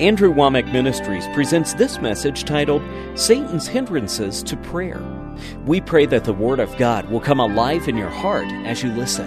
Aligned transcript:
Andrew 0.00 0.32
Wommack 0.32 0.72
Ministries 0.72 1.26
presents 1.34 1.74
this 1.74 1.98
message 2.00 2.44
titled 2.44 2.82
Satan's 3.16 3.66
Hindrances 3.66 4.44
to 4.44 4.56
Prayer. 4.56 5.02
We 5.66 5.80
pray 5.80 6.06
that 6.06 6.22
the 6.22 6.32
Word 6.32 6.60
of 6.60 6.76
God 6.76 7.10
will 7.10 7.18
come 7.18 7.40
alive 7.40 7.88
in 7.88 7.96
your 7.96 8.08
heart 8.08 8.46
as 8.64 8.80
you 8.80 8.92
listen. 8.92 9.26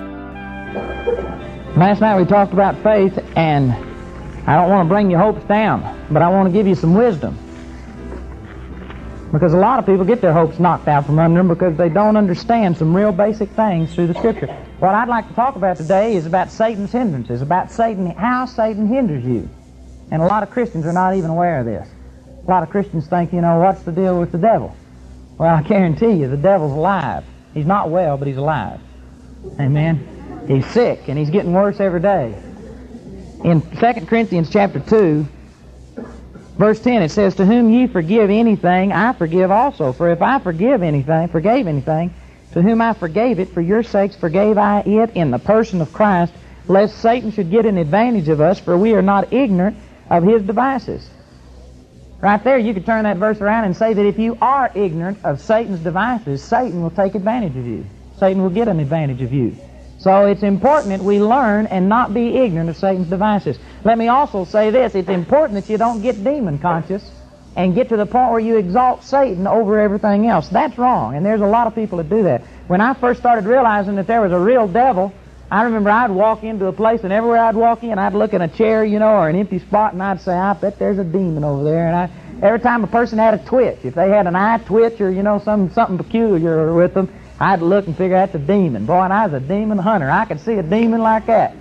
Last 1.76 2.00
night 2.00 2.18
we 2.18 2.26
talked 2.26 2.54
about 2.54 2.82
faith, 2.84 3.20
and 3.36 3.74
I 4.48 4.56
don't 4.56 4.70
want 4.70 4.88
to 4.88 4.90
bring 4.90 5.12
your 5.12 5.20
hopes 5.20 5.44
down, 5.44 6.08
but 6.10 6.22
I 6.22 6.30
want 6.30 6.48
to 6.48 6.54
give 6.54 6.66
you 6.66 6.76
some 6.76 6.94
wisdom. 6.94 7.38
Because 9.34 9.54
a 9.54 9.58
lot 9.58 9.78
of 9.78 9.86
people 9.86 10.06
get 10.06 10.22
their 10.22 10.32
hopes 10.32 10.58
knocked 10.58 10.88
out 10.88 11.06
from 11.06 11.20
under 11.20 11.40
them 11.40 11.50
because 11.50 11.76
they 11.76 11.90
don't 11.90 12.16
understand 12.16 12.78
some 12.78 12.96
real 12.96 13.12
basic 13.12 13.50
things 13.50 13.94
through 13.94 14.08
the 14.08 14.14
Scripture. 14.14 14.48
What 14.80 14.96
I'd 14.96 15.10
like 15.10 15.28
to 15.28 15.34
talk 15.34 15.58
about 15.58 15.76
today 15.76 16.16
is 16.16 16.26
about 16.26 16.50
Satan's 16.50 16.94
hindrances, 16.94 17.42
about 17.42 17.74
Satan, 17.74 18.06
how 18.12 18.46
Satan 18.46 18.88
hinders 18.88 19.26
you. 19.26 19.50
And 20.12 20.22
a 20.22 20.26
lot 20.26 20.44
of 20.44 20.52
Christians 20.52 20.86
are 20.86 20.94
not 20.94 21.16
even 21.16 21.30
aware 21.30 21.62
of 21.62 21.66
this. 21.66 21.88
A 22.46 22.50
lot 22.50 22.64
of 22.64 22.70
Christians 22.70 23.08
think, 23.08 23.32
you 23.32 23.40
know, 23.40 23.60
what's 23.60 23.82
the 23.84 23.94
deal 23.94 24.20
with 24.20 24.34
the 24.34 24.38
devil? 24.38 24.76
Well, 25.38 25.56
I 25.56 25.62
guarantee 25.64 26.12
you, 26.12 26.28
the 26.28 26.38
devil's 26.38 26.74
alive. 26.74 27.24
He's 27.54 27.66
not 27.66 27.90
well, 27.90 28.18
but 28.18 28.28
he's 28.28 28.38
alive. 28.38 28.80
Amen. 29.60 30.44
He's 30.48 30.66
sick, 30.68 31.08
and 31.08 31.18
he's 31.18 31.30
getting 31.30 31.54
worse 31.54 31.80
every 31.80 32.02
day. 32.02 32.36
In 33.44 33.62
2 33.62 34.06
Corinthians 34.06 34.50
chapter 34.50 34.80
2, 34.80 35.26
verse 36.58 36.80
10, 36.82 37.02
it 37.02 37.10
says, 37.10 37.36
To 37.36 37.46
whom 37.46 37.70
ye 37.70 37.88
forgive 37.88 38.30
anything, 38.30 38.92
I 38.92 39.14
forgive 39.14 39.50
also. 39.50 39.94
For 39.94 40.12
if 40.12 40.22
I 40.22 40.40
forgive 40.40 40.84
anything, 40.84 41.28
forgave 41.30 41.68
anything, 41.68 42.14
to 42.54 42.62
whom 42.62 42.82
I 42.82 42.94
forgave 42.94 43.40
it, 43.40 43.50
for 43.50 43.62
your 43.62 43.82
sakes 43.82 44.16
forgave 44.16 44.58
I 44.58 44.82
it 44.82 45.12
in 45.16 45.32
the 45.32 45.40
person 45.40 45.82
of 45.82 45.94
Christ, 45.94 46.34
lest 46.68 47.00
Satan 47.00 47.32
should 47.32 47.50
get 47.50 47.66
an 47.66 47.78
advantage 47.78 48.30
of 48.30 48.42
us, 48.42 48.60
for 48.60 48.78
we 48.78 48.94
are 48.94 49.02
not 49.02 49.32
ignorant 49.34 49.78
of 50.12 50.24
his 50.24 50.44
devices. 50.44 51.10
Right 52.20 52.44
there, 52.44 52.60
you 52.60 52.76
could 52.76 52.86
turn 52.86 53.06
that 53.06 53.18
verse 53.18 53.42
around 53.42 53.64
and 53.64 53.76
say 53.76 53.94
that 53.94 54.06
if 54.06 54.20
you 54.20 54.38
are 54.42 54.70
ignorant 54.76 55.18
of 55.24 55.42
Satan's 55.42 55.80
devices, 55.80 56.44
Satan 56.44 56.84
will 56.84 56.92
take 56.92 57.16
advantage 57.16 57.56
of 57.56 57.66
you. 57.66 57.86
Satan 58.20 58.44
will 58.44 58.52
get 58.52 58.68
an 58.68 58.80
advantage 58.80 59.22
of 59.24 59.34
you. 59.34 59.56
So 59.98 60.26
it's 60.26 60.44
important 60.44 60.90
that 60.90 61.04
we 61.04 61.20
learn 61.20 61.66
and 61.68 61.88
not 61.88 62.14
be 62.14 62.38
ignorant 62.38 62.70
of 62.70 62.78
Satan's 62.78 63.08
devices. 63.08 63.58
Let 63.84 63.98
me 63.98 64.10
also 64.10 64.46
say 64.46 64.70
this. 64.70 64.94
It's 64.94 65.10
important 65.10 65.60
that 65.60 65.72
you 65.72 65.78
don't 65.78 66.02
get 66.02 66.24
demon 66.24 66.60
conscious 66.60 67.10
and 67.56 67.74
get 67.74 67.90
to 67.90 67.98
the 67.98 68.06
point 68.06 68.32
where 68.32 68.40
you 68.40 68.58
exalt 68.58 69.04
Satan 69.04 69.48
over 69.48 69.80
everything 69.80 70.28
else. 70.28 70.50
That's 70.50 70.78
wrong, 70.78 71.16
and 71.16 71.26
there's 71.26 71.42
a 71.42 71.46
lot 71.46 71.68
of 71.68 71.76
people 71.76 71.98
that 72.00 72.10
do 72.10 72.24
that. 72.24 72.42
When 72.68 72.82
I 72.82 72.94
first 72.94 73.20
started 73.20 73.46
realizing 73.46 73.96
that 73.96 74.08
there 74.08 74.22
was 74.22 74.32
a 74.32 74.40
real 74.40 74.68
devil, 74.68 75.14
I 75.52 75.64
remember 75.64 75.90
I'd 75.90 76.12
walk 76.12 76.44
into 76.44 76.68
a 76.68 76.72
place, 76.72 77.04
and 77.04 77.12
everywhere 77.12 77.40
I'd 77.40 77.58
walk 77.58 77.84
in, 77.84 78.00
I'd 78.00 78.14
look 78.14 78.34
in 78.34 78.42
a 78.42 78.48
chair, 78.48 78.86
you 78.86 79.00
know, 79.00 79.10
or 79.18 79.28
an 79.28 79.36
empty 79.36 79.60
spot, 79.60 79.92
and 79.92 80.02
I'd 80.02 80.22
say, 80.22 80.32
I 80.32 80.54
bet 80.54 80.80
there's 80.80 80.98
a 80.98 81.04
demon 81.04 81.44
over 81.44 81.66
there. 81.66 81.88
And 81.88 81.96
I, 81.96 82.10
every 82.42 82.62
time 82.62 82.86
a 82.86 82.88
person 82.88 83.20
had 83.20 83.34
a 83.34 83.38
twitch, 83.38 83.80
if 83.84 83.94
they 83.94 84.08
had 84.08 84.28
an 84.28 84.36
eye 84.38 84.60
twitch 84.60 85.02
or, 85.02 85.12
you 85.12 85.24
know, 85.24 85.40
some 85.40 85.70
something 85.74 85.98
peculiar 85.98 86.74
with 86.74 86.94
them, 86.94 87.14
I'd 87.38 87.62
look 87.62 87.86
and 87.88 87.98
figure 87.98 88.16
that's 88.16 88.34
a 88.34 88.40
demon. 88.40 88.86
Boy, 88.86 89.02
and 89.02 89.12
I 89.12 89.28
was 89.28 89.44
a 89.44 89.46
demon 89.46 89.78
hunter. 89.78 90.10
I 90.10 90.24
could 90.24 90.40
see 90.40 90.54
a 90.54 90.64
demon 90.64 91.02
like 91.02 91.26
that. 91.26 91.54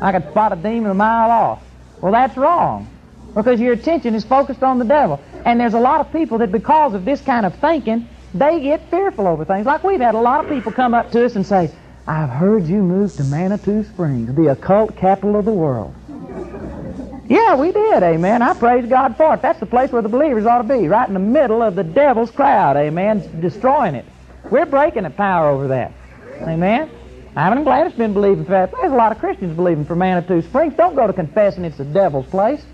I 0.00 0.12
could 0.12 0.30
spot 0.30 0.52
a 0.52 0.56
demon 0.56 0.92
a 0.92 0.94
mile 0.94 1.30
off. 1.32 1.64
Well, 2.00 2.12
that's 2.12 2.36
wrong 2.36 2.86
because 3.34 3.58
your 3.58 3.72
attention 3.72 4.14
is 4.14 4.24
focused 4.24 4.62
on 4.62 4.78
the 4.78 4.84
devil. 4.84 5.20
And 5.44 5.58
there's 5.58 5.74
a 5.74 5.80
lot 5.80 6.00
of 6.00 6.12
people 6.12 6.38
that 6.38 6.52
because 6.52 6.94
of 6.94 7.04
this 7.04 7.20
kind 7.22 7.44
of 7.44 7.56
thinking, 7.56 8.08
they 8.34 8.60
get 8.60 8.88
fearful 8.88 9.26
over 9.26 9.44
things. 9.44 9.66
Like 9.66 9.82
we've 9.82 10.00
had 10.00 10.14
a 10.14 10.20
lot 10.20 10.44
of 10.44 10.50
people 10.50 10.70
come 10.70 10.94
up 10.94 11.10
to 11.10 11.24
us 11.24 11.34
and 11.34 11.44
say, 11.44 11.72
I've 12.08 12.30
heard 12.30 12.66
you 12.66 12.82
moved 12.82 13.16
to 13.16 13.24
Manitou 13.24 13.82
Springs, 13.82 14.34
the 14.36 14.52
occult 14.52 14.96
capital 14.96 15.34
of 15.34 15.44
the 15.44 15.52
world. 15.52 15.92
Yeah, 17.28 17.56
we 17.56 17.72
did, 17.72 18.02
amen. 18.04 18.42
I 18.42 18.54
praise 18.54 18.88
God 18.88 19.16
for 19.16 19.34
it. 19.34 19.42
That's 19.42 19.58
the 19.58 19.66
place 19.66 19.90
where 19.90 20.02
the 20.02 20.08
believers 20.08 20.46
ought 20.46 20.62
to 20.62 20.68
be, 20.68 20.86
right 20.86 21.08
in 21.08 21.14
the 21.14 21.20
middle 21.20 21.62
of 21.62 21.74
the 21.74 21.82
devil's 21.82 22.30
crowd, 22.30 22.76
amen, 22.76 23.40
destroying 23.40 23.96
it. 23.96 24.04
We're 24.50 24.66
breaking 24.66 25.02
the 25.02 25.10
power 25.10 25.50
over 25.50 25.66
that, 25.68 25.92
amen. 26.42 26.90
I'm 27.34 27.64
glad 27.64 27.88
it's 27.88 27.96
been 27.96 28.14
believing 28.14 28.44
for 28.44 28.52
that. 28.52 28.70
There's 28.70 28.92
a 28.92 28.96
lot 28.96 29.10
of 29.10 29.18
Christians 29.18 29.56
believing 29.56 29.84
for 29.84 29.96
Manitou 29.96 30.40
Springs. 30.42 30.74
Don't 30.76 30.94
go 30.94 31.08
to 31.08 31.12
confessing 31.12 31.64
it's 31.64 31.76
the 31.76 31.84
devil's 31.84 32.26
place. 32.26 32.64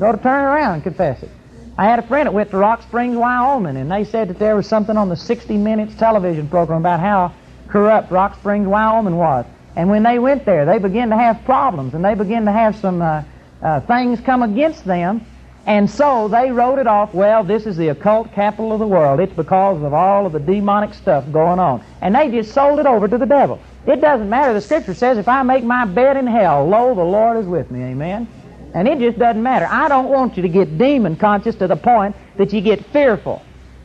Go 0.00 0.10
to 0.10 0.18
turn 0.18 0.44
around 0.44 0.74
and 0.74 0.82
confess 0.82 1.22
it. 1.22 1.30
I 1.78 1.84
had 1.84 1.98
a 1.98 2.02
friend 2.02 2.26
that 2.26 2.32
went 2.34 2.50
to 2.50 2.58
Rock 2.58 2.82
Springs, 2.82 3.16
Wyoming, 3.16 3.76
and 3.76 3.90
they 3.90 4.04
said 4.04 4.28
that 4.28 4.38
there 4.38 4.56
was 4.56 4.66
something 4.66 4.96
on 4.96 5.08
the 5.08 5.16
60 5.16 5.56
Minutes 5.56 5.94
television 5.94 6.48
program 6.48 6.80
about 6.80 7.00
how 7.00 7.32
corrupt 7.72 8.10
Rock 8.10 8.36
Springs, 8.36 8.68
Wyoming 8.68 9.16
was. 9.16 9.46
And 9.74 9.88
when 9.88 10.02
they 10.02 10.18
went 10.18 10.44
there, 10.44 10.66
they 10.66 10.78
began 10.78 11.08
to 11.08 11.16
have 11.16 11.42
problems 11.44 11.94
and 11.94 12.04
they 12.04 12.14
began 12.14 12.44
to 12.44 12.52
have 12.52 12.76
some 12.76 13.00
uh, 13.00 13.22
uh, 13.62 13.80
things 13.80 14.20
come 14.20 14.42
against 14.42 14.84
them. 14.84 15.26
And 15.64 15.88
so 15.88 16.28
they 16.28 16.50
wrote 16.50 16.78
it 16.78 16.86
off, 16.86 17.14
well, 17.14 17.44
this 17.44 17.66
is 17.66 17.76
the 17.76 17.88
occult 17.88 18.32
capital 18.32 18.72
of 18.72 18.80
the 18.80 18.86
world. 18.86 19.20
It's 19.20 19.32
because 19.32 19.82
of 19.82 19.94
all 19.94 20.26
of 20.26 20.32
the 20.32 20.40
demonic 20.40 20.92
stuff 20.92 21.24
going 21.32 21.58
on. 21.58 21.82
And 22.02 22.14
they 22.14 22.30
just 22.30 22.52
sold 22.52 22.80
it 22.80 22.86
over 22.86 23.08
to 23.08 23.16
the 23.16 23.26
devil. 23.26 23.60
It 23.86 24.00
doesn't 24.00 24.28
matter. 24.28 24.52
The 24.52 24.60
scripture 24.60 24.92
says, 24.92 25.18
if 25.18 25.28
I 25.28 25.42
make 25.42 25.64
my 25.64 25.84
bed 25.84 26.16
in 26.16 26.26
hell, 26.26 26.68
lo, 26.68 26.94
the 26.94 27.04
Lord 27.04 27.38
is 27.38 27.46
with 27.46 27.70
me. 27.70 27.82
Amen. 27.84 28.28
And 28.74 28.88
it 28.88 28.98
just 28.98 29.18
doesn't 29.18 29.42
matter. 29.42 29.66
I 29.70 29.88
don't 29.88 30.08
want 30.08 30.36
you 30.36 30.42
to 30.42 30.48
get 30.48 30.76
demon 30.78 31.16
conscious 31.16 31.54
to 31.56 31.68
the 31.68 31.76
point 31.76 32.16
that 32.36 32.52
you 32.52 32.60
get 32.60 32.84
fearful. 32.86 33.42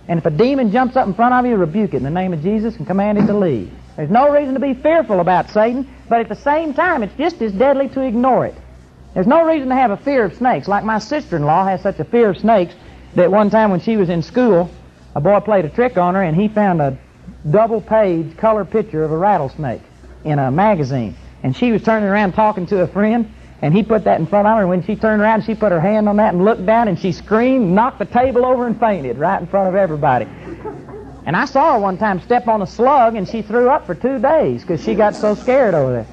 And 0.08 0.20
if 0.20 0.26
a 0.26 0.30
demon 0.30 0.72
jumps 0.72 0.96
up 0.96 1.08
in 1.08 1.14
front 1.14 1.34
of 1.34 1.46
you, 1.46 1.58
rebuke 1.58 1.94
it 1.94 1.98
in 1.98 2.04
the 2.04 2.10
name 2.10 2.34
of 2.34 2.42
Jesus 2.42 2.78
and 2.78 2.88
command 2.88 3.18
it 3.18 3.28
to 3.28 3.38
leave. 3.38 3.72
There's 3.96 4.10
no 4.10 4.30
reason 4.32 4.54
to 4.54 4.60
be 4.60 4.74
fearful 4.74 5.20
about 5.20 5.50
Satan, 5.50 5.90
but 6.08 6.22
at 6.22 6.30
the 6.30 6.36
same 6.36 6.74
time, 6.74 7.04
it's 7.04 7.16
just 7.16 7.42
as 7.42 7.52
deadly 7.52 7.90
to 7.90 8.02
ignore 8.02 8.46
it. 8.46 8.56
There's 9.14 9.28
no 9.28 9.44
reason 9.44 9.70
to 9.70 9.76
have 9.76 9.92
a 9.92 9.98
fear 9.98 10.24
of 10.24 10.36
snakes. 10.36 10.68
Like 10.68 10.84
my 10.84 11.00
sister-in-law 11.00 11.66
has 11.66 11.82
such 11.82 12.00
a 12.00 12.06
fear 12.06 12.30
of 12.30 12.38
snakes 12.38 12.76
that 13.16 13.32
one 13.32 13.50
time 13.50 13.72
when 13.72 13.80
she 13.80 13.98
was 13.98 14.10
in 14.10 14.22
school, 14.22 14.70
a 15.16 15.20
boy 15.20 15.40
played 15.40 15.66
a 15.66 15.70
trick 15.70 15.98
on 15.98 16.14
her 16.14 16.22
and 16.22 16.36
he 16.36 16.48
found 16.48 16.82
a 16.82 16.98
double-page 17.50 18.38
color 18.38 18.64
picture 18.64 19.04
of 19.04 19.12
a 19.12 19.18
rattlesnake 19.18 19.82
in 20.24 20.38
a 20.40 20.52
magazine. 20.52 21.16
And 21.44 21.56
she 21.56 21.72
was 21.72 21.82
turning 21.82 22.08
around 22.08 22.34
talking 22.34 22.66
to 22.68 22.82
a 22.82 22.88
friend, 22.88 23.34
and 23.62 23.74
he 23.74 23.84
put 23.84 24.04
that 24.04 24.20
in 24.20 24.28
front 24.28 24.48
of 24.48 24.56
her, 24.56 24.62
and 24.62 24.70
when 24.70 24.84
she 24.84 24.96
turned 24.96 25.22
around, 25.22 25.44
she 25.44 25.56
put 25.56 25.72
her 25.72 25.80
hand 25.80 26.08
on 26.08 26.18
that 26.18 26.34
and 26.34 26.46
looked 26.46 26.66
down, 26.66 26.88
and 26.88 27.00
she 27.00 27.12
screamed, 27.12 27.72
knocked 27.72 28.00
the 28.00 28.06
table 28.06 28.46
over, 28.46 28.68
and 28.68 28.80
fainted 28.80 29.18
right 29.18 29.42
in 29.42 29.48
front 29.48 29.68
of 29.68 29.76
everybody. 29.76 30.28
And 31.26 31.36
I 31.36 31.46
saw 31.46 31.74
her 31.74 31.80
one 31.80 31.98
time 31.98 32.22
step 32.22 32.48
on 32.48 32.62
a 32.62 32.68
slug, 32.68 33.16
and 33.16 33.28
she 33.28 33.42
threw 33.42 33.70
up 33.70 33.86
for 33.86 33.96
two 33.96 34.20
days 34.20 34.62
because 34.62 34.84
she 34.84 34.96
got 34.96 35.16
so 35.16 35.36
scared 35.36 35.74
over 35.74 35.92
there. 35.92 36.08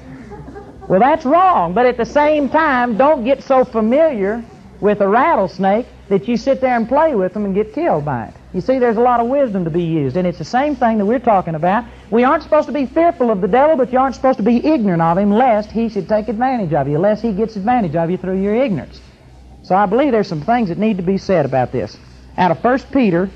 Well, 0.89 0.99
that's 0.99 1.25
wrong, 1.25 1.73
but 1.73 1.85
at 1.85 1.97
the 1.97 2.05
same 2.05 2.49
time, 2.49 2.97
don't 2.97 3.23
get 3.23 3.43
so 3.43 3.63
familiar 3.63 4.43
with 4.81 5.01
a 5.01 5.07
rattlesnake 5.07 5.87
that 6.09 6.27
you 6.27 6.37
sit 6.37 6.61
there 6.61 6.75
and 6.75 6.87
play 6.87 7.15
with 7.15 7.33
them 7.33 7.45
and 7.45 7.55
get 7.55 7.73
killed 7.73 8.05
by 8.05 8.25
it. 8.25 8.33
You 8.53 8.61
see, 8.61 8.77
there's 8.77 8.97
a 8.97 9.01
lot 9.01 9.19
of 9.19 9.27
wisdom 9.27 9.63
to 9.63 9.69
be 9.69 9.83
used, 9.83 10.15
and 10.17 10.27
it's 10.27 10.37
the 10.37 10.45
same 10.45 10.75
thing 10.75 10.97
that 10.97 11.05
we're 11.05 11.19
talking 11.19 11.55
about. 11.55 11.85
We 12.11 12.23
aren't 12.23 12.43
supposed 12.43 12.67
to 12.67 12.73
be 12.73 12.85
fearful 12.85 13.31
of 13.31 13.41
the 13.41 13.47
devil, 13.47 13.75
but 13.75 13.91
you 13.91 13.99
aren't 13.99 14.15
supposed 14.15 14.37
to 14.37 14.43
be 14.43 14.65
ignorant 14.65 15.01
of 15.01 15.17
him, 15.17 15.31
lest 15.31 15.71
he 15.71 15.89
should 15.89 16.07
take 16.07 16.27
advantage 16.27 16.73
of 16.73 16.87
you, 16.87 16.99
lest 16.99 17.23
he 17.23 17.31
gets 17.31 17.55
advantage 17.55 17.95
of 17.95 18.11
you 18.11 18.17
through 18.17 18.41
your 18.41 18.55
ignorance. 18.55 19.01
So 19.63 19.75
I 19.75 19.87
believe 19.87 20.11
there's 20.11 20.27
some 20.27 20.41
things 20.41 20.69
that 20.69 20.77
need 20.77 20.97
to 20.97 21.03
be 21.03 21.17
said 21.17 21.45
about 21.45 21.71
this. 21.71 21.97
Out 22.37 22.51
of 22.51 22.63
1 22.63 22.79
Peter 22.91 23.29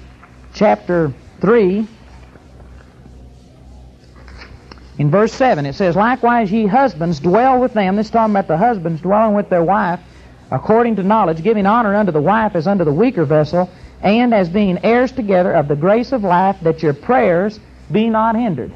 chapter 0.54 1.12
3, 1.42 1.88
in 5.00 5.10
verse 5.10 5.34
7, 5.34 5.66
it 5.66 5.74
says, 5.74 5.96
Likewise 5.96 6.52
ye 6.52 6.68
husbands 6.68 7.20
dwell 7.20 7.60
with 7.60 7.74
them. 7.74 7.96
This 7.96 8.08
is 8.08 8.12
talking 8.12 8.34
about 8.34 8.48
the 8.48 8.58
husbands 8.58 9.02
dwelling 9.02 9.34
with 9.34 9.50
their 9.50 9.64
wife, 9.64 10.02
according 10.52 10.98
to 10.98 11.04
knowledge, 11.04 11.42
giving 11.42 11.66
honor 11.66 11.96
unto 11.96 12.12
the 12.12 12.22
wife 12.22 12.56
as 12.56 12.68
unto 12.68 12.84
the 12.84 12.92
weaker 12.92 13.26
vessel, 13.26 13.72
and 14.02 14.34
as 14.34 14.50
being 14.50 14.78
heirs 14.84 15.12
together 15.12 15.54
of 15.54 15.68
the 15.68 15.76
grace 15.76 16.12
of 16.12 16.24
life, 16.24 16.58
that 16.62 16.84
your 16.84 16.94
prayers 16.94 17.60
be 17.92 18.10
not 18.10 18.36
hindered. 18.36 18.72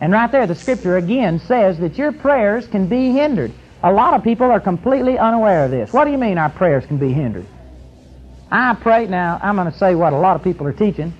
And 0.00 0.12
right 0.12 0.30
there, 0.30 0.46
the 0.46 0.54
scripture 0.54 0.96
again 0.96 1.40
says 1.40 1.78
that 1.78 1.98
your 1.98 2.12
prayers 2.12 2.66
can 2.66 2.88
be 2.88 3.12
hindered. 3.12 3.52
A 3.82 3.92
lot 3.92 4.14
of 4.14 4.22
people 4.22 4.50
are 4.50 4.60
completely 4.60 5.18
unaware 5.18 5.64
of 5.64 5.70
this. 5.70 5.92
What 5.92 6.04
do 6.04 6.10
you 6.10 6.18
mean 6.18 6.38
our 6.38 6.50
prayers 6.50 6.86
can 6.86 6.98
be 6.98 7.12
hindered? 7.12 7.46
I 8.50 8.74
pray, 8.74 9.06
now, 9.06 9.38
I'm 9.42 9.56
going 9.56 9.70
to 9.70 9.76
say 9.76 9.94
what 9.94 10.12
a 10.12 10.18
lot 10.18 10.36
of 10.36 10.42
people 10.42 10.66
are 10.66 10.72
teaching, 10.72 11.12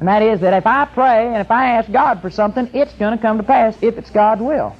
and 0.00 0.08
that 0.08 0.22
is 0.22 0.40
that 0.40 0.54
if 0.54 0.66
I 0.66 0.86
pray 0.86 1.26
and 1.26 1.36
if 1.36 1.50
I 1.50 1.72
ask 1.72 1.90
God 1.90 2.22
for 2.22 2.30
something, 2.30 2.70
it's 2.72 2.92
going 2.94 3.16
to 3.16 3.22
come 3.22 3.36
to 3.36 3.42
pass 3.42 3.76
if 3.82 3.98
it's 3.98 4.10
God's 4.10 4.40
will. 4.40 4.74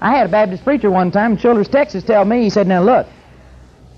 I 0.00 0.16
had 0.16 0.26
a 0.26 0.30
Baptist 0.30 0.64
preacher 0.64 0.90
one 0.90 1.10
time 1.10 1.32
in 1.32 1.38
Childress, 1.38 1.68
Texas, 1.68 2.04
tell 2.04 2.24
me, 2.24 2.42
he 2.42 2.50
said, 2.50 2.66
Now 2.66 2.82
look, 2.82 3.06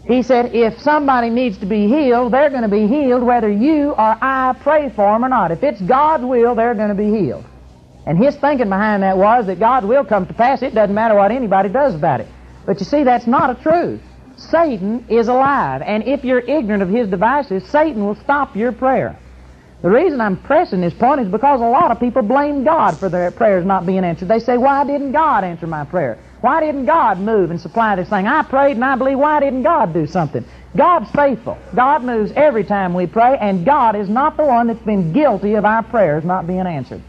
he 0.07 0.23
said, 0.23 0.55
if 0.55 0.81
somebody 0.81 1.31
needs 1.31 1.59
to 1.59 1.67
be 1.67 1.87
healed, 1.87 2.33
they're 2.33 2.51
going 2.51 2.63
to 2.63 2.69
be 2.69 2.89
healed 2.89 3.23
whether 3.23 3.51
you 3.51 3.91
or 3.91 4.17
I 4.21 4.55
pray 4.61 4.91
for 4.91 5.13
them 5.13 5.25
or 5.25 5.29
not. 5.29 5.53
If 5.53 5.63
it's 5.63 5.81
God's 5.81 6.25
will, 6.25 6.55
they're 6.55 6.75
going 6.75 6.89
to 6.89 6.95
be 6.95 7.11
healed. 7.11 7.45
And 8.05 8.19
his 8.19 8.35
thinking 8.37 8.69
behind 8.69 9.05
that 9.05 9.17
was 9.17 9.47
that 9.47 9.61
God's 9.61 9.87
will 9.87 10.05
come 10.05 10.27
to 10.27 10.35
pass. 10.35 10.61
It 10.63 10.75
doesn't 10.75 10.95
matter 10.95 11.15
what 11.15 11.31
anybody 11.31 11.69
does 11.69 11.95
about 11.95 12.21
it. 12.21 12.29
But 12.67 12.81
you 12.81 12.85
see, 12.87 13.05
that's 13.05 13.29
not 13.29 13.51
a 13.51 13.63
truth. 13.63 14.01
Satan 14.37 15.07
is 15.09 15.29
alive. 15.29 15.83
And 15.83 16.03
if 16.03 16.25
you're 16.25 16.41
ignorant 16.41 16.83
of 16.83 16.89
his 16.89 17.09
devices, 17.09 17.65
Satan 17.69 18.05
will 18.05 18.17
stop 18.17 18.57
your 18.57 18.73
prayer. 18.73 19.17
The 19.83 19.91
reason 19.91 20.21
I'm 20.21 20.37
pressing 20.43 20.81
this 20.81 20.95
point 20.95 21.21
is 21.21 21.29
because 21.29 21.61
a 21.61 21.65
lot 21.65 21.93
of 21.93 22.01
people 22.01 22.23
blame 22.23 22.65
God 22.65 22.99
for 22.99 23.09
their 23.09 23.31
prayers 23.31 23.65
not 23.65 23.87
being 23.87 24.05
answered. 24.05 24.29
They 24.29 24.39
say, 24.41 24.59
why 24.59 24.85
didn't 24.85 25.13
God 25.13 25.45
answer 25.45 25.67
my 25.67 25.85
prayer? 25.85 26.19
Why 26.43 26.61
didn't 26.61 26.87
God 26.87 27.21
move 27.21 27.51
and 27.51 27.61
supply 27.61 27.95
this 27.95 28.09
thing? 28.09 28.27
I 28.27 28.43
prayed 28.43 28.77
and 28.77 28.85
I 28.85 28.97
believe, 28.97 29.19
why 29.19 29.39
didn't 29.39 29.63
God 29.63 29.95
do 29.95 30.09
something? 30.09 30.45
God's 30.77 31.09
faithful. 31.13 31.57
God 31.75 32.03
moves 32.03 32.33
every 32.35 32.65
time 32.65 32.95
we 32.95 33.07
pray, 33.07 33.39
and 33.39 33.65
God 33.65 33.95
is 33.95 34.09
not 34.09 34.37
the 34.37 34.45
one 34.45 34.67
that's 34.67 34.83
been 34.85 35.13
guilty 35.13 35.55
of 35.55 35.65
our 35.65 35.85
prayers 35.85 36.25
not 36.25 36.49
being 36.49 36.67
answered. 36.67 37.01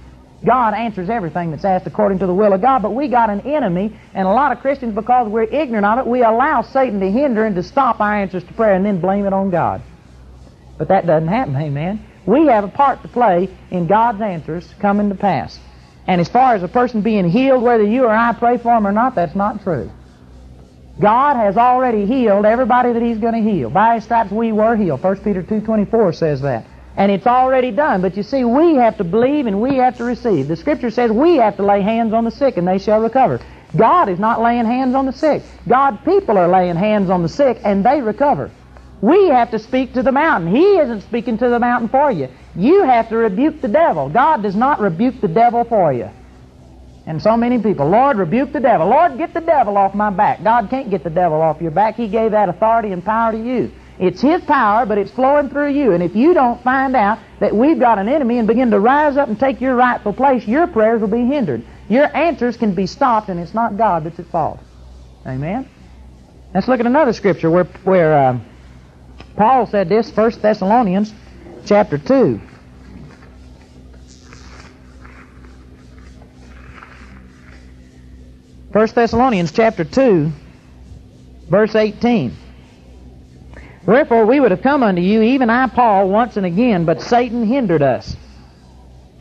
God 0.45 0.75
answers 0.75 1.09
everything 1.09 1.49
that's 1.49 1.65
asked 1.65 1.87
according 1.87 2.19
to 2.19 2.27
the 2.27 2.33
will 2.33 2.53
of 2.53 2.61
God, 2.61 2.83
but 2.83 2.91
we 2.91 3.07
got 3.07 3.29
an 3.31 3.41
enemy, 3.41 3.97
and 4.13 4.27
a 4.27 4.31
lot 4.31 4.51
of 4.51 4.59
Christians, 4.59 4.93
because 4.93 5.27
we're 5.29 5.43
ignorant 5.43 5.85
of 5.85 5.99
it, 5.99 6.07
we 6.07 6.21
allow 6.21 6.61
Satan 6.61 6.99
to 6.99 7.09
hinder 7.09 7.43
and 7.45 7.55
to 7.55 7.63
stop 7.63 8.01
our 8.01 8.13
answers 8.13 8.43
to 8.43 8.53
prayer 8.53 8.75
and 8.75 8.85
then 8.85 8.99
blame 8.99 9.25
it 9.25 9.33
on 9.33 9.49
God. 9.49 9.81
But 10.77 10.89
that 10.89 11.07
doesn't 11.07 11.29
happen, 11.29 11.55
amen. 11.55 12.05
We 12.25 12.47
have 12.47 12.65
a 12.65 12.69
part 12.69 13.01
to 13.01 13.07
play 13.07 13.49
in 13.71 13.87
God's 13.87 14.21
answers 14.21 14.71
coming 14.79 15.09
to 15.09 15.15
pass. 15.15 15.59
And 16.07 16.19
as 16.19 16.29
far 16.29 16.55
as 16.55 16.63
a 16.63 16.67
person 16.67 17.01
being 17.01 17.29
healed, 17.29 17.63
whether 17.63 17.83
you 17.83 18.05
or 18.05 18.13
I 18.13 18.33
pray 18.33 18.57
for 18.57 18.75
him 18.75 18.85
or 18.85 18.91
not, 18.91 19.15
that's 19.15 19.35
not 19.35 19.63
true. 19.63 19.91
God 20.99 21.35
has 21.37 21.57
already 21.57 22.05
healed 22.05 22.45
everybody 22.45 22.93
that 22.93 23.01
He's 23.01 23.17
going 23.17 23.33
to 23.33 23.51
heal. 23.51 23.69
By 23.69 23.95
His 23.95 24.03
stripes 24.03 24.31
we 24.31 24.51
were 24.51 24.75
healed. 24.75 25.01
1 25.01 25.17
Peter 25.17 25.41
2.24 25.41 26.15
says 26.15 26.41
that. 26.41 26.65
And 26.95 27.11
it's 27.11 27.25
already 27.25 27.71
done. 27.71 28.01
But 28.01 28.15
you 28.15 28.21
see, 28.21 28.43
we 28.43 28.75
have 28.75 28.97
to 28.97 29.03
believe 29.03 29.47
and 29.47 29.59
we 29.59 29.77
have 29.77 29.97
to 29.97 30.03
receive. 30.03 30.47
The 30.47 30.55
Scripture 30.55 30.91
says 30.91 31.09
we 31.09 31.37
have 31.37 31.57
to 31.57 31.63
lay 31.65 31.81
hands 31.81 32.13
on 32.13 32.23
the 32.23 32.31
sick 32.31 32.57
and 32.57 32.67
they 32.67 32.77
shall 32.77 32.99
recover. 32.99 33.39
God 33.75 34.09
is 34.09 34.19
not 34.19 34.39
laying 34.41 34.65
hands 34.65 34.93
on 34.93 35.07
the 35.07 35.11
sick. 35.11 35.41
God 35.67 36.05
people 36.05 36.37
are 36.37 36.47
laying 36.47 36.75
hands 36.75 37.09
on 37.09 37.23
the 37.23 37.29
sick 37.29 37.59
and 37.63 37.83
they 37.83 38.01
recover. 38.01 38.51
We 39.01 39.29
have 39.29 39.49
to 39.51 39.59
speak 39.59 39.93
to 39.95 40.03
the 40.03 40.11
mountain. 40.11 40.55
He 40.55 40.77
isn't 40.77 41.01
speaking 41.01 41.39
to 41.39 41.49
the 41.49 41.59
mountain 41.59 41.89
for 41.89 42.11
you. 42.11 42.29
You 42.55 42.83
have 42.83 43.09
to 43.09 43.17
rebuke 43.17 43.61
the 43.61 43.67
devil. 43.67 44.09
God 44.09 44.43
does 44.43 44.55
not 44.55 44.79
rebuke 44.79 45.21
the 45.21 45.27
devil 45.27 45.63
for 45.63 45.91
you. 45.91 46.09
And 47.05 47.21
so 47.21 47.35
many 47.35 47.59
people, 47.59 47.89
Lord, 47.89 48.17
rebuke 48.17 48.53
the 48.53 48.59
devil. 48.59 48.87
Lord, 48.87 49.17
get 49.17 49.33
the 49.33 49.41
devil 49.41 49.77
off 49.77 49.93
my 49.93 50.09
back. 50.09 50.43
God 50.43 50.69
can't 50.69 50.89
get 50.89 51.03
the 51.03 51.09
devil 51.09 51.41
off 51.41 51.61
your 51.61 51.71
back. 51.71 51.95
He 51.95 52.07
gave 52.07 52.31
that 52.31 52.47
authority 52.47 52.91
and 52.91 53.03
power 53.03 53.33
to 53.33 53.37
you. 53.37 53.71
It's 53.99 54.21
His 54.21 54.41
power, 54.43 54.85
but 54.85 54.97
it's 54.97 55.11
flowing 55.11 55.49
through 55.49 55.73
you. 55.73 55.91
And 55.91 56.01
if 56.01 56.15
you 56.15 56.33
don't 56.33 56.63
find 56.63 56.95
out 56.95 57.19
that 57.39 57.55
we've 57.55 57.79
got 57.79 57.99
an 57.99 58.07
enemy 58.07 58.37
and 58.39 58.47
begin 58.47 58.71
to 58.71 58.79
rise 58.79 59.17
up 59.17 59.27
and 59.27 59.39
take 59.39 59.59
your 59.59 59.75
rightful 59.75 60.13
place, 60.13 60.47
your 60.47 60.67
prayers 60.67 61.01
will 61.01 61.09
be 61.09 61.25
hindered. 61.25 61.65
Your 61.89 62.15
answers 62.15 62.55
can 62.55 62.73
be 62.73 62.87
stopped, 62.87 63.29
and 63.29 63.39
it's 63.39 63.53
not 63.53 63.77
God 63.77 64.05
that's 64.05 64.19
at 64.19 64.27
fault. 64.27 64.59
Amen? 65.27 65.69
Let's 66.53 66.67
look 66.67 66.79
at 66.79 66.85
another 66.85 67.13
scripture 67.13 67.51
where, 67.51 67.65
where 67.83 68.13
uh, 68.13 68.39
Paul 69.35 69.67
said 69.67 69.89
this, 69.89 70.15
1 70.15 70.39
Thessalonians 70.39 71.13
chapter 71.65 71.97
2. 71.97 72.39
1 78.71 78.87
Thessalonians 78.95 79.51
chapter 79.51 79.83
2, 79.83 80.31
verse 81.47 81.75
18. 81.75 82.35
Wherefore 83.85 84.25
we 84.25 84.39
would 84.39 84.49
have 84.49 84.63
come 84.63 84.81
unto 84.81 85.01
you, 85.01 85.21
even 85.21 85.49
I, 85.51 85.67
Paul, 85.67 86.09
once 86.09 86.37
and 86.37 86.45
again, 86.45 86.85
but 86.85 87.01
Satan 87.01 87.45
hindered 87.45 87.83
us. 87.83 88.15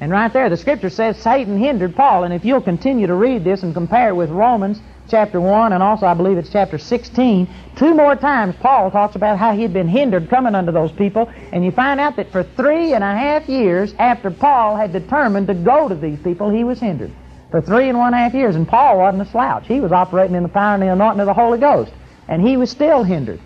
And 0.01 0.11
right 0.11 0.33
there, 0.33 0.49
the 0.49 0.57
scripture 0.57 0.91
says 0.91 1.17
Satan 1.19 1.59
hindered 1.59 1.95
Paul. 1.95 2.25
And 2.25 2.35
if 2.35 2.45
you'll 2.45 2.61
continue 2.61 3.07
to 3.07 3.15
read 3.15 3.45
this 3.45 3.63
and 3.63 3.73
compare 3.73 4.09
it 4.09 4.17
with 4.17 4.31
Romans 4.31 4.81
chapter 5.09 5.41
1 5.41 5.73
and 5.73 5.83
also 5.83 6.07
I 6.07 6.15
believe 6.15 6.39
it's 6.39 6.51
chapter 6.51 6.79
16, 6.79 7.49
two 7.77 7.95
more 7.95 8.17
times 8.17 8.55
Paul 8.61 8.91
talks 8.91 9.17
about 9.17 9.39
how 9.39 9.55
he'd 9.55 9.73
been 9.73 9.89
hindered 9.89 10.29
coming 10.31 10.55
unto 10.55 10.73
those 10.73 10.93
people. 10.93 11.31
And 11.53 11.65
you 11.65 11.71
find 11.71 12.01
out 12.01 12.17
that 12.17 12.31
for 12.33 12.43
three 12.43 12.95
and 12.95 13.05
a 13.05 13.15
half 13.15 13.49
years 13.49 13.95
after 13.99 14.31
Paul 14.31 14.77
had 14.77 14.93
determined 14.93 15.47
to 15.49 15.55
go 15.55 15.89
to 15.89 15.95
these 15.95 16.19
people, 16.21 16.51
he 16.51 16.65
was 16.65 16.81
hindered 16.81 17.13
for 17.51 17.61
three 17.61 17.89
and 17.89 17.99
one 17.99 18.13
half 18.13 18.35
years. 18.35 18.57
And 18.57 18.67
Paul 18.67 18.99
wasn't 18.99 19.23
a 19.23 19.31
slouch. 19.31 19.67
He 19.67 19.81
was 19.81 19.93
operating 19.93 20.35
in 20.35 20.43
the 20.43 20.49
power 20.49 20.75
and 20.75 20.83
the 20.83 20.93
anointing 20.93 21.21
of 21.21 21.27
the 21.27 21.35
Holy 21.35 21.59
Ghost. 21.59 21.93
And 22.29 22.41
he 22.41 22.57
was 22.57 22.71
still 22.71 23.05
hindered. 23.05 23.41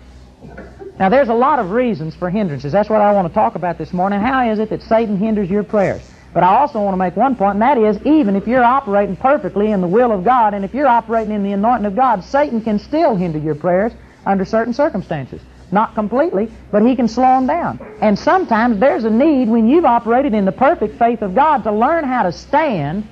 Now, 0.99 1.09
there's 1.09 1.29
a 1.29 1.33
lot 1.33 1.59
of 1.59 1.71
reasons 1.71 2.15
for 2.15 2.29
hindrances. 2.29 2.71
That's 2.71 2.89
what 2.89 3.01
I 3.01 3.11
want 3.11 3.27
to 3.27 3.33
talk 3.33 3.55
about 3.55 3.77
this 3.77 3.93
morning. 3.93 4.19
How 4.19 4.49
is 4.49 4.57
it 4.57 4.69
that 4.69 4.81
Satan 4.81 5.17
hinders 5.17 5.49
your 5.49 5.63
prayers? 5.63 6.01
But 6.33 6.43
I 6.43 6.57
also 6.57 6.81
want 6.81 6.93
to 6.93 6.97
make 6.97 7.15
one 7.15 7.35
point, 7.35 7.53
and 7.53 7.61
that 7.61 7.77
is, 7.77 7.97
even 8.05 8.35
if 8.35 8.47
you're 8.47 8.63
operating 8.63 9.15
perfectly 9.15 9.71
in 9.71 9.81
the 9.81 9.87
will 9.87 10.11
of 10.11 10.23
God, 10.23 10.53
and 10.53 10.63
if 10.63 10.73
you're 10.73 10.87
operating 10.87 11.33
in 11.33 11.43
the 11.43 11.53
anointing 11.53 11.85
of 11.85 11.95
God, 11.95 12.23
Satan 12.23 12.61
can 12.61 12.79
still 12.79 13.15
hinder 13.15 13.39
your 13.39 13.55
prayers 13.55 13.93
under 14.25 14.45
certain 14.45 14.73
circumstances. 14.73 15.41
Not 15.71 15.95
completely, 15.95 16.49
but 16.71 16.85
he 16.85 16.95
can 16.95 17.07
slow 17.07 17.23
them 17.23 17.47
down. 17.47 17.79
And 18.01 18.17
sometimes 18.17 18.79
there's 18.79 19.03
a 19.03 19.09
need 19.09 19.49
when 19.49 19.67
you've 19.67 19.85
operated 19.85 20.33
in 20.33 20.45
the 20.45 20.51
perfect 20.51 20.97
faith 20.97 21.21
of 21.21 21.35
God 21.35 21.63
to 21.63 21.71
learn 21.71 22.03
how 22.03 22.23
to 22.23 22.31
stand 22.31 23.07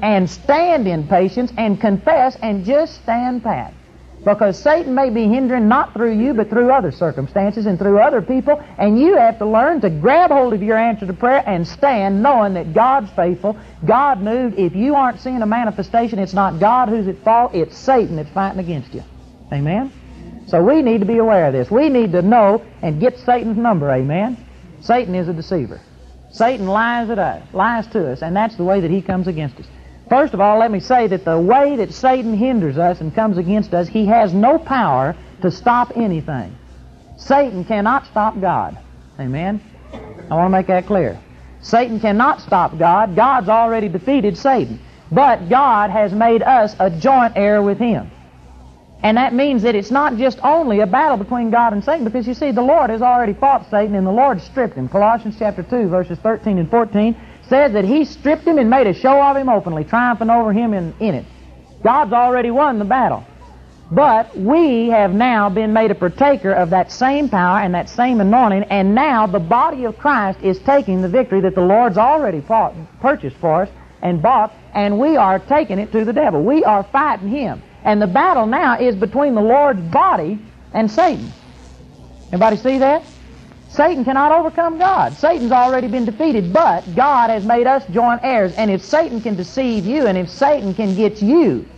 and 0.00 0.28
stand 0.28 0.86
in 0.86 1.06
patience 1.06 1.52
and 1.58 1.80
confess 1.80 2.36
and 2.36 2.64
just 2.64 3.02
stand 3.02 3.42
pat. 3.42 3.74
Because 4.28 4.58
Satan 4.58 4.94
may 4.94 5.08
be 5.08 5.26
hindering 5.26 5.68
not 5.68 5.94
through 5.94 6.12
you, 6.12 6.34
but 6.34 6.50
through 6.50 6.70
other 6.70 6.92
circumstances 6.92 7.64
and 7.64 7.78
through 7.78 7.98
other 7.98 8.20
people, 8.20 8.62
and 8.76 9.00
you 9.00 9.16
have 9.16 9.38
to 9.38 9.46
learn 9.46 9.80
to 9.80 9.88
grab 9.88 10.30
hold 10.30 10.52
of 10.52 10.62
your 10.62 10.76
answer 10.76 11.06
to 11.06 11.14
prayer 11.14 11.42
and 11.46 11.66
stand 11.66 12.22
knowing 12.22 12.52
that 12.52 12.74
God's 12.74 13.10
faithful. 13.12 13.56
God 13.86 14.20
moved. 14.20 14.58
If 14.58 14.76
you 14.76 14.94
aren't 14.94 15.18
seeing 15.20 15.40
a 15.40 15.46
manifestation, 15.46 16.18
it's 16.18 16.34
not 16.34 16.60
God 16.60 16.90
who's 16.90 17.08
at 17.08 17.16
fault, 17.24 17.54
it's 17.54 17.78
Satan 17.78 18.16
that's 18.16 18.28
fighting 18.28 18.60
against 18.60 18.92
you. 18.92 19.02
Amen? 19.50 19.90
So 20.46 20.62
we 20.62 20.82
need 20.82 21.00
to 21.00 21.06
be 21.06 21.16
aware 21.16 21.46
of 21.46 21.54
this. 21.54 21.70
We 21.70 21.88
need 21.88 22.12
to 22.12 22.20
know 22.20 22.62
and 22.82 23.00
get 23.00 23.18
Satan's 23.20 23.56
number. 23.56 23.90
Amen? 23.90 24.36
Satan 24.82 25.14
is 25.14 25.28
a 25.28 25.32
deceiver. 25.32 25.80
Satan 26.30 26.66
lies 26.66 27.08
at 27.08 27.18
us, 27.18 27.42
lies 27.54 27.86
to 27.88 28.12
us, 28.12 28.20
and 28.20 28.36
that's 28.36 28.56
the 28.56 28.64
way 28.64 28.80
that 28.80 28.90
he 28.90 29.00
comes 29.00 29.26
against 29.26 29.56
us. 29.58 29.66
First 30.08 30.32
of 30.32 30.40
all, 30.40 30.58
let 30.58 30.70
me 30.70 30.80
say 30.80 31.06
that 31.08 31.24
the 31.24 31.38
way 31.38 31.76
that 31.76 31.92
Satan 31.92 32.34
hinders 32.34 32.78
us 32.78 33.00
and 33.00 33.14
comes 33.14 33.36
against 33.36 33.74
us, 33.74 33.88
he 33.88 34.06
has 34.06 34.32
no 34.32 34.58
power 34.58 35.14
to 35.42 35.50
stop 35.50 35.92
anything. 35.96 36.56
Satan 37.16 37.64
cannot 37.64 38.06
stop 38.06 38.40
God. 38.40 38.78
Amen? 39.20 39.60
I 39.92 40.34
want 40.34 40.46
to 40.46 40.50
make 40.50 40.68
that 40.68 40.86
clear. 40.86 41.20
Satan 41.60 42.00
cannot 42.00 42.40
stop 42.40 42.78
God. 42.78 43.16
God's 43.16 43.48
already 43.48 43.88
defeated 43.88 44.38
Satan. 44.38 44.80
But 45.10 45.48
God 45.48 45.90
has 45.90 46.12
made 46.12 46.42
us 46.42 46.74
a 46.78 46.90
joint 46.90 47.34
heir 47.36 47.62
with 47.62 47.78
him. 47.78 48.10
And 49.02 49.16
that 49.16 49.32
means 49.32 49.62
that 49.62 49.74
it's 49.74 49.90
not 49.90 50.16
just 50.16 50.38
only 50.42 50.80
a 50.80 50.86
battle 50.86 51.16
between 51.16 51.50
God 51.50 51.72
and 51.72 51.84
Satan, 51.84 52.04
because 52.04 52.26
you 52.26 52.34
see, 52.34 52.50
the 52.50 52.62
Lord 52.62 52.90
has 52.90 53.00
already 53.02 53.32
fought 53.32 53.68
Satan 53.70 53.94
and 53.94 54.06
the 54.06 54.12
Lord 54.12 54.40
stripped 54.40 54.74
him. 54.74 54.88
Colossians 54.88 55.36
chapter 55.38 55.62
2, 55.62 55.88
verses 55.88 56.18
13 56.18 56.58
and 56.58 56.70
14 56.70 57.16
says 57.48 57.72
that 57.72 57.84
he 57.84 58.04
stripped 58.04 58.46
him 58.46 58.58
and 58.58 58.68
made 58.70 58.86
a 58.86 58.94
show 58.94 59.22
of 59.22 59.36
him 59.36 59.48
openly, 59.48 59.84
triumphing 59.84 60.30
over 60.30 60.52
him 60.52 60.74
in, 60.74 60.94
in 61.00 61.14
it. 61.14 61.26
God's 61.82 62.12
already 62.12 62.50
won 62.50 62.78
the 62.78 62.84
battle. 62.84 63.24
But 63.90 64.36
we 64.38 64.88
have 64.90 65.14
now 65.14 65.48
been 65.48 65.72
made 65.72 65.90
a 65.90 65.94
partaker 65.94 66.52
of 66.52 66.70
that 66.70 66.92
same 66.92 67.28
power 67.30 67.60
and 67.60 67.74
that 67.74 67.88
same 67.88 68.20
anointing, 68.20 68.64
and 68.64 68.94
now 68.94 69.26
the 69.26 69.38
body 69.38 69.84
of 69.84 69.96
Christ 69.96 70.40
is 70.42 70.58
taking 70.60 71.00
the 71.00 71.08
victory 71.08 71.40
that 71.40 71.54
the 71.54 71.62
Lord's 71.62 71.96
already 71.96 72.42
fought, 72.42 72.74
purchased 73.00 73.36
for 73.38 73.62
us 73.62 73.70
and 74.02 74.20
bought, 74.20 74.54
and 74.74 74.98
we 74.98 75.16
are 75.16 75.38
taking 75.38 75.78
it 75.78 75.90
to 75.92 76.04
the 76.04 76.12
devil. 76.12 76.42
We 76.42 76.64
are 76.64 76.84
fighting 76.92 77.28
him. 77.28 77.62
And 77.82 78.02
the 78.02 78.06
battle 78.06 78.46
now 78.46 78.78
is 78.78 78.94
between 78.94 79.34
the 79.34 79.40
Lord's 79.40 79.80
body 79.90 80.38
and 80.74 80.90
Satan. 80.90 81.32
Everybody 82.28 82.56
see 82.56 82.78
that? 82.78 83.04
Satan 83.68 84.04
cannot 84.04 84.32
overcome 84.32 84.78
God. 84.78 85.16
Satan's 85.18 85.52
already 85.52 85.88
been 85.88 86.06
defeated, 86.06 86.52
but 86.52 86.94
God 86.94 87.30
has 87.30 87.44
made 87.44 87.66
us 87.66 87.84
joint 87.90 88.20
heirs. 88.24 88.52
And 88.56 88.70
if 88.70 88.82
Satan 88.82 89.20
can 89.20 89.36
deceive 89.36 89.84
you, 89.84 90.06
and 90.06 90.16
if 90.16 90.30
Satan 90.30 90.74
can 90.74 90.96
get 90.96 91.22
you 91.22 91.68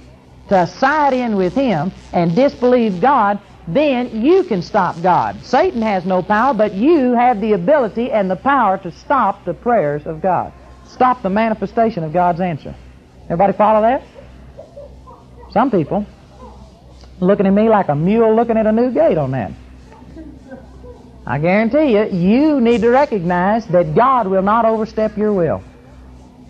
to 0.48 0.66
side 0.66 1.12
in 1.12 1.36
with 1.36 1.54
him 1.54 1.92
and 2.12 2.34
disbelieve 2.34 3.00
God, 3.00 3.40
then 3.66 4.24
you 4.24 4.44
can 4.44 4.62
stop 4.62 5.02
God. 5.02 5.44
Satan 5.44 5.82
has 5.82 6.04
no 6.04 6.22
power, 6.22 6.54
but 6.54 6.74
you 6.74 7.12
have 7.12 7.40
the 7.40 7.52
ability 7.52 8.10
and 8.10 8.30
the 8.30 8.36
power 8.36 8.78
to 8.78 8.90
stop 8.90 9.44
the 9.44 9.54
prayers 9.54 10.06
of 10.06 10.22
God. 10.22 10.52
Stop 10.88 11.22
the 11.22 11.30
manifestation 11.30 12.04
of 12.04 12.12
God's 12.12 12.40
answer. 12.40 12.74
Everybody 13.24 13.52
follow 13.52 13.82
that? 13.82 14.02
Some 15.50 15.70
people 15.70 16.06
looking 17.20 17.46
at 17.46 17.52
me 17.52 17.68
like 17.68 17.88
a 17.88 17.94
mule 17.94 18.34
looking 18.34 18.56
at 18.56 18.66
a 18.66 18.72
new 18.72 18.90
gate 18.92 19.18
on 19.18 19.32
that. 19.32 19.52
I 21.30 21.38
guarantee 21.38 21.92
you, 21.92 22.08
you 22.10 22.60
need 22.60 22.82
to 22.82 22.88
recognize 22.88 23.64
that 23.68 23.94
God 23.94 24.26
will 24.26 24.42
not 24.42 24.64
overstep 24.64 25.16
your 25.16 25.32
will. 25.32 25.62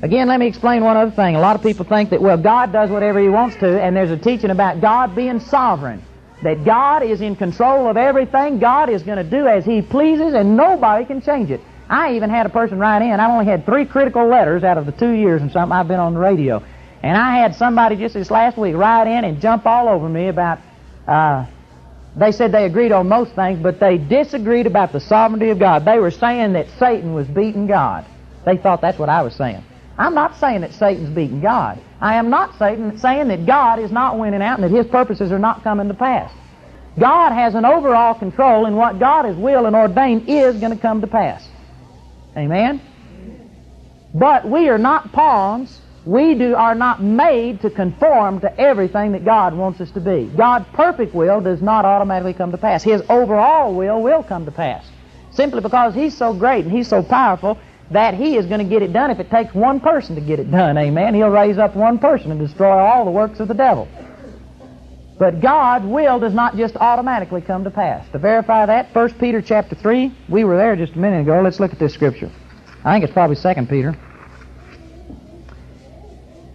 Again, 0.01 0.27
let 0.27 0.41
me 0.41 0.47
explain 0.47 0.83
one 0.83 0.97
other 0.97 1.11
thing. 1.11 1.37
A 1.37 1.39
lot 1.39 1.55
of 1.55 1.63
people 1.63 1.85
think 1.85 2.09
that, 2.09 2.23
well, 2.23 2.39
God 2.39 2.73
does 2.73 2.89
whatever 2.89 3.21
He 3.21 3.29
wants 3.29 3.57
to, 3.57 3.79
and 3.79 3.95
there's 3.95 4.11
a 4.11 4.17
teaching 4.17 4.49
about 4.49 4.81
God 4.81 5.15
being 5.15 5.39
sovereign. 5.39 6.03
That 6.43 6.65
God 6.65 7.03
is 7.03 7.21
in 7.21 7.37
control 7.37 7.91
of 7.91 7.99
everything. 7.99 8.59
God 8.59 8.89
is 8.89 9.03
going 9.03 9.19
to 9.19 9.31
do 9.31 9.47
as 9.47 9.67
He 9.67 9.83
pleases, 9.83 10.33
and 10.33 10.57
nobody 10.57 11.05
can 11.05 11.21
change 11.21 11.51
it. 11.51 11.61
I 11.91 12.15
even 12.15 12.31
had 12.31 12.47
a 12.47 12.49
person 12.49 12.79
write 12.79 13.03
in. 13.03 13.21
I've 13.21 13.31
only 13.31 13.45
had 13.45 13.67
three 13.67 13.85
critical 13.85 14.27
letters 14.27 14.65
out 14.65 14.79
of 14.79 14.87
the 14.87 14.93
two 14.93 15.11
years 15.11 15.43
and 15.43 15.53
something 15.53 15.77
I've 15.77 15.89
been 15.89 16.01
on 16.01 16.15
the 16.15 16.21
radio. 16.21 16.65
And 17.03 17.19
I 17.19 17.37
had 17.37 17.55
somebody 17.55 17.97
just 17.97 18.15
this 18.15 18.31
last 18.31 18.57
week 18.57 18.75
write 18.75 19.09
in 19.09 19.25
and 19.25 19.43
jump 19.43 19.67
all 19.67 19.89
over 19.89 20.09
me 20.09 20.29
about 20.29 20.61
uh, 21.07 21.45
they 22.17 22.33
said 22.33 22.53
they 22.53 22.65
agreed 22.65 22.93
on 22.93 23.09
most 23.09 23.35
things, 23.35 23.61
but 23.63 23.81
they 23.81 23.99
disagreed 23.99 24.67
about 24.67 24.93
the 24.93 25.01
sovereignty 25.01 25.51
of 25.51 25.59
God. 25.59 25.85
They 25.85 25.99
were 25.99 26.11
saying 26.11 26.55
that 26.55 26.69
Satan 26.79 27.15
was 27.15 27.29
beating 27.29 27.67
God. 27.67 28.07
They 28.45 28.57
thought 28.57 28.81
that's 28.81 28.99
what 28.99 29.09
I 29.09 29.23
was 29.23 29.35
saying. 29.35 29.65
I'm 29.99 30.15
not 30.15 30.37
saying 30.39 30.63
that 30.63 30.73
Satan's 30.75 31.11
beating 31.11 31.41
God. 31.41 31.81
I 32.01 32.15
am 32.17 32.31
not 32.31 32.57
saying, 32.59 32.99
saying 32.99 33.29
that 33.29 33.47
God 33.47 33.79
is 33.79 33.93
not 33.93 34.19
winning 34.19 34.43
out 34.43 34.59
and 34.59 34.65
that 34.65 34.77
his 34.77 34.87
purposes 34.87 35.31
are 35.31 35.39
not 35.39 35.63
coming 35.63 35.89
to 35.89 35.95
pass. 35.95 36.33
God 36.99 37.33
has 37.33 37.55
an 37.55 37.65
overall 37.65 38.15
control, 38.15 38.67
and 38.67 38.77
what 38.77 38.99
God 38.99 39.25
has 39.25 39.37
willed 39.37 39.67
and 39.67 39.77
ordained 39.77 40.29
is 40.29 40.57
going 40.59 40.73
to 40.73 40.79
come 40.79 41.01
to 41.03 41.07
pass. 41.07 41.49
Amen? 42.37 42.81
But 44.15 44.49
we 44.49 44.69
are 44.69 44.79
not 44.79 45.13
pawns. 45.13 45.81
We 46.07 46.35
do, 46.35 46.55
are 46.55 46.75
not 46.75 47.03
made 47.03 47.61
to 47.61 47.71
conform 47.71 48.41
to 48.41 48.61
everything 48.61 49.13
that 49.13 49.25
God 49.25 49.55
wants 49.55 49.81
us 49.81 49.91
to 49.93 50.01
be. 50.01 50.31
God's 50.35 50.67
perfect 50.73 51.15
will 51.15 51.41
does 51.41 51.61
not 51.61 51.85
automatically 51.85 52.33
come 52.33 52.51
to 52.53 52.59
pass. 52.59 52.83
His 52.83 53.03
overall 53.11 53.75
will 53.75 54.01
will 54.01 54.23
come 54.23 54.47
to 54.47 54.51
pass. 54.51 54.87
Simply 55.31 55.61
because 55.61 55.95
He's 55.95 56.17
so 56.17 56.33
great 56.33 56.65
and 56.65 56.73
He's 56.73 56.89
so 56.89 57.03
powerful 57.03 57.59
that 57.91 58.15
He 58.15 58.37
is 58.37 58.47
going 58.47 58.61
to 58.61 58.65
get 58.65 58.83
it 58.83 58.93
done 58.93 59.11
if 59.11 59.21
it 59.21 59.31
takes 59.31 59.55
one 59.55 59.79
person 59.79 60.15
to 60.15 60.23
get 60.23 60.41
it 60.41 60.51
done. 60.51 60.79
Amen. 60.79 61.15
He'll 61.15 61.29
raise 61.29 61.59
up 61.59 61.77
one 61.77 61.99
person 61.99 62.31
and 62.31 62.41
destroy 62.41 62.79
all 62.79 63.05
the 63.05 63.11
works 63.11 63.39
of 63.39 63.49
the 63.49 63.55
devil. 63.55 63.87
But 65.19 65.43
God's 65.43 65.85
will 65.85 66.19
does 66.19 66.33
not 66.33 66.57
just 66.57 66.77
automatically 66.77 67.43
come 67.43 67.63
to 67.65 67.71
pass. 67.71 68.11
To 68.13 68.19
verify 68.19 68.65
that, 68.65 68.95
1 68.95 69.15
Peter 69.15 69.43
chapter 69.43 69.75
3, 69.75 70.11
we 70.31 70.45
were 70.45 70.57
there 70.57 70.77
just 70.77 70.95
a 70.95 70.99
minute 70.99 71.23
ago. 71.23 71.43
Let's 71.43 71.61
look 71.61 71.75
at 71.75 71.79
this 71.79 71.93
scripture. 71.93 72.33
I 72.87 72.95
think 72.95 73.05
it's 73.05 73.13
probably 73.13 73.37
2 73.37 73.67
Peter. 73.67 73.95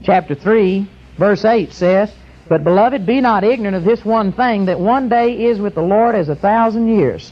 Chapter 0.05 0.35
3, 0.35 0.87
verse 1.17 1.43
8 1.43 1.73
says, 1.73 2.11
But 2.47 2.63
beloved, 2.63 3.07
be 3.07 3.21
not 3.21 3.43
ignorant 3.43 3.75
of 3.75 3.83
this 3.83 4.05
one 4.05 4.31
thing, 4.33 4.65
that 4.65 4.79
one 4.79 5.09
day 5.09 5.45
is 5.45 5.59
with 5.59 5.73
the 5.73 5.81
Lord 5.81 6.13
as 6.13 6.29
a 6.29 6.35
thousand 6.35 6.89
years. 6.89 7.31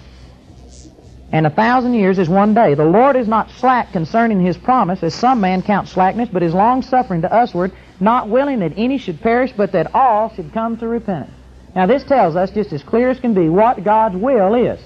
And 1.32 1.46
a 1.46 1.52
thousand 1.52 1.94
years 1.94 2.18
is 2.18 2.28
one 2.28 2.56
day. 2.56 2.74
The 2.74 2.84
Lord 2.84 3.16
is 3.16 3.28
not 3.28 3.52
slack 3.52 3.92
concerning 3.92 4.40
his 4.40 4.58
promise, 4.58 5.04
as 5.04 5.14
some 5.14 5.40
man 5.40 5.62
count 5.62 5.88
slackness, 5.88 6.30
but 6.34 6.42
is 6.42 6.56
long 6.56 6.82
suffering 6.82 7.22
to 7.22 7.30
usward, 7.32 7.72
not 8.00 8.30
willing 8.30 8.60
that 8.60 8.74
any 8.76 8.98
should 8.98 9.22
perish, 9.22 9.52
but 9.56 9.72
that 9.74 9.94
all 9.94 10.34
should 10.36 10.52
come 10.52 10.78
to 10.78 10.88
repentance. 10.88 11.34
Now, 11.76 11.86
this 11.86 12.04
tells 12.04 12.36
us, 12.36 12.50
just 12.52 12.74
as 12.74 12.82
clear 12.82 13.10
as 13.12 13.20
can 13.20 13.36
be, 13.36 13.50
what 13.50 13.84
God's 13.84 14.16
will 14.16 14.56
is. 14.56 14.80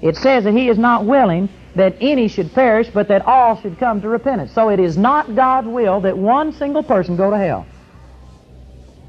It 0.00 0.16
says 0.16 0.44
that 0.44 0.52
He 0.52 0.68
is 0.68 0.78
not 0.78 1.04
willing 1.04 1.48
that 1.74 1.96
any 2.00 2.28
should 2.28 2.52
perish, 2.54 2.88
but 2.92 3.08
that 3.08 3.26
all 3.26 3.60
should 3.60 3.78
come 3.78 4.00
to 4.00 4.08
repentance. 4.08 4.52
So 4.52 4.70
it 4.70 4.80
is 4.80 4.96
not 4.96 5.34
God's 5.34 5.68
will 5.68 6.00
that 6.00 6.16
one 6.16 6.52
single 6.52 6.82
person 6.82 7.16
go 7.16 7.30
to 7.30 7.36
hell. 7.36 7.66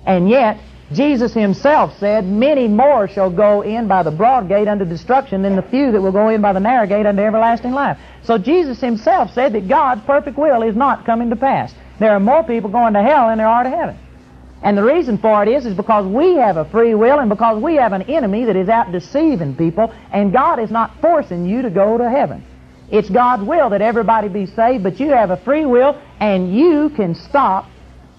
And 0.06 0.30
yet, 0.30 0.60
Jesus 0.92 1.34
himself 1.34 1.98
said, 2.00 2.26
Many 2.26 2.68
more 2.68 3.08
shall 3.10 3.30
go 3.30 3.62
in 3.62 3.88
by 3.88 4.04
the 4.04 4.12
broad 4.12 4.48
gate 4.48 4.68
unto 4.68 4.86
destruction 4.86 5.42
than 5.42 5.56
the 5.56 5.62
few 5.62 5.92
that 5.92 6.02
will 6.02 6.14
go 6.14 6.30
in 6.30 6.42
by 6.42 6.54
the 6.54 6.62
narrow 6.62 6.88
gate 6.88 7.06
unto 7.06 7.22
everlasting 7.22 7.74
life. 7.74 7.98
So 8.24 8.38
Jesus 8.38 8.80
himself 8.80 9.34
said 9.34 9.54
that 9.54 9.68
God's 9.68 10.02
perfect 10.06 10.38
will 10.38 10.64
is 10.64 10.76
not 10.76 11.06
coming 11.06 11.30
to 11.30 11.36
pass. 11.36 11.74
There 12.00 12.12
are 12.12 12.20
more 12.20 12.44
people 12.44 12.70
going 12.70 12.94
to 12.94 13.02
hell 13.02 13.28
than 13.28 13.38
there 13.38 13.48
are 13.48 13.64
to 13.64 13.70
heaven. 13.70 14.00
And 14.62 14.78
the 14.78 14.84
reason 14.84 15.18
for 15.18 15.44
it 15.44 15.50
is, 15.50 15.66
is 15.66 15.76
because 15.76 16.06
we 16.06 16.36
have 16.36 16.58
a 16.58 16.66
free 16.66 16.96
will 16.96 17.20
and 17.20 17.30
because 17.30 17.62
we 17.62 17.76
have 17.76 17.94
an 17.94 18.04
enemy 18.04 18.46
that 18.46 18.56
is 18.56 18.70
out 18.70 18.92
deceiving 18.92 19.56
people, 19.56 19.94
and 20.12 20.34
God 20.34 20.60
is 20.60 20.72
not 20.72 21.00
forcing 21.00 21.46
you 21.46 21.62
to 21.62 21.70
go 21.70 21.98
to 21.98 22.10
heaven. 22.10 22.44
It's 22.90 23.10
God's 23.10 23.44
will 23.44 23.70
that 23.70 23.82
everybody 23.82 24.30
be 24.30 24.46
saved, 24.46 24.84
but 24.84 25.00
you 25.00 25.10
have 25.10 25.30
a 25.30 25.38
free 25.38 25.66
will, 25.66 26.02
and 26.20 26.56
you 26.56 26.90
can 26.96 27.14
stop 27.16 27.70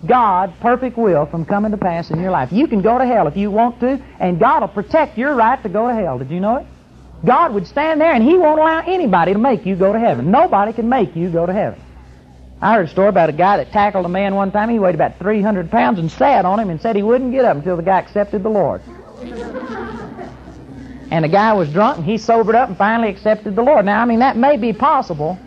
God's 0.06 0.52
perfect 0.60 0.96
will 0.96 1.26
from 1.26 1.44
coming 1.44 1.72
to 1.72 1.76
pass 1.76 2.10
in 2.10 2.20
your 2.20 2.30
life. 2.30 2.52
You 2.52 2.68
can 2.68 2.82
go 2.82 2.98
to 2.98 3.06
hell 3.06 3.26
if 3.26 3.36
you 3.36 3.50
want 3.50 3.80
to, 3.80 4.00
and 4.20 4.38
God 4.38 4.60
will 4.60 4.68
protect 4.68 5.18
your 5.18 5.34
right 5.34 5.60
to 5.62 5.68
go 5.68 5.88
to 5.88 5.94
hell. 5.94 6.18
Did 6.18 6.30
you 6.30 6.38
know 6.38 6.56
it? 6.56 6.66
God 7.24 7.52
would 7.54 7.66
stand 7.66 8.00
there 8.00 8.12
and 8.12 8.22
He 8.22 8.38
won't 8.38 8.60
allow 8.60 8.80
anybody 8.86 9.32
to 9.32 9.38
make 9.38 9.66
you 9.66 9.74
go 9.74 9.92
to 9.92 9.98
heaven. 9.98 10.30
Nobody 10.30 10.72
can 10.72 10.88
make 10.88 11.16
you 11.16 11.30
go 11.30 11.46
to 11.46 11.52
heaven. 11.52 11.82
I 12.60 12.74
heard 12.74 12.86
a 12.86 12.88
story 12.88 13.08
about 13.08 13.28
a 13.28 13.32
guy 13.32 13.58
that 13.58 13.70
tackled 13.70 14.04
a 14.04 14.08
man 14.08 14.34
one 14.34 14.50
time. 14.50 14.68
He 14.68 14.80
weighed 14.80 14.96
about 14.96 15.18
300 15.18 15.70
pounds 15.70 16.00
and 16.00 16.10
sat 16.10 16.44
on 16.44 16.58
him 16.58 16.70
and 16.70 16.80
said 16.80 16.96
he 16.96 17.04
wouldn't 17.04 17.30
get 17.30 17.44
up 17.44 17.56
until 17.56 17.76
the 17.76 17.84
guy 17.84 18.00
accepted 18.00 18.42
the 18.42 18.48
Lord. 18.48 18.82
and 21.10 21.24
the 21.24 21.28
guy 21.28 21.52
was 21.52 21.72
drunk 21.72 21.98
and 21.98 22.06
he 22.06 22.18
sobered 22.18 22.56
up 22.56 22.68
and 22.68 22.76
finally 22.76 23.10
accepted 23.10 23.54
the 23.54 23.62
Lord. 23.62 23.84
Now, 23.84 24.02
I 24.02 24.06
mean, 24.06 24.18
that 24.18 24.36
may 24.36 24.56
be 24.56 24.72
possible, 24.72 25.38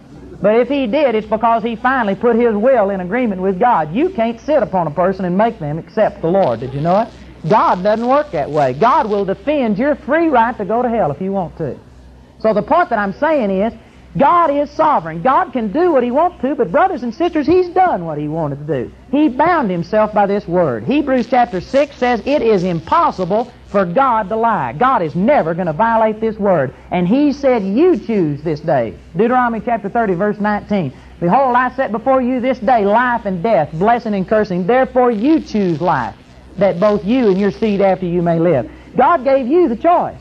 but 0.41 0.55
if 0.61 0.69
he 0.69 0.87
did, 0.87 1.15
it's 1.15 1.27
because 1.27 1.63
he 1.63 1.75
finally 1.75 2.15
put 2.15 2.37
his 2.37 2.55
will 2.55 2.89
in 2.91 3.01
agreement 3.01 3.41
with 3.41 3.59
God. 3.59 3.93
You 3.93 4.11
can't 4.11 4.39
sit 4.39 4.63
upon 4.63 4.87
a 4.87 4.91
person 4.91 5.25
and 5.25 5.37
make 5.37 5.59
them 5.59 5.79
accept 5.79 6.21
the 6.21 6.29
Lord. 6.29 6.61
Did 6.61 6.73
you 6.73 6.79
know 6.79 7.01
it? 7.01 7.09
God 7.49 7.83
doesn't 7.83 8.07
work 8.07 8.31
that 8.31 8.49
way. 8.49 8.73
God 8.73 9.09
will 9.09 9.25
defend 9.25 9.77
your 9.77 9.95
free 9.95 10.27
right 10.27 10.57
to 10.57 10.63
go 10.63 10.81
to 10.81 10.87
hell 10.87 11.11
if 11.11 11.19
you 11.19 11.33
want 11.33 11.57
to. 11.57 11.77
So 12.39 12.53
the 12.53 12.61
point 12.61 12.89
that 12.89 12.99
I'm 12.99 13.13
saying 13.13 13.51
is, 13.51 13.73
God 14.17 14.51
is 14.51 14.69
sovereign. 14.71 15.21
God 15.21 15.53
can 15.53 15.71
do 15.71 15.93
what 15.93 16.03
He 16.03 16.11
wants 16.11 16.41
to, 16.41 16.55
but 16.55 16.71
brothers 16.71 17.03
and 17.03 17.13
sisters, 17.13 17.47
He's 17.47 17.69
done 17.69 18.05
what 18.05 18.17
He 18.17 18.27
wanted 18.27 18.67
to 18.67 18.83
do. 18.83 18.91
He 19.09 19.29
bound 19.29 19.71
Himself 19.71 20.13
by 20.13 20.25
this 20.25 20.47
Word. 20.47 20.83
Hebrews 20.83 21.27
chapter 21.29 21.61
6 21.61 21.95
says 21.95 22.21
it 22.25 22.41
is 22.41 22.63
impossible 22.63 23.51
for 23.69 23.85
God 23.85 24.27
to 24.29 24.35
lie. 24.35 24.73
God 24.73 25.01
is 25.01 25.15
never 25.15 25.53
going 25.53 25.67
to 25.67 25.73
violate 25.73 26.19
this 26.19 26.37
Word. 26.37 26.75
And 26.91 27.07
He 27.07 27.31
said, 27.31 27.63
You 27.63 27.97
choose 27.97 28.43
this 28.43 28.59
day. 28.59 28.97
Deuteronomy 29.15 29.61
chapter 29.63 29.87
30, 29.87 30.15
verse 30.15 30.39
19. 30.39 30.93
Behold, 31.21 31.55
I 31.55 31.73
set 31.75 31.91
before 31.91 32.21
you 32.21 32.41
this 32.41 32.59
day 32.59 32.83
life 32.83 33.25
and 33.25 33.41
death, 33.41 33.71
blessing 33.73 34.13
and 34.13 34.27
cursing. 34.27 34.67
Therefore 34.67 35.11
you 35.11 35.39
choose 35.39 35.79
life, 35.79 36.15
that 36.57 36.79
both 36.79 37.05
you 37.05 37.29
and 37.29 37.39
your 37.39 37.51
seed 37.51 37.79
after 37.79 38.07
you 38.07 38.21
may 38.21 38.39
live. 38.39 38.69
God 38.97 39.23
gave 39.23 39.47
you 39.47 39.69
the 39.69 39.77
choice. 39.77 40.19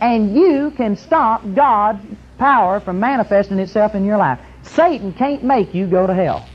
And 0.00 0.34
you 0.34 0.72
can 0.76 0.96
stop 0.96 1.42
God's 1.54 2.04
power 2.40 2.80
from 2.80 2.98
manifesting 2.98 3.60
itself 3.60 3.94
in 3.94 4.04
your 4.04 4.16
life. 4.16 4.40
Satan 4.62 5.12
can't 5.12 5.44
make 5.44 5.74
you 5.74 5.86
go 5.86 6.06
to 6.06 6.14
hell. 6.14 6.48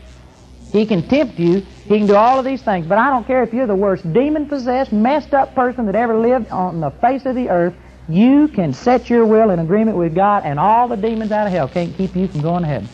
He 0.74 0.86
can 0.86 1.08
tempt 1.08 1.40
you. 1.40 1.66
He 1.86 1.98
can 2.00 2.08
do 2.08 2.16
all 2.16 2.38
of 2.38 2.44
these 2.44 2.62
things. 2.62 2.86
But 2.86 2.98
I 2.98 3.10
don't 3.10 3.26
care 3.26 3.44
if 3.44 3.54
you're 3.54 3.68
the 3.68 3.76
worst 3.76 4.12
demon-possessed, 4.12 4.92
messed 4.92 5.34
up 5.34 5.56
person 5.56 5.86
that 5.86 5.96
ever 5.96 6.18
lived 6.18 6.50
on 6.50 6.82
the 6.82 6.90
face 6.92 7.26
of 7.26 7.36
the 7.36 7.50
earth. 7.50 7.76
You 8.10 8.50
can 8.50 8.74
set 8.74 9.10
your 9.10 9.26
will 9.26 9.52
in 9.52 9.60
agreement 9.60 9.96
with 9.96 10.14
God, 10.14 10.44
and 10.44 10.60
all 10.60 10.88
the 10.88 10.98
demons 10.98 11.32
out 11.32 11.48
of 11.48 11.54
hell 11.54 11.68
can't 11.68 11.96
keep 11.96 12.16
you 12.16 12.28
from 12.28 12.42
going 12.42 12.64
to 12.64 12.68
heaven. 12.68 12.90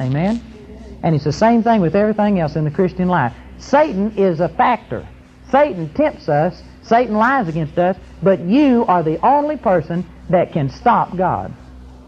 Amen? 0.00 0.98
And 1.02 1.14
it's 1.14 1.24
the 1.24 1.32
same 1.32 1.62
thing 1.62 1.80
with 1.80 1.94
everything 1.94 2.40
else 2.40 2.56
in 2.56 2.64
the 2.64 2.70
Christian 2.70 3.08
life. 3.08 3.32
Satan 3.58 4.12
is 4.16 4.40
a 4.40 4.48
factor. 4.48 5.06
Satan 5.50 5.92
tempts 5.94 6.28
us. 6.28 6.62
Satan 6.82 7.14
lies 7.14 7.48
against 7.48 7.78
us. 7.78 7.96
But 8.22 8.40
you 8.40 8.84
are 8.86 9.02
the 9.02 9.24
only 9.24 9.56
person 9.56 10.04
that 10.30 10.52
can 10.52 10.68
stop 10.68 11.16
God. 11.16 11.54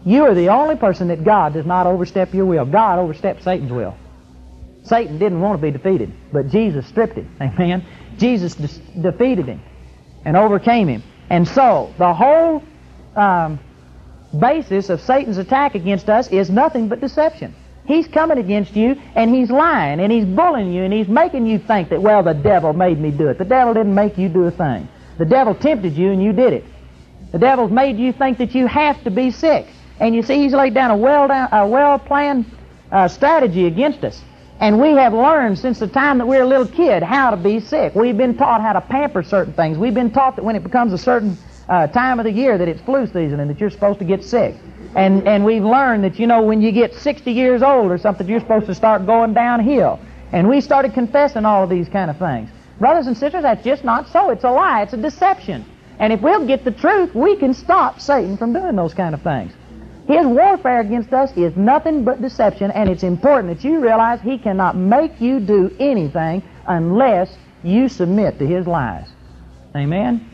You 0.05 0.23
are 0.25 0.33
the 0.33 0.49
only 0.49 0.75
person 0.75 1.07
that 1.07 1.23
God 1.23 1.53
does 1.53 1.65
not 1.65 1.87
overstep 1.87 2.33
your 2.33 2.45
will. 2.45 2.65
God 2.65 2.99
overstepped 2.99 3.43
Satan's 3.43 3.71
will. 3.71 3.95
Satan 4.83 5.17
didn't 5.17 5.39
want 5.39 5.59
to 5.59 5.61
be 5.61 5.71
defeated, 5.71 6.13
but 6.31 6.49
Jesus 6.49 6.85
stripped 6.87 7.15
him. 7.15 7.33
Amen. 7.41 7.85
Jesus 8.17 8.55
de- 8.55 9.01
defeated 9.01 9.45
him 9.45 9.61
and 10.25 10.35
overcame 10.35 10.87
him. 10.87 11.03
And 11.29 11.47
so, 11.47 11.93
the 11.97 12.13
whole 12.13 12.61
um, 13.15 13.59
basis 14.37 14.89
of 14.89 14.99
Satan's 15.01 15.37
attack 15.37 15.75
against 15.75 16.09
us 16.09 16.27
is 16.31 16.49
nothing 16.49 16.89
but 16.89 16.99
deception. 16.99 17.55
He's 17.85 18.07
coming 18.07 18.37
against 18.37 18.75
you 18.75 18.95
and 19.15 19.33
he's 19.33 19.49
lying 19.49 19.99
and 19.99 20.11
he's 20.11 20.25
bullying 20.25 20.71
you 20.71 20.83
and 20.83 20.93
he's 20.93 21.07
making 21.07 21.45
you 21.45 21.59
think 21.59 21.89
that, 21.89 22.01
well, 22.01 22.23
the 22.23 22.33
devil 22.33 22.73
made 22.73 22.99
me 22.99 23.11
do 23.11 23.27
it. 23.27 23.37
The 23.37 23.45
devil 23.45 23.73
didn't 23.73 23.95
make 23.95 24.17
you 24.17 24.29
do 24.29 24.43
a 24.43 24.51
thing. 24.51 24.87
The 25.17 25.25
devil 25.25 25.53
tempted 25.53 25.93
you 25.93 26.11
and 26.11 26.23
you 26.23 26.33
did 26.33 26.53
it. 26.53 26.63
The 27.31 27.39
devil's 27.39 27.71
made 27.71 27.97
you 27.97 28.13
think 28.13 28.37
that 28.37 28.55
you 28.55 28.67
have 28.67 29.03
to 29.03 29.11
be 29.11 29.31
sick. 29.31 29.67
And 29.99 30.15
you 30.15 30.23
see, 30.23 30.37
he's 30.37 30.53
laid 30.53 30.73
down 30.73 30.91
a 30.91 30.97
well 30.97 31.27
down, 31.27 31.49
a 31.51 31.67
well 31.67 31.99
planned 31.99 32.45
uh, 32.91 33.07
strategy 33.07 33.65
against 33.65 34.03
us. 34.03 34.21
And 34.59 34.79
we 34.79 34.91
have 34.91 35.13
learned 35.13 35.59
since 35.59 35.79
the 35.79 35.87
time 35.87 36.17
that 36.19 36.25
we 36.25 36.37
were 36.37 36.43
a 36.43 36.47
little 36.47 36.67
kid 36.67 37.03
how 37.03 37.31
to 37.31 37.37
be 37.37 37.59
sick. 37.59 37.95
We've 37.95 38.17
been 38.17 38.37
taught 38.37 38.61
how 38.61 38.73
to 38.73 38.81
pamper 38.81 39.23
certain 39.23 39.53
things. 39.53 39.77
We've 39.77 39.93
been 39.93 40.11
taught 40.11 40.35
that 40.37 40.45
when 40.45 40.55
it 40.55 40.63
becomes 40.63 40.93
a 40.93 40.97
certain 40.97 41.37
uh, 41.67 41.87
time 41.87 42.19
of 42.19 42.23
the 42.25 42.31
year 42.31 42.57
that 42.57 42.67
it's 42.67 42.81
flu 42.81 43.05
season 43.05 43.39
and 43.39 43.49
that 43.49 43.59
you're 43.59 43.69
supposed 43.69 43.99
to 43.99 44.05
get 44.05 44.23
sick. 44.23 44.55
And 44.95 45.27
and 45.27 45.43
we've 45.43 45.63
learned 45.63 46.03
that 46.03 46.19
you 46.19 46.27
know 46.27 46.41
when 46.43 46.61
you 46.61 46.71
get 46.71 46.93
60 46.93 47.31
years 47.31 47.63
old 47.63 47.91
or 47.91 47.97
something, 47.97 48.27
you're 48.27 48.39
supposed 48.39 48.67
to 48.67 48.75
start 48.75 49.05
going 49.05 49.33
downhill. 49.33 49.99
And 50.31 50.47
we 50.47 50.61
started 50.61 50.93
confessing 50.93 51.45
all 51.45 51.63
of 51.63 51.69
these 51.69 51.89
kind 51.89 52.09
of 52.09 52.17
things. 52.17 52.49
Brothers 52.79 53.07
and 53.07 53.17
sisters, 53.17 53.43
that's 53.43 53.63
just 53.63 53.83
not 53.83 54.07
so. 54.09 54.29
It's 54.29 54.43
a 54.43 54.49
lie. 54.49 54.81
It's 54.81 54.93
a 54.93 54.97
deception. 54.97 55.65
And 55.99 56.11
if 56.11 56.21
we'll 56.21 56.45
get 56.45 56.63
the 56.63 56.71
truth, 56.71 57.13
we 57.13 57.35
can 57.35 57.53
stop 57.53 58.01
Satan 58.01 58.37
from 58.37 58.53
doing 58.53 58.75
those 58.75 58.93
kind 58.93 59.13
of 59.13 59.21
things. 59.21 59.53
His 60.07 60.25
warfare 60.25 60.81
against 60.81 61.13
us 61.13 61.35
is 61.37 61.55
nothing 61.55 62.03
but 62.03 62.21
deception, 62.21 62.71
and 62.71 62.89
it's 62.89 63.03
important 63.03 63.55
that 63.55 63.67
you 63.67 63.79
realize 63.79 64.19
he 64.21 64.37
cannot 64.37 64.75
make 64.75 65.21
you 65.21 65.39
do 65.39 65.73
anything 65.79 66.43
unless 66.67 67.37
you 67.63 67.87
submit 67.87 68.37
to 68.39 68.45
his 68.45 68.67
lies. 68.67 69.07
Amen? 69.75 70.29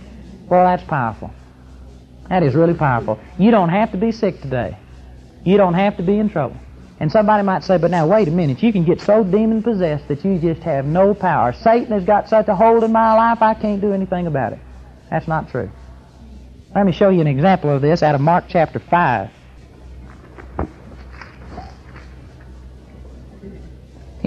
Well, 0.50 0.66
that's 0.66 0.84
powerful. 0.84 1.32
That 2.30 2.42
is 2.42 2.56
really 2.56 2.74
powerful. 2.74 3.20
You 3.38 3.52
don't 3.52 3.70
have 3.70 3.92
to 3.92 3.98
be 3.98 4.12
sick 4.12 4.42
today. 4.42 4.78
You 5.46 5.58
don't 5.58 5.76
have 5.76 5.98
to 5.98 6.04
be 6.04 6.18
in 6.18 6.30
trouble. 6.30 6.58
And 7.00 7.12
somebody 7.12 7.44
might 7.44 7.64
say, 7.64 7.78
but 7.78 7.92
now 7.92 8.08
wait 8.08 8.28
a 8.28 8.32
minute, 8.32 8.62
you 8.62 8.74
can 8.74 8.84
get 8.84 9.00
so 9.00 9.24
demon 9.24 9.64
possessed 9.64 10.08
that 10.10 10.26
you 10.26 10.38
just 10.40 10.62
have 10.64 10.86
no 10.86 11.14
power. 11.14 11.54
Satan 11.54 11.92
has 11.92 12.04
got 12.04 12.28
such 12.28 12.48
a 12.48 12.56
hold 12.56 12.84
in 12.84 12.92
my 12.92 13.14
life, 13.14 13.42
I 13.42 13.54
can't 13.54 13.80
do 13.80 13.94
anything 13.94 14.28
about 14.28 14.54
it. 14.54 14.60
That's 15.10 15.28
not 15.28 15.50
true. 15.50 15.72
Let 16.76 16.86
me 16.86 16.92
show 16.92 17.10
you 17.10 17.22
an 17.22 17.28
example 17.28 17.70
of 17.70 17.82
this 17.82 18.04
out 18.04 18.16
of 18.16 18.22
Mark 18.22 18.46
chapter 18.50 18.80
5. 18.80 19.30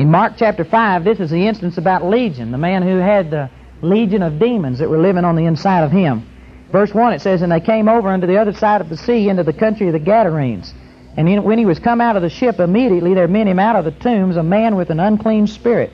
Mark 0.05 0.35
chapter 0.37 0.65
5, 0.65 1.05
this 1.05 1.21
is 1.21 1.31
the 1.31 1.47
instance 1.47 1.79
about 1.79 2.05
Legion, 2.05 2.51
the 2.51 2.59
man 2.59 2.83
who 2.83 2.97
had 2.97 3.31
the 3.31 3.51
legion 3.83 4.23
of 4.23 4.39
demons 4.39 4.79
that 4.79 4.89
were 4.89 4.99
living 4.99 5.25
on 5.25 5.37
the 5.37 5.45
inside 5.45 5.83
of 5.83 5.93
him. 5.93 6.27
Verse 6.71 6.95
1, 6.95 7.13
it 7.13 7.21
says, 7.21 7.43
And 7.43 7.53
they 7.53 7.61
came 7.61 7.89
over 7.89 8.09
unto 8.09 8.27
the 8.27 8.39
other 8.39 8.53
side 8.53 8.81
of 8.81 8.89
the 8.89 8.97
sea 8.97 9.29
into 9.29 9.43
the 9.43 9.53
country 9.53 9.89
of 9.89 9.93
the 9.93 9.99
Gadarenes. 9.99 10.73
And 11.17 11.45
when 11.45 11.59
he 11.59 11.67
was 11.67 11.79
come 11.79 12.01
out 12.01 12.17
of 12.17 12.23
the 12.23 12.31
ship, 12.31 12.59
immediately 12.59 13.13
there 13.13 13.29
met 13.29 13.47
him 13.47 13.59
out 13.59 13.77
of 13.77 13.85
the 13.85 13.91
tombs 13.91 14.37
a 14.37 14.43
man 14.43 14.77
with 14.77 14.89
an 14.89 14.99
unclean 14.99 15.47
spirit, 15.47 15.93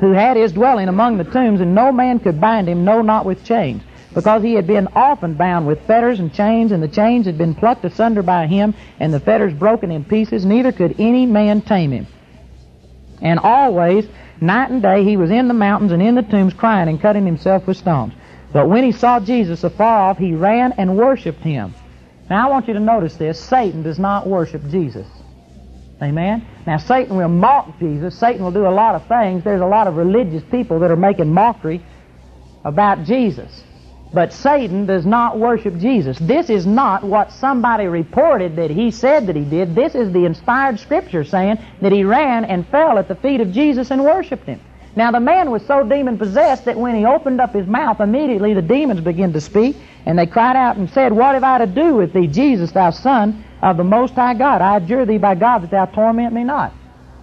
who 0.00 0.10
had 0.10 0.36
his 0.36 0.52
dwelling 0.52 0.88
among 0.88 1.16
the 1.16 1.24
tombs, 1.24 1.60
and 1.60 1.74
no 1.74 1.92
man 1.92 2.18
could 2.18 2.40
bind 2.40 2.68
him, 2.68 2.84
no, 2.84 3.02
not 3.02 3.24
with 3.24 3.44
chains, 3.44 3.82
because 4.12 4.42
he 4.42 4.54
had 4.54 4.66
been 4.66 4.88
often 4.96 5.34
bound 5.34 5.68
with 5.68 5.86
fetters 5.86 6.18
and 6.18 6.34
chains, 6.34 6.72
and 6.72 6.82
the 6.82 6.88
chains 6.88 7.26
had 7.26 7.38
been 7.38 7.54
plucked 7.54 7.84
asunder 7.84 8.22
by 8.22 8.48
him, 8.48 8.74
and 8.98 9.14
the 9.14 9.20
fetters 9.20 9.54
broken 9.54 9.92
in 9.92 10.04
pieces, 10.04 10.44
neither 10.44 10.72
could 10.72 10.96
any 10.98 11.24
man 11.24 11.60
tame 11.60 11.92
him. 11.92 12.08
And 13.24 13.40
always, 13.40 14.06
night 14.40 14.70
and 14.70 14.82
day, 14.82 15.02
he 15.02 15.16
was 15.16 15.30
in 15.30 15.48
the 15.48 15.54
mountains 15.54 15.90
and 15.92 16.02
in 16.02 16.14
the 16.14 16.22
tombs, 16.22 16.52
crying 16.52 16.88
and 16.88 17.00
cutting 17.00 17.24
himself 17.24 17.66
with 17.66 17.78
stones. 17.78 18.12
But 18.52 18.68
when 18.68 18.84
he 18.84 18.92
saw 18.92 19.18
Jesus 19.18 19.64
afar 19.64 20.10
off, 20.10 20.18
he 20.18 20.34
ran 20.34 20.72
and 20.72 20.96
worshipped 20.96 21.40
him. 21.40 21.74
Now 22.30 22.46
I 22.46 22.50
want 22.50 22.68
you 22.68 22.74
to 22.74 22.80
notice 22.80 23.16
this. 23.16 23.40
Satan 23.40 23.82
does 23.82 23.98
not 23.98 24.28
worship 24.28 24.62
Jesus. 24.68 25.06
Amen? 26.02 26.46
Now 26.66 26.76
Satan 26.76 27.16
will 27.16 27.28
mock 27.28 27.78
Jesus. 27.78 28.18
Satan 28.18 28.44
will 28.44 28.52
do 28.52 28.66
a 28.66 28.70
lot 28.70 28.94
of 28.94 29.06
things. 29.08 29.42
There's 29.42 29.60
a 29.60 29.66
lot 29.66 29.86
of 29.86 29.96
religious 29.96 30.42
people 30.50 30.78
that 30.80 30.90
are 30.90 30.96
making 30.96 31.32
mockery 31.32 31.84
about 32.64 33.04
Jesus. 33.04 33.62
But 34.14 34.32
Satan 34.32 34.86
does 34.86 35.04
not 35.04 35.40
worship 35.40 35.76
Jesus. 35.76 36.16
This 36.20 36.48
is 36.48 36.66
not 36.66 37.02
what 37.02 37.32
somebody 37.32 37.88
reported 37.88 38.54
that 38.54 38.70
he 38.70 38.92
said 38.92 39.26
that 39.26 39.34
he 39.34 39.42
did. 39.42 39.74
This 39.74 39.96
is 39.96 40.12
the 40.12 40.24
inspired 40.24 40.78
scripture 40.78 41.24
saying 41.24 41.58
that 41.80 41.90
he 41.90 42.04
ran 42.04 42.44
and 42.44 42.64
fell 42.68 42.96
at 42.96 43.08
the 43.08 43.16
feet 43.16 43.40
of 43.40 43.50
Jesus 43.50 43.90
and 43.90 44.04
worshiped 44.04 44.46
him. 44.46 44.60
Now 44.94 45.10
the 45.10 45.18
man 45.18 45.50
was 45.50 45.66
so 45.66 45.82
demon 45.82 46.16
possessed 46.16 46.64
that 46.66 46.78
when 46.78 46.94
he 46.94 47.04
opened 47.04 47.40
up 47.40 47.52
his 47.52 47.66
mouth, 47.66 48.00
immediately 48.00 48.54
the 48.54 48.62
demons 48.62 49.00
began 49.00 49.32
to 49.32 49.40
speak, 49.40 49.74
and 50.06 50.16
they 50.16 50.26
cried 50.26 50.54
out 50.54 50.76
and 50.76 50.88
said, 50.88 51.12
What 51.12 51.34
have 51.34 51.42
I 51.42 51.58
to 51.58 51.66
do 51.66 51.96
with 51.96 52.12
thee, 52.12 52.28
Jesus, 52.28 52.70
thou 52.70 52.90
Son 52.90 53.44
of 53.62 53.76
the 53.76 53.82
Most 53.82 54.14
High 54.14 54.34
God? 54.34 54.60
I 54.60 54.76
adjure 54.76 55.06
thee 55.06 55.18
by 55.18 55.34
God 55.34 55.62
that 55.62 55.72
thou 55.72 55.86
torment 55.86 56.32
me 56.32 56.44
not. 56.44 56.72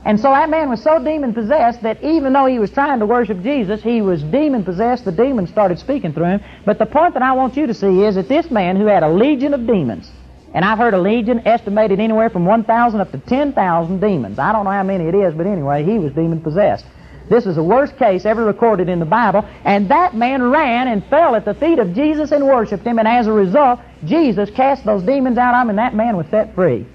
And 0.03 0.19
so 0.19 0.31
that 0.31 0.49
man 0.49 0.69
was 0.69 0.81
so 0.81 1.03
demon 1.03 1.33
possessed 1.33 1.83
that 1.83 2.03
even 2.03 2.33
though 2.33 2.47
he 2.47 2.57
was 2.57 2.71
trying 2.71 2.99
to 2.99 3.05
worship 3.05 3.43
Jesus, 3.43 3.83
he 3.83 4.01
was 4.01 4.23
demon 4.23 4.63
possessed. 4.63 5.05
The 5.05 5.11
demons 5.11 5.49
started 5.51 5.77
speaking 5.77 6.11
through 6.11 6.25
him. 6.25 6.41
But 6.65 6.79
the 6.79 6.87
point 6.87 7.13
that 7.13 7.21
I 7.21 7.33
want 7.33 7.55
you 7.55 7.67
to 7.67 7.73
see 7.73 8.03
is 8.03 8.15
that 8.15 8.27
this 8.27 8.49
man 8.49 8.77
who 8.77 8.87
had 8.87 9.03
a 9.03 9.09
legion 9.09 9.53
of 9.53 9.67
demons, 9.67 10.09
and 10.53 10.65
I've 10.65 10.79
heard 10.79 10.95
a 10.95 10.99
legion 10.99 11.45
estimated 11.47 11.99
anywhere 11.99 12.29
from 12.29 12.45
1,000 12.45 12.99
up 12.99 13.11
to 13.11 13.19
10,000 13.19 13.99
demons. 14.01 14.39
I 14.39 14.51
don't 14.51 14.65
know 14.65 14.71
how 14.71 14.83
many 14.83 15.05
it 15.05 15.15
is, 15.15 15.35
but 15.35 15.45
anyway, 15.45 15.83
he 15.83 15.99
was 15.99 16.13
demon 16.13 16.41
possessed. 16.41 16.85
This 17.29 17.45
is 17.45 17.55
the 17.55 17.63
worst 17.63 17.95
case 17.97 18.25
ever 18.25 18.43
recorded 18.43 18.89
in 18.89 18.99
the 18.99 19.05
Bible. 19.05 19.47
And 19.63 19.87
that 19.89 20.15
man 20.15 20.41
ran 20.49 20.89
and 20.89 21.05
fell 21.05 21.35
at 21.35 21.45
the 21.45 21.53
feet 21.53 21.79
of 21.79 21.93
Jesus 21.93 22.31
and 22.31 22.45
worshiped 22.45 22.85
him. 22.85 22.99
And 22.99 23.07
as 23.07 23.27
a 23.27 23.31
result, 23.31 23.79
Jesus 24.03 24.49
cast 24.49 24.83
those 24.83 25.03
demons 25.03 25.37
out 25.37 25.53
of 25.53 25.61
him, 25.61 25.69
and 25.69 25.77
that 25.77 25.93
man 25.93 26.17
was 26.17 26.25
set 26.27 26.53
free. 26.55 26.85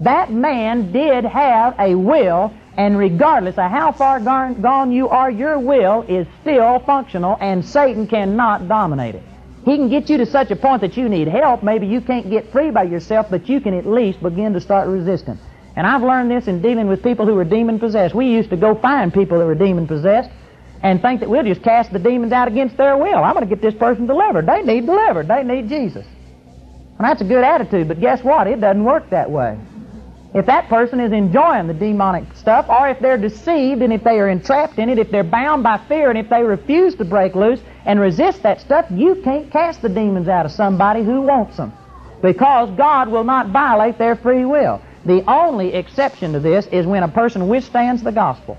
That 0.00 0.32
man 0.32 0.92
did 0.92 1.24
have 1.24 1.74
a 1.78 1.94
will, 1.94 2.54
and 2.76 2.96
regardless 2.96 3.58
of 3.58 3.70
how 3.70 3.92
far 3.92 4.18
gone 4.18 4.92
you 4.92 5.08
are, 5.08 5.30
your 5.30 5.58
will 5.58 6.02
is 6.08 6.26
still 6.40 6.78
functional, 6.80 7.36
and 7.40 7.64
Satan 7.64 8.06
cannot 8.06 8.66
dominate 8.66 9.16
it. 9.16 9.22
He 9.66 9.76
can 9.76 9.90
get 9.90 10.08
you 10.08 10.16
to 10.16 10.26
such 10.26 10.50
a 10.50 10.56
point 10.56 10.80
that 10.80 10.96
you 10.96 11.08
need 11.10 11.28
help. 11.28 11.62
Maybe 11.62 11.86
you 11.86 12.00
can't 12.00 12.30
get 12.30 12.50
free 12.50 12.70
by 12.70 12.84
yourself, 12.84 13.26
but 13.28 13.46
you 13.46 13.60
can 13.60 13.74
at 13.74 13.86
least 13.86 14.22
begin 14.22 14.54
to 14.54 14.60
start 14.60 14.88
resisting. 14.88 15.38
And 15.76 15.86
I've 15.86 16.02
learned 16.02 16.30
this 16.30 16.48
in 16.48 16.62
dealing 16.62 16.88
with 16.88 17.02
people 17.02 17.26
who 17.26 17.34
were 17.34 17.44
demon 17.44 17.78
possessed. 17.78 18.14
We 18.14 18.26
used 18.26 18.50
to 18.50 18.56
go 18.56 18.74
find 18.74 19.12
people 19.12 19.38
that 19.38 19.44
were 19.44 19.54
demon 19.54 19.86
possessed 19.86 20.30
and 20.82 21.02
think 21.02 21.20
that 21.20 21.28
we'll 21.28 21.44
just 21.44 21.62
cast 21.62 21.92
the 21.92 21.98
demons 21.98 22.32
out 22.32 22.48
against 22.48 22.78
their 22.78 22.96
will. 22.96 23.22
I'm 23.22 23.34
going 23.34 23.46
to 23.46 23.54
get 23.54 23.60
this 23.60 23.74
person 23.74 24.06
delivered. 24.06 24.46
They 24.46 24.62
need 24.62 24.86
delivered. 24.86 25.28
They 25.28 25.42
need 25.42 25.68
Jesus. 25.68 26.06
And 26.98 27.06
that's 27.06 27.20
a 27.20 27.24
good 27.24 27.44
attitude, 27.44 27.86
but 27.86 28.00
guess 28.00 28.24
what? 28.24 28.46
It 28.46 28.60
doesn't 28.60 28.82
work 28.82 29.10
that 29.10 29.30
way. 29.30 29.58
If 30.32 30.46
that 30.46 30.68
person 30.68 31.00
is 31.00 31.10
enjoying 31.10 31.66
the 31.66 31.74
demonic 31.74 32.36
stuff, 32.36 32.66
or 32.68 32.88
if 32.88 33.00
they're 33.00 33.18
deceived 33.18 33.82
and 33.82 33.92
if 33.92 34.04
they 34.04 34.20
are 34.20 34.28
entrapped 34.28 34.78
in 34.78 34.88
it, 34.88 34.98
if 34.98 35.10
they're 35.10 35.24
bound 35.24 35.64
by 35.64 35.78
fear 35.88 36.08
and 36.08 36.18
if 36.18 36.28
they 36.28 36.44
refuse 36.44 36.94
to 36.96 37.04
break 37.04 37.34
loose 37.34 37.60
and 37.84 37.98
resist 37.98 38.42
that 38.44 38.60
stuff, 38.60 38.86
you 38.90 39.16
can't 39.24 39.50
cast 39.50 39.82
the 39.82 39.88
demons 39.88 40.28
out 40.28 40.46
of 40.46 40.52
somebody 40.52 41.02
who 41.02 41.22
wants 41.22 41.56
them. 41.56 41.72
Because 42.22 42.70
God 42.76 43.08
will 43.08 43.24
not 43.24 43.48
violate 43.48 43.98
their 43.98 44.14
free 44.14 44.44
will. 44.44 44.80
The 45.04 45.24
only 45.28 45.74
exception 45.74 46.34
to 46.34 46.40
this 46.40 46.66
is 46.68 46.86
when 46.86 47.02
a 47.02 47.08
person 47.08 47.48
withstands 47.48 48.02
the 48.02 48.12
gospel. 48.12 48.56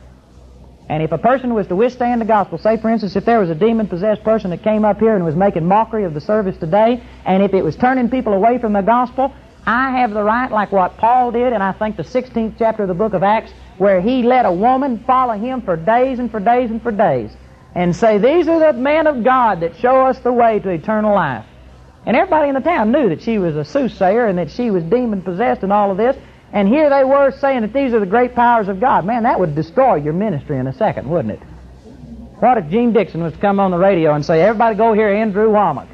And 0.89 1.01
if 1.01 1.13
a 1.13 1.17
person 1.17 1.53
was 1.53 1.67
to 1.67 1.75
withstand 1.75 2.19
the 2.19 2.25
gospel, 2.25 2.57
say 2.57 2.75
for 2.75 2.89
instance, 2.89 3.15
if 3.15 3.23
there 3.23 3.39
was 3.39 3.49
a 3.49 3.55
demon 3.55 3.88
possessed 3.88 4.23
person 4.23 4.49
that 4.49 4.62
came 4.62 4.84
up 4.84 4.99
here 4.99 5.15
and 5.15 5.23
was 5.23 5.36
making 5.36 5.65
mockery 5.65 6.03
of 6.03 6.13
the 6.13 6.19
service 6.19 6.57
today, 6.57 7.01
and 7.23 7.41
if 7.41 7.53
it 7.53 7.63
was 7.63 7.77
turning 7.77 8.10
people 8.10 8.34
away 8.34 8.57
from 8.57 8.73
the 8.73 8.81
gospel, 8.81 9.34
I 9.65 9.91
have 10.00 10.12
the 10.12 10.24
right, 10.24 10.52
like 10.52 10.71
what 10.71 10.97
Paul 10.97 11.32
did, 11.32 11.54
and 11.54 11.62
I 11.62 11.71
think 11.71 11.97
the 11.97 12.04
16th 12.04 12.56
chapter 12.58 12.84
of 12.84 12.88
the 12.88 12.95
book 12.95 13.13
of 13.13 13.21
Acts, 13.21 13.52
where 13.78 14.02
he 14.02 14.24
let 14.24 14.45
a 14.45 14.52
woman 14.52 15.04
follow 15.06 15.38
him 15.38 15.62
for 15.62 15.76
days 15.76 16.19
and 16.19 16.32
for 16.32 16.39
days 16.39 16.71
and 16.71 16.82
for 16.82 16.91
days, 16.91 17.32
and 17.76 17.95
say, 17.95 18.17
These 18.17 18.47
are 18.47 18.60
the 18.60 18.80
men 18.80 19.08
of 19.08 19.24
God 19.24 19.60
that 19.60 19.78
show 19.78 20.08
us 20.08 20.19
the 20.19 20.34
way 20.34 20.60
to 20.60 20.69
eternal 20.69 21.13
life. 21.13 21.45
And 22.06 22.17
everybody 22.17 22.50
in 22.50 22.56
the 22.56 22.62
town 22.62 22.91
knew 22.91 23.10
that 23.10 23.21
she 23.21 23.38
was 23.38 23.56
a 23.56 23.63
soothsayer 23.63 24.26
and 24.26 24.39
that 24.39 24.50
she 24.50 24.71
was 24.71 24.84
demon 24.84 25.21
possessed 25.21 25.62
and 25.62 25.71
all 25.71 25.91
of 25.91 25.97
this. 25.97 26.17
And 26.52 26.67
here 26.67 26.89
they 26.89 27.04
were 27.04 27.32
saying 27.32 27.62
that 27.62 27.74
these 27.74 27.93
are 27.93 28.00
the 28.00 28.08
great 28.08 28.34
powers 28.34 28.67
of 28.67 28.80
God. 28.80 29.06
Man, 29.06 29.24
that 29.24 29.39
would 29.39 29.54
destroy 29.56 29.95
your 29.95 30.13
ministry 30.13 30.58
in 30.58 30.65
a 30.65 30.74
second, 30.74 31.08
wouldn't 31.08 31.36
it? 31.36 31.39
What 32.39 32.58
if 32.58 32.69
Jeane 32.69 32.91
Dixon 32.91 33.21
was 33.21 33.34
to 33.34 33.39
come 33.39 33.60
on 33.60 33.69
the 33.69 33.78
radio 33.78 34.15
and 34.15 34.26
say, 34.26 34.41
everybody 34.41 34.76
go 34.76 34.93
hear 34.93 35.10
Andrew 35.10 35.50
Wommack? 35.50 35.88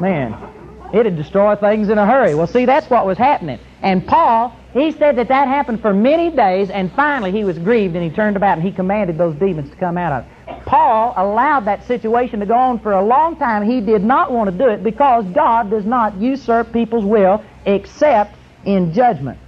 Man, 0.00 0.51
it'd 0.92 1.16
destroy 1.16 1.56
things 1.56 1.88
in 1.88 1.98
a 1.98 2.06
hurry. 2.06 2.34
Well, 2.34 2.46
see, 2.46 2.64
that's 2.64 2.88
what 2.90 3.06
was 3.06 3.18
happening. 3.18 3.58
And 3.82 4.06
Paul, 4.06 4.56
he 4.72 4.92
said 4.92 5.16
that 5.16 5.28
that 5.28 5.48
happened 5.48 5.80
for 5.80 5.92
many 5.92 6.30
days, 6.30 6.70
and 6.70 6.92
finally 6.92 7.32
he 7.32 7.44
was 7.44 7.58
grieved 7.58 7.94
and 7.96 8.04
he 8.04 8.10
turned 8.10 8.36
about 8.36 8.58
and 8.58 8.66
he 8.66 8.72
commanded 8.72 9.18
those 9.18 9.34
demons 9.36 9.70
to 9.70 9.76
come 9.76 9.98
out 9.98 10.12
of 10.12 10.24
it. 10.24 10.64
Paul 10.66 11.14
allowed 11.16 11.64
that 11.64 11.86
situation 11.86 12.40
to 12.40 12.46
go 12.46 12.54
on 12.54 12.78
for 12.80 12.92
a 12.92 13.04
long 13.04 13.36
time. 13.36 13.68
He 13.68 13.80
did 13.80 14.04
not 14.04 14.30
want 14.30 14.50
to 14.50 14.56
do 14.56 14.68
it 14.68 14.82
because 14.82 15.24
God 15.34 15.70
does 15.70 15.84
not 15.84 16.16
usurp 16.16 16.72
people's 16.72 17.04
will 17.04 17.44
except 17.66 18.36
in 18.64 18.92
judgment. 18.92 19.38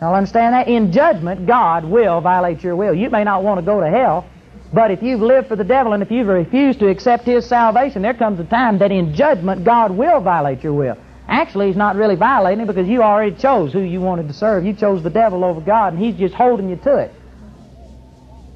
Now 0.00 0.14
understand 0.14 0.54
that? 0.54 0.68
In 0.68 0.92
judgment, 0.92 1.46
God 1.46 1.84
will 1.84 2.20
violate 2.20 2.62
your 2.62 2.76
will. 2.76 2.94
You 2.94 3.10
may 3.10 3.24
not 3.24 3.42
want 3.42 3.58
to 3.58 3.66
go 3.66 3.80
to 3.80 3.88
hell, 3.88 4.28
but 4.72 4.90
if 4.90 5.02
you've 5.02 5.20
lived 5.22 5.48
for 5.48 5.56
the 5.56 5.64
devil 5.64 5.92
and 5.92 6.02
if 6.02 6.10
you've 6.10 6.26
refused 6.26 6.78
to 6.80 6.88
accept 6.88 7.24
his 7.24 7.46
salvation, 7.46 8.02
there 8.02 8.14
comes 8.14 8.38
a 8.38 8.44
time 8.44 8.78
that 8.78 8.92
in 8.92 9.14
judgment, 9.14 9.64
God 9.64 9.90
will 9.90 10.20
violate 10.20 10.62
your 10.62 10.74
will. 10.74 10.96
Actually, 11.26 11.66
he's 11.66 11.76
not 11.76 11.96
really 11.96 12.16
violating 12.16 12.64
it 12.64 12.66
because 12.66 12.88
you 12.88 13.02
already 13.02 13.36
chose 13.36 13.72
who 13.72 13.80
you 13.80 14.00
wanted 14.00 14.28
to 14.28 14.34
serve. 14.34 14.64
You 14.64 14.74
chose 14.74 15.02
the 15.02 15.10
devil 15.10 15.44
over 15.44 15.60
God, 15.60 15.92
and 15.92 16.02
he's 16.02 16.16
just 16.16 16.34
holding 16.34 16.68
you 16.68 16.76
to 16.76 16.96
it. 16.96 17.12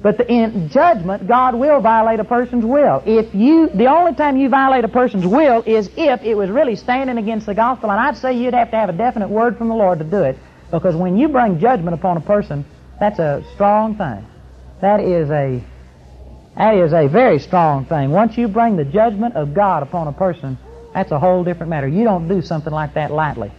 But 0.01 0.17
the, 0.17 0.29
in 0.29 0.69
judgment, 0.69 1.27
God 1.27 1.55
will 1.55 1.79
violate 1.79 2.19
a 2.19 2.25
person's 2.25 2.65
will. 2.65 3.01
If 3.05 3.33
you, 3.33 3.69
the 3.69 3.85
only 3.85 4.13
time 4.13 4.37
you 4.37 4.49
violate 4.49 4.83
a 4.83 4.89
person's 4.89 5.25
will 5.25 5.63
is 5.65 5.89
if 5.95 6.21
it 6.23 6.35
was 6.35 6.49
really 6.49 6.75
standing 6.75 7.17
against 7.17 7.45
the 7.45 7.53
gospel, 7.53 7.89
and 7.89 7.99
I'd 7.99 8.17
say 8.17 8.33
you'd 8.33 8.53
have 8.53 8.69
to 8.71 8.75
have 8.75 8.89
a 8.89 8.93
definite 8.93 9.29
word 9.29 9.57
from 9.57 9.69
the 9.69 9.75
Lord 9.75 9.99
to 9.99 10.05
do 10.05 10.23
it, 10.23 10.37
because 10.71 10.95
when 10.95 11.17
you 11.17 11.29
bring 11.29 11.59
judgment 11.59 11.93
upon 11.93 12.17
a 12.17 12.21
person, 12.21 12.65
that's 12.99 13.19
a 13.19 13.45
strong 13.53 13.95
thing. 13.95 14.27
That 14.81 14.99
is 14.99 15.29
a, 15.29 15.63
that 16.57 16.75
is 16.75 16.93
a 16.93 17.07
very 17.07 17.39
strong 17.39 17.85
thing. 17.85 18.11
Once 18.11 18.37
you 18.37 18.47
bring 18.47 18.75
the 18.75 18.85
judgment 18.85 19.35
of 19.35 19.53
God 19.53 19.83
upon 19.83 20.07
a 20.07 20.13
person, 20.13 20.57
that's 20.93 21.11
a 21.11 21.19
whole 21.19 21.43
different 21.43 21.69
matter. 21.69 21.87
You 21.87 22.03
don't 22.03 22.27
do 22.27 22.41
something 22.41 22.71
like 22.71 22.93
that 22.93 23.11
lightly. 23.11 23.51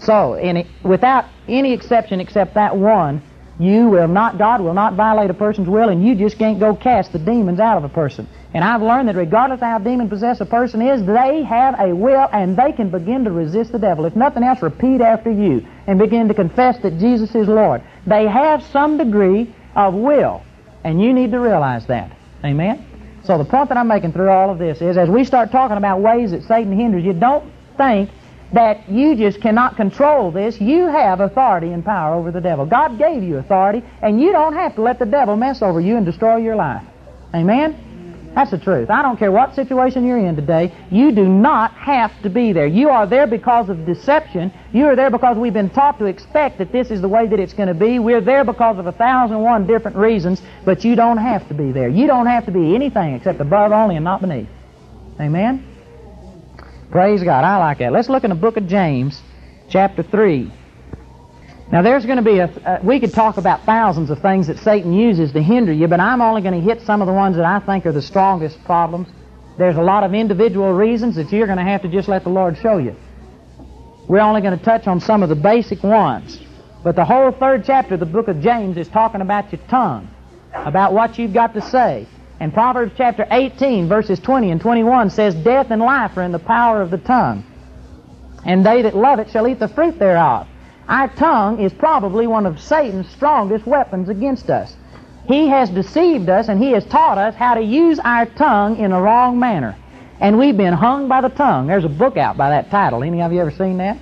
So, 0.00 0.34
it, 0.34 0.66
without 0.84 1.24
any 1.48 1.72
exception 1.72 2.20
except 2.20 2.54
that 2.54 2.76
one, 2.76 3.22
you 3.58 3.88
will 3.88 4.06
not, 4.06 4.38
God 4.38 4.60
will 4.60 4.74
not 4.74 4.94
violate 4.94 5.30
a 5.30 5.34
person's 5.34 5.68
will, 5.68 5.88
and 5.88 6.06
you 6.06 6.14
just 6.14 6.38
can't 6.38 6.60
go 6.60 6.76
cast 6.76 7.12
the 7.12 7.18
demons 7.18 7.58
out 7.58 7.76
of 7.76 7.82
a 7.82 7.88
person. 7.88 8.28
And 8.54 8.62
I've 8.62 8.82
learned 8.82 9.08
that 9.08 9.16
regardless 9.16 9.58
of 9.58 9.62
how 9.62 9.78
demon 9.78 10.08
possessed 10.08 10.40
a 10.40 10.46
person 10.46 10.80
is, 10.80 11.04
they 11.04 11.42
have 11.42 11.78
a 11.78 11.92
will 11.92 12.28
and 12.32 12.56
they 12.56 12.72
can 12.72 12.88
begin 12.88 13.24
to 13.24 13.30
resist 13.30 13.72
the 13.72 13.78
devil. 13.78 14.04
If 14.06 14.14
nothing 14.16 14.42
else, 14.42 14.62
repeat 14.62 15.00
after 15.00 15.30
you 15.30 15.66
and 15.86 15.98
begin 15.98 16.28
to 16.28 16.34
confess 16.34 16.78
that 16.82 16.98
Jesus 16.98 17.34
is 17.34 17.48
Lord. 17.48 17.82
They 18.06 18.26
have 18.26 18.62
some 18.66 18.96
degree 18.96 19.52
of 19.74 19.92
will, 19.92 20.42
and 20.84 21.02
you 21.02 21.12
need 21.12 21.32
to 21.32 21.40
realize 21.40 21.86
that. 21.88 22.17
Amen? 22.44 22.84
So 23.24 23.36
the 23.36 23.44
point 23.44 23.68
that 23.68 23.76
I'm 23.78 23.88
making 23.88 24.12
through 24.12 24.30
all 24.30 24.50
of 24.50 24.58
this 24.58 24.80
is 24.80 24.96
as 24.96 25.08
we 25.08 25.24
start 25.24 25.50
talking 25.50 25.76
about 25.76 26.00
ways 26.00 26.30
that 26.30 26.44
Satan 26.44 26.72
hinders 26.72 27.04
you, 27.04 27.12
don't 27.12 27.44
think 27.76 28.10
that 28.52 28.88
you 28.88 29.14
just 29.14 29.40
cannot 29.40 29.76
control 29.76 30.30
this. 30.30 30.60
You 30.60 30.86
have 30.86 31.20
authority 31.20 31.72
and 31.72 31.84
power 31.84 32.14
over 32.14 32.30
the 32.30 32.40
devil. 32.40 32.64
God 32.64 32.98
gave 32.98 33.22
you 33.22 33.36
authority, 33.36 33.82
and 34.02 34.20
you 34.20 34.32
don't 34.32 34.54
have 34.54 34.74
to 34.76 34.82
let 34.82 34.98
the 34.98 35.06
devil 35.06 35.36
mess 35.36 35.60
over 35.60 35.80
you 35.80 35.96
and 35.96 36.06
destroy 36.06 36.36
your 36.36 36.56
life. 36.56 36.82
Amen? 37.34 37.87
That's 38.38 38.52
the 38.52 38.58
truth. 38.58 38.88
I 38.88 39.02
don't 39.02 39.16
care 39.16 39.32
what 39.32 39.56
situation 39.56 40.06
you're 40.06 40.24
in 40.24 40.36
today. 40.36 40.72
You 40.92 41.10
do 41.10 41.26
not 41.26 41.72
have 41.72 42.12
to 42.22 42.30
be 42.30 42.52
there. 42.52 42.68
You 42.68 42.88
are 42.88 43.04
there 43.04 43.26
because 43.26 43.68
of 43.68 43.84
deception. 43.84 44.52
You 44.72 44.86
are 44.86 44.94
there 44.94 45.10
because 45.10 45.36
we've 45.36 45.52
been 45.52 45.70
taught 45.70 45.98
to 45.98 46.04
expect 46.04 46.58
that 46.58 46.70
this 46.70 46.92
is 46.92 47.00
the 47.00 47.08
way 47.08 47.26
that 47.26 47.40
it's 47.40 47.52
going 47.52 47.66
to 47.66 47.74
be. 47.74 47.98
We're 47.98 48.20
there 48.20 48.44
because 48.44 48.78
of 48.78 48.86
a 48.86 48.92
thousand 48.92 49.40
one 49.40 49.66
different 49.66 49.96
reasons, 49.96 50.40
but 50.64 50.84
you 50.84 50.94
don't 50.94 51.16
have 51.16 51.48
to 51.48 51.54
be 51.54 51.72
there. 51.72 51.88
You 51.88 52.06
don't 52.06 52.26
have 52.26 52.46
to 52.46 52.52
be 52.52 52.76
anything 52.76 53.14
except 53.14 53.40
above 53.40 53.72
only 53.72 53.96
and 53.96 54.04
not 54.04 54.20
beneath. 54.20 54.48
Amen? 55.18 55.66
Praise 56.92 57.24
God. 57.24 57.42
I 57.42 57.56
like 57.56 57.78
that. 57.78 57.90
Let's 57.90 58.08
look 58.08 58.22
in 58.22 58.30
the 58.30 58.36
book 58.36 58.56
of 58.56 58.68
James, 58.68 59.20
chapter 59.68 60.04
3. 60.04 60.52
Now, 61.70 61.82
there's 61.82 62.06
going 62.06 62.16
to 62.16 62.22
be 62.22 62.38
a, 62.38 62.46
uh, 62.46 62.80
we 62.82 62.98
could 62.98 63.12
talk 63.12 63.36
about 63.36 63.66
thousands 63.66 64.08
of 64.08 64.22
things 64.22 64.46
that 64.46 64.58
Satan 64.58 64.94
uses 64.94 65.32
to 65.32 65.42
hinder 65.42 65.72
you, 65.72 65.86
but 65.86 66.00
I'm 66.00 66.22
only 66.22 66.40
going 66.40 66.54
to 66.54 66.66
hit 66.66 66.80
some 66.82 67.02
of 67.02 67.06
the 67.06 67.12
ones 67.12 67.36
that 67.36 67.44
I 67.44 67.60
think 67.60 67.84
are 67.84 67.92
the 67.92 68.00
strongest 68.00 68.62
problems. 68.64 69.08
There's 69.58 69.76
a 69.76 69.82
lot 69.82 70.02
of 70.02 70.14
individual 70.14 70.72
reasons 70.72 71.16
that 71.16 71.30
you're 71.30 71.46
going 71.46 71.58
to 71.58 71.64
have 71.64 71.82
to 71.82 71.88
just 71.88 72.08
let 72.08 72.24
the 72.24 72.30
Lord 72.30 72.56
show 72.56 72.78
you. 72.78 72.96
We're 74.08 74.20
only 74.20 74.40
going 74.40 74.58
to 74.58 74.64
touch 74.64 74.86
on 74.86 74.98
some 74.98 75.22
of 75.22 75.28
the 75.28 75.34
basic 75.34 75.82
ones. 75.82 76.40
But 76.82 76.96
the 76.96 77.04
whole 77.04 77.32
third 77.32 77.64
chapter 77.66 77.94
of 77.94 78.00
the 78.00 78.06
book 78.06 78.28
of 78.28 78.40
James 78.40 78.78
is 78.78 78.88
talking 78.88 79.20
about 79.20 79.52
your 79.52 79.60
tongue, 79.68 80.08
about 80.54 80.94
what 80.94 81.18
you've 81.18 81.34
got 81.34 81.52
to 81.52 81.60
say. 81.60 82.06
And 82.40 82.54
Proverbs 82.54 82.92
chapter 82.96 83.26
18, 83.30 83.88
verses 83.88 84.18
20 84.20 84.52
and 84.52 84.60
21 84.60 85.10
says, 85.10 85.34
Death 85.34 85.66
and 85.70 85.82
life 85.82 86.16
are 86.16 86.22
in 86.22 86.32
the 86.32 86.38
power 86.38 86.80
of 86.80 86.90
the 86.90 86.98
tongue, 86.98 87.44
and 88.46 88.64
they 88.64 88.80
that 88.82 88.96
love 88.96 89.18
it 89.18 89.30
shall 89.30 89.46
eat 89.46 89.58
the 89.58 89.68
fruit 89.68 89.98
thereof. 89.98 90.46
Our 90.88 91.08
tongue 91.08 91.60
is 91.60 91.72
probably 91.74 92.26
one 92.26 92.46
of 92.46 92.58
Satan's 92.58 93.08
strongest 93.10 93.66
weapons 93.66 94.08
against 94.08 94.48
us. 94.48 94.74
He 95.26 95.48
has 95.48 95.68
deceived 95.68 96.30
us 96.30 96.48
and 96.48 96.62
he 96.62 96.72
has 96.72 96.86
taught 96.86 97.18
us 97.18 97.34
how 97.34 97.54
to 97.54 97.62
use 97.62 97.98
our 97.98 98.24
tongue 98.24 98.78
in 98.78 98.92
a 98.92 99.00
wrong 99.00 99.38
manner. 99.38 99.76
And 100.18 100.38
we've 100.38 100.56
been 100.56 100.72
hung 100.72 101.06
by 101.06 101.20
the 101.20 101.28
tongue. 101.28 101.66
There's 101.66 101.84
a 101.84 101.90
book 101.90 102.16
out 102.16 102.38
by 102.38 102.48
that 102.50 102.70
title. 102.70 103.04
Any 103.04 103.20
of 103.20 103.32
you 103.32 103.40
ever 103.40 103.50
seen 103.50 103.76
that? 103.76 103.98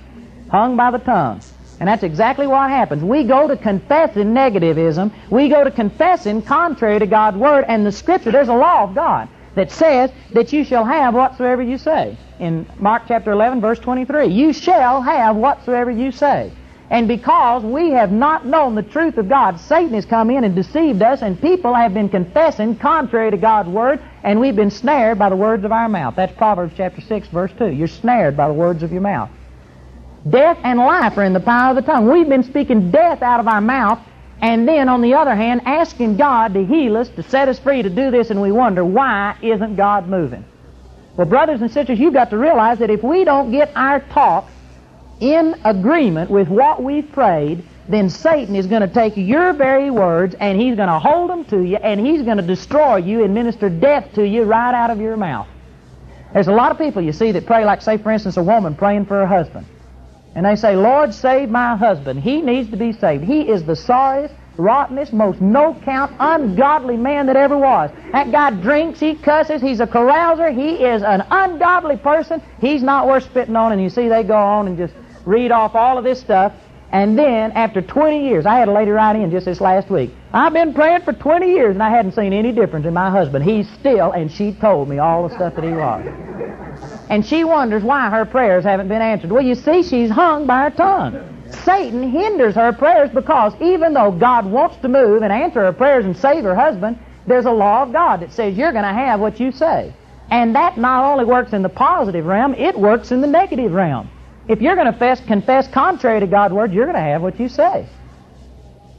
Hung 0.49 0.77
by 0.77 0.91
the 0.91 0.99
tongue. 0.99 1.41
And 1.81 1.89
that's 1.89 2.03
exactly 2.03 2.47
what 2.47 2.69
happens. 2.69 3.03
We 3.03 3.25
go 3.25 3.49
to 3.49 3.57
confessing 3.57 4.33
negativism. 4.33 5.11
We 5.29 5.49
go 5.49 5.65
to 5.65 5.71
confessing 5.71 6.41
contrary 6.41 6.99
to 6.99 7.05
God's 7.05 7.37
Word 7.37 7.65
and 7.67 7.85
the 7.85 7.91
Scripture. 7.91 8.31
There's 8.31 8.47
a 8.47 8.55
law 8.55 8.83
of 8.83 8.95
God 8.95 9.27
that 9.55 9.71
says 9.71 10.09
that 10.33 10.53
you 10.53 10.63
shall 10.63 10.85
have 10.85 11.13
whatsoever 11.13 11.61
you 11.61 11.77
say. 11.77 12.17
In 12.39 12.65
Mark 12.79 13.03
chapter 13.07 13.31
11, 13.31 13.59
verse 13.59 13.79
23, 13.79 14.27
you 14.27 14.53
shall 14.53 15.01
have 15.01 15.35
whatsoever 15.35 15.91
you 15.91 16.11
say. 16.11 16.51
And 16.89 17.07
because 17.07 17.63
we 17.63 17.91
have 17.91 18.13
not 18.13 18.45
known 18.45 18.75
the 18.75 18.81
truth 18.81 19.17
of 19.17 19.27
God, 19.27 19.59
Satan 19.59 19.93
has 19.93 20.05
come 20.05 20.29
in 20.29 20.45
and 20.45 20.55
deceived 20.55 21.01
us, 21.01 21.21
and 21.21 21.39
people 21.41 21.73
have 21.73 21.93
been 21.93 22.07
confessing 22.07 22.77
contrary 22.77 23.29
to 23.31 23.37
God's 23.37 23.67
Word, 23.67 24.01
and 24.23 24.39
we've 24.39 24.55
been 24.55 24.71
snared 24.71 25.19
by 25.19 25.27
the 25.29 25.35
words 25.35 25.65
of 25.65 25.73
our 25.73 25.89
mouth. 25.89 26.15
That's 26.15 26.35
Proverbs 26.37 26.73
chapter 26.77 27.01
6, 27.01 27.27
verse 27.27 27.51
2. 27.57 27.71
You're 27.71 27.89
snared 27.89 28.37
by 28.37 28.47
the 28.47 28.53
words 28.53 28.83
of 28.83 28.93
your 28.93 29.01
mouth. 29.01 29.29
Death 30.29 30.57
and 30.63 30.79
life 30.79 31.17
are 31.17 31.23
in 31.23 31.33
the 31.33 31.41
power 31.41 31.71
of 31.71 31.75
the 31.75 31.81
tongue. 31.81 32.09
We've 32.09 32.27
been 32.27 32.43
speaking 32.43 32.89
death 32.89 33.21
out 33.21 33.41
of 33.41 33.49
our 33.49 33.61
mouth, 33.61 33.99
and 34.41 34.65
then 34.65 34.87
on 34.87 35.01
the 35.01 35.13
other 35.15 35.35
hand, 35.35 35.63
asking 35.65 36.15
God 36.15 36.53
to 36.53 36.65
heal 36.65 36.95
us, 36.95 37.09
to 37.09 37.23
set 37.23 37.49
us 37.49 37.59
free, 37.59 37.81
to 37.81 37.89
do 37.89 38.11
this, 38.11 38.29
and 38.29 38.41
we 38.41 38.53
wonder, 38.53 38.85
why 38.85 39.35
isn't 39.41 39.75
God 39.75 40.07
moving? 40.07 40.45
Well, 41.17 41.27
brothers 41.27 41.61
and 41.61 41.69
sisters, 41.69 41.99
you've 41.99 42.13
got 42.13 42.29
to 42.29 42.37
realize 42.37 42.79
that 42.79 42.89
if 42.89 43.03
we 43.03 43.25
don't 43.25 43.51
get 43.51 43.71
our 43.75 43.99
talk 43.99 44.49
in 45.19 45.55
agreement 45.63 46.29
with 46.29 46.47
what 46.47 46.83
we've 46.83 47.11
prayed, 47.11 47.63
then 47.89 48.09
Satan 48.09 48.55
is 48.55 48.67
going 48.67 48.81
to 48.81 48.87
take 48.87 49.15
your 49.15 49.53
very 49.53 49.89
words 49.89 50.35
and 50.39 50.59
he's 50.59 50.75
going 50.75 50.89
to 50.89 50.99
hold 50.99 51.29
them 51.29 51.45
to 51.45 51.63
you 51.63 51.77
and 51.77 51.99
he's 51.99 52.21
going 52.21 52.37
to 52.37 52.43
destroy 52.43 52.97
you 52.97 53.23
and 53.23 53.33
minister 53.33 53.69
death 53.69 54.13
to 54.15 54.27
you 54.27 54.43
right 54.43 54.73
out 54.73 54.89
of 54.89 54.99
your 54.99 55.17
mouth. 55.17 55.47
There's 56.33 56.47
a 56.47 56.51
lot 56.51 56.71
of 56.71 56.77
people 56.77 57.01
you 57.01 57.13
see 57.13 57.31
that 57.31 57.45
pray 57.45 57.63
like, 57.65 57.81
say, 57.81 57.97
for 57.97 58.11
instance, 58.11 58.37
a 58.37 58.43
woman 58.43 58.75
praying 58.75 59.05
for 59.05 59.15
her 59.15 59.25
husband. 59.25 59.65
And 60.35 60.45
they 60.45 60.55
say, 60.55 60.75
Lord, 60.75 61.13
save 61.13 61.49
my 61.49 61.75
husband. 61.75 62.19
He 62.19 62.41
needs 62.41 62.69
to 62.69 62.77
be 62.77 62.91
saved. 62.91 63.23
He 63.23 63.49
is 63.49 63.63
the 63.63 63.75
sorriest, 63.75 64.35
rottenest, 64.57 65.13
most 65.13 65.41
no-count, 65.41 66.13
ungodly 66.19 66.97
man 66.97 67.25
that 67.27 67.37
ever 67.37 67.57
was. 67.57 67.89
That 68.11 68.31
guy 68.31 68.51
drinks, 68.51 68.99
he 68.99 69.15
cusses, 69.15 69.61
he's 69.61 69.79
a 69.79 69.87
carouser, 69.87 70.53
he 70.53 70.83
is 70.83 71.01
an 71.01 71.23
ungodly 71.31 71.97
person. 71.97 72.41
He's 72.59 72.83
not 72.83 73.07
worth 73.07 73.23
spitting 73.23 73.55
on. 73.55 73.71
And 73.71 73.81
you 73.81 73.89
see, 73.89 74.09
they 74.09 74.23
go 74.23 74.37
on 74.37 74.67
and 74.67 74.77
just 74.77 74.93
read 75.27 75.51
off 75.51 75.75
all 75.75 75.97
of 75.97 76.03
this 76.03 76.19
stuff, 76.19 76.53
and 76.91 77.19
then 77.19 77.51
after 77.51 77.81
20 77.81 78.27
years, 78.27 78.45
I 78.45 78.57
had 78.57 78.69
a 78.69 78.71
lady 78.71 78.91
write 78.91 79.17
in 79.17 79.29
just 79.29 79.45
this 79.45 79.59
last 79.59 79.89
week. 79.89 80.11
I've 80.31 80.53
been 80.53 80.73
praying 80.73 81.01
for 81.01 81.11
20 81.11 81.47
years 81.47 81.75
and 81.75 81.83
I 81.83 81.89
hadn't 81.89 82.13
seen 82.13 82.31
any 82.31 82.53
difference 82.53 82.85
in 82.85 82.93
my 82.93 83.09
husband. 83.09 83.43
He's 83.43 83.69
still, 83.71 84.13
and 84.13 84.31
she 84.31 84.53
told 84.53 84.87
me 84.87 84.97
all 84.97 85.27
the 85.27 85.35
stuff 85.35 85.55
that 85.55 85.65
he 85.65 85.71
was. 85.71 86.07
And 87.09 87.25
she 87.25 87.43
wonders 87.43 87.83
why 87.83 88.09
her 88.09 88.25
prayers 88.25 88.63
haven't 88.63 88.87
been 88.87 89.01
answered. 89.01 89.31
Well, 89.31 89.43
you 89.43 89.55
see, 89.55 89.83
she's 89.83 90.09
hung 90.09 90.47
by 90.47 90.69
her 90.69 90.69
tongue. 90.69 91.43
Satan 91.65 92.09
hinders 92.09 92.55
her 92.55 92.71
prayers 92.71 93.09
because 93.09 93.53
even 93.61 93.93
though 93.93 94.11
God 94.11 94.45
wants 94.45 94.77
to 94.77 94.87
move 94.87 95.23
and 95.23 95.33
answer 95.33 95.61
her 95.61 95.73
prayers 95.73 96.05
and 96.05 96.15
save 96.15 96.45
her 96.45 96.55
husband, 96.55 96.97
there's 97.25 97.45
a 97.45 97.51
law 97.51 97.83
of 97.83 97.91
God 97.91 98.21
that 98.21 98.31
says 98.31 98.55
you're 98.55 98.71
going 98.71 98.85
to 98.85 98.93
have 98.93 99.19
what 99.19 99.41
you 99.41 99.51
say. 99.51 99.93
And 100.29 100.55
that 100.55 100.77
not 100.77 101.03
only 101.03 101.25
works 101.25 101.51
in 101.51 101.61
the 101.61 101.69
positive 101.69 102.25
realm, 102.25 102.53
it 102.53 102.77
works 102.77 103.11
in 103.11 103.19
the 103.19 103.27
negative 103.27 103.73
realm. 103.73 104.09
If 104.47 104.61
you're 104.61 104.75
going 104.75 104.91
to 104.91 105.17
confess 105.27 105.67
contrary 105.67 106.19
to 106.21 106.27
God's 106.27 106.53
word, 106.53 106.73
you're 106.73 106.85
going 106.85 106.95
to 106.95 107.01
have 107.01 107.21
what 107.21 107.39
you 107.39 107.49
say. 107.49 107.87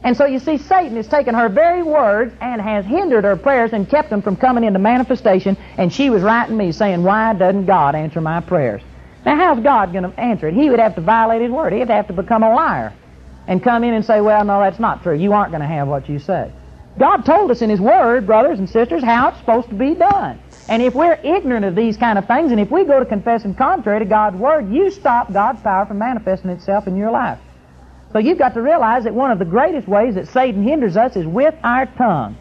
And 0.03 0.17
so 0.17 0.27
you 0.27 0.39
see, 0.39 0.59
Satan 0.59 0.97
has 0.97 1.09
taken 1.09 1.35
her 1.35 1.49
very 1.49 1.83
words 1.83 2.35
and 2.41 2.61
has 2.61 2.85
hindered 2.85 3.25
her 3.25 3.37
prayers 3.37 3.73
and 3.73 3.89
kept 3.89 4.11
them 4.11 4.23
from 4.23 4.37
coming 4.37 4.63
into 4.65 4.79
manifestation. 4.79 5.57
And 5.77 5.93
she 5.93 6.09
was 6.11 6.23
writing 6.23 6.57
me 6.57 6.73
saying, 6.73 7.03
Why 7.03 7.33
doesn't 7.35 7.67
God 7.67 7.95
answer 7.95 8.21
my 8.21 8.41
prayers? 8.41 8.83
Now, 9.27 9.37
how's 9.37 9.61
God 9.61 9.93
going 9.93 10.11
to 10.11 10.21
answer 10.21 10.49
it? 10.49 10.55
He 10.55 10.71
would 10.71 10.79
have 10.79 10.95
to 10.95 11.01
violate 11.01 11.43
His 11.43 11.51
word. 11.51 11.73
He'd 11.73 11.89
have 11.89 12.07
to 12.07 12.13
become 12.13 12.43
a 12.43 12.55
liar 12.55 12.95
and 13.49 13.63
come 13.63 13.83
in 13.83 13.95
and 13.95 14.05
say, 14.05 14.21
Well, 14.21 14.45
no, 14.45 14.61
that's 14.61 14.79
not 14.79 15.03
true. 15.03 15.17
You 15.17 15.33
aren't 15.33 15.51
going 15.51 15.63
to 15.63 15.67
have 15.67 15.89
what 15.89 16.09
you 16.09 16.19
say. 16.19 16.53
God 16.99 17.25
told 17.25 17.51
us 17.51 17.63
in 17.63 17.71
His 17.71 17.81
Word, 17.81 18.27
brothers 18.27 18.59
and 18.59 18.69
sisters, 18.69 19.03
how 19.03 19.29
it's 19.29 19.39
supposed 19.39 19.69
to 19.71 19.75
be 19.75 19.95
done. 19.95 20.41
And 20.69 20.83
if 20.83 20.95
we're 20.95 21.15
ignorant 21.15 21.65
of 21.65 21.75
these 21.75 21.97
kind 21.97 22.19
of 22.19 22.27
things, 22.27 22.53
and 22.53 22.61
if 22.61 22.71
we 22.71 22.85
go 22.85 23.01
to 23.01 23.07
confessing 23.07 23.55
contrary 23.55 24.01
to 24.01 24.05
God's 24.05 24.37
Word, 24.37 24.71
you 24.71 24.91
stop 24.91 25.33
God's 25.33 25.63
power 25.63 25.87
from 25.87 25.99
manifesting 25.99 26.51
itself 26.51 26.87
in 26.87 26.97
your 26.97 27.11
life. 27.11 27.39
So 28.13 28.19
you've 28.19 28.39
got 28.39 28.55
to 28.55 28.63
realize 28.63 29.05
that 29.05 29.15
one 29.15 29.31
of 29.31 29.39
the 29.39 29.45
greatest 29.45 29.89
ways 29.89 30.15
that 30.15 30.29
Satan 30.29 30.63
hinders 30.63 30.97
us 30.97 31.17
is 31.17 31.27
with 31.27 31.55
our 31.63 31.87
tongue. 31.87 32.37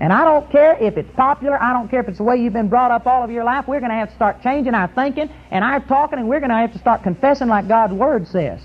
And 0.00 0.12
I 0.12 0.24
don't 0.24 0.50
care 0.50 0.76
if 0.80 0.96
it's 0.96 1.10
popular, 1.14 1.60
I 1.60 1.72
don't 1.72 1.88
care 1.88 2.00
if 2.00 2.08
it's 2.08 2.18
the 2.18 2.24
way 2.24 2.36
you've 2.36 2.52
been 2.52 2.68
brought 2.68 2.90
up 2.90 3.06
all 3.06 3.22
of 3.22 3.30
your 3.30 3.44
life, 3.44 3.66
we're 3.68 3.80
going 3.80 3.92
to 3.92 3.96
have 3.96 4.08
to 4.08 4.14
start 4.14 4.42
changing 4.42 4.74
our 4.74 4.88
thinking 4.88 5.30
and 5.50 5.64
our 5.64 5.80
talking, 5.80 6.18
and 6.18 6.28
we're 6.28 6.40
going 6.40 6.50
to 6.50 6.56
have 6.56 6.72
to 6.72 6.78
start 6.78 7.02
confessing 7.02 7.48
like 7.48 7.68
God's 7.68 7.92
Word 7.92 8.26
says. 8.28 8.60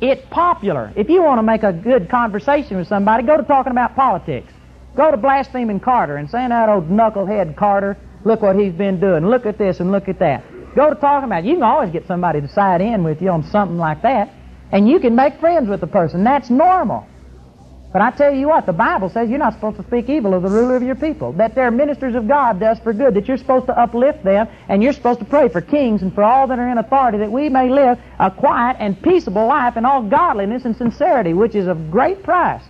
It's 0.00 0.22
popular. 0.30 0.92
If 0.94 1.08
you 1.08 1.22
want 1.22 1.38
to 1.38 1.42
make 1.42 1.62
a 1.62 1.72
good 1.72 2.08
conversation 2.10 2.76
with 2.76 2.88
somebody, 2.88 3.24
go 3.24 3.36
to 3.36 3.44
talking 3.44 3.70
about 3.72 3.96
politics. 3.96 4.52
Go 4.96 5.10
to 5.10 5.16
blaspheming 5.16 5.78
Carter 5.78 6.16
and 6.16 6.30
saying 6.30 6.48
that 6.48 6.68
old 6.68 6.88
knucklehead 6.88 7.54
Carter, 7.54 7.98
look 8.24 8.40
what 8.40 8.56
he's 8.56 8.72
been 8.72 8.98
doing, 8.98 9.26
look 9.26 9.44
at 9.44 9.58
this 9.58 9.80
and 9.80 9.92
look 9.92 10.08
at 10.08 10.18
that. 10.20 10.42
Go 10.74 10.88
to 10.88 10.94
talking 10.96 11.26
about 11.26 11.44
it. 11.44 11.48
You 11.48 11.54
can 11.54 11.62
always 11.62 11.90
get 11.90 12.06
somebody 12.06 12.40
to 12.40 12.48
side 12.48 12.80
in 12.80 13.04
with 13.04 13.20
you 13.22 13.30
on 13.30 13.42
something 13.44 13.78
like 13.78 14.02
that, 14.02 14.32
and 14.72 14.88
you 14.88 14.98
can 14.98 15.14
make 15.14 15.38
friends 15.38 15.68
with 15.68 15.80
the 15.80 15.86
person. 15.86 16.24
That's 16.24 16.50
normal. 16.50 17.06
But 17.92 18.02
I 18.02 18.10
tell 18.10 18.34
you 18.34 18.48
what, 18.48 18.66
the 18.66 18.74
Bible 18.74 19.08
says 19.08 19.30
you're 19.30 19.38
not 19.38 19.54
supposed 19.54 19.78
to 19.78 19.82
speak 19.84 20.10
evil 20.10 20.34
of 20.34 20.42
the 20.42 20.50
ruler 20.50 20.76
of 20.76 20.82
your 20.82 20.96
people. 20.96 21.32
That 21.32 21.54
they're 21.54 21.70
ministers 21.70 22.14
of 22.14 22.28
God 22.28 22.60
does 22.60 22.78
for 22.80 22.92
good. 22.92 23.14
That 23.14 23.26
you're 23.26 23.38
supposed 23.38 23.66
to 23.66 23.78
uplift 23.78 24.22
them, 24.22 24.48
and 24.68 24.82
you're 24.82 24.92
supposed 24.92 25.20
to 25.20 25.24
pray 25.24 25.48
for 25.48 25.62
kings 25.62 26.02
and 26.02 26.14
for 26.14 26.22
all 26.22 26.46
that 26.48 26.58
are 26.58 26.68
in 26.68 26.76
authority, 26.76 27.18
that 27.18 27.32
we 27.32 27.48
may 27.48 27.70
live 27.70 27.98
a 28.18 28.30
quiet 28.30 28.76
and 28.80 29.00
peaceable 29.02 29.46
life 29.46 29.78
in 29.78 29.86
all 29.86 30.02
godliness 30.02 30.66
and 30.66 30.76
sincerity, 30.76 31.32
which 31.32 31.54
is 31.54 31.68
of 31.68 31.90
great 31.90 32.22
price 32.22 32.62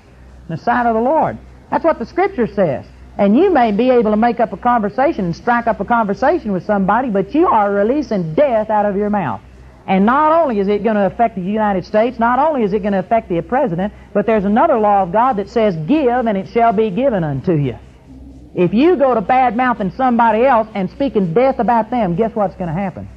in 0.48 0.54
the 0.54 0.62
sight 0.62 0.86
of 0.86 0.94
the 0.94 1.00
Lord. 1.00 1.38
That's 1.70 1.84
what 1.84 1.98
the 1.98 2.06
Scripture 2.06 2.46
says. 2.46 2.86
And 3.18 3.36
you 3.36 3.50
may 3.50 3.72
be 3.72 3.90
able 3.90 4.10
to 4.10 4.16
make 4.16 4.40
up 4.40 4.52
a 4.52 4.56
conversation 4.56 5.24
and 5.24 5.34
strike 5.36 5.66
up 5.66 5.80
a 5.80 5.84
conversation 5.84 6.52
with 6.52 6.64
somebody, 6.64 7.08
but 7.08 7.34
you 7.34 7.46
are 7.48 7.72
releasing 7.72 8.34
death 8.34 8.68
out 8.68 8.84
of 8.84 8.96
your 8.96 9.10
mouth. 9.10 9.40
And 9.86 10.04
not 10.04 10.32
only 10.42 10.58
is 10.58 10.68
it 10.68 10.82
going 10.82 10.96
to 10.96 11.06
affect 11.06 11.36
the 11.36 11.42
United 11.42 11.84
States, 11.86 12.18
not 12.18 12.38
only 12.38 12.64
is 12.64 12.72
it 12.72 12.80
going 12.80 12.92
to 12.92 12.98
affect 12.98 13.28
the 13.28 13.40
president, 13.40 13.92
but 14.12 14.26
there's 14.26 14.44
another 14.44 14.78
law 14.78 15.02
of 15.02 15.12
God 15.12 15.34
that 15.34 15.48
says, 15.48 15.76
Give 15.86 16.26
and 16.26 16.36
it 16.36 16.48
shall 16.48 16.72
be 16.72 16.90
given 16.90 17.22
unto 17.22 17.52
you. 17.52 17.78
If 18.54 18.74
you 18.74 18.96
go 18.96 19.14
to 19.14 19.20
bad 19.20 19.56
mouthing 19.56 19.92
somebody 19.92 20.44
else 20.44 20.66
and 20.74 20.90
speaking 20.90 21.34
death 21.34 21.58
about 21.58 21.90
them, 21.90 22.16
guess 22.16 22.34
what's 22.34 22.56
going 22.56 22.68
to 22.68 22.74
happen? 22.74 23.08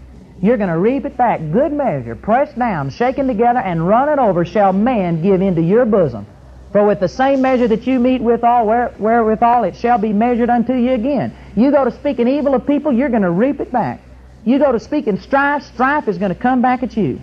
You're 0.42 0.58
going 0.58 0.70
to 0.70 0.78
reap 0.78 1.06
it 1.06 1.18
back. 1.18 1.40
Good 1.52 1.74
measure, 1.74 2.16
pressed 2.16 2.58
down, 2.58 2.92
shaken 2.92 3.28
together, 3.28 3.60
and 3.60 3.86
running 3.86 4.20
over 4.20 4.46
shall 4.46 4.72
man 4.72 5.22
give 5.22 5.42
into 5.42 5.62
your 5.62 5.86
bosom. 5.86 6.28
For 6.72 6.86
with 6.86 7.00
the 7.00 7.08
same 7.08 7.42
measure 7.42 7.68
that 7.68 7.88
you 7.88 8.00
meet 8.00 8.22
withal, 8.22 8.68
where, 8.68 8.94
wherewithal 9.00 9.64
it 9.64 9.76
shall 9.76 9.98
be 9.98 10.14
measured 10.14 10.50
unto 10.50 10.74
you 10.74 10.92
again. 10.94 11.36
You 11.56 11.72
go 11.72 11.84
to 11.84 11.92
speaking 11.92 12.28
evil 12.28 12.54
of 12.54 12.68
people, 12.68 12.92
you're 12.92 13.10
going 13.10 13.24
to 13.24 13.32
reap 13.32 13.60
it 13.60 13.72
back. 13.72 14.02
You 14.46 14.60
go 14.60 14.72
to 14.72 14.80
speaking 14.80 15.20
strife, 15.20 15.64
strife 15.64 16.08
is 16.08 16.18
going 16.18 16.34
to 16.34 16.40
come 16.40 16.62
back 16.62 16.84
at 16.84 16.96
you. 16.96 17.22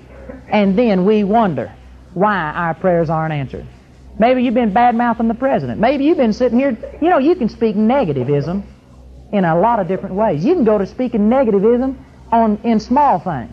And 0.48 0.76
then 0.76 1.04
we 1.04 1.22
wonder 1.22 1.72
why 2.14 2.36
our 2.36 2.74
prayers 2.74 3.08
aren't 3.08 3.32
answered. 3.32 3.66
Maybe 4.18 4.42
you've 4.42 4.54
been 4.54 4.72
bad 4.72 4.96
mouthing 4.96 5.28
the 5.28 5.34
president. 5.34 5.78
Maybe 5.78 6.04
you've 6.04 6.16
been 6.16 6.32
sitting 6.32 6.58
here, 6.58 6.76
you 7.00 7.10
know, 7.10 7.18
you 7.18 7.36
can 7.36 7.48
speak 7.48 7.76
negativism 7.76 8.64
in 9.32 9.44
a 9.44 9.58
lot 9.58 9.78
of 9.78 9.86
different 9.86 10.14
ways. 10.14 10.44
You 10.44 10.54
can 10.54 10.64
go 10.64 10.78
to 10.78 10.86
speaking 10.86 11.28
negativism 11.28 11.96
on 12.32 12.58
in 12.64 12.80
small 12.80 13.20
things. 13.20 13.52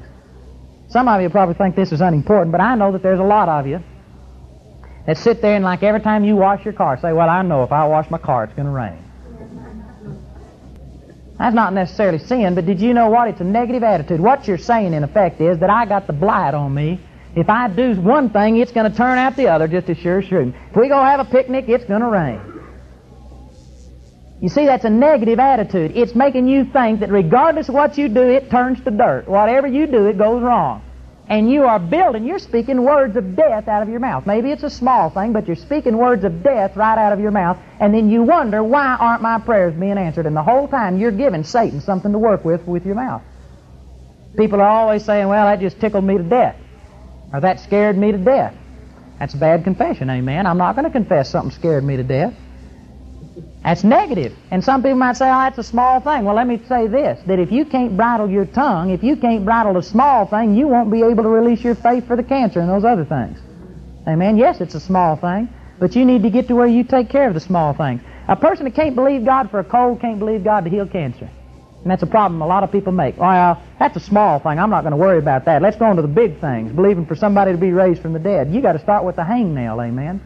Some 0.87 1.07
of 1.07 1.21
you 1.21 1.29
probably 1.29 1.55
think 1.55 1.75
this 1.75 1.91
is 1.91 2.01
unimportant, 2.01 2.51
but 2.51 2.61
I 2.61 2.75
know 2.75 2.91
that 2.93 3.03
there's 3.03 3.19
a 3.19 3.23
lot 3.23 3.49
of 3.49 3.67
you 3.67 3.83
that 5.05 5.17
sit 5.17 5.41
there 5.41 5.55
and 5.55 5.65
like 5.65 5.83
every 5.83 6.01
time 6.01 6.23
you 6.23 6.35
wash 6.35 6.63
your 6.63 6.73
car, 6.73 6.99
say, 6.99 7.11
well, 7.11 7.29
I 7.29 7.41
know 7.41 7.63
if 7.63 7.71
I 7.71 7.85
wash 7.85 8.09
my 8.09 8.17
car, 8.17 8.45
it's 8.45 8.53
going 8.53 8.67
to 8.67 8.71
rain. 8.71 8.99
That's 11.37 11.55
not 11.55 11.73
necessarily 11.73 12.19
sin, 12.19 12.55
but 12.55 12.65
did 12.65 12.79
you 12.79 12.93
know 12.93 13.09
what? 13.09 13.27
It's 13.27 13.41
a 13.41 13.43
negative 13.43 13.83
attitude. 13.83 14.21
What 14.21 14.47
you're 14.47 14.57
saying, 14.57 14.93
in 14.93 15.03
effect, 15.03 15.41
is 15.41 15.59
that 15.59 15.69
I 15.69 15.85
got 15.85 16.07
the 16.07 16.13
blight 16.13 16.53
on 16.53 16.73
me. 16.73 17.01
If 17.35 17.49
I 17.49 17.67
do 17.67 17.95
one 17.99 18.29
thing, 18.29 18.57
it's 18.57 18.71
going 18.71 18.89
to 18.89 18.95
turn 18.95 19.17
out 19.17 19.35
the 19.35 19.47
other 19.47 19.67
just 19.67 19.89
as 19.89 19.97
sure 19.97 20.19
as 20.19 20.25
sure. 20.25 20.41
If 20.41 20.75
we 20.75 20.87
go 20.87 21.03
have 21.03 21.19
a 21.19 21.25
picnic, 21.25 21.65
it's 21.67 21.83
going 21.85 22.01
to 22.01 22.07
rain. 22.07 22.39
You 24.39 24.49
see, 24.49 24.65
that's 24.65 24.85
a 24.85 24.89
negative 24.89 25.39
attitude. 25.39 25.97
It's 25.97 26.15
making 26.15 26.47
you 26.47 26.65
think 26.65 26.99
that 26.99 27.09
regardless 27.09 27.67
of 27.69 27.75
what 27.75 27.97
you 27.97 28.07
do, 28.09 28.21
it 28.21 28.51
turns 28.51 28.81
to 28.83 28.91
dirt. 28.91 29.27
Whatever 29.27 29.67
you 29.67 29.87
do, 29.87 30.05
it 30.07 30.17
goes 30.17 30.41
wrong 30.41 30.83
and 31.33 31.51
you 31.51 31.63
are 31.63 31.79
building, 31.79 32.25
you're 32.25 32.37
speaking 32.37 32.83
words 32.83 33.15
of 33.15 33.35
death 33.35 33.67
out 33.67 33.81
of 33.81 33.89
your 33.89 33.99
mouth. 33.99 34.27
Maybe 34.27 34.51
it's 34.51 34.61
a 34.61 34.69
small 34.69 35.09
thing, 35.09 35.33
but 35.33 35.47
you're 35.47 35.55
speaking 35.55 35.97
words 35.97 36.23
of 36.23 36.43
death 36.43 36.75
right 36.75 36.95
out 36.95 37.11
of 37.11 37.19
your 37.19 37.31
mouth, 37.31 37.57
and 37.79 37.91
then 37.91 38.11
you 38.11 38.21
wonder, 38.21 38.63
why 38.63 38.95
aren't 38.99 39.23
my 39.23 39.39
prayers 39.39 39.73
being 39.73 39.97
answered? 39.97 40.27
And 40.27 40.35
the 40.35 40.43
whole 40.43 40.67
time 40.67 40.99
you're 40.99 41.09
giving 41.09 41.43
Satan 41.43 41.81
something 41.81 42.11
to 42.11 42.19
work 42.19 42.45
with 42.45 42.67
with 42.67 42.85
your 42.85 42.93
mouth. 42.93 43.23
People 44.37 44.61
are 44.61 44.69
always 44.69 45.03
saying, 45.05 45.27
well, 45.27 45.47
that 45.47 45.59
just 45.59 45.79
tickled 45.79 46.03
me 46.03 46.17
to 46.17 46.23
death, 46.23 46.55
or 47.33 47.39
that 47.39 47.59
scared 47.61 47.97
me 47.97 48.11
to 48.11 48.19
death. 48.19 48.53
That's 49.17 49.33
a 49.33 49.37
bad 49.37 49.63
confession, 49.63 50.11
amen. 50.11 50.45
I'm 50.45 50.59
not 50.59 50.75
going 50.75 50.85
to 50.85 50.91
confess 50.91 51.31
something 51.31 51.49
scared 51.49 51.83
me 51.83 51.97
to 51.97 52.03
death. 52.03 52.35
That's 53.63 53.83
negative. 53.83 54.33
And 54.51 54.61
some 54.63 54.83
people 54.83 54.97
might 54.97 55.15
say, 55.15 55.25
oh, 55.25 55.39
that's 55.39 55.57
a 55.57 55.63
small 55.63 56.01
thing. 56.01 56.25
Well, 56.25 56.35
let 56.35 56.47
me 56.47 56.61
say 56.67 56.87
this, 56.87 57.21
that 57.27 57.39
if 57.39 57.51
you 57.51 57.63
can't 57.63 57.95
bridle 57.95 58.29
your 58.29 58.45
tongue, 58.45 58.89
if 58.89 59.01
you 59.03 59.15
can't 59.15 59.45
bridle 59.45 59.77
a 59.77 59.83
small 59.83 60.25
thing, 60.25 60.53
you 60.55 60.67
won't 60.67 60.91
be 60.91 61.01
able 61.01 61.23
to 61.23 61.29
release 61.29 61.63
your 61.63 61.75
faith 61.75 62.05
for 62.05 62.17
the 62.17 62.23
cancer 62.23 62.59
and 62.59 62.69
those 62.69 62.83
other 62.83 63.05
things. 63.05 63.39
Amen? 64.05 64.37
Yes, 64.37 64.59
it's 64.59 64.75
a 64.75 64.81
small 64.81 65.15
thing, 65.15 65.47
but 65.79 65.95
you 65.95 66.03
need 66.03 66.23
to 66.23 66.29
get 66.29 66.49
to 66.49 66.55
where 66.55 66.67
you 66.67 66.83
take 66.83 67.09
care 67.09 67.27
of 67.27 67.33
the 67.33 67.39
small 67.39 67.73
things. 67.73 68.01
A 68.27 68.35
person 68.35 68.65
that 68.65 68.75
can't 68.75 68.95
believe 68.95 69.23
God 69.23 69.49
for 69.49 69.59
a 69.59 69.63
cold 69.63 70.01
can't 70.01 70.19
believe 70.19 70.43
God 70.43 70.65
to 70.65 70.69
heal 70.69 70.85
cancer. 70.85 71.29
And 71.83 71.91
that's 71.91 72.03
a 72.03 72.07
problem 72.07 72.41
a 72.41 72.47
lot 72.47 72.63
of 72.63 72.71
people 72.71 72.91
make. 72.91 73.17
Well, 73.17 73.61
that's 73.79 73.95
a 73.95 73.99
small 74.01 74.39
thing. 74.39 74.59
I'm 74.59 74.69
not 74.69 74.81
going 74.81 74.91
to 74.91 74.97
worry 74.97 75.19
about 75.19 75.45
that. 75.45 75.61
Let's 75.61 75.77
go 75.77 75.85
on 75.85 75.95
to 75.97 76.01
the 76.01 76.07
big 76.07 76.39
things, 76.39 76.71
believing 76.73 77.05
for 77.05 77.15
somebody 77.15 77.53
to 77.53 77.57
be 77.57 77.71
raised 77.71 78.01
from 78.01 78.13
the 78.13 78.19
dead. 78.19 78.53
You 78.53 78.61
got 78.61 78.73
to 78.73 78.79
start 78.79 79.05
with 79.05 79.15
the 79.15 79.21
hangnail, 79.21 79.85
amen? 79.85 80.21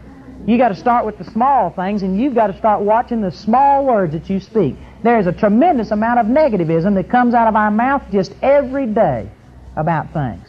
You 0.47 0.57
got 0.57 0.69
to 0.69 0.75
start 0.75 1.05
with 1.05 1.17
the 1.17 1.25
small 1.25 1.71
things, 1.71 2.03
and 2.03 2.17
you've 2.17 2.33
got 2.33 2.47
to 2.47 2.57
start 2.57 2.81
watching 2.81 3.19
the 3.19 3.31
small 3.31 3.85
words 3.85 4.13
that 4.13 4.29
you 4.29 4.39
speak. 4.39 4.77
There 5.03 5.19
is 5.19 5.27
a 5.27 5.33
tremendous 5.33 5.91
amount 5.91 6.21
of 6.21 6.25
negativism 6.27 6.95
that 6.95 7.09
comes 7.09 7.33
out 7.33 7.49
of 7.49 7.55
our 7.57 7.69
mouth 7.69 8.01
just 8.13 8.31
every 8.41 8.87
day 8.87 9.29
about 9.75 10.13
things. 10.13 10.47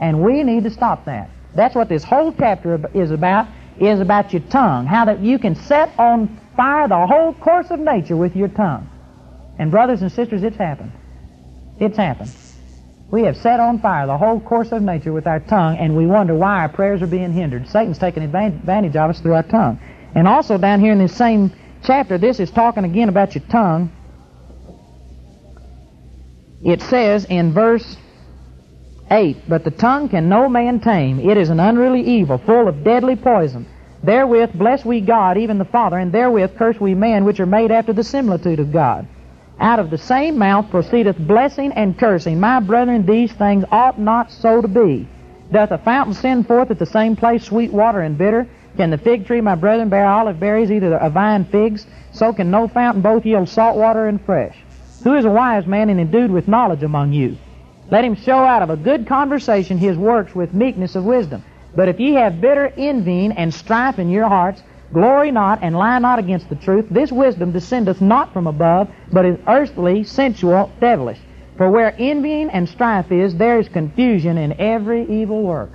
And 0.00 0.20
we 0.24 0.42
need 0.42 0.64
to 0.64 0.70
stop 0.70 1.04
that. 1.04 1.30
That's 1.54 1.76
what 1.76 1.88
this 1.88 2.02
whole 2.02 2.32
chapter 2.32 2.80
is 2.92 3.12
about, 3.12 3.46
is 3.78 4.00
about 4.00 4.32
your 4.32 4.42
tongue. 4.50 4.86
How 4.86 5.04
that 5.04 5.20
you 5.20 5.38
can 5.38 5.54
set 5.54 5.96
on 5.96 6.40
fire 6.56 6.88
the 6.88 7.06
whole 7.06 7.32
course 7.34 7.70
of 7.70 7.78
nature 7.78 8.16
with 8.16 8.34
your 8.34 8.48
tongue. 8.48 8.90
And 9.60 9.70
brothers 9.70 10.02
and 10.02 10.10
sisters, 10.10 10.42
it's 10.42 10.56
happened. 10.56 10.90
It's 11.78 11.96
happened. 11.96 12.32
We 13.10 13.24
have 13.24 13.36
set 13.36 13.58
on 13.58 13.80
fire 13.80 14.06
the 14.06 14.16
whole 14.16 14.38
course 14.38 14.70
of 14.70 14.82
nature 14.82 15.12
with 15.12 15.26
our 15.26 15.40
tongue, 15.40 15.76
and 15.78 15.96
we 15.96 16.06
wonder 16.06 16.34
why 16.34 16.60
our 16.60 16.68
prayers 16.68 17.02
are 17.02 17.08
being 17.08 17.32
hindered. 17.32 17.68
Satan's 17.68 17.98
taking 17.98 18.22
advantage 18.22 18.94
of 18.94 19.10
us 19.10 19.20
through 19.20 19.34
our 19.34 19.42
tongue. 19.42 19.80
And 20.14 20.28
also 20.28 20.58
down 20.58 20.80
here 20.80 20.92
in 20.92 20.98
this 20.98 21.16
same 21.16 21.52
chapter, 21.82 22.18
this 22.18 22.38
is 22.38 22.50
talking 22.50 22.84
again 22.84 23.08
about 23.08 23.34
your 23.34 23.44
tongue. 23.48 23.90
It 26.62 26.82
says 26.82 27.24
in 27.24 27.52
verse 27.52 27.96
8, 29.10 29.48
But 29.48 29.64
the 29.64 29.72
tongue 29.72 30.08
can 30.08 30.28
no 30.28 30.48
man 30.48 30.78
tame. 30.78 31.18
It 31.18 31.36
is 31.36 31.50
an 31.50 31.58
unruly 31.58 32.02
evil, 32.02 32.38
full 32.38 32.68
of 32.68 32.84
deadly 32.84 33.16
poison. 33.16 33.66
Therewith 34.04 34.52
bless 34.54 34.84
we 34.84 35.00
God, 35.00 35.36
even 35.36 35.58
the 35.58 35.64
Father, 35.64 35.98
and 35.98 36.12
therewith 36.12 36.56
curse 36.56 36.78
we 36.80 36.94
men 36.94 37.24
which 37.24 37.40
are 37.40 37.46
made 37.46 37.72
after 37.72 37.92
the 37.92 38.04
similitude 38.04 38.60
of 38.60 38.72
God. 38.72 39.08
Out 39.60 39.78
of 39.78 39.90
the 39.90 39.98
same 39.98 40.38
mouth 40.38 40.70
proceedeth 40.70 41.18
blessing 41.18 41.72
and 41.72 41.98
cursing. 41.98 42.40
My 42.40 42.60
brethren, 42.60 43.04
these 43.04 43.30
things 43.32 43.64
ought 43.70 44.00
not 44.00 44.32
so 44.32 44.62
to 44.62 44.68
be. 44.68 45.06
Doth 45.52 45.70
a 45.70 45.78
fountain 45.78 46.14
send 46.14 46.46
forth 46.46 46.70
at 46.70 46.78
the 46.78 46.86
same 46.86 47.14
place 47.14 47.44
sweet 47.44 47.70
water 47.70 48.00
and 48.00 48.16
bitter? 48.16 48.48
Can 48.78 48.90
the 48.90 48.96
fig 48.96 49.26
tree, 49.26 49.42
my 49.42 49.56
brethren, 49.56 49.90
bear 49.90 50.06
olive 50.06 50.40
berries, 50.40 50.70
either 50.70 50.94
a 50.94 51.10
vine 51.10 51.44
figs? 51.44 51.86
So 52.12 52.32
can 52.32 52.50
no 52.50 52.68
fountain 52.68 53.02
both 53.02 53.26
yield 53.26 53.50
salt 53.50 53.76
water 53.76 54.06
and 54.06 54.18
fresh. 54.24 54.56
Who 55.04 55.14
is 55.14 55.26
a 55.26 55.30
wise 55.30 55.66
man 55.66 55.90
and 55.90 56.00
endued 56.00 56.30
with 56.30 56.48
knowledge 56.48 56.82
among 56.82 57.12
you? 57.12 57.36
Let 57.90 58.04
him 58.04 58.14
show 58.14 58.38
out 58.38 58.62
of 58.62 58.70
a 58.70 58.76
good 58.76 59.06
conversation 59.06 59.76
his 59.76 59.98
works 59.98 60.34
with 60.34 60.54
meekness 60.54 60.94
of 60.94 61.04
wisdom. 61.04 61.44
But 61.76 61.88
if 61.88 62.00
ye 62.00 62.14
have 62.14 62.40
bitter 62.40 62.72
envying 62.76 63.32
and 63.32 63.52
strife 63.52 63.98
in 63.98 64.08
your 64.08 64.28
hearts, 64.28 64.62
Glory 64.92 65.30
not, 65.30 65.62
and 65.62 65.76
lie 65.76 65.98
not 65.98 66.18
against 66.18 66.48
the 66.48 66.56
truth. 66.56 66.86
This 66.90 67.12
wisdom 67.12 67.52
descendeth 67.52 68.00
not 68.00 68.32
from 68.32 68.46
above, 68.46 68.88
but 69.12 69.24
is 69.24 69.38
earthly, 69.46 70.02
sensual, 70.02 70.70
devilish. 70.80 71.18
For 71.56 71.70
where 71.70 71.94
envying 71.98 72.50
and 72.50 72.68
strife 72.68 73.12
is, 73.12 73.36
there 73.36 73.60
is 73.60 73.68
confusion 73.68 74.38
in 74.38 74.58
every 74.58 75.06
evil 75.08 75.42
work. 75.42 75.70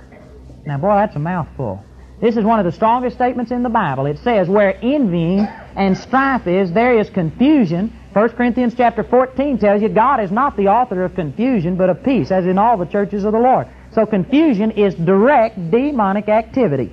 Now, 0.66 0.78
boy, 0.78 0.96
that's 0.96 1.16
a 1.16 1.20
mouthful. 1.20 1.82
This 2.20 2.36
is 2.36 2.44
one 2.44 2.58
of 2.58 2.64
the 2.66 2.72
strongest 2.72 3.16
statements 3.16 3.52
in 3.52 3.62
the 3.62 3.68
Bible. 3.68 4.06
It 4.06 4.18
says, 4.18 4.48
where 4.48 4.76
envying 4.82 5.40
and 5.40 5.96
strife 5.96 6.46
is, 6.46 6.72
there 6.72 6.98
is 6.98 7.08
confusion. 7.10 7.92
1 8.14 8.28
Corinthians 8.30 8.74
chapter 8.76 9.04
14 9.04 9.58
tells 9.58 9.80
you 9.80 9.88
God 9.88 10.20
is 10.20 10.32
not 10.32 10.56
the 10.56 10.68
author 10.68 11.04
of 11.04 11.14
confusion, 11.14 11.76
but 11.76 11.88
of 11.88 12.02
peace, 12.02 12.30
as 12.30 12.46
in 12.46 12.58
all 12.58 12.76
the 12.76 12.86
churches 12.86 13.24
of 13.24 13.32
the 13.32 13.38
Lord. 13.38 13.68
So 13.92 14.06
confusion 14.06 14.72
is 14.72 14.94
direct 14.94 15.70
demonic 15.70 16.28
activity. 16.28 16.92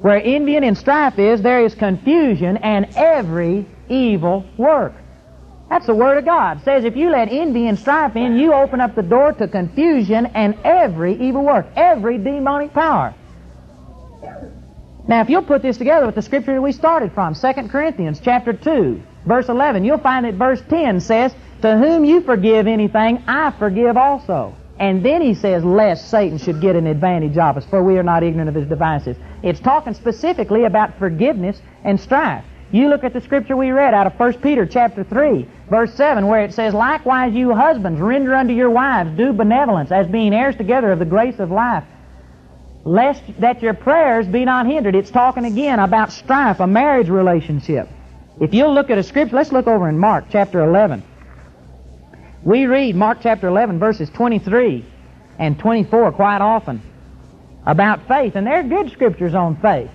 Where 0.00 0.20
envying 0.22 0.64
and 0.64 0.78
strife 0.78 1.18
is, 1.18 1.42
there 1.42 1.64
is 1.64 1.74
confusion 1.74 2.56
and 2.58 2.86
every 2.96 3.66
evil 3.88 4.44
work. 4.56 4.94
That's 5.68 5.86
the 5.86 5.94
Word 5.94 6.18
of 6.18 6.24
God. 6.24 6.58
It 6.58 6.64
says 6.64 6.84
if 6.84 6.96
you 6.96 7.10
let 7.10 7.28
envy 7.30 7.66
and 7.66 7.78
strife 7.78 8.16
in, 8.16 8.38
you 8.38 8.54
open 8.54 8.80
up 8.80 8.94
the 8.94 9.02
door 9.02 9.32
to 9.34 9.48
confusion 9.48 10.26
and 10.26 10.56
every 10.64 11.20
evil 11.20 11.44
work, 11.44 11.66
every 11.76 12.16
demonic 12.16 12.72
power. 12.72 13.14
Now, 15.08 15.22
if 15.22 15.30
you'll 15.30 15.42
put 15.42 15.62
this 15.62 15.78
together 15.78 16.06
with 16.06 16.14
the 16.14 16.22
scripture 16.22 16.54
that 16.54 16.60
we 16.60 16.72
started 16.72 17.12
from, 17.12 17.34
2 17.34 17.52
Corinthians 17.68 18.20
chapter 18.20 18.52
2, 18.52 19.02
verse 19.26 19.48
11, 19.48 19.84
you'll 19.84 19.98
find 19.98 20.26
that 20.26 20.34
verse 20.34 20.62
10 20.68 21.00
says, 21.00 21.34
To 21.62 21.76
whom 21.76 22.04
you 22.04 22.20
forgive 22.20 22.66
anything, 22.66 23.24
I 23.26 23.50
forgive 23.52 23.96
also. 23.96 24.54
And 24.78 25.04
then 25.04 25.20
he 25.20 25.34
says, 25.34 25.64
lest 25.64 26.08
Satan 26.08 26.38
should 26.38 26.60
get 26.60 26.76
an 26.76 26.86
advantage 26.86 27.36
of 27.36 27.56
us, 27.56 27.64
for 27.66 27.82
we 27.82 27.98
are 27.98 28.02
not 28.02 28.22
ignorant 28.22 28.48
of 28.48 28.54
his 28.54 28.68
devices. 28.68 29.16
It's 29.42 29.60
talking 29.60 29.94
specifically 29.94 30.64
about 30.64 30.98
forgiveness 30.98 31.60
and 31.84 31.98
strife. 31.98 32.44
You 32.70 32.88
look 32.88 33.02
at 33.02 33.12
the 33.12 33.20
scripture 33.20 33.56
we 33.56 33.70
read 33.70 33.94
out 33.94 34.06
of 34.06 34.18
1 34.18 34.34
Peter 34.34 34.66
chapter 34.66 35.02
3, 35.02 35.48
verse 35.70 35.92
7, 35.94 36.26
where 36.26 36.44
it 36.44 36.52
says, 36.52 36.74
Likewise 36.74 37.32
you 37.32 37.54
husbands, 37.54 38.00
render 38.00 38.34
unto 38.34 38.52
your 38.52 38.70
wives 38.70 39.16
due 39.16 39.32
benevolence, 39.32 39.90
as 39.90 40.06
being 40.06 40.34
heirs 40.34 40.54
together 40.54 40.92
of 40.92 40.98
the 40.98 41.04
grace 41.04 41.38
of 41.38 41.50
life, 41.50 41.84
lest 42.84 43.22
that 43.40 43.62
your 43.62 43.74
prayers 43.74 44.26
be 44.26 44.44
not 44.44 44.66
hindered. 44.66 44.94
It's 44.94 45.10
talking 45.10 45.46
again 45.46 45.78
about 45.78 46.12
strife, 46.12 46.60
a 46.60 46.66
marriage 46.66 47.08
relationship. 47.08 47.88
If 48.38 48.52
you'll 48.52 48.74
look 48.74 48.90
at 48.90 48.98
a 48.98 49.02
scripture, 49.02 49.34
let's 49.34 49.50
look 49.50 49.66
over 49.66 49.88
in 49.88 49.98
Mark 49.98 50.26
chapter 50.30 50.62
11. 50.62 51.02
We 52.42 52.66
read 52.66 52.94
Mark 52.94 53.18
chapter 53.20 53.48
11, 53.48 53.78
verses 53.78 54.10
23 54.10 54.84
and 55.38 55.58
24 55.58 56.12
quite 56.12 56.40
often 56.40 56.82
about 57.66 58.06
faith, 58.06 58.36
and 58.36 58.46
there 58.46 58.60
are 58.60 58.62
good 58.62 58.90
scriptures 58.92 59.34
on 59.34 59.56
faith. 59.56 59.90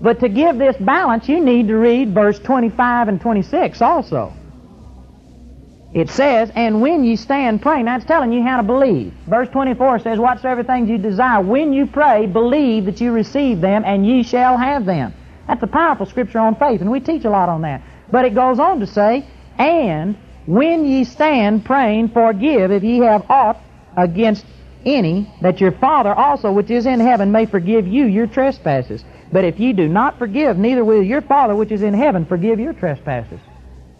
But 0.00 0.20
to 0.20 0.28
give 0.28 0.58
this 0.58 0.76
balance, 0.76 1.28
you 1.28 1.40
need 1.40 1.68
to 1.68 1.76
read 1.76 2.14
verse 2.14 2.38
25 2.38 3.08
and 3.08 3.20
26 3.20 3.82
also. 3.82 4.32
It 5.92 6.10
says, 6.10 6.50
And 6.54 6.80
when 6.80 7.04
ye 7.04 7.16
stand 7.16 7.62
praying, 7.62 7.86
that's 7.86 8.04
telling 8.04 8.32
you 8.32 8.42
how 8.42 8.58
to 8.58 8.62
believe. 8.62 9.12
Verse 9.26 9.48
24 9.48 10.00
says, 10.00 10.18
Whatsoever 10.18 10.62
things 10.62 10.88
you 10.88 10.98
desire, 10.98 11.40
when 11.40 11.72
you 11.72 11.86
pray, 11.86 12.26
believe 12.26 12.84
that 12.84 13.00
you 13.00 13.12
receive 13.12 13.60
them, 13.60 13.84
and 13.84 14.06
ye 14.06 14.22
shall 14.22 14.56
have 14.56 14.84
them. 14.84 15.14
That's 15.46 15.62
a 15.62 15.66
powerful 15.66 16.06
scripture 16.06 16.38
on 16.38 16.56
faith, 16.56 16.80
and 16.80 16.90
we 16.90 17.00
teach 17.00 17.24
a 17.24 17.30
lot 17.30 17.48
on 17.48 17.62
that. 17.62 17.82
But 18.10 18.24
it 18.24 18.34
goes 18.34 18.58
on 18.58 18.80
to 18.80 18.86
say, 18.86 19.26
And 19.58 20.16
when 20.48 20.86
ye 20.86 21.04
stand 21.04 21.66
praying, 21.66 22.08
forgive 22.08 22.72
if 22.72 22.82
ye 22.82 23.00
have 23.00 23.30
aught 23.30 23.60
against 23.98 24.46
any, 24.86 25.30
that 25.42 25.60
your 25.60 25.72
Father 25.72 26.14
also 26.14 26.50
which 26.50 26.70
is 26.70 26.86
in 26.86 27.00
heaven 27.00 27.30
may 27.30 27.44
forgive 27.44 27.86
you 27.86 28.06
your 28.06 28.26
trespasses. 28.26 29.04
But 29.30 29.44
if 29.44 29.60
ye 29.60 29.74
do 29.74 29.88
not 29.88 30.18
forgive, 30.18 30.56
neither 30.56 30.86
will 30.86 31.02
your 31.02 31.20
Father 31.20 31.54
which 31.54 31.70
is 31.70 31.82
in 31.82 31.92
heaven 31.92 32.24
forgive 32.24 32.58
your 32.58 32.72
trespasses. 32.72 33.40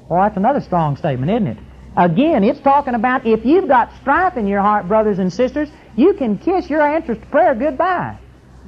Well, 0.08 0.22
that's 0.22 0.38
another 0.38 0.62
strong 0.62 0.96
statement, 0.96 1.30
isn't 1.30 1.48
it? 1.48 1.58
Again, 1.98 2.42
it's 2.42 2.60
talking 2.60 2.94
about 2.94 3.26
if 3.26 3.44
you've 3.44 3.68
got 3.68 3.92
strife 4.00 4.38
in 4.38 4.46
your 4.46 4.62
heart, 4.62 4.88
brothers 4.88 5.18
and 5.18 5.30
sisters, 5.30 5.68
you 5.96 6.14
can 6.14 6.38
kiss 6.38 6.70
your 6.70 6.80
answers 6.80 7.18
to 7.18 7.26
prayer 7.26 7.54
goodbye. 7.54 8.16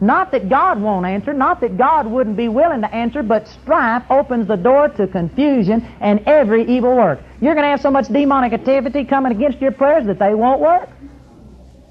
Not 0.01 0.33
that 0.33 0.49
God 0.49 0.81
won't 0.81 1.05
answer, 1.05 1.35
not 1.35 1.61
that 1.61 1.77
God 1.77 2.07
wouldn't 2.07 2.37
be 2.37 2.49
willing 2.49 2.81
to 2.81 2.95
answer, 2.95 3.23
but 3.23 3.47
strife 3.49 4.03
opens 4.09 4.49
the 4.49 4.57
door 4.57 4.89
to 4.89 5.07
confusion 5.07 5.87
and 6.01 6.21
every 6.27 6.65
evil 6.65 6.97
work. 6.97 7.21
You're 7.41 7.55
going 7.55 7.65
to 7.65 7.71
have 7.71 7.83
so 7.83 7.91
much 7.91 8.09
demonic 8.09 8.55
activity 8.55 9.05
coming 9.05 9.33
against 9.33 9.61
your 9.61 9.73
prayers 9.73 10.07
that 10.07 10.19
they 10.19 10.35
won't 10.35 10.61
work. 10.61 10.89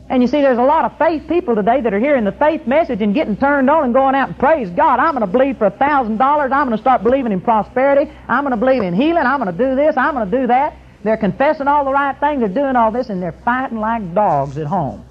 And 0.09 0.23
you 0.23 0.27
see, 0.27 0.41
there's 0.41 0.57
a 0.57 0.63
lot 0.63 0.85
of 0.85 0.97
faith 0.97 1.27
people 1.29 1.55
today 1.55 1.81
that 1.81 1.93
are 1.93 1.99
hearing 1.99 2.23
the 2.23 2.31
faith 2.31 2.65
message 2.65 2.99
and 3.03 3.13
getting 3.13 3.37
turned 3.37 3.69
on 3.69 3.85
and 3.85 3.93
going 3.93 4.15
out 4.15 4.29
and 4.29 4.39
praise 4.39 4.71
God. 4.71 4.99
I'm 4.99 5.13
going 5.13 5.21
to 5.21 5.31
believe 5.31 5.59
for 5.59 5.67
a 5.67 5.71
thousand 5.71 6.17
dollars. 6.17 6.51
I'm 6.51 6.65
going 6.65 6.77
to 6.77 6.81
start 6.81 7.03
believing 7.03 7.31
in 7.31 7.41
prosperity. 7.41 8.11
I'm 8.27 8.43
going 8.43 8.51
to 8.51 8.57
believe 8.57 8.81
in 8.81 8.95
healing. 8.95 9.27
I'm 9.27 9.39
going 9.39 9.55
to 9.55 9.63
do 9.69 9.75
this. 9.75 9.95
I'm 9.97 10.15
going 10.15 10.29
to 10.29 10.37
do 10.41 10.47
that. 10.47 10.75
They're 11.03 11.15
confessing 11.15 11.67
all 11.67 11.85
the 11.85 11.91
right 11.91 12.19
things. 12.19 12.39
They're 12.39 12.49
doing 12.49 12.75
all 12.75 12.91
this, 12.91 13.09
and 13.09 13.21
they're 13.21 13.39
fighting 13.45 13.79
like 13.79 14.15
dogs 14.15 14.57
at 14.57 14.65
home. 14.65 15.05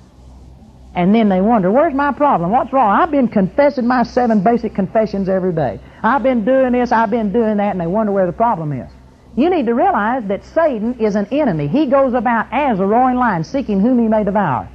And 0.99 1.15
then 1.15 1.29
they 1.29 1.41
wonder, 1.41 1.71
where's 1.71 1.95
my 1.95 2.11
problem? 2.11 2.51
What's 2.51 2.73
wrong? 2.73 2.91
I've 2.91 3.13
been 3.13 3.29
confessing 3.29 3.87
my 3.87 4.03
seven 4.03 4.43
basic 4.43 4.75
confessions 4.75 5.29
every 5.29 5.53
day. 5.53 5.79
I've 6.03 6.25
been 6.25 6.45
doing 6.45 6.73
this. 6.73 6.91
I've 6.91 7.09
been 7.09 7.33
doing 7.33 7.59
that, 7.59 7.71
and 7.71 7.81
they 7.81 7.87
wonder 7.87 8.11
where 8.11 8.27
the 8.27 8.33
problem 8.33 8.73
is. 8.73 8.91
You 9.37 9.49
need 9.49 9.67
to 9.67 9.75
realize 9.75 10.25
that 10.25 10.45
Satan 10.45 10.99
is 10.99 11.15
an 11.15 11.29
enemy. 11.31 11.69
He 11.69 11.87
goes 11.87 12.15
about 12.15 12.49
as 12.51 12.81
a 12.81 12.85
roaring 12.85 13.17
lion, 13.17 13.45
seeking 13.45 13.79
whom 13.79 14.01
he 14.01 14.09
may 14.09 14.25
devour. 14.25 14.69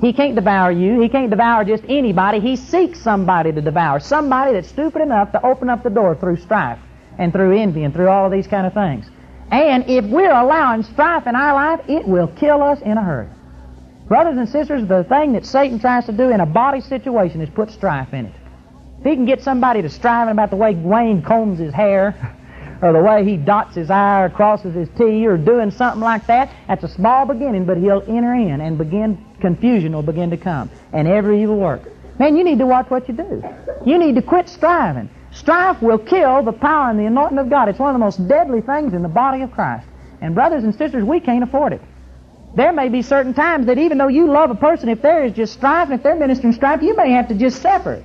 He 0.00 0.12
can't 0.12 0.36
devour 0.36 0.70
you. 0.70 1.00
He 1.00 1.08
can't 1.08 1.30
devour 1.30 1.64
just 1.64 1.82
anybody. 1.88 2.38
He 2.38 2.54
seeks 2.54 3.00
somebody 3.00 3.50
to 3.50 3.60
devour. 3.60 3.98
Somebody 3.98 4.52
that's 4.52 4.68
stupid 4.68 5.02
enough 5.02 5.32
to 5.32 5.44
open 5.44 5.68
up 5.68 5.82
the 5.82 5.90
door 5.90 6.14
through 6.14 6.36
strife 6.36 6.78
and 7.18 7.32
through 7.32 7.58
envy 7.58 7.82
and 7.82 7.92
through 7.92 8.08
all 8.08 8.26
of 8.26 8.30
these 8.30 8.46
kind 8.46 8.68
of 8.68 8.72
things. 8.72 9.10
And 9.50 9.82
if 9.90 10.04
we're 10.04 10.30
allowing 10.30 10.84
strife 10.84 11.26
in 11.26 11.34
our 11.34 11.54
life, 11.54 11.80
it 11.88 12.06
will 12.06 12.28
kill 12.28 12.62
us 12.62 12.80
in 12.82 12.98
a 12.98 13.02
hurry. 13.02 13.26
Brothers 14.08 14.38
and 14.38 14.48
sisters, 14.48 14.86
the 14.86 15.02
thing 15.04 15.32
that 15.32 15.44
Satan 15.44 15.80
tries 15.80 16.06
to 16.06 16.12
do 16.12 16.30
in 16.30 16.40
a 16.40 16.46
body 16.46 16.80
situation 16.80 17.40
is 17.40 17.50
put 17.50 17.72
strife 17.72 18.14
in 18.14 18.26
it. 18.26 18.34
If 19.00 19.04
he 19.04 19.16
can 19.16 19.24
get 19.24 19.42
somebody 19.42 19.82
to 19.82 19.90
striving 19.90 20.30
about 20.30 20.50
the 20.50 20.56
way 20.56 20.74
Wayne 20.74 21.22
combs 21.22 21.58
his 21.58 21.74
hair, 21.74 22.14
or 22.82 22.92
the 22.92 23.00
way 23.00 23.24
he 23.24 23.36
dots 23.36 23.74
his 23.74 23.90
I 23.90 24.22
or 24.22 24.30
crosses 24.30 24.74
his 24.74 24.88
T, 24.96 25.26
or 25.26 25.36
doing 25.36 25.72
something 25.72 26.00
like 26.00 26.24
that, 26.28 26.50
that's 26.68 26.84
a 26.84 26.88
small 26.88 27.26
beginning, 27.26 27.64
but 27.64 27.78
he'll 27.78 28.04
enter 28.06 28.34
in 28.34 28.60
and 28.60 28.78
begin 28.78 29.24
confusion 29.40 29.92
will 29.92 30.02
begin 30.02 30.30
to 30.30 30.36
come 30.36 30.70
and 30.92 31.08
every 31.08 31.42
evil 31.42 31.56
work. 31.56 31.82
Man, 32.20 32.36
you 32.36 32.44
need 32.44 32.58
to 32.60 32.66
watch 32.66 32.88
what 32.88 33.08
you 33.08 33.14
do. 33.14 33.42
You 33.84 33.98
need 33.98 34.14
to 34.14 34.22
quit 34.22 34.48
striving. 34.48 35.10
Strife 35.32 35.82
will 35.82 35.98
kill 35.98 36.42
the 36.42 36.52
power 36.52 36.90
and 36.90 36.98
the 36.98 37.06
anointing 37.06 37.38
of 37.38 37.50
God. 37.50 37.68
It's 37.68 37.78
one 37.78 37.90
of 37.90 37.94
the 37.94 38.04
most 38.04 38.26
deadly 38.28 38.60
things 38.60 38.94
in 38.94 39.02
the 39.02 39.08
body 39.08 39.42
of 39.42 39.50
Christ. 39.50 39.86
And 40.20 40.34
brothers 40.34 40.62
and 40.62 40.74
sisters, 40.74 41.04
we 41.04 41.20
can't 41.20 41.42
afford 41.42 41.72
it. 41.72 41.82
There 42.56 42.72
may 42.72 42.88
be 42.88 43.02
certain 43.02 43.34
times 43.34 43.66
that 43.66 43.76
even 43.76 43.98
though 43.98 44.08
you 44.08 44.32
love 44.32 44.50
a 44.50 44.54
person, 44.54 44.88
if 44.88 45.02
there 45.02 45.24
is 45.24 45.34
just 45.34 45.52
strife, 45.52 45.90
and 45.90 45.98
if 45.98 46.02
they're 46.02 46.16
ministering 46.16 46.54
strife, 46.54 46.80
you 46.80 46.96
may 46.96 47.10
have 47.12 47.28
to 47.28 47.34
just 47.34 47.60
separate. 47.60 48.02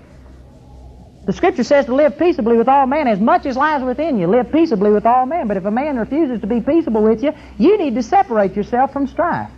The 1.26 1.32
scripture 1.32 1.64
says 1.64 1.86
to 1.86 1.96
live 1.96 2.18
peaceably 2.20 2.58
with 2.58 2.68
all 2.68 2.86
men 2.86 3.08
as 3.08 3.20
much 3.20 3.46
as 3.46 3.56
lies 3.56 3.82
within 3.82 4.20
you. 4.20 4.28
Live 4.28 4.52
peaceably 4.52 4.92
with 4.92 5.06
all 5.06 5.26
men. 5.26 5.48
But 5.48 5.56
if 5.56 5.64
a 5.64 5.72
man 5.72 5.98
refuses 5.98 6.42
to 6.42 6.48
be 6.48 6.60
peaceable 6.60 7.02
with 7.02 7.24
you, 7.24 7.32
you 7.58 7.78
need 7.78 7.96
to 7.96 8.04
separate 8.04 8.56
yourself 8.56 8.92
from 8.92 9.08
strife. 9.08 9.50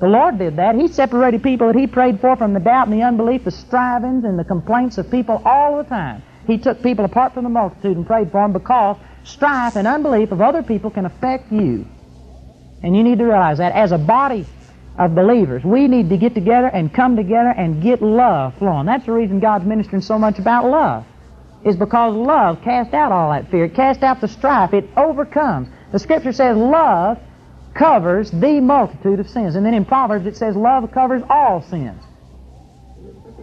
The 0.00 0.06
Lord 0.06 0.38
did 0.38 0.56
that. 0.56 0.76
He 0.76 0.86
separated 0.86 1.42
people 1.42 1.68
that 1.68 1.76
He 1.76 1.88
prayed 1.88 2.20
for 2.20 2.36
from 2.36 2.52
the 2.54 2.60
doubt 2.60 2.86
and 2.86 2.96
the 2.96 3.04
unbelief, 3.04 3.42
the 3.44 3.50
strivings 3.50 4.24
and 4.24 4.38
the 4.38 4.44
complaints 4.44 4.98
of 4.98 5.10
people 5.10 5.42
all 5.44 5.78
the 5.78 5.84
time. 5.84 6.22
He 6.46 6.58
took 6.58 6.82
people 6.82 7.04
apart 7.04 7.34
from 7.34 7.44
the 7.44 7.50
multitude 7.50 7.96
and 7.96 8.06
prayed 8.06 8.30
for 8.30 8.42
them 8.42 8.52
because 8.52 8.96
strife 9.24 9.74
and 9.74 9.88
unbelief 9.88 10.30
of 10.30 10.40
other 10.40 10.62
people 10.62 10.90
can 10.90 11.06
affect 11.06 11.50
you. 11.50 11.86
And 12.84 12.94
you 12.94 13.02
need 13.02 13.16
to 13.16 13.24
realize 13.24 13.56
that 13.58 13.72
as 13.72 13.92
a 13.92 13.98
body 13.98 14.44
of 14.98 15.14
believers, 15.14 15.64
we 15.64 15.88
need 15.88 16.10
to 16.10 16.18
get 16.18 16.34
together 16.34 16.66
and 16.66 16.92
come 16.92 17.16
together 17.16 17.48
and 17.48 17.82
get 17.82 18.02
love 18.02 18.54
flowing. 18.58 18.84
That's 18.84 19.06
the 19.06 19.12
reason 19.12 19.40
God's 19.40 19.64
ministering 19.64 20.02
so 20.02 20.18
much 20.18 20.38
about 20.38 20.66
love. 20.66 21.06
Is 21.64 21.76
because 21.76 22.14
love 22.14 22.60
cast 22.60 22.92
out 22.92 23.10
all 23.10 23.30
that 23.30 23.50
fear. 23.50 23.64
It 23.64 23.74
casts 23.74 24.02
out 24.02 24.20
the 24.20 24.28
strife. 24.28 24.74
It 24.74 24.86
overcomes. 24.98 25.68
The 25.92 25.98
scripture 25.98 26.34
says 26.34 26.58
love 26.58 27.18
covers 27.72 28.30
the 28.30 28.60
multitude 28.60 29.18
of 29.18 29.30
sins. 29.30 29.54
And 29.54 29.64
then 29.64 29.72
in 29.72 29.86
Proverbs 29.86 30.26
it 30.26 30.36
says 30.36 30.54
love 30.54 30.92
covers 30.92 31.22
all 31.30 31.62
sins. 31.62 32.02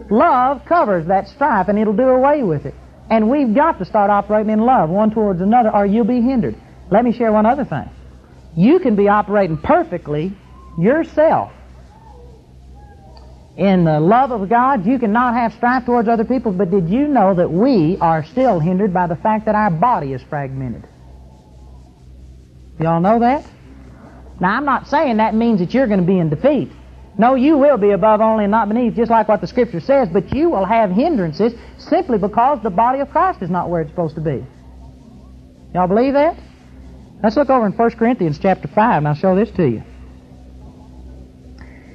Love 0.08 0.64
covers 0.66 1.06
that 1.08 1.26
strife 1.26 1.66
and 1.66 1.80
it'll 1.80 1.96
do 1.96 2.08
away 2.08 2.44
with 2.44 2.64
it. 2.64 2.74
And 3.10 3.28
we've 3.28 3.52
got 3.52 3.80
to 3.80 3.84
start 3.84 4.08
operating 4.08 4.52
in 4.52 4.60
love 4.60 4.88
one 4.88 5.10
towards 5.10 5.40
another 5.40 5.74
or 5.74 5.84
you'll 5.84 6.04
be 6.04 6.20
hindered. 6.20 6.54
Let 6.92 7.04
me 7.04 7.10
share 7.10 7.32
one 7.32 7.44
other 7.44 7.64
thing. 7.64 7.90
You 8.56 8.78
can 8.80 8.96
be 8.96 9.08
operating 9.08 9.56
perfectly 9.56 10.32
yourself 10.78 11.52
in 13.56 13.84
the 13.84 14.00
love 14.00 14.30
of 14.30 14.48
God. 14.48 14.86
You 14.86 14.98
cannot 14.98 15.34
have 15.34 15.52
strife 15.54 15.84
towards 15.84 16.08
other 16.08 16.24
people, 16.24 16.52
but 16.52 16.70
did 16.70 16.88
you 16.88 17.08
know 17.08 17.34
that 17.34 17.50
we 17.50 17.96
are 18.00 18.24
still 18.24 18.60
hindered 18.60 18.92
by 18.92 19.06
the 19.06 19.16
fact 19.16 19.46
that 19.46 19.54
our 19.54 19.70
body 19.70 20.12
is 20.12 20.22
fragmented? 20.22 20.84
Y'all 22.80 23.00
know 23.00 23.20
that? 23.20 23.44
Now, 24.40 24.56
I'm 24.56 24.64
not 24.64 24.88
saying 24.88 25.18
that 25.18 25.34
means 25.34 25.60
that 25.60 25.72
you're 25.72 25.86
going 25.86 26.00
to 26.00 26.06
be 26.06 26.18
in 26.18 26.28
defeat. 26.30 26.72
No, 27.18 27.34
you 27.34 27.58
will 27.58 27.76
be 27.76 27.90
above 27.90 28.20
only 28.20 28.44
and 28.44 28.50
not 28.50 28.68
beneath, 28.68 28.94
just 28.96 29.10
like 29.10 29.28
what 29.28 29.40
the 29.40 29.46
Scripture 29.46 29.80
says, 29.80 30.08
but 30.08 30.34
you 30.34 30.48
will 30.48 30.64
have 30.64 30.90
hindrances 30.90 31.52
simply 31.78 32.18
because 32.18 32.62
the 32.62 32.70
body 32.70 33.00
of 33.00 33.10
Christ 33.10 33.42
is 33.42 33.50
not 33.50 33.68
where 33.68 33.82
it's 33.82 33.90
supposed 33.90 34.14
to 34.14 34.22
be. 34.22 34.44
Y'all 35.74 35.86
believe 35.86 36.14
that? 36.14 36.38
Let's 37.22 37.36
look 37.36 37.50
over 37.50 37.66
in 37.66 37.72
1 37.72 37.90
Corinthians 37.92 38.38
chapter 38.40 38.66
5, 38.66 38.98
and 38.98 39.08
I'll 39.08 39.14
show 39.14 39.36
this 39.36 39.50
to 39.52 39.68
you. 39.68 39.82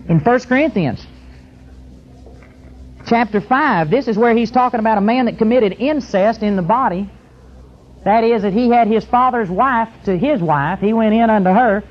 In 0.07 0.19
1 0.19 0.39
Corinthians 0.41 1.05
chapter 3.05 3.41
5, 3.41 3.89
this 3.89 4.07
is 4.07 4.17
where 4.17 4.33
he's 4.33 4.51
talking 4.51 4.79
about 4.79 4.97
a 4.97 5.01
man 5.01 5.25
that 5.25 5.37
committed 5.37 5.73
incest 5.73 6.43
in 6.43 6.55
the 6.55 6.61
body. 6.61 7.09
That 8.05 8.23
is, 8.23 8.43
that 8.43 8.53
he 8.53 8.69
had 8.69 8.87
his 8.87 9.03
father's 9.03 9.49
wife 9.49 9.89
to 10.05 10.17
his 10.17 10.41
wife. 10.41 10.79
He 10.79 10.93
went 10.93 11.13
in 11.13 11.29
unto 11.29 11.49
her. 11.49 11.83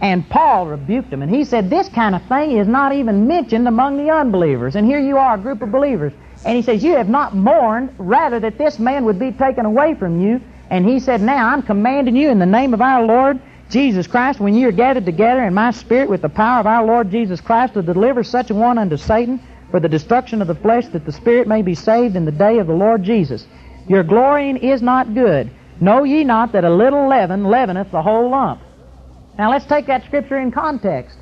And 0.00 0.28
Paul 0.28 0.66
rebuked 0.66 1.12
him, 1.12 1.22
and 1.22 1.34
he 1.34 1.44
said, 1.44 1.70
This 1.70 1.88
kind 1.88 2.14
of 2.14 2.22
thing 2.26 2.52
is 2.52 2.68
not 2.68 2.92
even 2.92 3.26
mentioned 3.26 3.66
among 3.66 3.96
the 3.96 4.12
unbelievers. 4.12 4.76
And 4.76 4.86
here 4.86 5.00
you 5.00 5.16
are, 5.16 5.34
a 5.34 5.38
group 5.38 5.62
of 5.62 5.72
believers. 5.72 6.12
And 6.44 6.56
he 6.56 6.62
says, 6.62 6.84
You 6.84 6.96
have 6.96 7.08
not 7.08 7.34
mourned, 7.34 7.94
rather 7.98 8.38
that 8.40 8.58
this 8.58 8.78
man 8.78 9.04
would 9.04 9.18
be 9.18 9.32
taken 9.32 9.64
away 9.66 9.94
from 9.94 10.20
you. 10.20 10.40
And 10.70 10.86
he 10.88 10.98
said, 11.00 11.20
Now 11.20 11.48
I'm 11.48 11.62
commanding 11.62 12.16
you 12.16 12.30
in 12.30 12.38
the 12.38 12.46
name 12.46 12.74
of 12.74 12.80
our 12.80 13.04
Lord 13.04 13.40
Jesus 13.70 14.06
Christ, 14.06 14.40
when 14.40 14.54
you 14.54 14.68
are 14.68 14.72
gathered 14.72 15.06
together 15.06 15.42
in 15.42 15.54
my 15.54 15.70
spirit 15.70 16.08
with 16.08 16.22
the 16.22 16.28
power 16.28 16.60
of 16.60 16.66
our 16.66 16.84
Lord 16.84 17.10
Jesus 17.10 17.40
Christ, 17.40 17.74
to 17.74 17.82
deliver 17.82 18.22
such 18.22 18.50
a 18.50 18.54
one 18.54 18.78
unto 18.78 18.96
Satan 18.96 19.40
for 19.70 19.80
the 19.80 19.88
destruction 19.88 20.40
of 20.42 20.48
the 20.48 20.54
flesh, 20.54 20.86
that 20.88 21.04
the 21.04 21.12
spirit 21.12 21.48
may 21.48 21.62
be 21.62 21.74
saved 21.74 22.14
in 22.14 22.24
the 22.24 22.32
day 22.32 22.58
of 22.58 22.66
the 22.66 22.74
Lord 22.74 23.02
Jesus. 23.02 23.46
Your 23.88 24.02
glorying 24.02 24.58
is 24.58 24.82
not 24.82 25.14
good. 25.14 25.50
Know 25.80 26.04
ye 26.04 26.24
not 26.24 26.52
that 26.52 26.64
a 26.64 26.70
little 26.70 27.08
leaven 27.08 27.44
leaveneth 27.44 27.90
the 27.90 28.02
whole 28.02 28.30
lump? 28.30 28.60
Now 29.38 29.50
let's 29.50 29.66
take 29.66 29.86
that 29.86 30.04
scripture 30.04 30.38
in 30.38 30.52
context. 30.52 31.18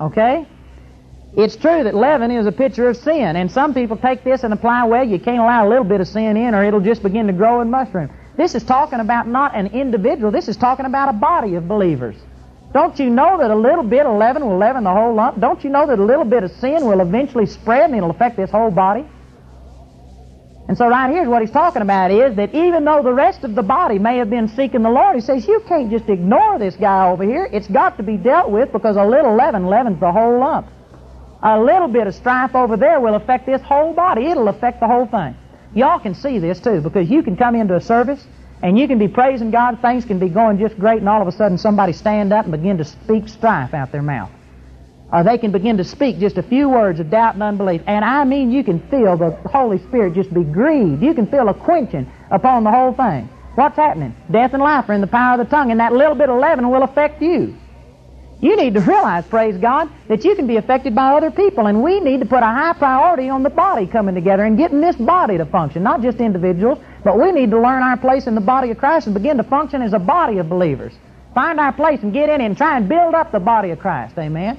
Okay? 0.00 0.46
It's 1.36 1.56
true 1.56 1.84
that 1.84 1.94
leaven 1.94 2.30
is 2.30 2.46
a 2.46 2.52
picture 2.52 2.88
of 2.88 2.96
sin, 2.96 3.36
and 3.36 3.50
some 3.50 3.72
people 3.72 3.96
take 3.96 4.24
this 4.24 4.42
and 4.42 4.52
apply, 4.52 4.84
well, 4.84 5.06
you 5.06 5.18
can't 5.18 5.38
allow 5.38 5.66
a 5.66 5.68
little 5.68 5.84
bit 5.84 6.00
of 6.00 6.08
sin 6.08 6.36
in 6.36 6.54
or 6.54 6.64
it'll 6.64 6.80
just 6.80 7.02
begin 7.02 7.28
to 7.28 7.32
grow 7.32 7.60
and 7.60 7.70
mushroom. 7.70 8.10
This 8.40 8.54
is 8.54 8.64
talking 8.64 9.00
about 9.00 9.28
not 9.28 9.54
an 9.54 9.66
individual, 9.66 10.30
this 10.30 10.48
is 10.48 10.56
talking 10.56 10.86
about 10.86 11.10
a 11.10 11.12
body 11.12 11.56
of 11.56 11.68
believers. 11.68 12.16
Don't 12.72 12.98
you 12.98 13.10
know 13.10 13.36
that 13.36 13.50
a 13.50 13.54
little 13.54 13.82
bit 13.82 14.06
of 14.06 14.16
leaven 14.16 14.46
will 14.46 14.56
leaven 14.56 14.84
the 14.84 14.90
whole 14.90 15.14
lump? 15.14 15.38
Don't 15.38 15.62
you 15.62 15.68
know 15.68 15.86
that 15.86 15.98
a 15.98 16.02
little 16.02 16.24
bit 16.24 16.42
of 16.42 16.50
sin 16.52 16.86
will 16.86 17.02
eventually 17.02 17.44
spread 17.44 17.90
and 17.90 17.96
it'll 17.96 18.08
affect 18.08 18.38
this 18.38 18.50
whole 18.50 18.70
body? 18.70 19.04
And 20.68 20.78
so 20.78 20.88
right 20.88 21.10
here's 21.10 21.28
what 21.28 21.42
he's 21.42 21.50
talking 21.50 21.82
about 21.82 22.10
is 22.10 22.34
that 22.36 22.54
even 22.54 22.82
though 22.86 23.02
the 23.02 23.12
rest 23.12 23.44
of 23.44 23.54
the 23.54 23.62
body 23.62 23.98
may 23.98 24.16
have 24.16 24.30
been 24.30 24.48
seeking 24.48 24.84
the 24.84 24.88
Lord, 24.88 25.16
he 25.16 25.20
says, 25.20 25.46
you 25.46 25.62
can't 25.68 25.90
just 25.90 26.08
ignore 26.08 26.58
this 26.58 26.76
guy 26.76 27.10
over 27.10 27.24
here. 27.24 27.46
It's 27.52 27.68
got 27.68 27.98
to 27.98 28.02
be 28.02 28.16
dealt 28.16 28.50
with 28.50 28.72
because 28.72 28.96
a 28.96 29.04
little 29.04 29.36
leaven 29.36 29.66
leavens 29.66 30.00
the 30.00 30.12
whole 30.12 30.40
lump. 30.40 30.66
A 31.42 31.60
little 31.60 31.88
bit 31.88 32.06
of 32.06 32.14
strife 32.14 32.54
over 32.54 32.78
there 32.78 33.00
will 33.00 33.16
affect 33.16 33.44
this 33.44 33.60
whole 33.60 33.92
body. 33.92 34.28
It'll 34.28 34.48
affect 34.48 34.80
the 34.80 34.86
whole 34.86 35.04
thing. 35.04 35.36
Y'all 35.74 36.00
can 36.00 36.14
see 36.14 36.38
this 36.38 36.60
too 36.60 36.80
because 36.80 37.10
you 37.10 37.22
can 37.22 37.36
come 37.36 37.54
into 37.54 37.76
a 37.76 37.80
service 37.80 38.24
and 38.62 38.78
you 38.78 38.86
can 38.88 38.98
be 38.98 39.08
praising 39.08 39.50
God, 39.50 39.80
things 39.80 40.04
can 40.04 40.18
be 40.18 40.28
going 40.28 40.58
just 40.58 40.78
great, 40.78 40.98
and 40.98 41.08
all 41.08 41.22
of 41.22 41.28
a 41.28 41.32
sudden 41.32 41.56
somebody 41.56 41.92
stand 41.92 42.32
up 42.32 42.44
and 42.44 42.52
begin 42.52 42.76
to 42.78 42.84
speak 42.84 43.28
strife 43.28 43.72
out 43.72 43.90
their 43.92 44.02
mouth 44.02 44.30
or 45.12 45.24
they 45.24 45.38
can 45.38 45.50
begin 45.50 45.76
to 45.76 45.84
speak 45.84 46.18
just 46.18 46.38
a 46.38 46.42
few 46.42 46.68
words 46.68 47.00
of 47.00 47.10
doubt 47.10 47.34
and 47.34 47.42
unbelief. 47.42 47.82
And 47.86 48.04
I 48.04 48.24
mean, 48.24 48.50
you 48.50 48.62
can 48.62 48.80
feel 48.88 49.16
the 49.16 49.30
Holy 49.48 49.78
Spirit 49.78 50.14
just 50.14 50.32
be 50.32 50.44
grieved. 50.44 51.02
You 51.02 51.14
can 51.14 51.26
feel 51.26 51.48
a 51.48 51.54
quenching 51.54 52.10
upon 52.30 52.64
the 52.64 52.70
whole 52.70 52.92
thing. 52.92 53.28
What's 53.56 53.76
happening? 53.76 54.14
Death 54.30 54.54
and 54.54 54.62
life 54.62 54.88
are 54.88 54.92
in 54.92 55.00
the 55.00 55.08
power 55.08 55.40
of 55.40 55.44
the 55.44 55.50
tongue, 55.50 55.70
and 55.72 55.80
that 55.80 55.92
little 55.92 56.14
bit 56.14 56.28
of 56.28 56.38
leaven 56.38 56.70
will 56.70 56.84
affect 56.84 57.20
you. 57.20 57.56
You 58.40 58.56
need 58.56 58.72
to 58.74 58.80
realize, 58.80 59.26
praise 59.26 59.58
God, 59.58 59.90
that 60.08 60.24
you 60.24 60.34
can 60.34 60.46
be 60.46 60.56
affected 60.56 60.94
by 60.94 61.12
other 61.12 61.30
people, 61.30 61.66
and 61.66 61.82
we 61.82 62.00
need 62.00 62.20
to 62.20 62.26
put 62.26 62.42
a 62.42 62.46
high 62.46 62.72
priority 62.72 63.28
on 63.28 63.42
the 63.42 63.50
body 63.50 63.86
coming 63.86 64.14
together 64.14 64.44
and 64.44 64.56
getting 64.56 64.80
this 64.80 64.96
body 64.96 65.36
to 65.36 65.44
function, 65.44 65.82
not 65.82 66.00
just 66.00 66.18
individuals, 66.18 66.78
but 67.04 67.18
we 67.18 67.32
need 67.32 67.50
to 67.50 67.60
learn 67.60 67.82
our 67.82 67.98
place 67.98 68.26
in 68.26 68.34
the 68.34 68.40
body 68.40 68.70
of 68.70 68.78
Christ 68.78 69.06
and 69.06 69.14
begin 69.14 69.36
to 69.36 69.42
function 69.42 69.82
as 69.82 69.92
a 69.92 69.98
body 69.98 70.38
of 70.38 70.48
believers. 70.48 70.94
Find 71.34 71.60
our 71.60 71.72
place 71.72 72.00
and 72.02 72.14
get 72.14 72.30
in 72.30 72.40
and 72.40 72.56
try 72.56 72.78
and 72.78 72.88
build 72.88 73.14
up 73.14 73.30
the 73.30 73.40
body 73.40 73.70
of 73.70 73.78
Christ. 73.78 74.16
Amen. 74.18 74.58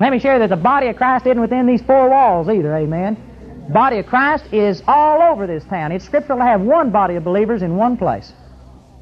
Let 0.00 0.12
me 0.12 0.18
share 0.18 0.38
that 0.38 0.48
the 0.48 0.56
body 0.56 0.88
of 0.88 0.96
Christ 0.96 1.26
isn't 1.26 1.40
within 1.40 1.66
these 1.66 1.82
four 1.82 2.08
walls 2.08 2.48
either, 2.48 2.74
amen. 2.74 3.68
Body 3.70 3.98
of 3.98 4.06
Christ 4.06 4.46
is 4.50 4.82
all 4.88 5.20
over 5.20 5.46
this 5.46 5.62
town. 5.64 5.92
It's 5.92 6.06
scriptural 6.06 6.38
to 6.38 6.44
have 6.44 6.62
one 6.62 6.90
body 6.90 7.16
of 7.16 7.24
believers 7.24 7.60
in 7.60 7.76
one 7.76 7.98
place. 7.98 8.32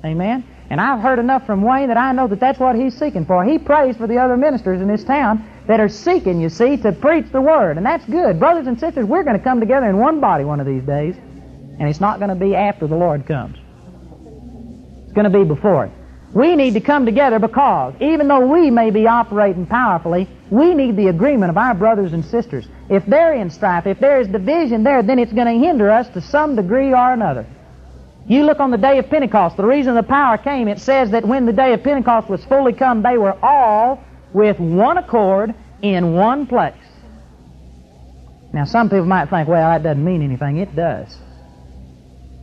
Amen? 0.05 0.45
And 0.71 0.81
I've 0.81 1.01
heard 1.01 1.19
enough 1.19 1.47
from 1.47 1.62
Wayne 1.62 1.89
that 1.89 1.97
I 1.97 2.12
know 2.12 2.27
that 2.29 2.41
that's 2.41 2.59
what 2.59 2.77
he's 2.77 2.97
seeking 2.97 3.25
for. 3.25 3.43
He 3.43 3.59
prays 3.59 3.97
for 3.97 4.07
the 4.07 4.19
other 4.19 4.37
ministers 4.37 4.83
in 4.83 4.89
this 4.89 5.03
town 5.03 5.49
that 5.66 5.81
are 5.81 5.89
seeking, 5.89 6.41
you 6.41 6.51
see, 6.51 6.77
to 6.79 6.93
preach 6.93 7.27
the 7.33 7.41
Word. 7.41 7.79
And 7.79 7.87
that's 7.87 8.05
good. 8.05 8.39
Brothers 8.39 8.66
and 8.66 8.79
sisters, 8.79 9.07
we're 9.07 9.25
going 9.25 9.39
to 9.39 9.43
come 9.43 9.61
together 9.61 9.89
in 9.89 9.99
one 9.99 10.21
body 10.21 10.45
one 10.45 10.61
of 10.61 10.66
these 10.66 10.83
days. 10.83 11.16
And 11.79 11.89
it's 11.89 12.01
not 12.01 12.19
going 12.19 12.31
to 12.31 12.35
be 12.35 12.55
after 12.55 12.87
the 12.87 12.97
Lord 12.97 13.27
comes. 13.27 13.57
It's 15.05 15.12
going 15.14 15.31
to 15.31 15.39
be 15.39 15.45
before. 15.45 15.91
We 16.35 16.57
need 16.57 16.75
to 16.75 16.81
come 16.81 17.07
together 17.07 17.39
because 17.39 17.95
even 18.01 18.29
though 18.29 18.47
we 18.47 18.71
may 18.71 18.91
be 18.91 19.07
operating 19.07 19.64
powerfully, 19.64 20.29
we 20.51 20.75
need 20.75 20.97
the 20.97 21.09
agreement 21.09 21.49
of 21.51 21.57
our 21.57 21.75
brothers 21.75 22.12
and 22.12 22.23
sisters. 22.23 22.69
If 22.91 23.07
they're 23.07 23.33
in 23.35 23.49
strife, 23.49 23.87
if 23.87 23.99
there 24.01 24.21
is 24.21 24.29
division 24.29 24.83
there, 24.83 25.03
then 25.03 25.19
it's 25.19 25.33
going 25.33 25.47
to 25.47 25.66
hinder 25.66 25.91
us 25.91 26.09
to 26.11 26.21
some 26.21 26.57
degree 26.57 26.93
or 26.93 27.12
another. 27.12 27.47
You 28.29 28.45
look 28.45 28.61
on 28.61 28.70
the 28.70 28.76
day 28.76 28.99
of 28.99 29.09
Pentecost, 29.09 29.57
the 29.57 29.64
reason 29.64 29.95
the 29.95 30.03
power 30.03 30.37
came, 30.37 30.68
it 30.68 30.81
says 30.81 31.11
that 31.12 31.26
when 31.26 31.47
the 31.47 31.53
day 31.53 31.72
of 31.72 31.83
Pentecost 31.83 32.29
was 32.29 32.45
fully 32.45 32.74
come, 32.74 33.03
they 33.03 33.16
were 33.16 33.35
all 33.43 34.05
with 34.35 34.59
one 34.61 34.99
accord 34.99 35.55
in 35.81 36.12
one 36.12 36.47
place. 36.47 36.74
Now, 38.53 38.66
some 38.66 38.91
people 38.91 39.07
might 39.07 39.31
think, 39.31 39.49
well, 39.49 39.70
that 39.70 39.83
doesn't 39.83 40.05
mean 40.05 40.20
anything. 40.20 40.59
It 40.59 40.76
does. 40.76 41.16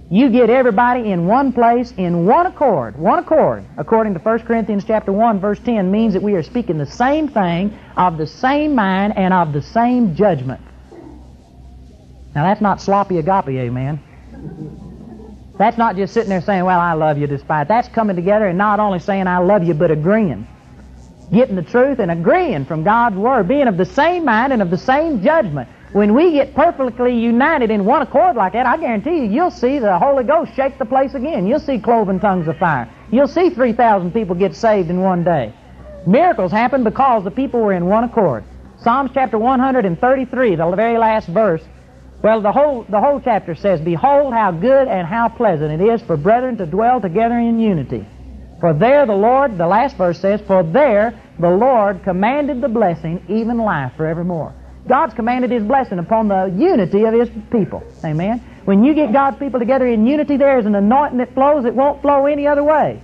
You 0.10 0.30
get 0.30 0.50
everybody 0.50 1.12
in 1.12 1.28
one 1.28 1.54
place, 1.54 1.92
in 1.98 2.26
one 2.26 2.48
accord. 2.48 2.98
One 2.98 3.20
accord, 3.20 3.64
according 3.78 4.14
to 4.16 4.20
1 4.20 4.40
Corinthians 4.40 4.86
chapter 4.86 5.12
1, 5.12 5.40
verse 5.40 5.60
10, 5.60 5.92
means 5.92 6.14
that 6.14 6.22
we 6.22 6.34
are 6.34 6.44
speaking 6.44 6.80
the 6.80 6.86
same 6.86 7.28
thing, 7.28 7.78
of 7.96 8.18
the 8.18 8.28
same 8.28 8.74
mind, 8.74 9.18
and 9.18 9.34
of 9.34 9.54
the 9.54 9.62
same 9.62 10.16
judgment. 10.16 10.62
Now 12.34 12.44
that's 12.44 12.62
not 12.62 12.82
sloppy 12.82 13.18
agape, 13.18 13.50
amen. 13.50 14.00
That's 15.58 15.78
not 15.78 15.96
just 15.96 16.14
sitting 16.14 16.30
there 16.30 16.42
saying, 16.42 16.66
well, 16.66 16.80
I 16.80 16.94
love 16.94 17.18
you 17.18 17.28
despite. 17.28 17.68
That's 17.68 17.88
coming 17.90 18.16
together 18.16 18.48
and 18.48 18.58
not 18.58 18.80
only 18.80 19.00
saying 19.00 19.28
I 19.28 19.38
love 19.38 19.64
you, 19.64 19.74
but 19.74 19.90
agreeing. 19.90 20.48
Getting 21.32 21.56
the 21.56 21.64
truth 21.64 22.00
and 22.00 22.12
agreeing 22.12 22.66
from 22.66 22.84
God's 22.84 23.16
Word. 23.16 23.48
Being 23.48 23.68
of 23.68 23.78
the 23.78 23.86
same 23.86 24.26
mind 24.26 24.54
and 24.54 24.62
of 24.62 24.70
the 24.70 24.78
same 24.78 25.24
judgment. 25.24 25.70
When 25.94 26.14
we 26.14 26.34
get 26.34 26.54
perfectly 26.54 27.18
united 27.18 27.72
in 27.72 27.86
one 27.86 28.02
accord 28.02 28.36
like 28.36 28.52
that, 28.52 28.66
I 28.66 28.76
guarantee 28.76 29.20
you, 29.20 29.32
you'll 29.32 29.50
see 29.50 29.80
the 29.80 29.98
Holy 29.98 30.26
Ghost 30.26 30.54
shake 30.54 30.78
the 30.78 30.86
place 30.86 31.14
again. 31.14 31.48
You'll 31.48 31.60
see 31.60 31.80
cloven 31.80 32.20
tongues 32.20 32.50
of 32.50 32.58
fire. 32.58 32.90
You'll 33.12 33.30
see 33.30 33.50
3,000 33.50 34.12
people 34.12 34.36
get 34.36 34.56
saved 34.56 34.90
in 34.90 35.00
one 35.00 35.24
day. 35.24 35.54
Miracles 36.06 36.52
happen 36.52 36.84
because 36.84 37.24
the 37.24 37.32
people 37.32 37.62
were 37.62 37.72
in 37.72 37.86
one 37.86 38.04
accord. 38.04 38.44
Psalms 38.78 39.12
chapter 39.14 39.38
133, 39.38 40.56
the 40.56 40.72
very 40.76 40.98
last 40.98 41.30
verse. 41.30 41.64
Well, 42.22 42.42
the 42.42 42.52
whole, 42.52 42.84
the 42.90 43.00
whole 43.00 43.20
chapter 43.20 43.56
says, 43.56 43.82
Behold 43.82 44.34
how 44.34 44.52
good 44.52 44.88
and 44.88 45.08
how 45.08 45.30
pleasant 45.30 45.80
it 45.80 45.86
is 45.86 46.02
for 46.02 46.18
brethren 46.18 46.58
to 46.58 46.66
dwell 46.66 47.00
together 47.00 47.38
in 47.38 47.60
unity. 47.60 48.06
For 48.60 48.74
there 48.74 49.06
the 49.06 49.16
Lord, 49.16 49.58
the 49.58 49.68
last 49.68 49.98
verse 49.98 50.20
says, 50.20 50.42
For 50.42 50.64
there 50.64 51.20
the 51.40 51.50
Lord 51.50 52.04
commanded 52.04 52.62
the 52.62 52.70
blessing, 52.70 53.24
even 53.30 53.58
life 53.58 53.94
forevermore. 53.98 54.54
God's 54.88 55.14
commanded 55.14 55.52
His 55.52 55.64
blessing 55.64 56.00
upon 56.00 56.28
the 56.28 56.46
unity 56.46 57.04
of 57.04 57.14
His 57.14 57.30
people. 57.52 57.84
Amen. 58.04 58.40
When 58.66 58.84
you 58.84 58.94
get 58.94 59.14
God's 59.14 59.38
people 59.38 59.60
together 59.60 59.88
in 59.88 60.08
unity, 60.08 60.38
there 60.38 60.58
is 60.58 60.66
an 60.66 60.76
anointing 60.76 61.20
that 61.20 61.34
flows 61.34 61.64
that 61.64 61.76
won't 61.76 62.02
flow 62.02 62.26
any 62.26 62.48
other 62.48 62.64
way. 62.64 63.02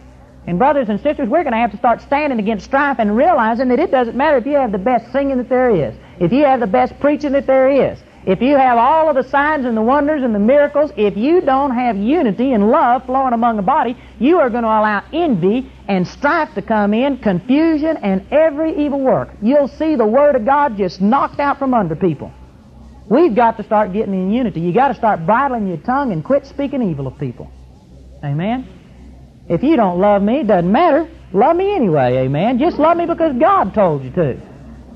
And 0.47 0.57
brothers 0.57 0.89
and 0.89 0.99
sisters, 1.01 1.29
we're 1.29 1.43
going 1.43 1.53
to 1.53 1.59
have 1.59 1.71
to 1.71 1.77
start 1.77 2.01
standing 2.01 2.39
against 2.39 2.65
strife 2.65 2.97
and 2.99 3.15
realizing 3.15 3.67
that 3.67 3.79
it 3.79 3.91
doesn't 3.91 4.15
matter 4.15 4.37
if 4.37 4.45
you 4.45 4.53
have 4.53 4.71
the 4.71 4.79
best 4.79 5.11
singing 5.11 5.37
that 5.37 5.49
there 5.49 5.69
is, 5.69 5.93
if 6.19 6.31
you 6.31 6.45
have 6.45 6.59
the 6.59 6.67
best 6.67 6.99
preaching 6.99 7.33
that 7.33 7.45
there 7.45 7.69
is, 7.69 7.99
if 8.25 8.39
you 8.41 8.55
have 8.55 8.77
all 8.77 9.09
of 9.09 9.15
the 9.15 9.29
signs 9.29 9.65
and 9.65 9.75
the 9.75 9.81
wonders 9.81 10.21
and 10.21 10.35
the 10.35 10.39
miracles, 10.39 10.91
if 10.95 11.17
you 11.17 11.41
don't 11.41 11.71
have 11.71 11.97
unity 11.97 12.53
and 12.53 12.69
love 12.69 13.05
flowing 13.05 13.33
among 13.33 13.55
the 13.55 13.63
body, 13.63 13.97
you 14.19 14.39
are 14.39 14.49
going 14.49 14.63
to 14.63 14.69
allow 14.69 15.03
envy 15.11 15.71
and 15.87 16.07
strife 16.07 16.53
to 16.53 16.61
come 16.61 16.93
in, 16.93 17.17
confusion 17.17 17.97
and 17.97 18.25
every 18.31 18.85
evil 18.85 18.99
work. 18.99 19.29
You'll 19.41 19.67
see 19.67 19.95
the 19.95 20.05
Word 20.05 20.35
of 20.35 20.45
God 20.45 20.77
just 20.77 21.01
knocked 21.01 21.39
out 21.39 21.57
from 21.57 21.73
under 21.73 21.95
people. 21.95 22.31
We've 23.09 23.35
got 23.35 23.57
to 23.57 23.63
start 23.63 23.91
getting 23.91 24.13
in 24.13 24.31
unity. 24.31 24.61
You've 24.61 24.75
got 24.75 24.89
to 24.89 24.95
start 24.95 25.25
bridling 25.25 25.67
your 25.67 25.77
tongue 25.77 26.11
and 26.11 26.23
quit 26.23 26.45
speaking 26.45 26.81
evil 26.81 27.07
of 27.07 27.17
people. 27.17 27.51
Amen? 28.23 28.67
If 29.49 29.63
you 29.63 29.75
don't 29.75 29.99
love 29.99 30.21
me, 30.21 30.41
it 30.41 30.47
doesn't 30.47 30.71
matter. 30.71 31.09
Love 31.33 31.55
me 31.55 31.75
anyway, 31.75 32.17
amen? 32.17 32.59
Just 32.59 32.77
love 32.77 32.97
me 32.97 33.05
because 33.07 33.35
God 33.39 33.73
told 33.73 34.03
you 34.03 34.11
to. 34.11 34.39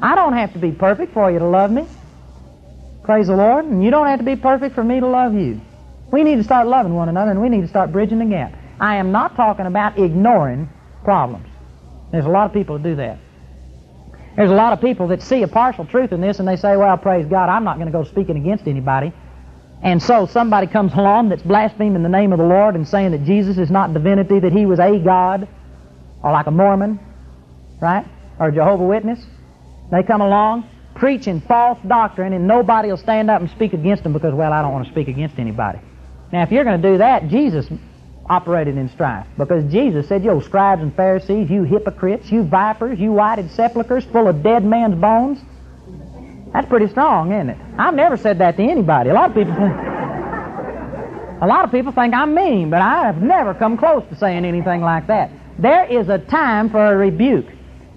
I 0.02 0.14
don't 0.16 0.34
have 0.34 0.54
to 0.54 0.60
be 0.60 0.72
perfect 0.72 1.14
for 1.14 1.32
you 1.32 1.40
to 1.40 1.46
love 1.46 1.72
me. 1.72 1.88
Praise 3.06 3.28
the 3.28 3.36
Lord. 3.36 3.66
And 3.66 3.84
you 3.84 3.92
don't 3.92 4.08
have 4.08 4.20
to 4.20 4.26
be 4.26 4.36
perfect 4.36 4.74
for 4.74 4.84
me 4.84 5.00
to 5.00 5.08
love 5.08 5.34
you. 5.34 5.62
We 6.12 6.24
need 6.24 6.38
to 6.38 6.44
start 6.44 6.68
loving 6.68 6.96
one 6.96 7.08
another 7.08 7.32
and 7.32 7.42
we 7.42 7.50
need 7.50 7.62
to 7.62 7.68
start 7.68 7.92
bridging 7.92 8.20
the 8.20 8.26
gap. 8.26 8.58
I 8.80 8.98
am 8.98 9.12
not 9.12 9.36
talking 9.36 9.68
about 9.68 10.00
ignoring 10.00 10.70
problems. 11.04 11.48
There's 12.12 12.26
a 12.26 12.30
lot 12.30 12.48
of 12.48 12.54
people 12.54 12.78
that 12.78 12.84
do 12.84 12.96
that. 12.96 13.20
There's 14.36 14.52
a 14.52 14.56
lot 14.56 14.74
of 14.74 14.82
people 14.82 15.08
that 15.10 15.22
see 15.22 15.44
a 15.44 15.48
partial 15.48 15.86
truth 15.86 16.12
in 16.12 16.20
this 16.20 16.40
and 16.40 16.48
they 16.48 16.56
say, 16.56 16.76
well, 16.76 16.98
praise 16.98 17.26
God, 17.28 17.48
I'm 17.48 17.64
not 17.64 17.78
going 17.78 17.88
to 17.88 17.92
go 17.92 18.04
speaking 18.04 18.38
against 18.38 18.68
anybody. 18.68 19.14
And 19.84 20.02
so 20.02 20.26
somebody 20.26 20.68
comes 20.68 20.94
along 20.94 21.30
that's 21.30 21.44
blaspheming 21.44 22.02
the 22.02 22.10
name 22.10 22.34
of 22.34 22.40
the 22.40 22.46
Lord 22.46 22.76
and 22.76 22.88
saying 22.88 23.12
that 23.12 23.24
Jesus 23.24 23.58
is 23.58 23.70
not 23.70 23.94
divinity, 23.94 24.40
that 24.40 24.52
he 24.52 24.66
was 24.66 24.80
a 24.80 24.98
God, 25.00 25.48
or 26.24 26.32
like 26.32 26.48
a 26.48 26.52
Mormon, 26.52 27.00
right? 27.80 28.06
Or 28.40 28.48
a 28.48 28.52
Jehovah 28.52 28.84
Witness. 28.84 29.24
They 29.92 30.02
come 30.02 30.22
along 30.22 30.70
preaching 30.96 31.42
false 31.42 31.78
doctrine, 31.88 32.34
and 32.34 32.48
nobody 32.48 32.90
will 32.90 32.98
stand 32.98 33.30
up 33.30 33.42
and 33.42 33.50
speak 33.52 33.74
against 33.74 34.04
them 34.04 34.14
because, 34.14 34.34
well, 34.34 34.52
I 34.52 34.62
don't 34.62 34.72
want 34.72 34.86
to 34.86 34.92
speak 34.92 35.08
against 35.08 35.38
anybody. 35.38 35.80
Now, 36.32 36.44
if 36.44 36.52
you're 36.52 36.64
going 36.64 36.82
to 36.82 36.92
do 36.92 36.98
that, 36.98 37.28
Jesus 37.28 37.68
operated 38.28 38.78
in 38.78 38.90
strife 38.90 39.28
because 39.38 39.72
Jesus 39.72 40.08
said, 40.08 40.24
You 40.24 40.42
scribes 40.42 40.82
and 40.82 40.96
Pharisees, 40.96 41.50
you 41.50 41.64
hypocrites, 41.64 42.32
you 42.32 42.44
vipers, 42.44 43.00
you 43.00 43.12
whited 43.12 43.52
sepulchres 43.52 44.06
full 44.06 44.28
of 44.28 44.42
dead 44.42 44.66
man's 44.66 44.96
bones. 44.96 45.40
That's 46.54 46.68
pretty 46.68 46.88
strong, 46.88 47.32
isn't 47.34 47.50
it? 47.50 47.58
I've 47.78 47.94
never 47.94 48.18
said 48.18 48.40
that 48.40 48.56
to 48.58 48.64
anybody. 48.64 49.10
A 49.10 49.14
lot 49.14 49.30
of 49.30 49.36
people 49.36 49.54
think, 49.54 49.74
a 51.42 51.46
lot 51.46 51.66
of 51.66 51.72
people 51.72 51.92
think 51.92 52.14
I'm 52.14 52.34
mean, 52.34 52.70
but 52.70 52.82
I 52.82 53.06
have 53.06 53.22
never 53.22 53.54
come 53.54 53.78
close 53.78 54.04
to 54.10 54.16
saying 54.16 54.46
anything 54.46 54.82
like 54.82 55.08
that. 55.08 55.30
There 55.60 55.86
is 55.86 56.10
a 56.10 56.18
time 56.18 56.70
for 56.70 56.94
a 56.94 56.96
rebuke. 56.96 57.48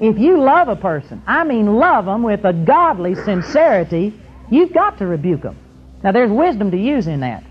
If 0.01 0.19
you 0.19 0.41
love 0.41 0.69
a 0.69 0.77
person, 0.77 1.23
I 1.27 1.45
mean 1.45 1.75
love 1.75 2.05
them 2.05 2.23
with 2.23 2.45
a 2.45 2.53
godly 2.53 3.15
sincerity, 3.17 4.15
you've 4.51 4.73
got 4.73 4.99
to 4.99 5.07
rebuke 5.07 5.43
them. 5.43 5.57
Now, 6.05 6.13
there's 6.13 6.31
wisdom 6.31 6.71
to 6.71 6.77
use 6.77 7.09
in 7.09 7.21
that. 7.21 7.43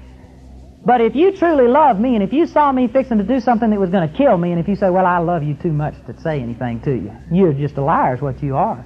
But 0.85 1.01
if 1.01 1.15
you 1.15 1.35
truly 1.35 1.67
love 1.67 1.99
me, 1.99 2.15
and 2.15 2.23
if 2.23 2.31
you 2.31 2.47
saw 2.47 2.71
me 2.71 2.87
fixing 2.87 3.17
to 3.17 3.23
do 3.23 3.41
something 3.41 3.69
that 3.71 3.79
was 3.79 3.89
going 3.89 4.09
to 4.09 4.17
kill 4.17 4.37
me, 4.37 4.51
and 4.51 4.59
if 4.59 4.69
you 4.69 4.77
say, 4.77 4.89
well, 4.89 5.05
I 5.05 5.17
love 5.17 5.43
you 5.43 5.55
too 5.55 5.73
much 5.73 5.95
to 6.05 6.17
say 6.21 6.39
anything 6.39 6.79
to 6.81 6.91
you, 6.91 7.11
you're 7.29 7.51
just 7.51 7.75
a 7.75 7.81
liar 7.81 8.15
is 8.15 8.21
what 8.21 8.41
you 8.41 8.55
are. 8.55 8.85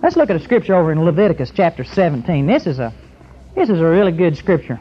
Let's 0.00 0.14
look 0.14 0.30
at 0.30 0.36
a 0.36 0.40
scripture 0.40 0.76
over 0.76 0.92
in 0.92 1.04
Leviticus 1.04 1.50
chapter 1.52 1.82
17. 1.82 2.46
This 2.46 2.68
is 2.68 2.78
a, 2.78 2.94
this 3.56 3.68
is 3.68 3.80
a 3.80 3.84
really 3.84 4.12
good 4.12 4.36
scripture. 4.36 4.78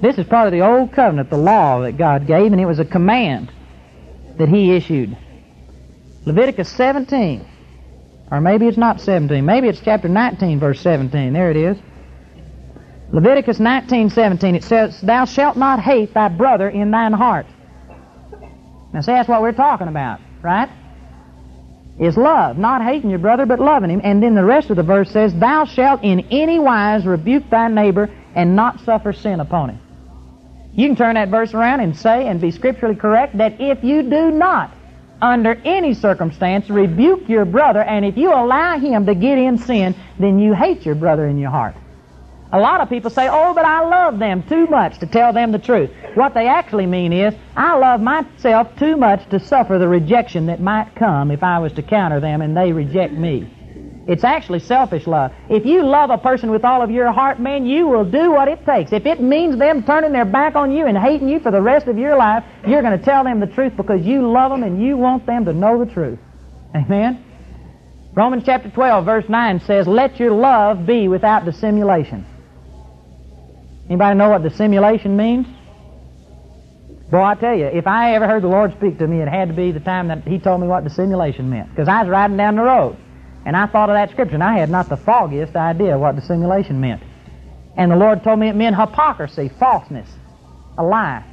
This 0.00 0.18
is 0.18 0.26
part 0.26 0.46
of 0.46 0.52
the 0.52 0.60
Old 0.60 0.92
Covenant, 0.92 1.30
the 1.30 1.38
law 1.38 1.80
that 1.80 1.96
God 1.96 2.28
gave, 2.28 2.52
and 2.52 2.60
it 2.60 2.66
was 2.66 2.78
a 2.78 2.84
command 2.84 3.50
that 4.38 4.48
he 4.48 4.72
issued. 4.72 5.16
Leviticus 6.24 6.68
17. 6.70 7.46
Or 8.30 8.40
maybe 8.40 8.66
it's 8.66 8.76
not 8.76 9.00
17. 9.00 9.44
Maybe 9.44 9.68
it's 9.68 9.80
chapter 9.80 10.08
19, 10.08 10.58
verse 10.58 10.80
17. 10.80 11.32
There 11.32 11.50
it 11.50 11.56
is. 11.56 11.78
Leviticus 13.12 13.60
19, 13.60 14.10
17. 14.10 14.56
It 14.56 14.64
says, 14.64 15.00
Thou 15.00 15.24
shalt 15.24 15.56
not 15.56 15.80
hate 15.80 16.12
thy 16.12 16.28
brother 16.28 16.68
in 16.68 16.90
thine 16.90 17.12
heart. 17.12 17.46
Now, 18.92 19.00
see, 19.00 19.12
that's 19.12 19.28
what 19.28 19.42
we're 19.42 19.52
talking 19.52 19.88
about, 19.88 20.20
right? 20.42 20.68
Is 22.00 22.16
love. 22.16 22.58
Not 22.58 22.82
hating 22.82 23.08
your 23.08 23.20
brother, 23.20 23.46
but 23.46 23.60
loving 23.60 23.90
him. 23.90 24.00
And 24.02 24.22
then 24.22 24.34
the 24.34 24.44
rest 24.44 24.70
of 24.70 24.76
the 24.76 24.82
verse 24.82 25.10
says, 25.10 25.32
Thou 25.34 25.64
shalt 25.64 26.02
in 26.02 26.20
any 26.30 26.58
wise 26.58 27.06
rebuke 27.06 27.48
thy 27.48 27.68
neighbor 27.68 28.10
and 28.34 28.56
not 28.56 28.80
suffer 28.80 29.12
sin 29.12 29.40
upon 29.40 29.70
him. 29.70 29.85
You 30.76 30.86
can 30.88 30.96
turn 30.96 31.14
that 31.14 31.30
verse 31.30 31.54
around 31.54 31.80
and 31.80 31.96
say 31.96 32.28
and 32.28 32.38
be 32.38 32.50
scripturally 32.50 32.96
correct 32.96 33.38
that 33.38 33.60
if 33.60 33.82
you 33.82 34.02
do 34.02 34.30
not, 34.30 34.74
under 35.22 35.54
any 35.64 35.94
circumstance, 35.94 36.68
rebuke 36.68 37.30
your 37.30 37.46
brother, 37.46 37.82
and 37.82 38.04
if 38.04 38.18
you 38.18 38.30
allow 38.32 38.78
him 38.78 39.06
to 39.06 39.14
get 39.14 39.38
in 39.38 39.56
sin, 39.56 39.94
then 40.18 40.38
you 40.38 40.52
hate 40.52 40.84
your 40.84 40.94
brother 40.94 41.26
in 41.26 41.38
your 41.38 41.50
heart. 41.50 41.74
A 42.52 42.60
lot 42.60 42.82
of 42.82 42.90
people 42.90 43.10
say, 43.10 43.26
oh, 43.28 43.54
but 43.54 43.64
I 43.64 43.88
love 43.88 44.18
them 44.18 44.42
too 44.42 44.66
much 44.66 44.98
to 44.98 45.06
tell 45.06 45.32
them 45.32 45.50
the 45.50 45.58
truth. 45.58 45.90
What 46.14 46.34
they 46.34 46.46
actually 46.46 46.86
mean 46.86 47.12
is, 47.12 47.34
I 47.56 47.76
love 47.78 48.02
myself 48.02 48.76
too 48.78 48.98
much 48.98 49.26
to 49.30 49.40
suffer 49.40 49.78
the 49.78 49.88
rejection 49.88 50.46
that 50.46 50.60
might 50.60 50.94
come 50.94 51.30
if 51.30 51.42
I 51.42 51.58
was 51.58 51.72
to 51.72 51.82
counter 51.82 52.20
them 52.20 52.42
and 52.42 52.54
they 52.54 52.72
reject 52.72 53.14
me. 53.14 53.50
It's 54.06 54.22
actually 54.22 54.60
selfish 54.60 55.06
love. 55.06 55.32
If 55.50 55.66
you 55.66 55.84
love 55.84 56.10
a 56.10 56.18
person 56.18 56.50
with 56.50 56.64
all 56.64 56.80
of 56.80 56.90
your 56.92 57.10
heart, 57.10 57.40
man, 57.40 57.66
you 57.66 57.88
will 57.88 58.04
do 58.04 58.30
what 58.30 58.46
it 58.46 58.64
takes. 58.64 58.92
If 58.92 59.04
it 59.04 59.20
means 59.20 59.58
them 59.58 59.82
turning 59.82 60.12
their 60.12 60.24
back 60.24 60.54
on 60.54 60.70
you 60.70 60.86
and 60.86 60.96
hating 60.96 61.28
you 61.28 61.40
for 61.40 61.50
the 61.50 61.60
rest 61.60 61.88
of 61.88 61.98
your 61.98 62.16
life, 62.16 62.44
you're 62.66 62.82
going 62.82 62.96
to 62.96 63.04
tell 63.04 63.24
them 63.24 63.40
the 63.40 63.48
truth 63.48 63.76
because 63.76 64.06
you 64.06 64.30
love 64.30 64.52
them 64.52 64.62
and 64.62 64.80
you 64.80 64.96
want 64.96 65.26
them 65.26 65.44
to 65.46 65.52
know 65.52 65.84
the 65.84 65.92
truth. 65.92 66.20
Amen? 66.74 67.24
Romans 68.14 68.44
chapter 68.46 68.70
12, 68.70 69.04
verse 69.04 69.28
9 69.28 69.60
says, 69.60 69.88
Let 69.88 70.20
your 70.20 70.30
love 70.30 70.86
be 70.86 71.08
without 71.08 71.44
dissimulation. 71.44 72.24
Anybody 73.88 74.16
know 74.16 74.30
what 74.30 74.42
dissimulation 74.42 75.16
means? 75.16 75.46
Boy, 77.10 77.22
I 77.22 77.34
tell 77.34 77.56
you, 77.56 77.66
if 77.66 77.86
I 77.86 78.14
ever 78.14 78.26
heard 78.26 78.42
the 78.42 78.48
Lord 78.48 78.72
speak 78.76 78.98
to 78.98 79.06
me, 79.06 79.20
it 79.20 79.28
had 79.28 79.48
to 79.48 79.54
be 79.54 79.70
the 79.70 79.80
time 79.80 80.08
that 80.08 80.26
He 80.26 80.38
told 80.38 80.60
me 80.60 80.66
what 80.66 80.84
dissimulation 80.84 81.50
meant. 81.50 81.70
Because 81.70 81.88
I 81.88 82.02
was 82.02 82.08
riding 82.08 82.36
down 82.36 82.56
the 82.56 82.62
road, 82.62 82.96
and 83.46 83.56
I 83.56 83.66
thought 83.66 83.88
of 83.88 83.94
that 83.94 84.10
scripture, 84.10 84.34
and 84.34 84.42
I 84.42 84.58
had 84.58 84.68
not 84.68 84.88
the 84.88 84.96
foggiest 84.96 85.54
idea 85.54 85.96
what 85.96 86.16
dissimulation 86.16 86.80
meant. 86.80 87.02
And 87.76 87.92
the 87.92 87.96
Lord 87.96 88.24
told 88.24 88.40
me 88.40 88.48
it 88.48 88.56
meant 88.56 88.74
hypocrisy, 88.76 89.50
falseness, 89.60 90.10
a 90.76 90.82
lie. 90.82 91.24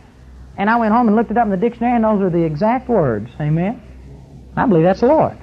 And 0.55 0.69
I 0.69 0.75
went 0.75 0.93
home 0.93 1.07
and 1.07 1.15
looked 1.15 1.31
it 1.31 1.37
up 1.37 1.45
in 1.45 1.49
the 1.49 1.57
dictionary, 1.57 1.95
and 1.95 2.03
those 2.03 2.21
are 2.21 2.29
the 2.29 2.43
exact 2.43 2.87
words. 2.87 3.31
Amen? 3.41 3.81
I 4.55 4.67
believe 4.67 4.83
that's 4.83 4.99
the 4.99 5.07
Lord. 5.07 5.35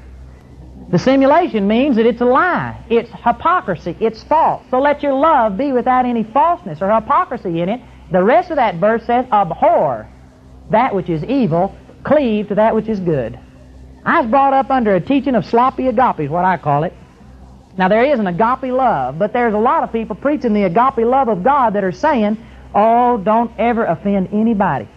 Dissimulation 0.90 1.66
means 1.66 1.96
that 1.96 2.06
it's 2.06 2.20
a 2.20 2.24
lie. 2.24 2.82
It's 2.88 3.10
hypocrisy. 3.10 3.96
It's 3.98 4.22
false. 4.22 4.64
So 4.70 4.80
let 4.80 5.02
your 5.02 5.14
love 5.14 5.58
be 5.58 5.72
without 5.72 6.06
any 6.06 6.22
falseness 6.22 6.80
or 6.80 6.94
hypocrisy 6.94 7.60
in 7.60 7.68
it. 7.68 7.80
The 8.12 8.22
rest 8.22 8.50
of 8.50 8.56
that 8.56 8.76
verse 8.76 9.04
says, 9.04 9.26
abhor 9.32 10.08
that 10.70 10.94
which 10.94 11.08
is 11.08 11.24
evil, 11.24 11.74
cleave 12.04 12.48
to 12.48 12.54
that 12.54 12.74
which 12.74 12.88
is 12.88 13.00
good. 13.00 13.38
I 14.04 14.20
was 14.20 14.30
brought 14.30 14.52
up 14.52 14.70
under 14.70 14.94
a 14.94 15.00
teaching 15.00 15.34
of 15.34 15.44
sloppy 15.44 15.88
agape, 15.88 16.20
is 16.20 16.30
what 16.30 16.44
I 16.44 16.56
call 16.56 16.84
it. 16.84 16.94
Now, 17.76 17.88
there 17.88 18.04
is 18.04 18.18
an 18.18 18.26
agape 18.26 18.72
love, 18.72 19.18
but 19.18 19.32
there's 19.32 19.54
a 19.54 19.58
lot 19.58 19.82
of 19.82 19.92
people 19.92 20.16
preaching 20.16 20.52
the 20.52 20.64
agape 20.64 20.98
love 20.98 21.28
of 21.28 21.44
God 21.44 21.74
that 21.74 21.84
are 21.84 21.92
saying, 21.92 22.36
oh, 22.74 23.18
don't 23.18 23.52
ever 23.58 23.84
offend 23.84 24.30
anybody. 24.32 24.88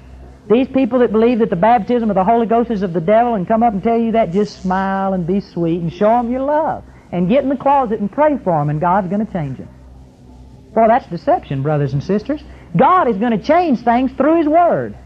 These 0.50 0.68
people 0.68 1.00
that 1.00 1.12
believe 1.12 1.40
that 1.40 1.50
the 1.50 1.56
baptism 1.56 2.10
of 2.10 2.16
the 2.16 2.24
Holy 2.24 2.46
Ghost 2.46 2.72
is 2.72 2.82
of 2.82 2.94
the 2.94 3.02
devil 3.02 3.36
and 3.36 3.48
come 3.48 3.64
up 3.64 3.74
and 3.74 3.82
tell 3.82 3.98
you 3.98 4.14
that, 4.14 4.32
just 4.32 4.62
smile 4.62 5.14
and 5.14 5.26
be 5.26 5.40
sweet 5.40 5.82
and 5.82 5.92
show 5.92 6.10
them 6.10 6.32
your 6.32 6.42
love. 6.42 6.84
And 7.12 7.30
get 7.30 7.44
in 7.44 7.50
the 7.50 7.56
closet 7.56 8.00
and 8.00 8.12
pray 8.12 8.38
for 8.44 8.60
them, 8.60 8.70
and 8.70 8.82
God's 8.82 9.08
going 9.08 9.26
to 9.26 9.32
change 9.32 9.60
them. 9.60 9.70
Well, 10.76 10.88
that's 10.88 11.06
deception, 11.08 11.62
brothers 11.62 11.94
and 11.94 12.04
sisters. 12.04 12.42
God 12.76 13.08
is 13.08 13.18
going 13.18 13.38
to 13.38 13.44
change 13.44 13.82
things 13.82 14.12
through 14.14 14.38
His 14.38 14.48
Word. 14.48 14.98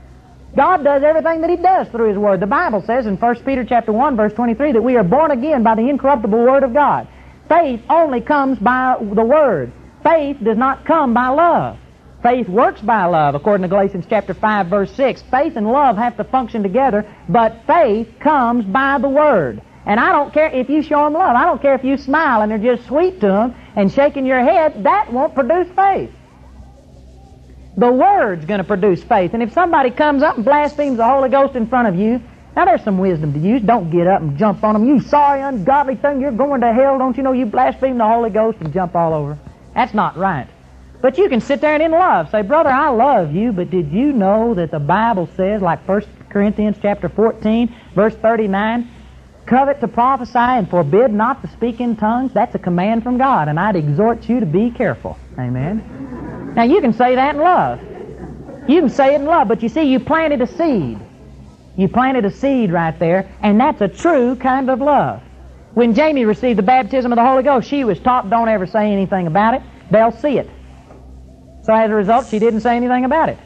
God 0.58 0.84
does 0.84 1.04
everything 1.04 1.42
that 1.42 1.52
He 1.52 1.56
does 1.56 1.88
through 1.90 2.10
His 2.10 2.18
Word. 2.18 2.40
The 2.40 2.48
Bible 2.48 2.82
says 2.82 3.06
in 3.06 3.16
1 3.16 3.44
Peter 3.44 3.64
chapter 3.64 3.94
1, 3.94 4.18
verse 4.18 4.34
23, 4.34 4.72
that 4.72 4.82
we 4.84 4.98
are 4.98 5.04
born 5.04 5.30
again 5.30 5.62
by 5.62 5.76
the 5.76 5.88
incorruptible 5.88 6.38
Word 6.38 6.64
of 6.64 6.74
God. 6.74 7.08
Faith 7.48 7.82
only 7.90 8.22
comes 8.22 8.58
by 8.58 8.98
the 9.00 9.24
Word. 9.24 9.72
Faith 10.04 10.38
does 10.44 10.58
not 10.58 10.84
come 10.84 11.14
by 11.14 11.28
love. 11.28 11.78
Faith 12.24 12.50
works 12.50 12.82
by 12.82 13.06
love, 13.06 13.36
according 13.36 13.62
to 13.62 13.68
Galatians 13.68 14.06
chapter 14.10 14.34
5, 14.34 14.68
verse 14.68 14.92
6. 14.96 15.22
Faith 15.30 15.54
and 15.56 15.68
love 15.68 15.96
have 15.96 16.18
to 16.18 16.24
function 16.24 16.64
together, 16.64 17.06
but 17.30 17.62
faith 17.68 18.08
comes 18.20 18.66
by 18.66 18.98
the 18.98 19.08
Word. 19.08 19.62
And 19.86 20.00
I 20.00 20.12
don't 20.12 20.34
care 20.34 20.50
if 20.50 20.70
you 20.70 20.82
show 20.82 21.04
them 21.04 21.14
love. 21.14 21.36
I 21.36 21.46
don't 21.46 21.62
care 21.62 21.76
if 21.76 21.84
you 21.84 21.98
smile 21.98 22.42
and 22.42 22.52
they're 22.52 22.76
just 22.76 22.88
sweet 22.88 23.22
to 23.22 23.28
them 23.28 23.56
and 23.76 23.92
shaking 23.92 24.26
your 24.26 24.44
head. 24.44 24.84
That 24.84 25.14
won't 25.14 25.36
produce 25.36 25.68
faith. 25.76 26.10
The 27.78 27.92
Word's 27.92 28.44
going 28.46 28.58
to 28.58 28.64
produce 28.64 29.04
faith. 29.04 29.36
And 29.36 29.44
if 29.44 29.54
somebody 29.54 29.92
comes 29.92 30.24
up 30.24 30.36
and 30.36 30.44
blasphemes 30.44 30.98
the 30.98 31.06
Holy 31.06 31.30
Ghost 31.30 31.56
in 31.56 31.68
front 31.68 31.88
of 31.88 31.96
you, 31.96 32.20
now 32.56 32.66
there's 32.66 32.84
some 32.84 32.98
wisdom 32.98 33.34
to 33.34 33.40
use. 33.40 33.62
Don't 33.62 33.92
get 33.92 34.08
up 34.08 34.20
and 34.20 34.36
jump 34.36 34.64
on 34.64 34.74
them. 34.74 34.88
You 34.88 35.00
sorry, 35.00 35.42
ungodly 35.42 35.96
thing, 35.96 36.20
you're 36.20 36.32
going 36.32 36.62
to 36.62 36.74
hell. 36.74 36.98
Don't 36.98 37.16
you 37.16 37.22
know 37.22 37.34
you 37.34 37.46
blaspheme 37.46 38.00
the 38.00 38.08
Holy 38.08 38.32
Ghost 38.32 38.58
and 38.62 38.74
jump 38.74 38.96
all 38.96 39.14
over? 39.14 39.38
That's 39.76 39.94
not 39.94 40.18
right. 40.18 40.48
But 41.02 41.20
you 41.20 41.30
can 41.30 41.40
sit 41.40 41.62
there 41.62 41.76
and 41.76 41.84
in 41.84 41.92
love 41.92 42.32
say, 42.32 42.42
brother, 42.42 42.72
I 42.72 42.90
love 42.90 43.32
you, 43.36 43.52
but 43.52 43.70
did 43.70 43.92
you 43.92 44.12
know 44.12 44.56
that 44.56 44.72
the 44.72 44.80
Bible 44.80 45.30
says, 45.36 45.62
like 45.62 45.88
1 45.88 46.02
Corinthians 46.30 46.78
chapter 46.82 47.10
14, 47.10 47.76
verse 47.94 48.16
39, 48.16 48.90
covet 49.46 49.80
to 49.82 49.88
prophesy 49.88 50.40
and 50.40 50.68
forbid 50.68 51.14
not 51.14 51.44
to 51.44 51.48
speak 51.50 51.80
in 51.80 51.96
tongues? 51.96 52.34
That's 52.34 52.56
a 52.56 52.60
command 52.60 53.04
from 53.04 53.20
God, 53.20 53.50
and 53.50 53.60
I'd 53.60 53.76
exhort 53.76 54.28
you 54.28 54.40
to 54.40 54.48
be 54.48 54.72
careful. 54.72 55.16
Amen. 55.38 56.37
Now 56.58 56.64
you 56.64 56.82
can 56.82 56.92
say 56.92 57.14
that 57.14 57.36
in 57.36 57.42
love. 57.42 57.80
You 58.68 58.82
can 58.82 58.90
say 58.90 59.14
it 59.14 59.22
in 59.22 59.26
love, 59.26 59.48
but 59.48 59.62
you 59.62 59.70
see, 59.70 59.84
you 59.84 60.00
planted 60.00 60.42
a 60.42 60.48
seed. 60.48 61.00
You 61.78 61.88
planted 61.88 62.26
a 62.26 62.32
seed 62.32 62.72
right 62.72 62.98
there, 62.98 63.32
and 63.44 63.60
that's 63.60 63.80
a 63.82 63.88
true 63.88 64.36
kind 64.36 64.68
of 64.72 64.82
love. 64.82 65.22
When 65.76 65.94
Jamie 65.94 66.26
received 66.26 66.58
the 66.58 66.64
baptism 66.64 67.12
of 67.12 67.18
the 67.18 67.24
Holy 67.24 67.44
Ghost, 67.44 67.70
she 67.70 67.84
was 67.84 68.00
taught, 68.00 68.32
don't 68.32 68.50
ever 68.50 68.66
say 68.66 68.92
anything 68.92 69.28
about 69.28 69.54
it. 69.54 69.62
They'll 69.92 70.12
see 70.12 70.40
it. 70.40 70.50
So 71.62 71.76
as 71.76 71.92
a 71.92 71.94
result, 71.94 72.26
she 72.26 72.40
didn't 72.40 72.62
say 72.62 72.76
anything 72.76 73.06
about 73.06 73.30
it. 73.30 73.38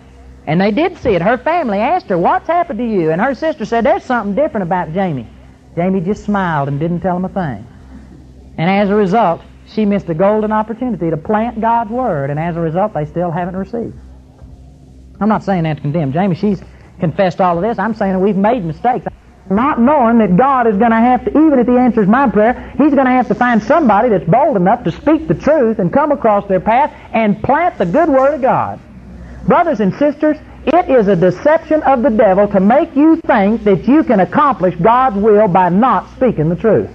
And 0.47 0.61
they 0.61 0.71
did 0.71 0.97
see 0.99 1.09
it. 1.09 1.21
Her 1.21 1.37
family 1.37 1.79
asked 1.79 2.05
her, 2.07 2.17
what's 2.17 2.47
happened 2.47 2.79
to 2.79 2.85
you? 2.87 3.11
And 3.11 3.21
her 3.21 3.35
sister 3.35 3.65
said, 3.65 3.85
there's 3.85 4.05
something 4.05 4.35
different 4.35 4.63
about 4.63 4.93
Jamie. 4.93 5.27
Jamie 5.75 5.99
just 5.99 6.23
smiled 6.23 6.69
and 6.69 6.79
didn't 6.79 7.01
tell 7.01 7.15
them 7.19 7.25
a 7.25 7.29
thing. 7.29 7.67
And 8.57 8.69
as 8.69 8.89
a 8.89 8.95
result, 8.95 9.41
she 9.73 9.85
missed 9.85 10.09
a 10.09 10.13
golden 10.13 10.51
opportunity 10.51 11.09
to 11.09 11.17
plant 11.17 11.61
God's 11.61 11.89
Word, 11.89 12.29
and 12.29 12.39
as 12.39 12.55
a 12.57 12.59
result, 12.59 12.93
they 12.93 13.05
still 13.05 13.31
haven't 13.31 13.55
received. 13.55 13.95
I'm 15.19 15.29
not 15.29 15.43
saying 15.43 15.63
that 15.63 15.75
to 15.77 15.81
condemn 15.81 16.13
Jamie. 16.13 16.35
She's 16.35 16.61
confessed 16.99 17.39
all 17.39 17.57
of 17.57 17.63
this. 17.63 17.79
I'm 17.79 17.93
saying 17.93 18.13
that 18.13 18.19
we've 18.19 18.35
made 18.35 18.65
mistakes. 18.65 19.05
Not 19.49 19.79
knowing 19.79 20.19
that 20.19 20.37
God 20.37 20.67
is 20.67 20.77
going 20.77 20.91
to 20.91 20.97
have 20.97 21.25
to, 21.25 21.31
even 21.31 21.59
if 21.59 21.67
He 21.67 21.77
answers 21.77 22.07
my 22.07 22.29
prayer, 22.29 22.73
He's 22.77 22.93
going 22.93 23.05
to 23.05 23.11
have 23.11 23.27
to 23.27 23.35
find 23.35 23.61
somebody 23.61 24.09
that's 24.09 24.29
bold 24.29 24.55
enough 24.55 24.83
to 24.83 24.91
speak 24.91 25.27
the 25.27 25.33
truth 25.33 25.79
and 25.79 25.91
come 25.91 26.11
across 26.11 26.47
their 26.47 26.59
path 26.59 26.93
and 27.13 27.41
plant 27.43 27.77
the 27.77 27.85
good 27.85 28.09
Word 28.09 28.35
of 28.35 28.41
God. 28.41 28.79
Brothers 29.47 29.79
and 29.79 29.93
sisters, 29.95 30.37
it 30.65 30.89
is 30.89 31.07
a 31.07 31.15
deception 31.15 31.81
of 31.83 32.03
the 32.03 32.11
devil 32.11 32.47
to 32.49 32.59
make 32.59 32.95
you 32.95 33.15
think 33.25 33.63
that 33.63 33.87
you 33.87 34.03
can 34.03 34.19
accomplish 34.19 34.75
God's 34.75 35.17
will 35.17 35.47
by 35.47 35.69
not 35.69 36.11
speaking 36.15 36.49
the 36.49 36.55
truth. 36.55 36.89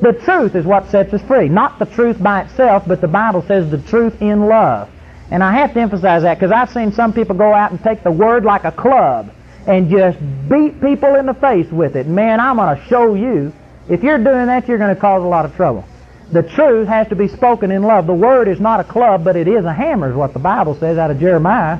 The 0.00 0.12
truth 0.12 0.54
is 0.54 0.64
what 0.64 0.90
sets 0.90 1.12
us 1.12 1.22
free. 1.22 1.48
Not 1.48 1.78
the 1.78 1.86
truth 1.86 2.22
by 2.22 2.42
itself, 2.42 2.84
but 2.86 3.00
the 3.00 3.08
Bible 3.08 3.42
says 3.42 3.70
the 3.70 3.78
truth 3.78 4.22
in 4.22 4.46
love. 4.46 4.88
And 5.30 5.42
I 5.42 5.52
have 5.52 5.74
to 5.74 5.80
emphasize 5.80 6.22
that 6.22 6.38
because 6.38 6.52
I've 6.52 6.70
seen 6.70 6.92
some 6.92 7.12
people 7.12 7.36
go 7.36 7.52
out 7.52 7.72
and 7.72 7.82
take 7.82 8.02
the 8.02 8.10
word 8.10 8.44
like 8.44 8.64
a 8.64 8.72
club 8.72 9.32
and 9.66 9.90
just 9.90 10.18
beat 10.48 10.80
people 10.80 11.16
in 11.16 11.26
the 11.26 11.34
face 11.34 11.70
with 11.70 11.96
it. 11.96 12.06
Man, 12.06 12.40
I'm 12.40 12.56
going 12.56 12.76
to 12.76 12.84
show 12.86 13.14
you. 13.14 13.52
If 13.88 14.02
you're 14.02 14.18
doing 14.18 14.46
that, 14.46 14.68
you're 14.68 14.78
going 14.78 14.94
to 14.94 15.00
cause 15.00 15.22
a 15.22 15.26
lot 15.26 15.44
of 15.44 15.54
trouble. 15.56 15.84
The 16.30 16.42
truth 16.42 16.88
has 16.88 17.08
to 17.08 17.16
be 17.16 17.26
spoken 17.26 17.70
in 17.70 17.82
love. 17.82 18.06
The 18.06 18.14
word 18.14 18.48
is 18.48 18.60
not 18.60 18.80
a 18.80 18.84
club, 18.84 19.24
but 19.24 19.34
it 19.36 19.48
is 19.48 19.64
a 19.64 19.72
hammer, 19.72 20.10
is 20.10 20.16
what 20.16 20.32
the 20.32 20.38
Bible 20.38 20.74
says 20.74 20.96
out 20.96 21.10
of 21.10 21.18
Jeremiah. 21.18 21.78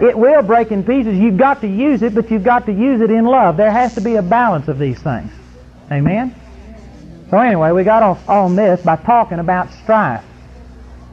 It 0.00 0.18
will 0.18 0.42
break 0.42 0.70
in 0.70 0.84
pieces. 0.84 1.16
You've 1.16 1.36
got 1.36 1.60
to 1.60 1.68
use 1.68 2.02
it, 2.02 2.14
but 2.14 2.30
you've 2.30 2.42
got 2.44 2.66
to 2.66 2.72
use 2.72 3.00
it 3.00 3.10
in 3.10 3.24
love. 3.24 3.56
There 3.56 3.70
has 3.70 3.94
to 3.94 4.00
be 4.00 4.16
a 4.16 4.22
balance 4.22 4.68
of 4.68 4.78
these 4.78 5.00
things. 5.00 5.30
Amen? 5.90 6.34
So 7.34 7.40
anyway, 7.40 7.72
we 7.72 7.82
got 7.82 8.04
off 8.04 8.28
on 8.28 8.54
this 8.54 8.80
by 8.82 8.94
talking 8.94 9.40
about 9.40 9.72
strife 9.82 10.22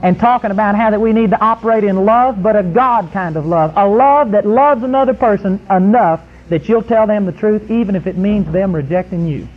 and 0.04 0.20
talking 0.20 0.52
about 0.52 0.76
how 0.76 0.92
that 0.92 1.02
we 1.02 1.14
need 1.14 1.32
to 1.32 1.42
operate 1.42 1.84
in 1.84 2.06
love, 2.06 2.44
but 2.44 2.56
a 2.56 2.62
God 2.62 3.12
kind 3.12 3.36
of 3.38 3.48
love. 3.48 3.74
A 3.76 3.88
love 3.88 4.30
that 4.34 4.46
loves 4.46 4.84
another 4.84 5.16
person 5.16 5.60
enough 5.72 6.22
that 6.50 6.70
you'll 6.70 6.84
tell 6.84 7.08
them 7.08 7.26
the 7.26 7.32
truth 7.32 7.72
even 7.72 7.96
if 7.96 8.06
it 8.06 8.18
means 8.18 8.52
them 8.52 8.76
rejecting 8.76 9.26
you. 9.26 9.48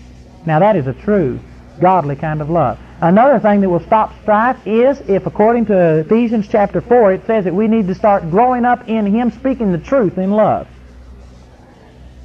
Now 0.46 0.58
that 0.60 0.74
is 0.74 0.86
a 0.86 0.94
true, 0.94 1.38
godly 1.82 2.16
kind 2.16 2.40
of 2.40 2.48
love. 2.48 2.78
Another 2.98 3.38
thing 3.38 3.60
that 3.60 3.68
will 3.68 3.84
stop 3.84 4.18
strife 4.22 4.66
is 4.66 4.98
if 5.06 5.26
according 5.26 5.66
to 5.66 5.98
Ephesians 5.98 6.48
chapter 6.48 6.80
4 6.80 7.12
it 7.12 7.26
says 7.26 7.44
that 7.44 7.54
we 7.54 7.68
need 7.68 7.88
to 7.88 7.94
start 7.94 8.30
growing 8.30 8.64
up 8.64 8.88
in 8.88 9.04
Him 9.04 9.32
speaking 9.32 9.70
the 9.70 9.76
truth 9.76 10.16
in 10.16 10.30
love. 10.30 10.66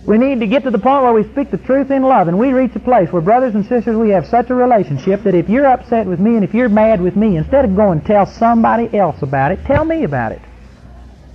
We 0.05 0.17
need 0.17 0.39
to 0.39 0.47
get 0.47 0.63
to 0.63 0.71
the 0.71 0.79
point 0.79 1.03
where 1.03 1.13
we 1.13 1.23
speak 1.23 1.51
the 1.51 1.57
truth 1.57 1.91
in 1.91 2.03
love 2.03 2.27
and 2.27 2.39
we 2.39 2.53
reach 2.53 2.75
a 2.75 2.79
place 2.79 3.11
where 3.11 3.21
brothers 3.21 3.53
and 3.53 3.65
sisters 3.65 3.97
we 3.97 4.09
have 4.09 4.25
such 4.27 4.49
a 4.49 4.55
relationship 4.55 5.23
that 5.23 5.35
if 5.35 5.49
you're 5.49 5.67
upset 5.67 6.07
with 6.07 6.19
me 6.19 6.35
and 6.35 6.43
if 6.43 6.53
you're 6.53 6.69
mad 6.69 7.01
with 7.01 7.15
me, 7.15 7.35
instead 7.35 7.65
of 7.65 7.75
going 7.75 8.01
tell 8.01 8.25
somebody 8.25 8.97
else 8.97 9.21
about 9.21 9.51
it, 9.51 9.63
tell 9.65 9.83
me 9.83 10.03
about 10.03 10.31
it. 10.31 10.41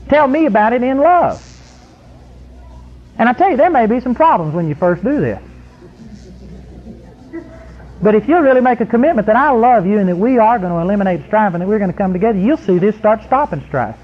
Tell 0.09 0.27
me 0.27 0.47
about 0.47 0.73
it 0.73 0.83
in 0.83 0.99
love. 0.99 1.43
And 3.19 3.29
I 3.29 3.33
tell 3.33 3.51
you, 3.51 3.57
there 3.57 3.71
may 3.71 3.87
be 3.87 4.01
some 4.01 4.15
problems 4.15 4.55
when 4.55 4.69
you 4.69 4.75
first 4.75 5.05
do 5.05 5.21
this. 5.21 5.41
But 8.03 8.15
if 8.15 8.29
you'll 8.29 8.41
really 8.41 8.61
make 8.61 8.81
a 8.81 8.87
commitment 8.87 9.27
that 9.29 9.37
I 9.37 9.51
love 9.53 9.87
you 9.87 9.99
and 9.99 10.09
that 10.09 10.17
we 10.17 10.39
are 10.39 10.59
going 10.59 10.73
to 10.73 10.79
eliminate 10.79 11.27
strife 11.27 11.55
and 11.55 11.63
that 11.63 11.69
we're 11.69 11.79
going 11.79 11.93
to 11.93 11.97
come 11.97 12.13
together, 12.13 12.39
you'll 12.39 12.57
see 12.57 12.79
this 12.79 12.97
start 12.97 13.23
stopping 13.25 13.65
strife. 13.69 13.97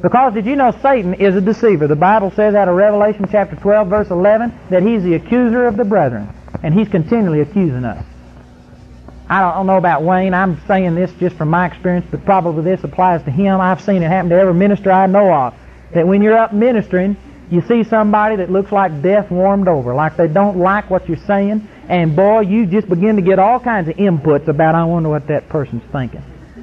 Because 0.00 0.34
did 0.34 0.46
you 0.46 0.54
know 0.54 0.70
Satan 0.80 1.14
is 1.14 1.34
a 1.34 1.40
deceiver? 1.40 1.88
The 1.88 1.96
Bible 1.96 2.30
says 2.30 2.54
out 2.54 2.68
of 2.68 2.76
Revelation 2.76 3.26
chapter 3.30 3.56
12 3.56 3.88
verse 3.88 4.10
11 4.10 4.52
that 4.70 4.82
he's 4.82 5.02
the 5.02 5.14
accuser 5.14 5.66
of 5.66 5.76
the 5.76 5.84
brethren. 5.84 6.32
And 6.62 6.72
he's 6.72 6.88
continually 6.88 7.40
accusing 7.40 7.84
us. 7.84 8.04
I 9.28 9.40
don't 9.52 9.66
know 9.66 9.76
about 9.76 10.02
Wayne. 10.02 10.32
I'm 10.32 10.60
saying 10.66 10.94
this 10.94 11.12
just 11.20 11.36
from 11.36 11.50
my 11.50 11.66
experience, 11.66 12.06
but 12.10 12.24
probably 12.24 12.64
this 12.64 12.82
applies 12.82 13.22
to 13.24 13.30
him. 13.30 13.60
I've 13.60 13.82
seen 13.82 14.02
it 14.02 14.08
happen 14.08 14.30
to 14.30 14.36
every 14.36 14.54
minister 14.54 14.90
I 14.90 15.06
know 15.06 15.32
of. 15.32 15.54
That 15.94 16.06
when 16.06 16.22
you're 16.22 16.38
up 16.38 16.52
ministering, 16.54 17.16
you 17.50 17.60
see 17.62 17.84
somebody 17.84 18.36
that 18.36 18.50
looks 18.50 18.72
like 18.72 19.02
death 19.02 19.30
warmed 19.30 19.68
over, 19.68 19.94
like 19.94 20.16
they 20.16 20.28
don't 20.28 20.58
like 20.58 20.88
what 20.90 21.08
you're 21.08 21.18
saying, 21.26 21.66
and 21.88 22.14
boy, 22.14 22.40
you 22.40 22.66
just 22.66 22.88
begin 22.88 23.16
to 23.16 23.22
get 23.22 23.38
all 23.38 23.58
kinds 23.58 23.88
of 23.88 23.96
inputs 23.96 24.48
about, 24.48 24.74
I 24.74 24.84
wonder 24.84 25.08
what 25.08 25.26
that 25.28 25.48
person's 25.48 25.82
thinking. 25.90 26.22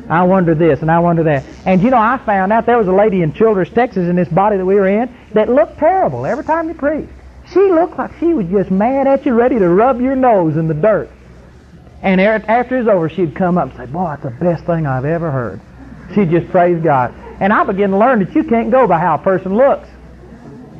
I 0.09 0.23
wonder 0.23 0.53
this 0.53 0.81
and 0.81 0.91
I 0.91 0.99
wonder 0.99 1.23
that. 1.23 1.43
And 1.65 1.81
you 1.81 1.89
know, 1.89 1.97
I 1.97 2.17
found 2.25 2.53
out 2.53 2.65
there 2.65 2.77
was 2.77 2.87
a 2.87 2.93
lady 2.93 3.21
in 3.21 3.33
Childress, 3.33 3.69
Texas, 3.69 4.07
in 4.07 4.15
this 4.15 4.29
body 4.29 4.57
that 4.57 4.65
we 4.65 4.75
were 4.75 4.87
in, 4.87 5.15
that 5.33 5.49
looked 5.49 5.77
terrible 5.77 6.25
every 6.25 6.43
time 6.43 6.67
you 6.67 6.75
preached. 6.75 7.11
she 7.51 7.59
looked 7.59 7.97
like 7.97 8.11
she 8.19 8.33
was 8.33 8.47
just 8.47 8.71
mad 8.71 9.07
at 9.07 9.25
you, 9.25 9.33
ready 9.33 9.57
to 9.59 9.67
rub 9.67 9.99
your 9.99 10.15
nose 10.15 10.57
in 10.57 10.67
the 10.67 10.73
dirt. 10.73 11.09
And 12.01 12.21
er, 12.21 12.43
after 12.47 12.77
it's 12.77 12.87
over, 12.87 13.09
she'd 13.09 13.35
come 13.35 13.57
up 13.57 13.69
and 13.69 13.77
say, 13.77 13.85
Boy, 13.91 14.05
that's 14.09 14.23
the 14.23 14.45
best 14.45 14.65
thing 14.65 14.85
I've 14.85 15.05
ever 15.05 15.31
heard. 15.31 15.59
She'd 16.13 16.29
just 16.29 16.49
praise 16.51 16.81
God. 16.83 17.13
And 17.39 17.51
I 17.51 17.63
began 17.63 17.89
to 17.89 17.97
learn 17.97 18.23
that 18.23 18.35
you 18.35 18.43
can't 18.43 18.69
go 18.69 18.87
by 18.87 18.99
how 18.99 19.15
a 19.15 19.17
person 19.17 19.55
looks. 19.55 19.89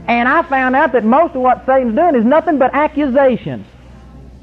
And 0.08 0.30
I 0.30 0.44
found 0.44 0.76
out 0.76 0.92
that 0.92 1.04
most 1.04 1.36
of 1.36 1.42
what 1.42 1.66
Satan's 1.66 1.96
doing 1.96 2.16
is 2.16 2.24
nothing 2.24 2.60
but 2.60 2.76
accusations. 2.76 3.66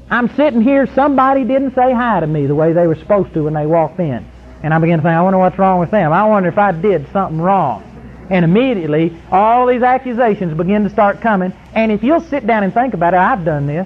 I'm 0.09 0.27
sitting 0.35 0.61
here, 0.61 0.87
somebody 0.93 1.45
didn't 1.45 1.73
say 1.73 1.93
hi 1.93 2.19
to 2.19 2.27
me 2.27 2.45
the 2.45 2.55
way 2.55 2.73
they 2.73 2.85
were 2.85 2.95
supposed 2.95 3.33
to 3.33 3.45
when 3.45 3.53
they 3.53 3.65
walked 3.65 3.99
in. 3.99 4.25
And 4.63 4.73
I 4.73 4.79
began 4.79 4.99
to 4.99 5.03
think, 5.03 5.13
I 5.13 5.21
wonder 5.21 5.37
what's 5.37 5.59
wrong 5.59 5.79
with 5.79 5.91
them. 5.91 6.13
I 6.13 6.23
wonder 6.23 6.47
if 6.49 6.57
I 6.57 6.71
did 6.71 7.05
something 7.11 7.39
wrong. 7.39 7.83
And 8.29 8.45
immediately, 8.45 9.21
all 9.29 9.67
these 9.67 9.83
accusations 9.83 10.57
begin 10.57 10.85
to 10.85 10.89
start 10.89 11.19
coming. 11.19 11.53
And 11.75 11.91
if 11.91 12.01
you'll 12.01 12.21
sit 12.21 12.47
down 12.47 12.63
and 12.63 12.73
think 12.73 12.93
about 12.93 13.13
it, 13.13 13.17
I've 13.17 13.43
done 13.43 13.67
this. 13.67 13.85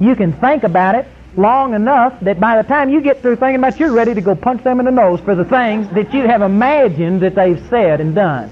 You 0.00 0.16
can 0.16 0.32
think 0.32 0.64
about 0.64 0.94
it 0.94 1.06
long 1.36 1.74
enough 1.74 2.18
that 2.20 2.40
by 2.40 2.60
the 2.60 2.66
time 2.66 2.88
you 2.88 3.02
get 3.02 3.20
through 3.20 3.36
thinking 3.36 3.56
about 3.56 3.74
it, 3.74 3.80
you're 3.80 3.92
ready 3.92 4.14
to 4.14 4.20
go 4.22 4.34
punch 4.34 4.64
them 4.64 4.80
in 4.80 4.86
the 4.86 4.92
nose 4.92 5.20
for 5.20 5.34
the 5.34 5.44
things 5.44 5.88
that 5.90 6.14
you 6.14 6.22
have 6.22 6.40
imagined 6.40 7.20
that 7.20 7.34
they've 7.34 7.62
said 7.68 8.00
and 8.00 8.14
done. 8.14 8.50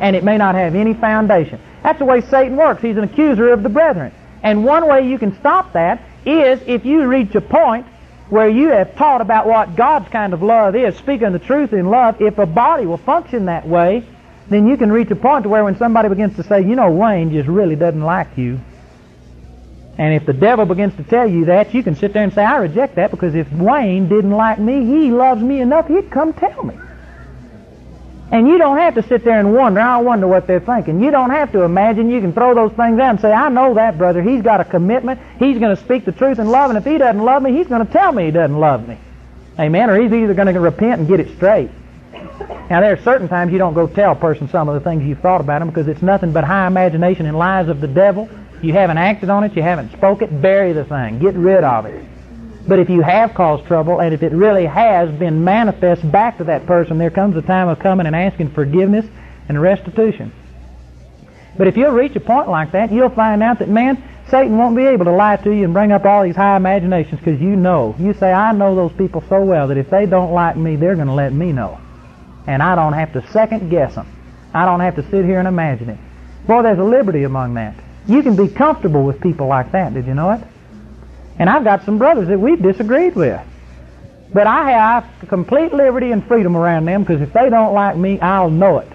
And 0.00 0.14
it 0.14 0.22
may 0.22 0.36
not 0.36 0.54
have 0.54 0.74
any 0.74 0.94
foundation. 0.94 1.60
That's 1.82 1.98
the 1.98 2.04
way 2.04 2.20
Satan 2.20 2.56
works. 2.56 2.80
He's 2.80 2.96
an 2.96 3.04
accuser 3.04 3.52
of 3.52 3.62
the 3.62 3.68
brethren. 3.68 4.12
And 4.42 4.64
one 4.64 4.88
way 4.88 5.08
you 5.08 5.18
can 5.18 5.36
stop 5.40 5.72
that 5.72 6.02
is 6.24 6.60
if 6.66 6.84
you 6.84 7.06
reach 7.06 7.34
a 7.34 7.40
point 7.40 7.86
where 8.32 8.48
you 8.48 8.68
have 8.70 8.96
taught 8.96 9.20
about 9.20 9.46
what 9.46 9.76
God's 9.76 10.08
kind 10.08 10.32
of 10.32 10.42
love 10.42 10.74
is, 10.74 10.96
speaking 10.96 11.32
the 11.32 11.38
truth 11.38 11.74
in 11.74 11.90
love, 11.90 12.16
if 12.18 12.38
a 12.38 12.46
body 12.46 12.86
will 12.86 12.96
function 12.96 13.44
that 13.44 13.68
way, 13.68 14.02
then 14.48 14.66
you 14.66 14.78
can 14.78 14.90
reach 14.90 15.10
a 15.10 15.16
point 15.16 15.42
to 15.42 15.50
where 15.50 15.62
when 15.62 15.76
somebody 15.76 16.08
begins 16.08 16.36
to 16.36 16.42
say, 16.42 16.62
you 16.62 16.74
know, 16.74 16.90
Wayne 16.90 17.30
just 17.30 17.46
really 17.46 17.76
doesn't 17.76 18.00
like 18.00 18.38
you, 18.38 18.58
and 19.98 20.14
if 20.14 20.24
the 20.24 20.32
devil 20.32 20.64
begins 20.64 20.96
to 20.96 21.02
tell 21.02 21.28
you 21.28 21.44
that, 21.44 21.74
you 21.74 21.82
can 21.82 21.94
sit 21.94 22.14
there 22.14 22.24
and 22.24 22.32
say, 22.32 22.42
I 22.42 22.56
reject 22.56 22.96
that 22.96 23.10
because 23.10 23.34
if 23.34 23.52
Wayne 23.52 24.08
didn't 24.08 24.30
like 24.30 24.58
me, 24.58 24.86
he 24.86 25.10
loves 25.10 25.42
me 25.42 25.60
enough, 25.60 25.86
he'd 25.88 26.10
come 26.10 26.32
tell 26.32 26.62
me. 26.62 26.74
And 28.32 28.48
you 28.48 28.56
don't 28.56 28.78
have 28.78 28.94
to 28.94 29.02
sit 29.02 29.24
there 29.24 29.38
and 29.38 29.52
wonder, 29.52 29.78
I 29.80 29.98
wonder 29.98 30.26
what 30.26 30.46
they're 30.46 30.58
thinking. 30.58 31.02
You 31.02 31.10
don't 31.10 31.28
have 31.28 31.52
to 31.52 31.64
imagine. 31.64 32.10
You 32.10 32.22
can 32.22 32.32
throw 32.32 32.54
those 32.54 32.72
things 32.72 32.98
out 32.98 33.10
and 33.10 33.20
say, 33.20 33.30
I 33.30 33.50
know 33.50 33.74
that 33.74 33.98
brother. 33.98 34.22
He's 34.22 34.40
got 34.40 34.58
a 34.58 34.64
commitment. 34.64 35.20
He's 35.38 35.58
going 35.58 35.76
to 35.76 35.82
speak 35.84 36.06
the 36.06 36.12
truth 36.12 36.38
in 36.38 36.48
love. 36.48 36.70
And 36.70 36.78
if 36.78 36.84
he 36.84 36.96
doesn't 36.96 37.22
love 37.22 37.42
me, 37.42 37.52
he's 37.52 37.66
going 37.66 37.86
to 37.86 37.92
tell 37.92 38.10
me 38.10 38.24
he 38.24 38.30
doesn't 38.30 38.58
love 38.58 38.88
me. 38.88 38.96
Amen. 39.60 39.90
Or 39.90 40.00
he's 40.00 40.10
either 40.10 40.32
going 40.32 40.52
to 40.52 40.58
repent 40.58 41.00
and 41.00 41.08
get 41.08 41.20
it 41.20 41.36
straight. 41.36 41.70
Now, 42.70 42.80
there 42.80 42.94
are 42.94 43.02
certain 43.02 43.28
times 43.28 43.52
you 43.52 43.58
don't 43.58 43.74
go 43.74 43.86
tell 43.86 44.12
a 44.12 44.16
person 44.16 44.48
some 44.48 44.66
of 44.66 44.74
the 44.74 44.80
things 44.88 45.02
you've 45.02 45.20
thought 45.20 45.42
about 45.42 45.58
them 45.58 45.68
because 45.68 45.86
it's 45.86 46.00
nothing 46.00 46.32
but 46.32 46.42
high 46.42 46.66
imagination 46.66 47.26
and 47.26 47.36
lies 47.36 47.68
of 47.68 47.82
the 47.82 47.86
devil. 47.86 48.30
You 48.62 48.72
haven't 48.72 48.96
acted 48.96 49.28
on 49.28 49.44
it. 49.44 49.54
You 49.54 49.62
haven't 49.62 49.92
spoke 49.92 50.22
it. 50.22 50.40
Bury 50.40 50.72
the 50.72 50.86
thing. 50.86 51.18
Get 51.18 51.34
rid 51.34 51.64
of 51.64 51.84
it. 51.84 52.02
But 52.66 52.78
if 52.78 52.88
you 52.88 53.02
have 53.02 53.34
caused 53.34 53.66
trouble, 53.66 54.00
and 54.00 54.14
if 54.14 54.22
it 54.22 54.32
really 54.32 54.66
has 54.66 55.10
been 55.10 55.44
manifest 55.44 56.10
back 56.10 56.38
to 56.38 56.44
that 56.44 56.66
person, 56.66 56.98
there 56.98 57.10
comes 57.10 57.36
a 57.36 57.42
time 57.42 57.68
of 57.68 57.80
coming 57.80 58.06
and 58.06 58.14
asking 58.14 58.50
forgiveness 58.50 59.06
and 59.48 59.60
restitution. 59.60 60.32
But 61.58 61.66
if 61.66 61.76
you'll 61.76 61.90
reach 61.92 62.14
a 62.16 62.20
point 62.20 62.48
like 62.48 62.72
that, 62.72 62.92
you'll 62.92 63.10
find 63.10 63.42
out 63.42 63.58
that, 63.58 63.68
man, 63.68 64.02
Satan 64.30 64.56
won't 64.56 64.76
be 64.76 64.86
able 64.86 65.04
to 65.04 65.12
lie 65.12 65.36
to 65.36 65.50
you 65.50 65.64
and 65.64 65.74
bring 65.74 65.92
up 65.92 66.04
all 66.04 66.22
these 66.22 66.36
high 66.36 66.56
imaginations 66.56 67.20
because 67.20 67.40
you 67.40 67.56
know. 67.56 67.94
You 67.98 68.14
say, 68.14 68.32
I 68.32 68.52
know 68.52 68.74
those 68.74 68.92
people 68.92 69.22
so 69.28 69.42
well 69.42 69.68
that 69.68 69.76
if 69.76 69.90
they 69.90 70.06
don't 70.06 70.32
like 70.32 70.56
me, 70.56 70.76
they're 70.76 70.94
going 70.94 71.08
to 71.08 71.12
let 71.12 71.32
me 71.32 71.52
know. 71.52 71.78
And 72.46 72.62
I 72.62 72.74
don't 72.74 72.94
have 72.94 73.12
to 73.12 73.26
second 73.32 73.68
guess 73.68 73.94
them. 73.96 74.06
I 74.54 74.64
don't 74.64 74.80
have 74.80 74.96
to 74.96 75.02
sit 75.10 75.24
here 75.24 75.38
and 75.38 75.48
imagine 75.48 75.90
it. 75.90 75.98
Boy, 76.46 76.62
there's 76.62 76.78
a 76.78 76.84
liberty 76.84 77.24
among 77.24 77.54
that. 77.54 77.74
You 78.06 78.22
can 78.22 78.36
be 78.36 78.48
comfortable 78.48 79.04
with 79.04 79.20
people 79.20 79.46
like 79.46 79.72
that. 79.72 79.94
Did 79.94 80.06
you 80.06 80.14
know 80.14 80.30
it? 80.30 80.40
And 81.38 81.48
I've 81.48 81.64
got 81.64 81.84
some 81.84 81.98
brothers 81.98 82.28
that 82.28 82.38
we've 82.38 82.60
disagreed 82.60 83.14
with. 83.14 83.40
But 84.32 84.46
I 84.46 84.70
have 84.70 85.28
complete 85.28 85.72
liberty 85.72 86.10
and 86.10 86.26
freedom 86.26 86.56
around 86.56 86.86
them 86.86 87.02
because 87.02 87.20
if 87.20 87.32
they 87.32 87.50
don't 87.50 87.74
like 87.74 87.96
me, 87.96 88.18
I'll 88.20 88.50
know 88.50 88.78
it. 88.78 88.88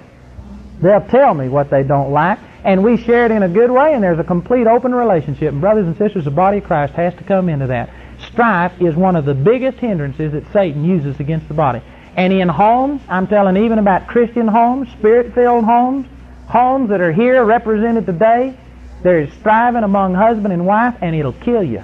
They'll 0.82 1.06
tell 1.08 1.34
me 1.34 1.48
what 1.48 1.70
they 1.70 1.84
don't 1.84 2.12
like, 2.12 2.40
and 2.64 2.84
we 2.84 2.98
share 2.98 3.26
it 3.26 3.32
in 3.32 3.44
a 3.44 3.50
good 3.50 3.72
way, 3.72 3.94
and 3.94 4.04
there's 4.04 4.20
a 4.20 4.24
complete 4.24 4.68
open 4.68 4.94
relationship. 4.94 5.52
And 5.52 5.62
brothers 5.62 5.88
and 5.88 5.98
sisters, 5.98 6.26
the 6.26 6.32
body 6.32 6.60
of 6.60 6.66
Christ 6.66 6.94
has 6.94 7.16
to 7.16 7.24
come 7.24 7.50
into 7.50 7.68
that. 7.68 7.90
Strife 8.32 8.80
is 8.80 8.96
one 8.96 9.16
of 9.16 9.26
the 9.26 9.34
biggest 9.34 9.80
hindrances 9.80 10.34
that 10.34 10.52
Satan 10.54 10.86
uses 10.86 11.20
against 11.20 11.48
the 11.48 11.54
body. 11.54 11.82
And 12.16 12.34
in 12.34 12.48
homes, 12.48 13.02
I'm 13.08 13.28
telling 13.28 13.58
even 13.58 13.80
about 13.80 14.08
Christian 14.08 14.48
homes, 14.48 14.90
spirit-filled 14.92 15.66
homes, 15.66 16.08
homes 16.48 16.90
that 16.90 17.02
are 17.02 17.12
here 17.12 17.44
represented 17.44 18.06
today, 18.06 18.58
there 19.04 19.20
is 19.20 19.32
striving 19.34 19.84
among 19.84 20.16
husband 20.16 20.52
and 20.54 20.66
wife, 20.66 20.96
and 21.02 21.16
it'll 21.16 21.34
kill 21.34 21.64
you 21.64 21.84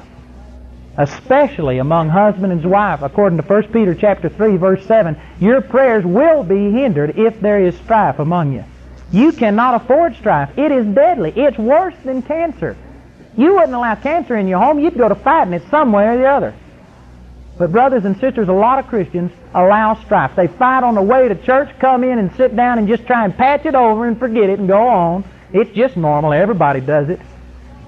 especially 0.97 1.79
among 1.79 2.09
husband 2.09 2.51
and 2.51 2.63
wife. 2.65 3.01
According 3.01 3.37
to 3.37 3.43
1 3.43 3.71
Peter 3.71 3.95
chapter 3.95 4.29
3 4.29 4.57
verse 4.57 4.85
7, 4.85 5.19
your 5.39 5.61
prayers 5.61 6.05
will 6.05 6.43
be 6.43 6.71
hindered 6.71 7.17
if 7.17 7.39
there 7.41 7.59
is 7.59 7.75
strife 7.77 8.19
among 8.19 8.53
you. 8.53 8.63
You 9.11 9.31
cannot 9.31 9.75
afford 9.75 10.15
strife. 10.15 10.57
It 10.57 10.71
is 10.71 10.85
deadly. 10.87 11.31
It's 11.35 11.57
worse 11.57 11.95
than 12.03 12.21
cancer. 12.21 12.75
You 13.37 13.55
wouldn't 13.55 13.73
allow 13.73 13.95
cancer 13.95 14.35
in 14.35 14.47
your 14.47 14.59
home. 14.59 14.79
You'd 14.79 14.97
go 14.97 15.09
to 15.09 15.15
fighting 15.15 15.53
it 15.53 15.63
some 15.69 15.91
way 15.91 16.07
or 16.07 16.17
the 16.17 16.25
other. 16.25 16.53
But 17.57 17.71
brothers 17.71 18.05
and 18.05 18.19
sisters, 18.19 18.49
a 18.49 18.53
lot 18.53 18.79
of 18.79 18.87
Christians 18.87 19.31
allow 19.53 19.93
strife. 20.03 20.35
They 20.35 20.47
fight 20.47 20.83
on 20.83 20.95
the 20.95 21.01
way 21.01 21.27
to 21.27 21.35
church, 21.35 21.69
come 21.79 22.03
in 22.03 22.17
and 22.17 22.35
sit 22.35 22.55
down 22.55 22.79
and 22.79 22.87
just 22.87 23.05
try 23.05 23.25
and 23.25 23.35
patch 23.35 23.65
it 23.65 23.75
over 23.75 24.07
and 24.07 24.17
forget 24.17 24.49
it 24.49 24.59
and 24.59 24.67
go 24.67 24.87
on. 24.87 25.23
It's 25.51 25.69
just 25.75 25.95
normal. 25.95 26.33
Everybody 26.33 26.81
does 26.81 27.09
it. 27.09 27.19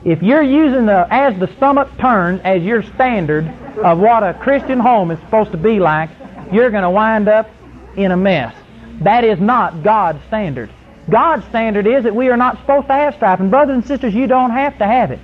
If 0.06 0.22
you're 0.22 0.44
using 0.44 0.86
the 0.86 1.08
as 1.10 1.38
the 1.40 1.48
stomach 1.58 1.90
turns 2.00 2.40
as 2.44 2.62
your 2.62 2.84
standard 2.84 3.48
of 3.80 3.98
what 3.98 4.22
a 4.22 4.36
Christian 4.36 4.80
home 4.80 5.10
is 5.10 5.20
supposed 5.22 5.52
to 5.52 5.58
be 5.58 5.80
like, 5.80 6.12
you're 6.52 6.70
going 6.70 6.84
to 6.84 6.92
wind 6.92 7.28
up 7.28 7.50
in 7.96 8.12
a 8.12 8.18
mess. 8.18 8.54
That 9.02 9.24
is 9.24 9.40
not 9.40 9.82
God's 9.82 10.24
standard. 10.28 10.70
God's 11.10 11.44
standard 11.48 11.88
is 11.88 12.04
that 12.04 12.16
we 12.16 12.30
are 12.30 12.38
not 12.38 12.60
supposed 12.60 12.86
to 12.88 12.94
have 12.94 13.16
strife. 13.16 13.40
And 13.40 13.50
brothers 13.50 13.74
and 13.74 13.86
sisters, 13.86 14.14
you 14.14 14.28
don't 14.28 14.52
have 14.52 14.78
to 14.78 14.86
have 14.86 15.10
it. 15.10 15.20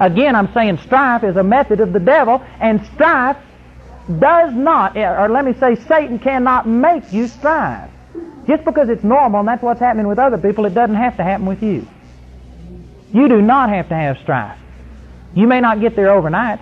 Again, 0.00 0.34
I'm 0.34 0.52
saying 0.54 0.78
strife 0.78 1.24
is 1.24 1.36
a 1.36 1.42
method 1.42 1.80
of 1.80 1.92
the 1.92 2.00
devil, 2.00 2.42
and 2.58 2.84
strife 2.94 3.36
does 4.18 4.54
not, 4.54 4.96
or 4.96 5.28
let 5.28 5.44
me 5.44 5.52
say, 5.54 5.76
Satan 5.76 6.18
cannot 6.18 6.66
make 6.66 7.12
you 7.12 7.28
strive. 7.28 7.90
Just 8.46 8.64
because 8.64 8.88
it's 8.88 9.04
normal 9.04 9.40
and 9.40 9.48
that's 9.48 9.62
what's 9.62 9.78
happening 9.78 10.08
with 10.08 10.18
other 10.18 10.38
people, 10.38 10.64
it 10.64 10.74
doesn't 10.74 10.96
have 10.96 11.18
to 11.18 11.22
happen 11.22 11.44
with 11.46 11.62
you. 11.62 11.86
You 13.12 13.28
do 13.28 13.42
not 13.42 13.68
have 13.68 13.88
to 13.88 13.94
have 13.94 14.18
strife. 14.18 14.58
You 15.34 15.46
may 15.46 15.60
not 15.60 15.80
get 15.80 15.96
there 15.96 16.10
overnight. 16.10 16.60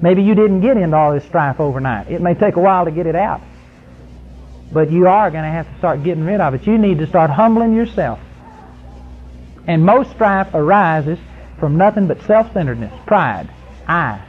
Maybe 0.00 0.22
you 0.22 0.34
didn't 0.34 0.60
get 0.60 0.76
into 0.76 0.96
all 0.96 1.14
this 1.14 1.24
strife 1.24 1.60
overnight. 1.60 2.10
It 2.10 2.20
may 2.20 2.34
take 2.34 2.56
a 2.56 2.60
while 2.60 2.84
to 2.84 2.90
get 2.90 3.06
it 3.06 3.14
out. 3.14 3.40
But 4.72 4.90
you 4.90 5.06
are 5.06 5.30
going 5.30 5.44
to 5.44 5.50
have 5.50 5.70
to 5.70 5.78
start 5.78 6.02
getting 6.02 6.24
rid 6.24 6.40
of 6.40 6.54
it. 6.54 6.66
You 6.66 6.76
need 6.76 6.98
to 6.98 7.06
start 7.06 7.30
humbling 7.30 7.74
yourself. 7.74 8.18
And 9.66 9.84
most 9.84 10.10
strife 10.10 10.48
arises 10.54 11.18
from 11.58 11.76
nothing 11.76 12.06
but 12.06 12.22
self-centeredness, 12.22 12.92
pride, 13.06 13.48
I. 13.88 14.22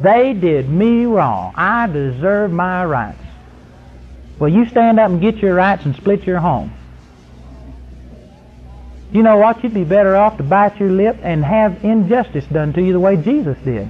They 0.00 0.32
did 0.32 0.68
me 0.68 1.04
wrong. 1.04 1.52
I 1.56 1.86
deserve 1.86 2.50
my 2.50 2.84
rights. 2.84 3.22
Well, 4.38 4.50
you 4.50 4.66
stand 4.66 4.98
up 4.98 5.10
and 5.10 5.20
get 5.20 5.36
your 5.36 5.54
rights 5.54 5.84
and 5.84 5.94
split 5.94 6.24
your 6.24 6.38
home. 6.38 6.72
You 9.12 9.22
know 9.22 9.36
what? 9.36 9.62
You'd 9.62 9.74
be 9.74 9.84
better 9.84 10.16
off 10.16 10.36
to 10.36 10.42
bite 10.42 10.78
your 10.78 10.90
lip 10.90 11.18
and 11.22 11.44
have 11.44 11.84
injustice 11.84 12.44
done 12.46 12.72
to 12.74 12.82
you 12.82 12.92
the 12.92 13.00
way 13.00 13.16
Jesus 13.16 13.58
did. 13.64 13.88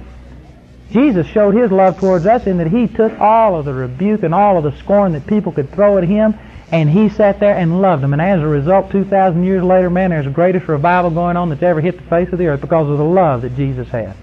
Jesus 0.91 1.27
showed 1.27 1.55
his 1.55 1.71
love 1.71 1.99
towards 1.99 2.25
us 2.25 2.47
in 2.47 2.57
that 2.57 2.67
he 2.67 2.87
took 2.87 3.17
all 3.19 3.55
of 3.55 3.65
the 3.65 3.73
rebuke 3.73 4.23
and 4.23 4.33
all 4.33 4.57
of 4.57 4.63
the 4.63 4.77
scorn 4.79 5.13
that 5.13 5.25
people 5.25 5.51
could 5.51 5.71
throw 5.71 5.97
at 5.97 6.03
him, 6.03 6.37
and 6.71 6.89
he 6.89 7.07
sat 7.07 7.39
there 7.39 7.55
and 7.55 7.81
loved 7.81 8.03
them. 8.03 8.13
And 8.13 8.21
as 8.21 8.41
a 8.41 8.47
result, 8.47 8.91
2,000 8.91 9.43
years 9.43 9.63
later, 9.63 9.89
man, 9.89 10.09
there's 10.09 10.25
the 10.25 10.31
greatest 10.31 10.67
revival 10.67 11.11
going 11.11 11.37
on 11.37 11.49
that's 11.49 11.63
ever 11.63 11.79
hit 11.81 11.97
the 11.97 12.09
face 12.09 12.31
of 12.33 12.39
the 12.39 12.47
earth 12.47 12.61
because 12.61 12.89
of 12.89 12.97
the 12.97 13.05
love 13.05 13.43
that 13.43 13.55
Jesus 13.55 13.87
had. 13.89 14.15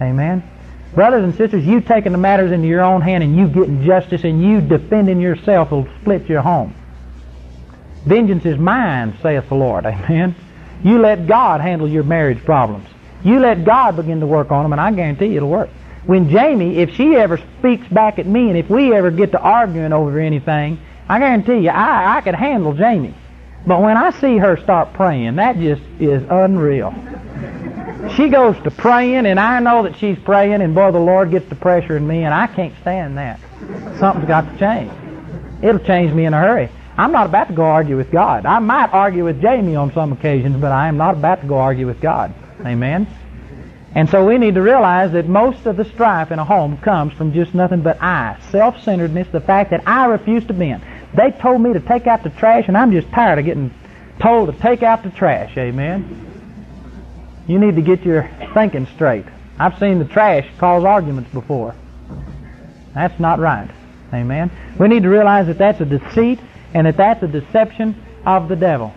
Amen? 0.00 0.42
Brothers 0.94 1.24
and 1.24 1.34
sisters, 1.34 1.64
you 1.64 1.80
taking 1.80 2.12
the 2.12 2.18
matters 2.18 2.52
into 2.52 2.68
your 2.68 2.82
own 2.82 3.00
hand 3.00 3.24
and 3.24 3.34
you 3.36 3.48
getting 3.48 3.82
justice 3.82 4.24
and 4.24 4.42
you 4.42 4.60
defending 4.60 5.20
yourself 5.20 5.70
will 5.70 5.88
split 6.00 6.28
your 6.28 6.42
home. 6.42 6.74
Vengeance 8.04 8.44
is 8.44 8.58
mine, 8.58 9.16
saith 9.22 9.48
the 9.48 9.54
Lord. 9.54 9.86
Amen. 9.86 10.34
You 10.82 10.98
let 10.98 11.26
God 11.26 11.60
handle 11.60 11.88
your 11.88 12.02
marriage 12.02 12.44
problems. 12.44 12.88
You 13.24 13.38
let 13.38 13.64
God 13.64 13.96
begin 13.96 14.20
to 14.20 14.26
work 14.26 14.50
on 14.50 14.64
them, 14.64 14.72
and 14.72 14.80
I 14.80 14.90
guarantee 14.92 15.26
you 15.26 15.36
it'll 15.36 15.48
work. 15.48 15.70
When 16.06 16.28
Jamie, 16.28 16.78
if 16.78 16.94
she 16.96 17.14
ever 17.14 17.38
speaks 17.58 17.86
back 17.86 18.18
at 18.18 18.26
me, 18.26 18.48
and 18.48 18.58
if 18.58 18.68
we 18.68 18.92
ever 18.92 19.12
get 19.12 19.30
to 19.32 19.38
arguing 19.38 19.92
over 19.92 20.18
anything, 20.18 20.80
I 21.08 21.20
guarantee 21.20 21.58
you 21.58 21.70
I, 21.70 22.16
I 22.16 22.20
could 22.20 22.34
handle 22.34 22.72
Jamie. 22.72 23.14
But 23.64 23.80
when 23.80 23.96
I 23.96 24.10
see 24.10 24.38
her 24.38 24.56
start 24.56 24.92
praying, 24.94 25.36
that 25.36 25.56
just 25.58 25.82
is 26.00 26.24
unreal. 26.28 26.92
She 28.16 28.28
goes 28.28 28.60
to 28.64 28.72
praying, 28.72 29.26
and 29.26 29.38
I 29.38 29.60
know 29.60 29.84
that 29.84 29.96
she's 29.98 30.18
praying, 30.18 30.60
and 30.60 30.74
boy, 30.74 30.90
the 30.90 30.98
Lord 30.98 31.30
gets 31.30 31.48
the 31.48 31.54
pressure 31.54 31.96
in 31.96 32.04
me, 32.04 32.24
and 32.24 32.34
I 32.34 32.48
can't 32.48 32.74
stand 32.80 33.16
that. 33.18 33.38
Something's 34.00 34.26
got 34.26 34.50
to 34.50 34.58
change. 34.58 34.90
It'll 35.62 35.78
change 35.78 36.12
me 36.12 36.24
in 36.24 36.34
a 36.34 36.40
hurry. 36.40 36.68
I'm 36.96 37.12
not 37.12 37.26
about 37.26 37.48
to 37.48 37.54
go 37.54 37.64
argue 37.64 37.96
with 37.96 38.10
God. 38.10 38.44
I 38.44 38.58
might 38.58 38.92
argue 38.92 39.24
with 39.24 39.40
Jamie 39.40 39.76
on 39.76 39.92
some 39.92 40.12
occasions, 40.12 40.56
but 40.60 40.72
I 40.72 40.88
am 40.88 40.96
not 40.96 41.14
about 41.14 41.40
to 41.40 41.46
go 41.46 41.58
argue 41.58 41.86
with 41.86 42.00
God. 42.00 42.34
Amen? 42.64 43.06
And 43.94 44.08
so 44.08 44.26
we 44.26 44.38
need 44.38 44.54
to 44.54 44.62
realize 44.62 45.12
that 45.12 45.28
most 45.28 45.66
of 45.66 45.76
the 45.76 45.84
strife 45.84 46.30
in 46.30 46.38
a 46.38 46.44
home 46.44 46.78
comes 46.78 47.12
from 47.12 47.32
just 47.32 47.54
nothing 47.54 47.82
but 47.82 48.00
I. 48.02 48.38
Self-centeredness, 48.50 49.28
the 49.28 49.40
fact 49.40 49.70
that 49.70 49.86
I 49.86 50.06
refuse 50.06 50.46
to 50.46 50.54
bend. 50.54 50.82
They 51.14 51.30
told 51.30 51.60
me 51.60 51.74
to 51.74 51.80
take 51.80 52.06
out 52.06 52.22
the 52.22 52.30
trash, 52.30 52.68
and 52.68 52.76
I'm 52.76 52.92
just 52.92 53.08
tired 53.10 53.38
of 53.38 53.44
getting 53.44 53.72
told 54.18 54.54
to 54.54 54.60
take 54.60 54.82
out 54.82 55.02
the 55.02 55.10
trash. 55.10 55.56
Amen? 55.58 56.28
You 57.46 57.58
need 57.58 57.76
to 57.76 57.82
get 57.82 58.02
your 58.02 58.30
thinking 58.54 58.86
straight. 58.94 59.26
I've 59.58 59.78
seen 59.78 59.98
the 59.98 60.06
trash 60.06 60.46
cause 60.58 60.84
arguments 60.84 61.30
before. 61.32 61.74
That's 62.94 63.18
not 63.20 63.38
right. 63.38 63.70
Amen? 64.12 64.50
We 64.78 64.88
need 64.88 65.02
to 65.02 65.08
realize 65.10 65.46
that 65.48 65.58
that's 65.58 65.80
a 65.80 65.84
deceit 65.84 66.38
and 66.74 66.86
that 66.86 66.96
that's 66.96 67.22
a 67.22 67.28
deception 67.28 68.00
of 68.24 68.48
the 68.48 68.56
devil. 68.56 68.92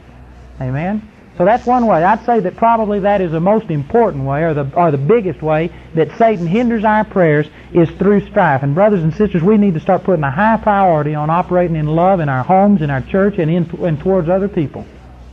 Amen? 0.61 1.11
So 1.37 1.43
that's 1.43 1.65
one 1.65 1.85
way. 1.85 2.01
I'd 2.01 2.25
say 2.25 2.39
that 2.39 2.55
probably 2.55 3.01
that 3.01 3.19
is 3.19 3.31
the 3.31 3.41
most 3.41 3.69
important 3.69 4.23
way, 4.23 4.43
or 4.43 4.53
the 4.53 4.71
or 4.73 4.91
the 4.91 4.97
biggest 4.97 5.41
way 5.41 5.69
that 5.93 6.17
Satan 6.17 6.47
hinders 6.47 6.85
our 6.85 7.03
prayers 7.03 7.47
is 7.73 7.89
through 7.91 8.25
strife. 8.27 8.63
And 8.63 8.73
brothers 8.73 9.03
and 9.03 9.13
sisters, 9.13 9.43
we 9.43 9.57
need 9.57 9.73
to 9.73 9.81
start 9.81 10.03
putting 10.05 10.23
a 10.23 10.31
high 10.31 10.57
priority 10.57 11.13
on 11.13 11.29
operating 11.29 11.75
in 11.75 11.87
love 11.87 12.21
in 12.21 12.29
our 12.29 12.43
homes, 12.43 12.81
in 12.81 12.89
our 12.89 13.01
church, 13.01 13.37
and 13.37 13.51
in 13.51 13.69
and 13.83 13.99
towards 13.99 14.29
other 14.29 14.47
people. 14.47 14.85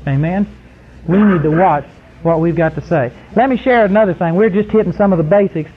Amen. 0.06 0.48
We 1.06 1.22
need 1.22 1.42
to 1.44 1.50
watch 1.50 1.86
what 2.22 2.40
we've 2.40 2.56
got 2.56 2.74
to 2.74 2.80
say. 2.80 3.12
Let 3.36 3.48
me 3.48 3.56
share 3.56 3.84
another 3.84 4.14
thing. 4.14 4.34
We're 4.34 4.50
just 4.50 4.70
hitting 4.70 4.92
some 4.92 5.12
of 5.12 5.18
the 5.18 5.24
basics. 5.24 5.70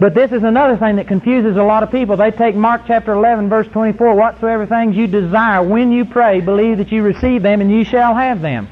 But 0.00 0.14
this 0.14 0.32
is 0.32 0.42
another 0.42 0.78
thing 0.78 0.96
that 0.96 1.08
confuses 1.08 1.58
a 1.58 1.62
lot 1.62 1.82
of 1.82 1.90
people. 1.90 2.16
They 2.16 2.30
take 2.30 2.56
Mark 2.56 2.82
chapter 2.86 3.12
11 3.12 3.50
verse 3.50 3.68
24, 3.68 4.14
whatsoever 4.14 4.64
things 4.64 4.96
you 4.96 5.06
desire 5.06 5.62
when 5.62 5.92
you 5.92 6.06
pray, 6.06 6.40
believe 6.40 6.78
that 6.78 6.90
you 6.90 7.02
receive 7.02 7.42
them 7.42 7.60
and 7.60 7.70
you 7.70 7.84
shall 7.84 8.14
have 8.14 8.40
them. 8.40 8.68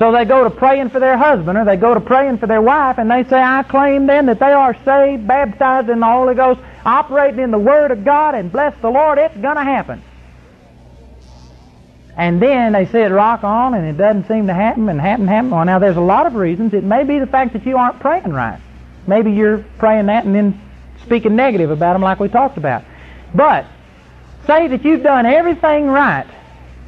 So 0.00 0.10
they 0.10 0.24
go 0.24 0.42
to 0.42 0.50
praying 0.50 0.90
for 0.90 0.98
their 0.98 1.16
husband 1.16 1.56
or 1.56 1.64
they 1.64 1.76
go 1.76 1.94
to 1.94 2.00
praying 2.00 2.38
for 2.38 2.48
their 2.48 2.60
wife 2.60 2.98
and 2.98 3.08
they 3.08 3.22
say, 3.22 3.40
I 3.40 3.62
claim 3.62 4.06
then 4.06 4.26
that 4.26 4.40
they 4.40 4.52
are 4.52 4.74
saved, 4.84 5.28
baptized 5.28 5.88
in 5.88 6.00
the 6.00 6.06
Holy 6.06 6.34
Ghost, 6.34 6.58
operating 6.84 7.38
in 7.38 7.52
the 7.52 7.58
Word 7.58 7.92
of 7.92 8.04
God 8.04 8.34
and 8.34 8.50
bless 8.50 8.76
the 8.80 8.90
Lord, 8.90 9.18
it's 9.18 9.36
gonna 9.36 9.62
happen. 9.62 10.02
And 12.16 12.42
then 12.42 12.72
they 12.72 12.86
say 12.86 13.04
it 13.04 13.10
rock 13.10 13.44
on 13.44 13.74
and 13.74 13.86
it 13.86 13.96
doesn't 13.96 14.26
seem 14.26 14.48
to 14.48 14.54
happen 14.54 14.88
and 14.88 15.00
happen, 15.00 15.28
happen. 15.28 15.50
Well, 15.50 15.64
now 15.64 15.78
there's 15.78 15.96
a 15.96 16.00
lot 16.00 16.26
of 16.26 16.34
reasons. 16.34 16.74
It 16.74 16.82
may 16.82 17.04
be 17.04 17.20
the 17.20 17.28
fact 17.28 17.52
that 17.52 17.64
you 17.64 17.76
aren't 17.76 18.00
praying 18.00 18.32
right. 18.32 18.58
Maybe 19.06 19.32
you're 19.32 19.64
praying 19.78 20.06
that 20.06 20.24
and 20.24 20.34
then 20.34 20.60
speaking 21.02 21.36
negative 21.36 21.70
about 21.70 21.94
them 21.94 22.02
like 22.02 22.20
we 22.20 22.28
talked 22.28 22.56
about. 22.56 22.84
But 23.34 23.66
say 24.46 24.68
that 24.68 24.84
you've 24.84 25.02
done 25.02 25.26
everything 25.26 25.86
right 25.86 26.26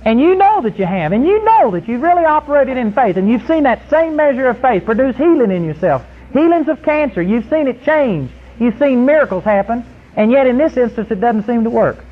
and 0.05 0.21
you 0.21 0.35
know 0.35 0.61
that 0.61 0.79
you 0.79 0.85
have, 0.85 1.12
and 1.12 1.27
you 1.27 1.43
know 1.45 1.71
that 1.71 1.89
you've 1.89 2.03
really 2.03 2.25
operated 2.25 2.77
in 2.77 2.93
faith, 2.93 3.17
and 3.17 3.29
you've 3.29 3.47
seen 3.47 3.62
that 3.62 3.89
same 3.89 4.17
measure 4.17 4.49
of 4.49 4.61
faith 4.61 4.85
produce 4.85 5.17
healing 5.17 5.51
in 5.51 5.65
yourself. 5.65 6.05
Healings 6.33 6.69
of 6.69 6.83
cancer, 6.83 7.23
you've 7.23 7.49
seen 7.49 7.69
it 7.69 7.83
change. 7.85 8.31
You've 8.61 8.79
seen 8.79 9.07
miracles 9.07 9.45
happen, 9.45 9.85
and 10.15 10.31
yet 10.31 10.47
in 10.47 10.59
this 10.59 10.77
instance 10.77 11.11
it 11.11 11.21
doesn't 11.21 11.47
seem 11.47 11.65
to 11.65 11.71
work. 11.71 12.05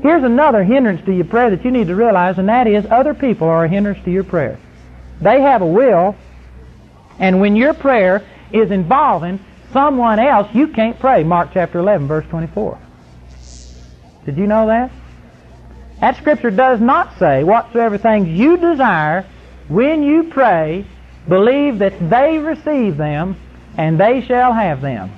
Here's 0.00 0.22
another 0.22 0.62
hindrance 0.62 1.04
to 1.06 1.12
your 1.12 1.24
prayer 1.24 1.50
that 1.50 1.64
you 1.64 1.72
need 1.72 1.88
to 1.88 1.96
realize, 1.96 2.38
and 2.38 2.48
that 2.48 2.68
is 2.68 2.86
other 2.88 3.14
people 3.14 3.48
are 3.48 3.64
a 3.64 3.68
hindrance 3.68 4.02
to 4.04 4.12
your 4.12 4.22
prayer. 4.22 4.56
They 5.20 5.40
have 5.40 5.60
a 5.60 5.66
will, 5.66 6.14
and 7.18 7.40
when 7.40 7.56
your 7.56 7.74
prayer 7.74 8.24
is 8.52 8.70
involving 8.70 9.40
someone 9.72 10.18
else, 10.18 10.48
you 10.54 10.68
can't 10.68 10.98
pray. 10.98 11.24
Mark 11.24 11.50
chapter 11.52 11.78
11, 11.78 12.06
verse 12.06 12.26
24. 12.28 12.78
Did 14.24 14.36
you 14.36 14.46
know 14.46 14.66
that? 14.66 14.90
That 16.00 16.16
scripture 16.16 16.50
does 16.50 16.80
not 16.80 17.18
say, 17.18 17.44
whatsoever 17.44 17.98
things 17.98 18.28
you 18.28 18.56
desire, 18.56 19.26
when 19.68 20.02
you 20.02 20.24
pray, 20.24 20.86
believe 21.26 21.80
that 21.80 22.08
they 22.08 22.38
receive 22.38 22.96
them, 22.96 23.36
and 23.76 23.98
they 23.98 24.22
shall 24.22 24.52
have 24.52 24.80
them. 24.80 25.12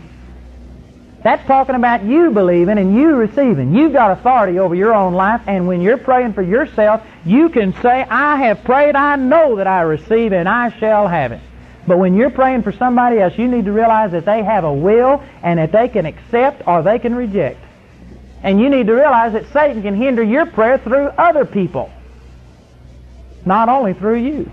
That's 1.23 1.47
talking 1.47 1.75
about 1.75 2.03
you 2.03 2.31
believing 2.31 2.79
and 2.79 2.95
you 2.95 3.15
receiving. 3.15 3.75
You've 3.75 3.93
got 3.93 4.19
authority 4.19 4.59
over 4.59 4.75
your 4.75 4.95
own 4.95 5.13
life, 5.13 5.43
and 5.47 5.67
when 5.69 5.83
you're 5.83 5.99
praying 5.99 6.33
for 6.33 6.43
yourself, 6.43 7.03
you 7.27 7.51
can 7.51 7.75
say, 7.83 8.05
I 8.09 8.37
have 8.37 8.65
prayed, 8.65 8.97
I 8.97 9.17
know 9.17 9.57
that 9.57 9.67
I 9.67 9.83
receive, 9.83 10.33
and 10.33 10.49
I 10.49 10.71
shall 10.79 11.07
have 11.07 11.33
it. 11.33 11.41
But 11.91 11.99
when 11.99 12.15
you're 12.15 12.31
praying 12.31 12.63
for 12.63 12.71
somebody 12.71 13.19
else, 13.19 13.37
you 13.37 13.49
need 13.49 13.65
to 13.65 13.73
realize 13.73 14.13
that 14.13 14.25
they 14.25 14.45
have 14.45 14.63
a 14.63 14.73
will 14.73 15.25
and 15.43 15.59
that 15.59 15.73
they 15.73 15.89
can 15.89 16.07
accept 16.07 16.63
or 16.65 16.83
they 16.83 17.01
can 17.01 17.17
reject. 17.17 17.59
And 18.45 18.61
you 18.61 18.69
need 18.69 18.87
to 18.87 18.95
realize 18.95 19.33
that 19.33 19.53
Satan 19.53 19.83
can 19.83 19.97
hinder 19.97 20.23
your 20.23 20.47
prayer 20.47 20.79
through 20.79 21.09
other 21.09 21.45
people, 21.45 21.91
not 23.45 23.69
only 23.69 23.93
through 23.93 24.19
you. 24.19 24.53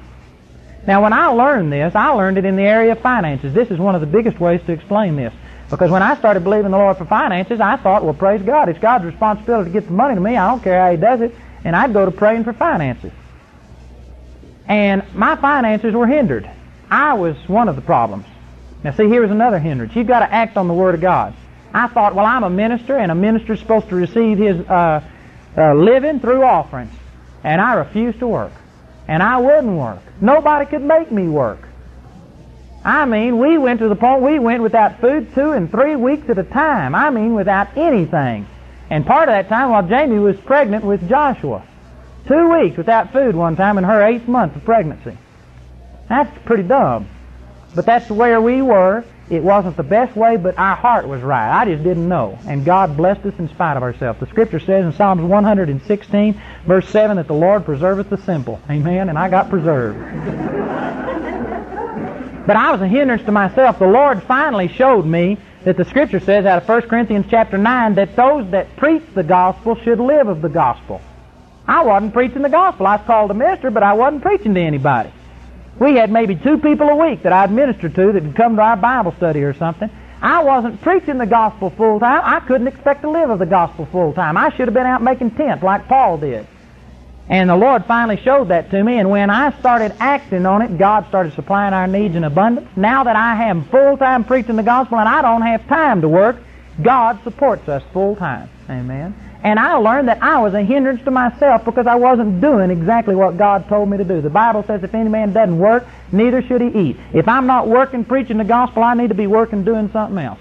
Now, 0.88 1.04
when 1.04 1.14
I 1.14 1.28
learned 1.28 1.72
this, 1.72 1.94
I 1.94 2.08
learned 2.08 2.40
it 2.40 2.46
in 2.46 2.56
the 2.56 2.64
area 2.64 2.94
of 2.94 3.02
finances. 3.02 3.54
This 3.54 3.70
is 3.70 3.78
one 3.78 3.94
of 3.94 4.02
the 4.02 4.08
biggest 4.08 4.40
ways 4.40 4.60
to 4.66 4.72
explain 4.72 5.16
this. 5.16 5.32
Because 5.70 5.92
when 5.92 6.02
I 6.02 6.18
started 6.18 6.44
believing 6.44 6.72
the 6.72 6.78
Lord 6.80 6.98
for 6.98 7.06
finances, 7.06 7.62
I 7.62 7.78
thought, 7.78 8.04
well, 8.04 8.16
praise 8.16 8.42
God. 8.42 8.68
It's 8.68 8.80
God's 8.80 9.06
responsibility 9.06 9.70
to 9.70 9.80
get 9.80 9.86
the 9.86 9.94
money 9.94 10.16
to 10.16 10.22
me. 10.22 10.38
I 10.38 10.50
don't 10.50 10.64
care 10.64 10.82
how 10.82 10.90
He 10.90 10.98
does 10.98 11.22
it. 11.22 11.36
And 11.64 11.76
I'd 11.76 11.94
go 11.94 12.04
to 12.04 12.12
praying 12.12 12.46
for 12.46 12.54
finances. 12.54 13.12
And 14.68 15.04
my 15.14 15.36
finances 15.36 15.94
were 15.94 16.08
hindered. 16.08 16.50
I 16.90 17.14
was 17.14 17.36
one 17.48 17.70
of 17.70 17.76
the 17.76 17.82
problems. 17.82 18.26
Now, 18.84 18.92
see, 18.92 19.08
here's 19.08 19.32
another 19.32 19.60
hindrance. 19.60 19.96
You've 19.96 20.08
got 20.08 20.20
to 20.20 20.32
act 20.32 20.58
on 20.58 20.68
the 20.68 20.74
Word 20.74 20.96
of 20.96 21.02
God. 21.02 21.34
I 21.74 21.88
thought, 21.88 22.16
well, 22.16 22.26
I'm 22.26 22.44
a 22.44 22.50
minister, 22.50 22.98
and 22.98 23.12
a 23.12 23.16
minister's 23.16 23.60
supposed 23.60 23.90
to 23.90 23.96
receive 23.96 24.38
his 24.38 24.60
uh, 24.68 25.04
uh, 25.58 25.74
living 25.74 26.20
through 26.20 26.44
offerings. 26.44 26.94
And 27.44 27.60
I 27.60 27.74
refused 27.76 28.20
to 28.20 28.28
work. 28.28 28.54
And 29.08 29.22
I 29.22 29.38
wouldn't 29.38 29.78
work. 29.78 30.02
Nobody 30.22 30.66
could 30.66 30.82
make 30.82 31.12
me 31.12 31.28
work. 31.28 31.68
I 32.84 33.06
mean, 33.06 33.38
we 33.40 33.58
went 33.58 33.80
to 33.80 33.90
the 33.90 33.96
point 33.96 34.22
we 34.22 34.40
went 34.40 34.64
without 34.64 35.02
food 35.02 35.34
two 35.34 35.52
and 35.52 35.70
three 35.70 35.96
weeks 35.96 36.30
at 36.30 36.38
a 36.38 36.44
time. 36.44 36.96
I 36.96 37.10
mean, 37.10 37.36
without 37.36 37.76
anything. 37.78 38.48
And 38.90 39.06
part 39.06 39.28
of 39.28 39.34
that 39.34 39.50
time 39.50 39.72
while 39.72 39.86
Jamie 39.86 40.20
was 40.20 40.38
pregnant 40.38 40.86
with 40.86 41.08
Joshua. 41.10 41.64
Two 42.28 42.50
weeks 42.50 42.78
without 42.78 43.12
food 43.12 43.36
one 43.36 43.56
time 43.56 43.78
in 43.78 43.84
her 43.84 44.02
eighth 44.04 44.28
month 44.28 44.56
of 44.56 44.64
pregnancy. 44.64 45.18
That's 46.10 46.36
pretty 46.46 46.64
dumb. 46.64 47.08
But 47.76 47.86
that's 47.86 48.10
where 48.10 48.42
we 48.42 48.62
were. 48.62 49.04
It 49.30 49.44
wasn't 49.44 49.76
the 49.76 49.84
best 49.84 50.16
way, 50.16 50.38
but 50.38 50.58
our 50.58 50.76
heart 50.76 51.06
was 51.06 51.22
right. 51.22 51.62
I 51.62 51.66
just 51.66 51.84
didn't 51.84 52.08
know. 52.08 52.40
And 52.48 52.64
God 52.64 52.96
blessed 52.96 53.26
us 53.26 53.34
in 53.40 53.50
spite 53.50 53.76
of 53.76 53.84
ourselves. 53.84 54.22
The 54.22 54.28
scripture 54.28 54.60
says 54.60 54.86
in 54.86 54.94
Psalms 54.94 55.22
116, 55.22 56.42
verse 56.66 56.90
7, 56.90 57.18
that 57.18 57.28
the 57.28 57.34
Lord 57.34 57.66
preserveth 57.66 58.10
the 58.10 58.18
simple. 58.20 58.62
Amen. 58.70 59.10
And 59.10 59.20
I 59.20 59.30
got 59.30 59.50
preserved. 59.50 60.00
but 62.48 62.56
I 62.56 62.72
was 62.72 62.82
a 62.82 62.88
hindrance 62.88 63.24
to 63.24 63.34
myself. 63.34 63.80
The 63.80 63.88
Lord 63.88 64.24
finally 64.24 64.70
showed 64.70 65.06
me 65.06 65.38
that 65.66 65.76
the 65.76 65.84
scripture 65.84 66.22
says 66.22 66.46
out 66.46 66.62
of 66.62 66.70
1 66.70 66.84
Corinthians 66.84 67.26
chapter 67.30 67.58
9 67.58 67.96
that 67.96 68.16
those 68.16 68.50
that 68.52 68.78
preach 68.78 69.04
the 69.14 69.24
gospel 69.24 69.76
should 69.84 70.00
live 70.00 70.30
of 70.30 70.42
the 70.42 70.48
gospel. 70.48 71.02
I 71.68 71.84
wasn't 71.84 72.14
preaching 72.14 72.44
the 72.44 72.50
gospel. 72.50 72.88
I 72.88 72.96
was 72.96 73.06
called 73.06 73.32
a 73.32 73.34
minister, 73.34 73.72
but 73.72 73.84
I 73.84 73.92
wasn't 73.92 74.22
preaching 74.22 74.54
to 74.54 74.62
anybody. 74.62 75.12
We 75.80 75.96
had 75.96 76.12
maybe 76.12 76.36
two 76.36 76.58
people 76.58 76.90
a 76.90 76.96
week 76.96 77.24
that 77.24 77.34
I'd 77.34 77.52
minister 77.52 77.90
to 77.90 78.12
that 78.12 78.24
would 78.24 78.36
come 78.36 78.56
to 78.56 78.62
our 78.62 78.78
Bible 78.78 79.14
study 79.18 79.44
or 79.44 79.54
something. 79.54 79.90
I 80.22 80.44
wasn't 80.44 80.82
preaching 80.82 81.20
the 81.20 81.28
gospel 81.28 81.70
full 81.70 82.00
time. 82.00 82.22
I 82.24 82.40
couldn't 82.40 82.68
expect 82.68 83.04
to 83.04 83.10
live 83.10 83.30
of 83.30 83.38
the 83.38 83.46
gospel 83.46 83.86
full 83.86 84.14
time. 84.14 84.36
I 84.38 84.50
should 84.50 84.68
have 84.68 84.74
been 84.74 84.88
out 84.88 85.04
making 85.04 85.32
tents 85.32 85.64
like 85.64 85.88
Paul 85.88 86.18
did. 86.18 86.48
And 87.30 87.50
the 87.50 87.56
Lord 87.56 87.86
finally 87.86 88.18
showed 88.24 88.48
that 88.48 88.72
to 88.72 88.82
me, 88.82 89.00
and 89.00 89.10
when 89.10 89.30
I 89.30 89.52
started 89.60 89.94
acting 90.00 90.46
on 90.46 90.62
it, 90.62 90.78
God 90.78 91.08
started 91.10 91.34
supplying 91.34 91.74
our 91.74 91.86
needs 91.86 92.16
in 92.16 92.24
abundance. 92.24 92.70
Now 92.78 93.04
that 93.04 93.18
I 93.18 93.50
am 93.50 93.66
full 93.66 93.98
time 93.98 94.24
preaching 94.24 94.56
the 94.56 94.64
gospel 94.64 94.98
and 94.98 95.10
I 95.10 95.22
don't 95.22 95.42
have 95.42 95.68
time 95.68 96.02
to 96.02 96.10
work, 96.10 96.38
God 96.82 97.22
supports 97.24 97.68
us 97.68 97.84
full 97.92 98.16
time. 98.16 98.50
Amen. 98.70 99.27
And 99.44 99.60
I 99.60 99.76
learned 99.76 100.08
that 100.08 100.22
I 100.22 100.40
was 100.40 100.54
a 100.54 100.64
hindrance 100.64 101.04
to 101.04 101.12
myself 101.12 101.64
because 101.64 101.86
I 101.86 101.96
wasn't 101.96 102.42
doing 102.42 102.72
exactly 102.72 103.16
what 103.16 103.38
God 103.38 103.68
told 103.70 103.90
me 103.90 103.98
to 103.98 104.04
do. 104.04 104.20
The 104.20 104.30
Bible 104.30 104.64
says 104.64 104.84
if 104.84 104.94
any 104.94 105.10
man 105.10 105.32
doesn't 105.32 105.58
work, 105.58 105.86
neither 106.12 106.42
should 106.42 106.62
he 106.62 106.68
eat. 106.68 106.98
If 107.14 107.28
I'm 107.28 107.46
not 107.46 107.68
working 107.68 108.04
preaching 108.04 108.38
the 108.38 108.44
gospel, 108.44 108.84
I 108.84 108.96
need 108.96 109.10
to 109.10 109.16
be 109.16 109.28
working 109.28 109.64
doing 109.64 109.92
something 109.92 110.18
else. 110.18 110.40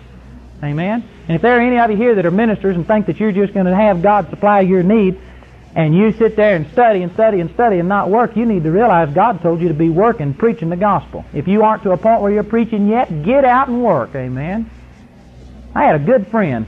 Amen? 0.62 1.06
And 1.28 1.36
if 1.36 1.42
there 1.42 1.58
are 1.58 1.60
any 1.60 1.78
of 1.78 1.90
you 1.90 1.96
here 1.96 2.14
that 2.14 2.24
are 2.24 2.30
ministers 2.30 2.76
and 2.76 2.86
think 2.86 3.06
that 3.06 3.20
you're 3.20 3.32
just 3.32 3.52
going 3.52 3.66
to 3.66 3.74
have 3.74 4.02
God 4.02 4.30
supply 4.30 4.60
your 4.60 4.82
need, 4.82 5.20
and 5.74 5.94
you 5.94 6.10
sit 6.12 6.36
there 6.36 6.56
and 6.56 6.66
study 6.72 7.02
and 7.02 7.12
study 7.12 7.40
and 7.40 7.50
study 7.50 7.78
and 7.78 7.88
not 7.88 8.08
work, 8.08 8.34
you 8.34 8.46
need 8.46 8.64
to 8.64 8.70
realize 8.70 9.12
God 9.12 9.42
told 9.42 9.60
you 9.60 9.68
to 9.68 9.74
be 9.74 9.90
working, 9.90 10.32
preaching 10.32 10.70
the 10.70 10.76
gospel. 10.76 11.22
If 11.34 11.46
you 11.46 11.62
aren't 11.62 11.82
to 11.82 11.90
a 11.90 11.98
point 11.98 12.22
where 12.22 12.32
you're 12.32 12.44
preaching 12.44 12.88
yet, 12.88 13.24
get 13.24 13.44
out 13.44 13.68
and 13.68 13.84
work. 13.84 14.14
Amen? 14.14 14.70
I 15.74 15.84
had 15.84 15.96
a 15.96 15.98
good 15.98 16.28
friend 16.28 16.66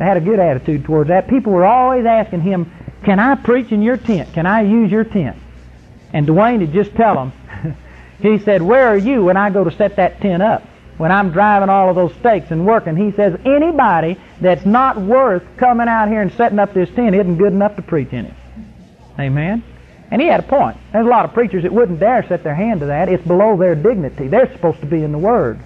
I 0.00 0.04
had 0.04 0.16
a 0.16 0.20
good 0.20 0.38
attitude 0.38 0.84
towards 0.84 1.08
that. 1.08 1.28
People 1.28 1.52
were 1.52 1.66
always 1.66 2.04
asking 2.04 2.40
him, 2.40 2.70
Can 3.04 3.18
I 3.18 3.34
preach 3.36 3.70
in 3.72 3.82
your 3.82 3.96
tent? 3.96 4.32
Can 4.32 4.46
I 4.46 4.62
use 4.62 4.90
your 4.90 5.04
tent? 5.04 5.36
And 6.12 6.26
Dwayne 6.26 6.60
would 6.60 6.72
just 6.72 6.94
tell 6.94 7.14
them, 7.14 7.32
He 8.20 8.38
said, 8.38 8.62
Where 8.62 8.88
are 8.88 8.96
you 8.96 9.24
when 9.24 9.36
I 9.36 9.50
go 9.50 9.64
to 9.64 9.70
set 9.70 9.96
that 9.96 10.20
tent 10.20 10.42
up? 10.42 10.62
When 10.96 11.10
I'm 11.10 11.32
driving 11.32 11.68
all 11.68 11.90
of 11.90 11.96
those 11.96 12.14
stakes 12.14 12.50
and 12.50 12.66
working, 12.66 12.96
he 12.96 13.12
says, 13.12 13.38
Anybody 13.44 14.18
that's 14.40 14.64
not 14.64 14.96
worth 14.96 15.42
coming 15.56 15.88
out 15.88 16.08
here 16.08 16.22
and 16.22 16.32
setting 16.32 16.58
up 16.58 16.72
this 16.72 16.88
tent 16.94 17.14
isn't 17.14 17.36
good 17.36 17.52
enough 17.52 17.76
to 17.76 17.82
preach 17.82 18.12
in 18.12 18.26
it. 18.26 18.34
Amen. 19.18 19.62
And 20.10 20.22
he 20.22 20.28
had 20.28 20.40
a 20.40 20.44
point. 20.44 20.76
There's 20.92 21.06
a 21.06 21.10
lot 21.10 21.24
of 21.24 21.32
preachers 21.34 21.64
that 21.64 21.72
wouldn't 21.72 21.98
dare 21.98 22.26
set 22.28 22.44
their 22.44 22.54
hand 22.54 22.80
to 22.80 22.86
that. 22.86 23.08
It's 23.08 23.26
below 23.26 23.56
their 23.56 23.74
dignity. 23.74 24.28
They're 24.28 24.50
supposed 24.52 24.80
to 24.80 24.86
be 24.86 25.02
in 25.02 25.12
the 25.12 25.18
Word. 25.18 25.58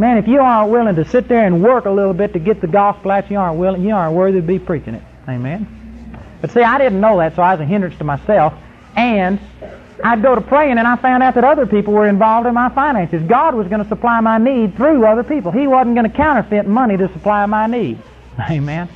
Man, 0.00 0.16
if 0.16 0.26
you 0.26 0.40
aren't 0.40 0.70
willing 0.72 0.96
to 0.96 1.04
sit 1.04 1.28
there 1.28 1.44
and 1.44 1.62
work 1.62 1.84
a 1.84 1.90
little 1.90 2.14
bit 2.14 2.32
to 2.32 2.38
get 2.38 2.62
the 2.62 2.66
gospel 2.66 3.10
out, 3.10 3.30
you 3.30 3.38
aren't 3.38 3.58
willing, 3.58 3.84
you 3.84 3.94
aren't 3.94 4.16
worthy 4.16 4.40
to 4.40 4.46
be 4.46 4.58
preaching 4.58 4.94
it. 4.94 5.02
Amen. 5.28 6.16
But 6.40 6.52
see, 6.52 6.62
I 6.62 6.78
didn't 6.78 7.02
know 7.02 7.18
that, 7.18 7.36
so 7.36 7.42
I 7.42 7.52
was 7.52 7.60
a 7.60 7.66
hindrance 7.66 7.98
to 7.98 8.04
myself. 8.04 8.54
And 8.96 9.38
I'd 10.02 10.22
go 10.22 10.34
to 10.34 10.40
praying, 10.40 10.78
and 10.78 10.88
I 10.88 10.96
found 10.96 11.22
out 11.22 11.34
that 11.34 11.44
other 11.44 11.66
people 11.66 11.92
were 11.92 12.08
involved 12.08 12.46
in 12.46 12.54
my 12.54 12.70
finances. 12.70 13.22
God 13.28 13.54
was 13.54 13.68
going 13.68 13.82
to 13.82 13.88
supply 13.90 14.20
my 14.20 14.38
need 14.38 14.74
through 14.74 15.04
other 15.04 15.22
people. 15.22 15.52
He 15.52 15.66
wasn't 15.66 15.96
going 15.96 16.10
to 16.10 16.16
counterfeit 16.16 16.66
money 16.66 16.96
to 16.96 17.12
supply 17.12 17.44
my 17.44 17.66
needs. 17.66 18.00
Amen. 18.50 18.88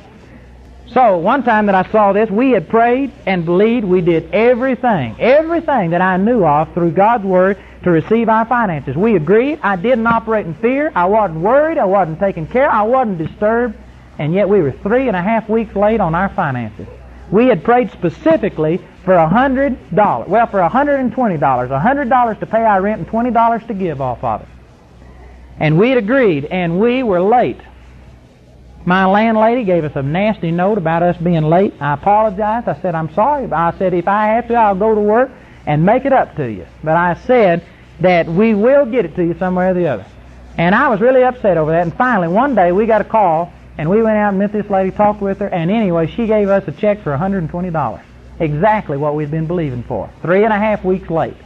So, 0.87 1.17
one 1.17 1.43
time 1.43 1.67
that 1.67 1.75
I 1.75 1.87
saw 1.91 2.13
this, 2.13 2.31
we 2.31 2.49
had 2.49 2.67
prayed 2.67 3.11
and 3.27 3.45
believed. 3.45 3.85
We 3.85 4.01
did 4.01 4.33
everything, 4.33 5.15
everything 5.19 5.91
that 5.91 6.01
I 6.01 6.17
knew 6.17 6.43
of 6.43 6.73
through 6.73 6.91
God's 6.91 7.25
Word 7.25 7.59
to 7.85 7.91
receive 7.91 8.29
our 8.29 8.45
finances. 8.45 8.95
We 8.95 9.15
agreed. 9.15 9.59
I 9.61 9.75
didn't 9.75 10.07
operate 10.07 10.47
in 10.47 10.55
fear. 10.55 10.91
I 10.95 11.05
wasn't 11.05 11.41
worried. 11.41 11.77
I 11.77 11.85
wasn't 11.85 12.19
taken 12.19 12.47
care. 12.47 12.69
I 12.69 12.81
wasn't 12.81 13.19
disturbed. 13.19 13.77
And 14.17 14.33
yet 14.33 14.49
we 14.49 14.59
were 14.59 14.71
three 14.71 15.07
and 15.07 15.15
a 15.15 15.21
half 15.21 15.47
weeks 15.47 15.75
late 15.75 15.99
on 15.99 16.15
our 16.15 16.29
finances. 16.29 16.87
We 17.31 17.45
had 17.45 17.63
prayed 17.63 17.91
specifically 17.91 18.81
for 19.03 19.13
a 19.13 19.29
hundred 19.29 19.77
dollars. 19.95 20.27
Well, 20.27 20.47
for 20.47 20.61
a 20.61 20.69
hundred 20.69 20.99
and 20.99 21.11
twenty 21.11 21.37
dollars. 21.37 21.69
A 21.69 21.79
hundred 21.79 22.09
dollars 22.09 22.39
to 22.39 22.47
pay 22.47 22.63
our 22.63 22.81
rent 22.81 23.01
and 23.01 23.07
twenty 23.07 23.29
dollars 23.29 23.61
to 23.67 23.75
give 23.75 24.01
off 24.01 24.23
of 24.23 24.41
it. 24.41 24.47
And 25.59 25.77
we 25.77 25.89
had 25.89 25.99
agreed, 25.99 26.45
and 26.45 26.79
we 26.79 27.03
were 27.03 27.21
late. 27.21 27.61
My 28.83 29.05
landlady 29.05 29.63
gave 29.63 29.83
us 29.83 29.95
a 29.95 30.01
nasty 30.01 30.49
note 30.49 30.79
about 30.79 31.03
us 31.03 31.17
being 31.17 31.43
late. 31.43 31.75
I 31.79 31.93
apologized. 31.93 32.67
I 32.67 32.81
said, 32.81 32.95
I'm 32.95 33.13
sorry. 33.13 33.51
I 33.51 33.77
said, 33.77 33.93
if 33.93 34.07
I 34.07 34.27
have 34.27 34.47
to, 34.47 34.55
I'll 34.55 34.75
go 34.75 34.95
to 34.95 35.01
work 35.01 35.31
and 35.67 35.85
make 35.85 36.05
it 36.05 36.13
up 36.13 36.35
to 36.35 36.51
you. 36.51 36.65
But 36.83 36.95
I 36.95 37.13
said 37.25 37.63
that 37.99 38.27
we 38.27 38.53
will 38.53 38.85
get 38.85 39.05
it 39.05 39.15
to 39.15 39.23
you 39.23 39.35
some 39.37 39.55
way 39.55 39.69
or 39.69 39.73
the 39.73 39.87
other. 39.87 40.05
And 40.57 40.73
I 40.73 40.89
was 40.89 41.01
really 41.01 41.23
upset 41.23 41.57
over 41.57 41.71
that. 41.71 41.83
And 41.83 41.93
finally, 41.93 42.27
one 42.27 42.55
day 42.55 42.71
we 42.71 42.85
got 42.85 43.01
a 43.01 43.05
call, 43.05 43.51
and 43.77 43.89
we 43.89 44.01
went 44.01 44.17
out 44.17 44.29
and 44.29 44.39
met 44.39 44.53
this 44.53 44.69
lady, 44.69 44.91
talked 44.91 45.21
with 45.21 45.39
her, 45.39 45.47
and 45.47 45.69
anyway, 45.69 46.07
she 46.07 46.27
gave 46.27 46.49
us 46.49 46.67
a 46.67 46.71
check 46.71 47.01
for 47.01 47.15
$120. 47.15 48.01
Exactly 48.39 48.97
what 48.97 49.15
we'd 49.15 49.31
been 49.31 49.47
believing 49.47 49.83
for. 49.83 50.09
Three 50.21 50.43
and 50.43 50.53
a 50.53 50.57
half 50.57 50.83
weeks 50.83 51.09
late. 51.09 51.37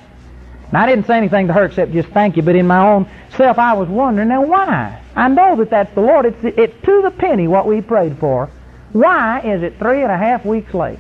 And 0.70 0.78
I 0.78 0.86
didn't 0.86 1.08
say 1.08 1.18
anything 1.18 1.48
to 1.48 1.54
her 1.54 1.66
except 1.66 1.92
just 1.92 2.10
thank 2.10 2.38
you, 2.38 2.44
but 2.44 2.56
in 2.56 2.68
my 2.68 2.88
own 2.88 3.10
self 3.36 3.58
I 3.58 3.74
was 3.74 3.90
wondering, 3.90 4.30
now 4.30 4.44
why? 4.44 5.02
I 5.16 5.28
know 5.28 5.56
that 5.58 5.72
that's 5.72 5.94
the 5.96 6.02
Lord. 6.02 6.26
It's, 6.26 6.38
it's 6.44 6.86
to 6.86 7.02
the 7.02 7.12
penny 7.12 7.48
what 7.48 7.66
we 7.66 7.82
prayed 7.82 8.20
for. 8.20 8.50
Why 8.92 9.40
is 9.42 9.64
it 9.64 9.80
three 9.80 10.04
and 10.04 10.12
a 10.12 10.18
half 10.18 10.46
weeks 10.46 10.74
late? 10.74 11.00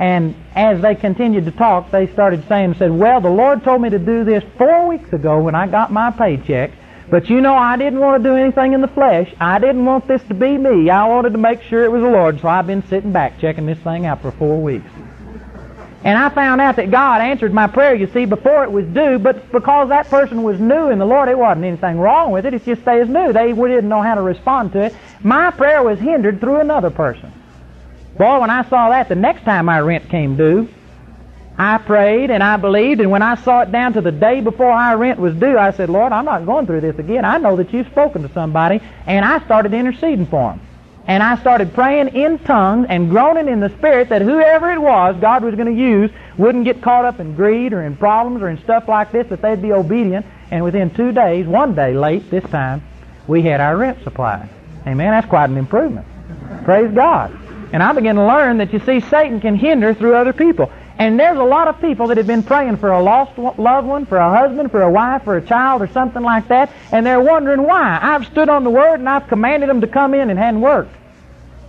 And 0.00 0.34
as 0.56 0.80
they 0.80 0.94
continued 0.94 1.44
to 1.44 1.50
talk, 1.50 1.90
they 1.90 2.06
started 2.06 2.48
saying, 2.48 2.74
said, 2.76 2.90
well, 2.90 3.20
the 3.20 3.28
Lord 3.28 3.62
told 3.62 3.82
me 3.82 3.90
to 3.90 3.98
do 3.98 4.24
this 4.24 4.42
four 4.56 4.88
weeks 4.88 5.12
ago 5.12 5.38
when 5.40 5.54
I 5.54 5.66
got 5.66 5.92
my 5.92 6.10
paycheck, 6.10 6.70
but 7.10 7.28
you 7.28 7.42
know 7.42 7.54
I 7.54 7.76
didn't 7.76 8.00
want 8.00 8.22
to 8.22 8.28
do 8.30 8.34
anything 8.34 8.72
in 8.72 8.80
the 8.80 8.88
flesh. 8.88 9.30
I 9.38 9.58
didn't 9.58 9.84
want 9.84 10.08
this 10.08 10.22
to 10.28 10.34
be 10.34 10.56
me. 10.56 10.88
I 10.88 11.06
wanted 11.06 11.32
to 11.32 11.38
make 11.38 11.60
sure 11.60 11.84
it 11.84 11.92
was 11.92 12.00
the 12.00 12.08
Lord, 12.08 12.40
so 12.40 12.48
I've 12.48 12.66
been 12.66 12.82
sitting 12.88 13.12
back 13.12 13.38
checking 13.40 13.66
this 13.66 13.78
thing 13.80 14.06
out 14.06 14.22
for 14.22 14.30
four 14.30 14.62
weeks. 14.62 14.88
And 16.02 16.16
I 16.16 16.30
found 16.30 16.62
out 16.62 16.76
that 16.76 16.90
God 16.90 17.20
answered 17.20 17.52
my 17.52 17.66
prayer, 17.66 17.94
you 17.94 18.06
see, 18.06 18.24
before 18.24 18.64
it 18.64 18.72
was 18.72 18.86
due, 18.86 19.18
but 19.18 19.52
because 19.52 19.90
that 19.90 20.08
person 20.08 20.42
was 20.42 20.58
new 20.58 20.88
in 20.88 20.98
the 20.98 21.04
Lord, 21.04 21.28
it 21.28 21.36
wasn't 21.36 21.66
anything 21.66 21.98
wrong 21.98 22.32
with 22.32 22.46
it. 22.46 22.54
It's 22.54 22.64
just 22.64 22.86
they 22.86 23.00
was 23.00 23.08
new. 23.10 23.34
They 23.34 23.52
didn't 23.52 23.88
know 23.90 24.00
how 24.00 24.14
to 24.14 24.22
respond 24.22 24.72
to 24.72 24.84
it. 24.84 24.96
My 25.22 25.50
prayer 25.50 25.82
was 25.82 25.98
hindered 25.98 26.40
through 26.40 26.60
another 26.60 26.88
person. 26.88 27.34
Boy, 28.20 28.38
when 28.38 28.50
I 28.50 28.68
saw 28.68 28.90
that, 28.90 29.08
the 29.08 29.14
next 29.14 29.44
time 29.44 29.64
my 29.64 29.80
rent 29.80 30.10
came 30.10 30.36
due, 30.36 30.68
I 31.56 31.78
prayed 31.78 32.30
and 32.30 32.42
I 32.42 32.58
believed, 32.58 33.00
and 33.00 33.10
when 33.10 33.22
I 33.22 33.34
saw 33.34 33.62
it 33.62 33.72
down 33.72 33.94
to 33.94 34.02
the 34.02 34.12
day 34.12 34.42
before 34.42 34.70
our 34.70 34.98
rent 34.98 35.18
was 35.18 35.34
due, 35.36 35.56
I 35.56 35.70
said, 35.70 35.88
Lord, 35.88 36.12
I'm 36.12 36.26
not 36.26 36.44
going 36.44 36.66
through 36.66 36.82
this 36.82 36.98
again. 36.98 37.24
I 37.24 37.38
know 37.38 37.56
that 37.56 37.72
you've 37.72 37.86
spoken 37.86 38.20
to 38.20 38.28
somebody, 38.34 38.82
and 39.06 39.24
I 39.24 39.42
started 39.46 39.72
interceding 39.72 40.26
for 40.26 40.50
them. 40.50 40.60
And 41.06 41.22
I 41.22 41.38
started 41.38 41.72
praying 41.72 42.08
in 42.08 42.38
tongues 42.40 42.88
and 42.90 43.08
groaning 43.08 43.48
in 43.48 43.60
the 43.60 43.70
Spirit 43.70 44.10
that 44.10 44.20
whoever 44.20 44.70
it 44.70 44.82
was 44.82 45.16
God 45.18 45.42
was 45.42 45.54
going 45.54 45.74
to 45.74 45.82
use 45.82 46.10
wouldn't 46.36 46.66
get 46.66 46.82
caught 46.82 47.06
up 47.06 47.20
in 47.20 47.34
greed 47.34 47.72
or 47.72 47.80
in 47.86 47.96
problems 47.96 48.42
or 48.42 48.50
in 48.50 48.62
stuff 48.64 48.86
like 48.86 49.12
this, 49.12 49.28
that 49.28 49.40
they'd 49.40 49.62
be 49.62 49.72
obedient. 49.72 50.26
And 50.50 50.62
within 50.62 50.90
two 50.90 51.12
days, 51.12 51.46
one 51.46 51.74
day 51.74 51.94
late 51.94 52.30
this 52.30 52.44
time, 52.50 52.82
we 53.26 53.40
had 53.40 53.62
our 53.62 53.78
rent 53.78 54.04
supplied. 54.04 54.50
Amen. 54.86 55.10
That's 55.10 55.26
quite 55.26 55.48
an 55.48 55.56
improvement. 55.56 56.06
Praise 56.66 56.94
God. 56.94 57.34
And 57.72 57.82
I 57.82 57.92
began 57.92 58.16
to 58.16 58.26
learn 58.26 58.58
that 58.58 58.72
you 58.72 58.80
see, 58.80 59.00
Satan 59.00 59.40
can 59.40 59.54
hinder 59.54 59.94
through 59.94 60.16
other 60.16 60.32
people. 60.32 60.72
And 60.98 61.18
there's 61.18 61.38
a 61.38 61.44
lot 61.44 61.68
of 61.68 61.80
people 61.80 62.08
that 62.08 62.18
have 62.18 62.26
been 62.26 62.42
praying 62.42 62.76
for 62.76 62.90
a 62.90 63.02
lost 63.02 63.38
loved 63.38 63.86
one, 63.86 64.04
for 64.04 64.18
a 64.18 64.28
husband, 64.28 64.70
for 64.70 64.82
a 64.82 64.90
wife, 64.90 65.24
for 65.24 65.36
a 65.36 65.40
child, 65.40 65.80
or 65.80 65.88
something 65.88 66.22
like 66.22 66.48
that, 66.48 66.70
and 66.92 67.06
they're 67.06 67.20
wondering 67.20 67.62
why. 67.62 67.98
I've 68.02 68.26
stood 68.26 68.50
on 68.50 68.64
the 68.64 68.70
Word 68.70 69.00
and 69.00 69.08
I've 69.08 69.26
commanded 69.28 69.70
them 69.70 69.80
to 69.80 69.86
come 69.86 70.12
in 70.12 70.28
and 70.28 70.38
hadn't 70.38 70.60
worked. 70.60 70.94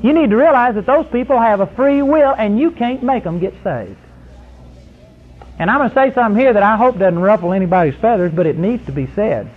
You 0.01 0.11
need 0.13 0.31
to 0.31 0.35
realize 0.35 0.75
that 0.75 0.85
those 0.85 1.05
people 1.07 1.39
have 1.39 1.61
a 1.61 1.67
free 1.67 2.01
will 2.01 2.33
and 2.37 2.59
you 2.59 2.71
can't 2.71 3.03
make 3.03 3.23
them 3.23 3.39
get 3.39 3.53
saved. 3.63 3.95
And 5.59 5.69
I'm 5.69 5.77
going 5.77 5.89
to 5.89 5.95
say 5.95 6.11
something 6.13 6.39
here 6.39 6.53
that 6.53 6.63
I 6.63 6.75
hope 6.75 6.97
doesn't 6.97 7.19
ruffle 7.19 7.53
anybody's 7.53 7.95
feathers, 7.95 8.33
but 8.33 8.47
it 8.47 8.57
needs 8.57 8.85
to 8.87 8.91
be 8.91 9.07
said. 9.15 9.49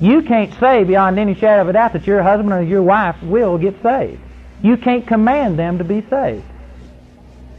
You 0.00 0.22
can't 0.22 0.52
say 0.60 0.84
beyond 0.84 1.18
any 1.18 1.34
shadow 1.34 1.62
of 1.62 1.68
a 1.68 1.72
doubt 1.72 1.92
that 1.92 2.06
your 2.06 2.22
husband 2.22 2.52
or 2.52 2.62
your 2.62 2.82
wife 2.82 3.22
will 3.22 3.56
get 3.56 3.80
saved. 3.82 4.20
You 4.62 4.76
can't 4.76 5.06
command 5.06 5.58
them 5.58 5.78
to 5.78 5.84
be 5.84 6.02
saved. 6.08 6.44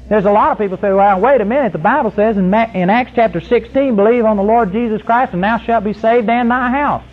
There's 0.10 0.26
a 0.26 0.32
lot 0.32 0.52
of 0.52 0.58
people 0.58 0.78
say, 0.78 0.92
well, 0.92 1.20
wait 1.20 1.40
a 1.40 1.46
minute, 1.46 1.72
the 1.72 1.78
Bible 1.78 2.12
says 2.12 2.36
in, 2.36 2.52
in 2.52 2.90
Acts 2.90 3.12
chapter 3.14 3.40
16, 3.40 3.96
believe 3.96 4.26
on 4.26 4.38
the 4.38 4.44
Lord 4.44 4.72
Jesus 4.72 5.04
Christ 5.04 5.34
and 5.34 5.44
thou 5.44 5.60
shalt 5.60 5.84
be 5.84 5.94
saved 5.94 6.28
and 6.28 6.50
thy 6.50 6.72
house. 6.72 7.04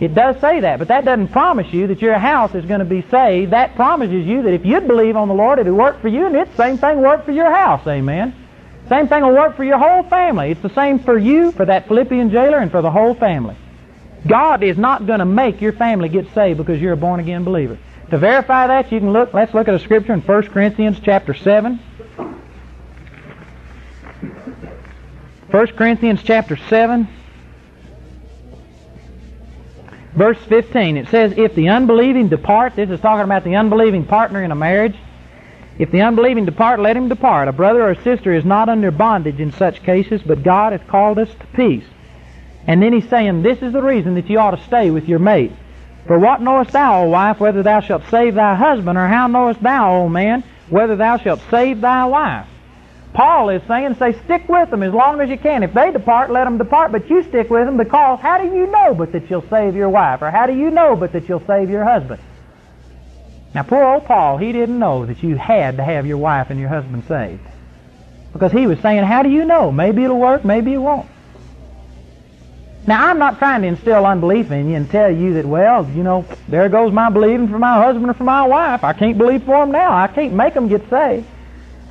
It 0.00 0.14
does 0.14 0.40
say 0.40 0.60
that, 0.60 0.78
but 0.78 0.88
that 0.88 1.04
doesn't 1.04 1.28
promise 1.28 1.72
you 1.72 1.86
that 1.88 2.00
your 2.00 2.18
house 2.18 2.54
is 2.54 2.64
going 2.64 2.80
to 2.80 2.86
be 2.86 3.02
saved. 3.02 3.52
That 3.52 3.76
promises 3.76 4.26
you 4.26 4.42
that 4.42 4.54
if 4.54 4.64
you'd 4.64 4.88
believe 4.88 5.14
on 5.16 5.28
the 5.28 5.34
Lord, 5.34 5.58
it 5.58 5.66
would 5.66 5.74
work 5.74 6.00
for 6.00 6.08
you, 6.08 6.26
and 6.26 6.34
it's 6.34 6.50
the 6.52 6.56
same 6.56 6.78
thing 6.78 7.02
work 7.02 7.24
for 7.24 7.32
your 7.32 7.54
house. 7.54 7.86
Amen. 7.86 8.34
Same 8.88 9.06
thing 9.06 9.22
will 9.22 9.34
work 9.34 9.54
for 9.54 9.62
your 9.62 9.78
whole 9.78 10.02
family. 10.02 10.50
It's 10.50 10.62
the 10.62 10.74
same 10.74 10.98
for 10.98 11.16
you, 11.16 11.52
for 11.52 11.66
that 11.66 11.86
Philippian 11.86 12.30
jailer, 12.30 12.58
and 12.58 12.70
for 12.70 12.82
the 12.82 12.90
whole 12.90 13.14
family. 13.14 13.56
God 14.26 14.62
is 14.62 14.76
not 14.76 15.06
going 15.06 15.20
to 15.20 15.24
make 15.24 15.60
your 15.60 15.72
family 15.72 16.08
get 16.08 16.32
saved 16.34 16.58
because 16.58 16.80
you're 16.80 16.94
a 16.94 16.96
born 16.96 17.20
again 17.20 17.44
believer. 17.44 17.78
To 18.12 18.18
verify 18.18 18.66
that, 18.66 18.92
you 18.92 18.98
can 18.98 19.10
look, 19.10 19.32
let's 19.32 19.54
look 19.54 19.68
at 19.68 19.74
a 19.74 19.78
scripture 19.78 20.12
in 20.12 20.20
1 20.20 20.42
Corinthians 20.48 21.00
chapter 21.02 21.32
7. 21.32 21.80
1 25.50 25.66
Corinthians 25.68 26.22
chapter 26.22 26.56
7, 26.56 27.08
verse 30.12 30.36
15. 30.46 30.98
It 30.98 31.08
says, 31.08 31.32
If 31.38 31.54
the 31.54 31.70
unbelieving 31.70 32.28
depart, 32.28 32.76
this 32.76 32.90
is 32.90 33.00
talking 33.00 33.24
about 33.24 33.44
the 33.44 33.56
unbelieving 33.56 34.04
partner 34.04 34.42
in 34.42 34.50
a 34.50 34.56
marriage. 34.56 34.96
If 35.78 35.90
the 35.90 36.02
unbelieving 36.02 36.44
depart, 36.44 36.80
let 36.80 36.98
him 36.98 37.08
depart. 37.08 37.48
A 37.48 37.52
brother 37.52 37.82
or 37.82 37.94
sister 37.94 38.34
is 38.34 38.44
not 38.44 38.68
under 38.68 38.90
bondage 38.90 39.40
in 39.40 39.52
such 39.52 39.82
cases, 39.84 40.20
but 40.20 40.42
God 40.42 40.72
hath 40.72 40.86
called 40.86 41.18
us 41.18 41.30
to 41.30 41.46
peace. 41.54 41.86
And 42.66 42.82
then 42.82 42.92
he's 42.92 43.08
saying, 43.08 43.42
This 43.42 43.62
is 43.62 43.72
the 43.72 43.82
reason 43.82 44.16
that 44.16 44.28
you 44.28 44.38
ought 44.38 44.50
to 44.50 44.62
stay 44.64 44.90
with 44.90 45.08
your 45.08 45.18
mate. 45.18 45.52
For 46.06 46.18
what 46.18 46.42
knowest 46.42 46.72
thou, 46.72 47.02
O 47.02 47.08
wife, 47.08 47.38
whether 47.38 47.62
thou 47.62 47.80
shalt 47.80 48.02
save 48.10 48.34
thy 48.34 48.54
husband, 48.54 48.98
or 48.98 49.06
how 49.06 49.28
knowest 49.28 49.62
thou, 49.62 50.02
O 50.02 50.08
man, 50.08 50.42
whether 50.68 50.96
thou 50.96 51.16
shalt 51.16 51.40
save 51.50 51.80
thy 51.80 52.04
wife? 52.04 52.46
Paul 53.12 53.50
is 53.50 53.62
saying, 53.68 53.96
say, 53.96 54.14
stick 54.24 54.48
with 54.48 54.70
them 54.70 54.82
as 54.82 54.92
long 54.92 55.20
as 55.20 55.28
you 55.28 55.36
can. 55.36 55.62
If 55.62 55.74
they 55.74 55.92
depart, 55.92 56.30
let 56.30 56.44
them 56.44 56.56
depart, 56.56 56.92
but 56.92 57.10
you 57.10 57.22
stick 57.24 57.50
with 57.50 57.66
them 57.66 57.76
because 57.76 58.20
how 58.20 58.38
do 58.38 58.46
you 58.46 58.66
know 58.70 58.94
but 58.94 59.12
that 59.12 59.28
you'll 59.28 59.46
save 59.50 59.76
your 59.76 59.90
wife? 59.90 60.22
Or 60.22 60.30
how 60.30 60.46
do 60.46 60.54
you 60.54 60.70
know 60.70 60.96
but 60.96 61.12
that 61.12 61.28
you'll 61.28 61.46
save 61.46 61.68
your 61.68 61.84
husband? 61.84 62.22
Now, 63.54 63.64
poor 63.64 63.84
old 63.84 64.06
Paul, 64.06 64.38
he 64.38 64.50
didn't 64.52 64.78
know 64.78 65.04
that 65.04 65.22
you 65.22 65.36
had 65.36 65.76
to 65.76 65.84
have 65.84 66.06
your 66.06 66.16
wife 66.16 66.48
and 66.48 66.58
your 66.58 66.70
husband 66.70 67.04
saved. 67.06 67.46
Because 68.32 68.50
he 68.50 68.66
was 68.66 68.78
saying, 68.80 69.04
how 69.04 69.22
do 69.22 69.28
you 69.28 69.44
know? 69.44 69.70
Maybe 69.70 70.04
it'll 70.04 70.18
work, 70.18 70.42
maybe 70.42 70.72
it 70.72 70.78
won't. 70.78 71.06
Now, 72.84 73.08
I'm 73.08 73.18
not 73.18 73.38
trying 73.38 73.62
to 73.62 73.68
instill 73.68 74.04
unbelief 74.04 74.50
in 74.50 74.68
you 74.68 74.76
and 74.76 74.90
tell 74.90 75.10
you 75.10 75.34
that, 75.34 75.46
well, 75.46 75.88
you 75.90 76.02
know, 76.02 76.24
there 76.48 76.68
goes 76.68 76.92
my 76.92 77.10
believing 77.10 77.48
for 77.48 77.58
my 77.58 77.80
husband 77.80 78.10
or 78.10 78.14
for 78.14 78.24
my 78.24 78.44
wife. 78.44 78.82
I 78.82 78.92
can't 78.92 79.16
believe 79.16 79.44
for 79.44 79.60
them 79.60 79.70
now. 79.70 79.92
I 79.92 80.08
can't 80.08 80.32
make 80.32 80.54
them 80.54 80.66
get 80.66 80.90
saved. 80.90 81.26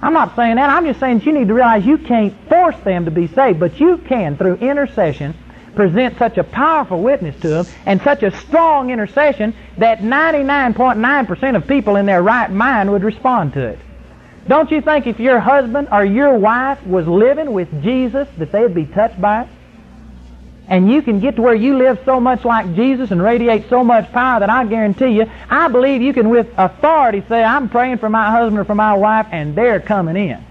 I'm 0.01 0.13
not 0.13 0.35
saying 0.35 0.55
that. 0.57 0.69
I'm 0.69 0.85
just 0.85 0.99
saying 0.99 1.19
that 1.19 1.25
you 1.25 1.31
need 1.31 1.47
to 1.47 1.53
realize 1.53 1.85
you 1.85 1.97
can't 1.97 2.33
force 2.49 2.75
them 2.83 3.05
to 3.05 3.11
be 3.11 3.27
saved, 3.27 3.59
but 3.59 3.79
you 3.79 3.99
can, 3.99 4.35
through 4.35 4.55
intercession, 4.55 5.33
present 5.75 6.17
such 6.17 6.37
a 6.37 6.43
powerful 6.43 7.01
witness 7.01 7.39
to 7.41 7.47
them 7.47 7.67
and 7.85 8.01
such 8.01 8.23
a 8.23 8.31
strong 8.39 8.89
intercession 8.89 9.55
that 9.77 9.99
99.9% 9.99 11.55
of 11.55 11.67
people 11.67 11.95
in 11.95 12.05
their 12.05 12.21
right 12.21 12.51
mind 12.51 12.91
would 12.91 13.03
respond 13.03 13.53
to 13.53 13.65
it. 13.65 13.79
Don't 14.47 14.71
you 14.71 14.81
think 14.81 15.07
if 15.07 15.21
your 15.21 15.39
husband 15.39 15.87
or 15.89 16.03
your 16.03 16.37
wife 16.37 16.85
was 16.85 17.07
living 17.07 17.53
with 17.53 17.81
Jesus 17.81 18.27
that 18.37 18.51
they'd 18.51 18.73
be 18.73 18.85
touched 18.85 19.21
by 19.21 19.43
it? 19.43 19.47
And 20.71 20.89
you 20.89 21.01
can 21.01 21.19
get 21.19 21.35
to 21.35 21.41
where 21.41 21.53
you 21.53 21.77
live 21.77 21.99
so 22.05 22.21
much 22.21 22.45
like 22.45 22.75
Jesus 22.75 23.11
and 23.11 23.21
radiate 23.21 23.67
so 23.69 23.83
much 23.83 24.09
power 24.13 24.39
that 24.39 24.49
I 24.49 24.63
guarantee 24.63 25.09
you, 25.09 25.29
I 25.49 25.67
believe 25.67 26.01
you 26.01 26.13
can 26.13 26.29
with 26.29 26.47
authority 26.57 27.21
say, 27.27 27.43
I'm 27.43 27.67
praying 27.67 27.97
for 27.97 28.09
my 28.09 28.31
husband 28.31 28.57
or 28.57 28.63
for 28.63 28.73
my 28.73 28.93
wife, 28.93 29.27
and 29.31 29.53
they're 29.53 29.81
coming 29.81 30.15
in. 30.15 30.45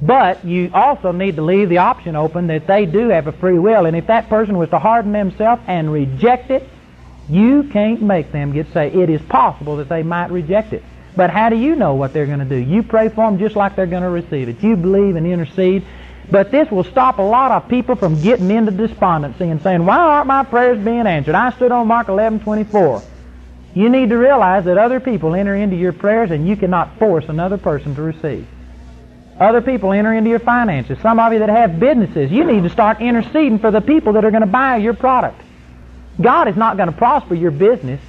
But 0.00 0.46
you 0.46 0.70
also 0.72 1.12
need 1.12 1.36
to 1.36 1.42
leave 1.42 1.68
the 1.68 1.76
option 1.76 2.16
open 2.16 2.46
that 2.46 2.66
they 2.66 2.86
do 2.86 3.10
have 3.10 3.26
a 3.26 3.32
free 3.32 3.58
will, 3.58 3.84
and 3.84 3.94
if 3.94 4.06
that 4.06 4.30
person 4.30 4.56
was 4.56 4.70
to 4.70 4.78
harden 4.78 5.12
themselves 5.12 5.60
and 5.66 5.92
reject 5.92 6.50
it, 6.50 6.66
you 7.28 7.64
can't 7.64 8.00
make 8.00 8.32
them 8.32 8.54
get 8.54 8.72
saved. 8.72 8.96
It 8.96 9.10
is 9.10 9.20
possible 9.28 9.76
that 9.76 9.90
they 9.90 10.02
might 10.02 10.30
reject 10.30 10.72
it. 10.72 10.82
But 11.14 11.28
how 11.28 11.50
do 11.50 11.56
you 11.56 11.76
know 11.76 11.96
what 11.96 12.14
they're 12.14 12.24
going 12.24 12.38
to 12.38 12.46
do? 12.46 12.56
You 12.56 12.82
pray 12.82 13.10
for 13.10 13.30
them 13.30 13.38
just 13.38 13.56
like 13.56 13.76
they're 13.76 13.84
going 13.84 14.04
to 14.04 14.08
receive 14.08 14.48
it. 14.48 14.62
You 14.62 14.76
believe 14.76 15.16
and 15.16 15.26
intercede 15.26 15.84
but 16.30 16.50
this 16.50 16.70
will 16.70 16.84
stop 16.84 17.18
a 17.18 17.22
lot 17.22 17.50
of 17.50 17.68
people 17.68 17.96
from 17.96 18.20
getting 18.22 18.50
into 18.50 18.70
despondency 18.70 19.48
and 19.48 19.60
saying, 19.62 19.84
why 19.84 19.98
aren't 19.98 20.26
my 20.26 20.44
prayers 20.44 20.78
being 20.78 21.06
answered? 21.06 21.34
I 21.34 21.50
stood 21.50 21.72
on 21.72 21.88
Mark 21.88 22.06
11:24. 22.06 23.02
You 23.74 23.88
need 23.88 24.08
to 24.08 24.16
realize 24.16 24.64
that 24.64 24.78
other 24.78 25.00
people 25.00 25.34
enter 25.34 25.54
into 25.54 25.76
your 25.76 25.92
prayers 25.92 26.30
and 26.30 26.46
you 26.48 26.56
cannot 26.56 26.98
force 26.98 27.24
another 27.28 27.56
person 27.56 27.94
to 27.94 28.02
receive. 28.02 28.46
Other 29.38 29.62
people 29.62 29.92
enter 29.92 30.12
into 30.12 30.28
your 30.28 30.40
finances. 30.40 30.98
Some 31.00 31.18
of 31.18 31.32
you 31.32 31.38
that 31.38 31.48
have 31.48 31.80
businesses, 31.80 32.30
you 32.30 32.44
need 32.44 32.64
to 32.64 32.68
start 32.68 33.00
interceding 33.00 33.58
for 33.58 33.70
the 33.70 33.80
people 33.80 34.12
that 34.14 34.24
are 34.24 34.30
going 34.30 34.42
to 34.42 34.46
buy 34.46 34.76
your 34.76 34.94
product. 34.94 35.40
God 36.20 36.48
is 36.48 36.56
not 36.56 36.76
going 36.76 36.90
to 36.90 36.96
prosper 36.96 37.34
your 37.34 37.50
business 37.50 38.00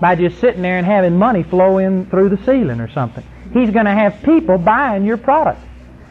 by 0.00 0.14
just 0.14 0.40
sitting 0.40 0.62
there 0.62 0.78
and 0.78 0.86
having 0.86 1.18
money 1.18 1.42
flow 1.42 1.78
in 1.78 2.06
through 2.06 2.30
the 2.30 2.38
ceiling 2.44 2.80
or 2.80 2.90
something. 2.92 3.24
He's 3.52 3.70
going 3.70 3.84
to 3.86 3.92
have 3.92 4.22
people 4.22 4.58
buying 4.58 5.04
your 5.04 5.16
product. 5.16 5.60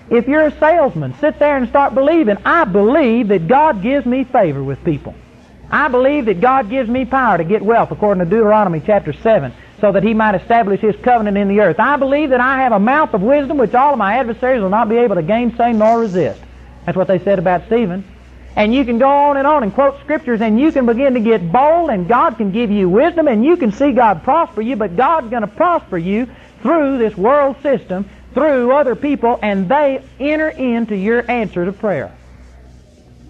If 0.09 0.27
you're 0.27 0.47
a 0.47 0.57
salesman, 0.59 1.15
sit 1.19 1.37
there 1.37 1.57
and 1.57 1.67
start 1.67 1.93
believing, 1.93 2.37
I 2.45 2.63
believe 2.63 3.27
that 3.27 3.47
God 3.47 3.81
gives 3.81 4.05
me 4.05 4.23
favor 4.23 4.63
with 4.63 4.83
people. 4.85 5.13
I 5.69 5.89
believe 5.89 6.25
that 6.25 6.39
God 6.39 6.69
gives 6.69 6.89
me 6.89 7.03
power 7.03 7.37
to 7.37 7.43
get 7.43 7.61
wealth 7.61 7.91
according 7.91 8.23
to 8.23 8.29
Deuteronomy 8.29 8.81
chapter 8.85 9.11
7 9.11 9.53
so 9.81 9.91
that 9.91 10.03
he 10.03 10.13
might 10.13 10.35
establish 10.35 10.79
his 10.79 10.95
covenant 11.03 11.37
in 11.37 11.49
the 11.49 11.59
earth. 11.59 11.79
I 11.79 11.97
believe 11.97 12.29
that 12.29 12.39
I 12.39 12.61
have 12.61 12.71
a 12.71 12.79
mouth 12.79 13.13
of 13.13 13.21
wisdom 13.21 13.57
which 13.57 13.73
all 13.73 13.91
of 13.91 13.99
my 13.99 14.17
adversaries 14.17 14.61
will 14.61 14.69
not 14.69 14.87
be 14.87 14.95
able 14.95 15.15
to 15.15 15.21
gainsay 15.21 15.73
nor 15.73 15.99
resist. 15.99 16.41
That's 16.85 16.97
what 16.97 17.07
they 17.07 17.19
said 17.19 17.37
about 17.37 17.65
Stephen. 17.65 18.05
And 18.55 18.73
you 18.73 18.85
can 18.85 18.97
go 18.97 19.09
on 19.09 19.37
and 19.37 19.45
on 19.45 19.61
and 19.63 19.73
quote 19.73 19.99
scriptures 19.99 20.39
and 20.41 20.59
you 20.59 20.71
can 20.71 20.85
begin 20.85 21.13
to 21.15 21.19
get 21.19 21.51
bold 21.51 21.89
and 21.89 22.07
God 22.07 22.37
can 22.37 22.51
give 22.51 22.71
you 22.71 22.87
wisdom 22.87 23.27
and 23.27 23.43
you 23.43 23.57
can 23.57 23.73
see 23.73 23.91
God 23.91 24.23
prosper 24.23 24.61
you, 24.61 24.77
but 24.77 24.95
God's 24.95 25.29
going 25.29 25.41
to 25.41 25.47
prosper 25.47 25.97
you 25.97 26.27
through 26.61 26.97
this 26.97 27.15
world 27.15 27.57
system 27.61 28.09
through 28.38 28.71
other 28.71 28.95
people 28.95 29.39
and 29.41 29.67
they 29.67 30.03
enter 30.19 30.49
into 30.49 30.95
your 30.95 31.29
answer 31.29 31.65
to 31.65 31.73
prayer. 31.73 32.15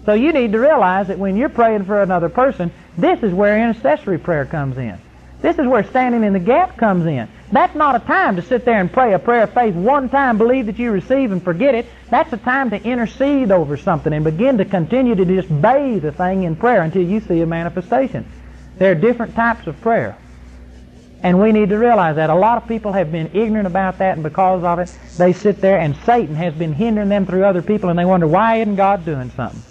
So 0.04 0.12
you 0.12 0.34
need 0.34 0.52
to 0.52 0.60
realize 0.60 1.08
that 1.08 1.18
when 1.18 1.38
you're 1.38 1.48
praying 1.48 1.86
for 1.86 2.02
another 2.02 2.28
person, 2.28 2.70
this 2.98 3.22
is 3.22 3.32
where 3.32 3.58
intercessory 3.58 4.18
prayer 4.18 4.44
comes 4.44 4.76
in. 4.76 4.98
This 5.40 5.58
is 5.58 5.66
where 5.66 5.82
standing 5.84 6.24
in 6.24 6.34
the 6.34 6.38
gap 6.38 6.76
comes 6.76 7.06
in. 7.06 7.26
That's 7.50 7.74
not 7.74 7.96
a 7.96 8.00
time 8.00 8.36
to 8.36 8.42
sit 8.42 8.66
there 8.66 8.78
and 8.78 8.92
pray 8.92 9.14
a 9.14 9.18
prayer 9.18 9.44
of 9.44 9.54
faith 9.54 9.74
one 9.74 10.10
time, 10.10 10.36
believe 10.36 10.66
that 10.66 10.78
you 10.78 10.90
receive 10.90 11.32
and 11.32 11.42
forget 11.42 11.74
it. 11.74 11.86
That's 12.10 12.32
a 12.34 12.36
time 12.36 12.68
to 12.70 12.82
intercede 12.82 13.50
over 13.50 13.78
something 13.78 14.12
and 14.12 14.24
begin 14.24 14.58
to 14.58 14.66
continue 14.66 15.14
to 15.14 15.24
just 15.24 15.48
bathe 15.48 16.02
the 16.02 16.12
thing 16.12 16.42
in 16.42 16.54
prayer 16.54 16.82
until 16.82 17.02
you 17.02 17.20
see 17.20 17.40
a 17.40 17.46
manifestation. 17.46 18.26
There 18.76 18.92
are 18.92 18.94
different 18.94 19.34
types 19.34 19.66
of 19.66 19.80
prayer. 19.80 20.18
And 21.22 21.40
we 21.40 21.50
need 21.50 21.70
to 21.70 21.78
realize 21.78 22.16
that. 22.16 22.30
A 22.30 22.34
lot 22.34 22.62
of 22.62 22.68
people 22.68 22.92
have 22.92 23.10
been 23.10 23.30
ignorant 23.34 23.66
about 23.66 23.98
that, 23.98 24.14
and 24.14 24.22
because 24.22 24.62
of 24.62 24.78
it, 24.78 24.96
they 25.16 25.32
sit 25.32 25.60
there 25.60 25.80
and 25.80 25.96
Satan 26.06 26.36
has 26.36 26.54
been 26.54 26.72
hindering 26.72 27.08
them 27.08 27.26
through 27.26 27.44
other 27.44 27.62
people, 27.62 27.90
and 27.90 27.98
they 27.98 28.04
wonder, 28.04 28.26
why 28.26 28.56
isn't 28.56 28.76
God 28.76 29.04
doing 29.04 29.30
something? 29.30 29.62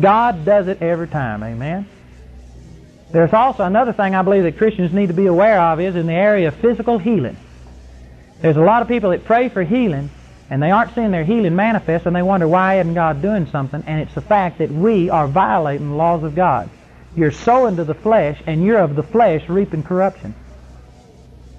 God 0.00 0.44
does 0.44 0.68
it 0.68 0.80
every 0.80 1.08
time, 1.08 1.42
amen? 1.42 1.86
There's 3.12 3.32
also 3.32 3.64
another 3.64 3.92
thing 3.92 4.14
I 4.14 4.22
believe 4.22 4.42
that 4.44 4.58
Christians 4.58 4.92
need 4.92 5.08
to 5.08 5.14
be 5.14 5.26
aware 5.26 5.60
of 5.60 5.80
is 5.80 5.96
in 5.96 6.06
the 6.06 6.14
area 6.14 6.48
of 6.48 6.54
physical 6.56 6.98
healing. 6.98 7.36
There's 8.40 8.56
a 8.56 8.62
lot 8.62 8.82
of 8.82 8.88
people 8.88 9.10
that 9.10 9.24
pray 9.24 9.48
for 9.48 9.62
healing, 9.62 10.10
and 10.50 10.62
they 10.62 10.70
aren't 10.70 10.94
seeing 10.94 11.10
their 11.10 11.24
healing 11.24 11.56
manifest, 11.56 12.06
and 12.06 12.16
they 12.16 12.22
wonder, 12.22 12.48
why 12.48 12.80
isn't 12.80 12.94
God 12.94 13.20
doing 13.20 13.46
something? 13.46 13.82
And 13.86 14.00
it's 14.00 14.14
the 14.14 14.20
fact 14.20 14.58
that 14.58 14.70
we 14.70 15.10
are 15.10 15.26
violating 15.28 15.90
the 15.90 15.94
laws 15.94 16.22
of 16.24 16.34
God. 16.34 16.70
You're 17.16 17.32
sowing 17.32 17.76
to 17.76 17.84
the 17.84 17.94
flesh, 17.94 18.40
and 18.46 18.62
you're 18.62 18.78
of 18.78 18.94
the 18.94 19.02
flesh 19.02 19.48
reaping 19.48 19.82
corruption. 19.82 20.34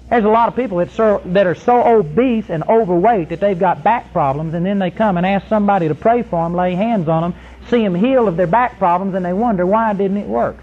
There's 0.08 0.24
a 0.24 0.28
lot 0.28 0.48
of 0.48 0.56
people 0.56 0.78
that, 0.78 1.22
that 1.34 1.46
are 1.46 1.54
so 1.54 1.84
obese 1.84 2.48
and 2.48 2.62
overweight 2.62 3.28
that 3.28 3.40
they've 3.40 3.58
got 3.58 3.82
back 3.82 4.12
problems, 4.12 4.54
and 4.54 4.64
then 4.64 4.78
they 4.78 4.90
come 4.90 5.16
and 5.16 5.26
ask 5.26 5.48
somebody 5.48 5.88
to 5.88 5.94
pray 5.94 6.22
for 6.22 6.44
them, 6.44 6.54
lay 6.54 6.74
hands 6.74 7.08
on 7.08 7.22
them, 7.22 7.34
see 7.68 7.82
them 7.82 7.94
healed 7.94 8.28
of 8.28 8.36
their 8.36 8.46
back 8.46 8.78
problems, 8.78 9.14
and 9.14 9.24
they 9.24 9.34
wonder 9.34 9.66
why 9.66 9.92
didn't 9.92 10.16
it 10.16 10.26
work. 10.26 10.56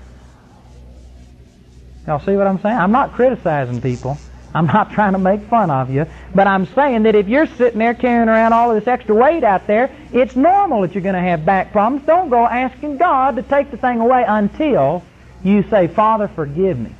Y'all 2.07 2.19
see 2.19 2.35
what 2.35 2.47
I'm 2.47 2.59
saying? 2.61 2.77
I'm 2.77 2.91
not 2.91 3.13
criticizing 3.13 3.81
people. 3.81 4.17
I'm 4.55 4.67
not 4.67 4.91
trying 4.93 5.11
to 5.11 5.19
make 5.19 5.41
fun 5.49 5.69
of 5.69 5.89
you, 5.89 6.05
but 6.33 6.47
I'm 6.47 6.65
saying 6.67 7.03
that 7.03 7.13
if 7.13 7.27
you're 7.27 7.45
sitting 7.45 7.77
there 7.77 7.93
carrying 7.93 8.29
around 8.29 8.53
all 8.53 8.71
of 8.71 8.79
this 8.79 8.87
extra 8.87 9.13
weight 9.13 9.43
out 9.43 9.67
there, 9.67 9.91
it's 10.13 10.37
normal 10.37 10.81
that 10.81 10.95
you're 10.95 11.03
going 11.03 11.13
to 11.13 11.19
have 11.19 11.45
back 11.45 11.73
problems. 11.73 12.07
Don't 12.07 12.29
go 12.29 12.45
asking 12.45 12.95
God 12.95 13.35
to 13.35 13.43
take 13.43 13.69
the 13.69 13.75
thing 13.75 13.99
away 13.99 14.23
until 14.25 15.03
you 15.43 15.63
say, 15.63 15.87
Father, 15.87 16.29
forgive 16.29 16.79
me. 16.79 16.95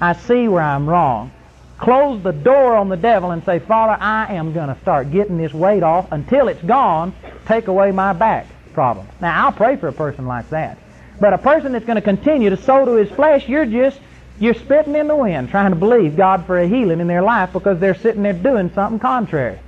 I 0.00 0.14
see 0.14 0.48
where 0.48 0.62
I'm 0.62 0.88
wrong. 0.88 1.30
Close 1.78 2.20
the 2.20 2.32
door 2.32 2.74
on 2.74 2.88
the 2.88 2.96
devil 2.96 3.30
and 3.30 3.44
say, 3.44 3.60
Father, 3.60 3.96
I 4.02 4.34
am 4.34 4.52
going 4.52 4.74
to 4.74 4.80
start 4.80 5.12
getting 5.12 5.38
this 5.38 5.54
weight 5.54 5.84
off 5.84 6.10
until 6.10 6.48
it's 6.48 6.62
gone. 6.62 7.14
Take 7.46 7.68
away 7.68 7.92
my 7.92 8.12
back 8.12 8.48
problem. 8.74 9.06
Now, 9.20 9.46
I'll 9.46 9.52
pray 9.52 9.76
for 9.76 9.86
a 9.86 9.92
person 9.92 10.26
like 10.26 10.50
that. 10.50 10.78
But 11.20 11.32
a 11.32 11.38
person 11.38 11.70
that's 11.70 11.84
going 11.84 11.94
to 11.94 12.02
continue 12.02 12.50
to 12.50 12.56
sow 12.56 12.84
to 12.84 12.92
his 12.92 13.10
flesh, 13.10 13.48
you're 13.48 13.66
just 13.66 14.00
you're 14.42 14.54
spitting 14.54 14.96
in 14.96 15.06
the 15.06 15.14
wind 15.14 15.50
trying 15.50 15.70
to 15.70 15.76
believe 15.76 16.16
God 16.16 16.46
for 16.46 16.58
a 16.58 16.66
healing 16.66 16.98
in 16.98 17.06
their 17.06 17.22
life 17.22 17.52
because 17.52 17.78
they're 17.78 17.94
sitting 17.94 18.24
there 18.24 18.32
doing 18.32 18.72
something 18.74 18.98
contrary. 18.98 19.60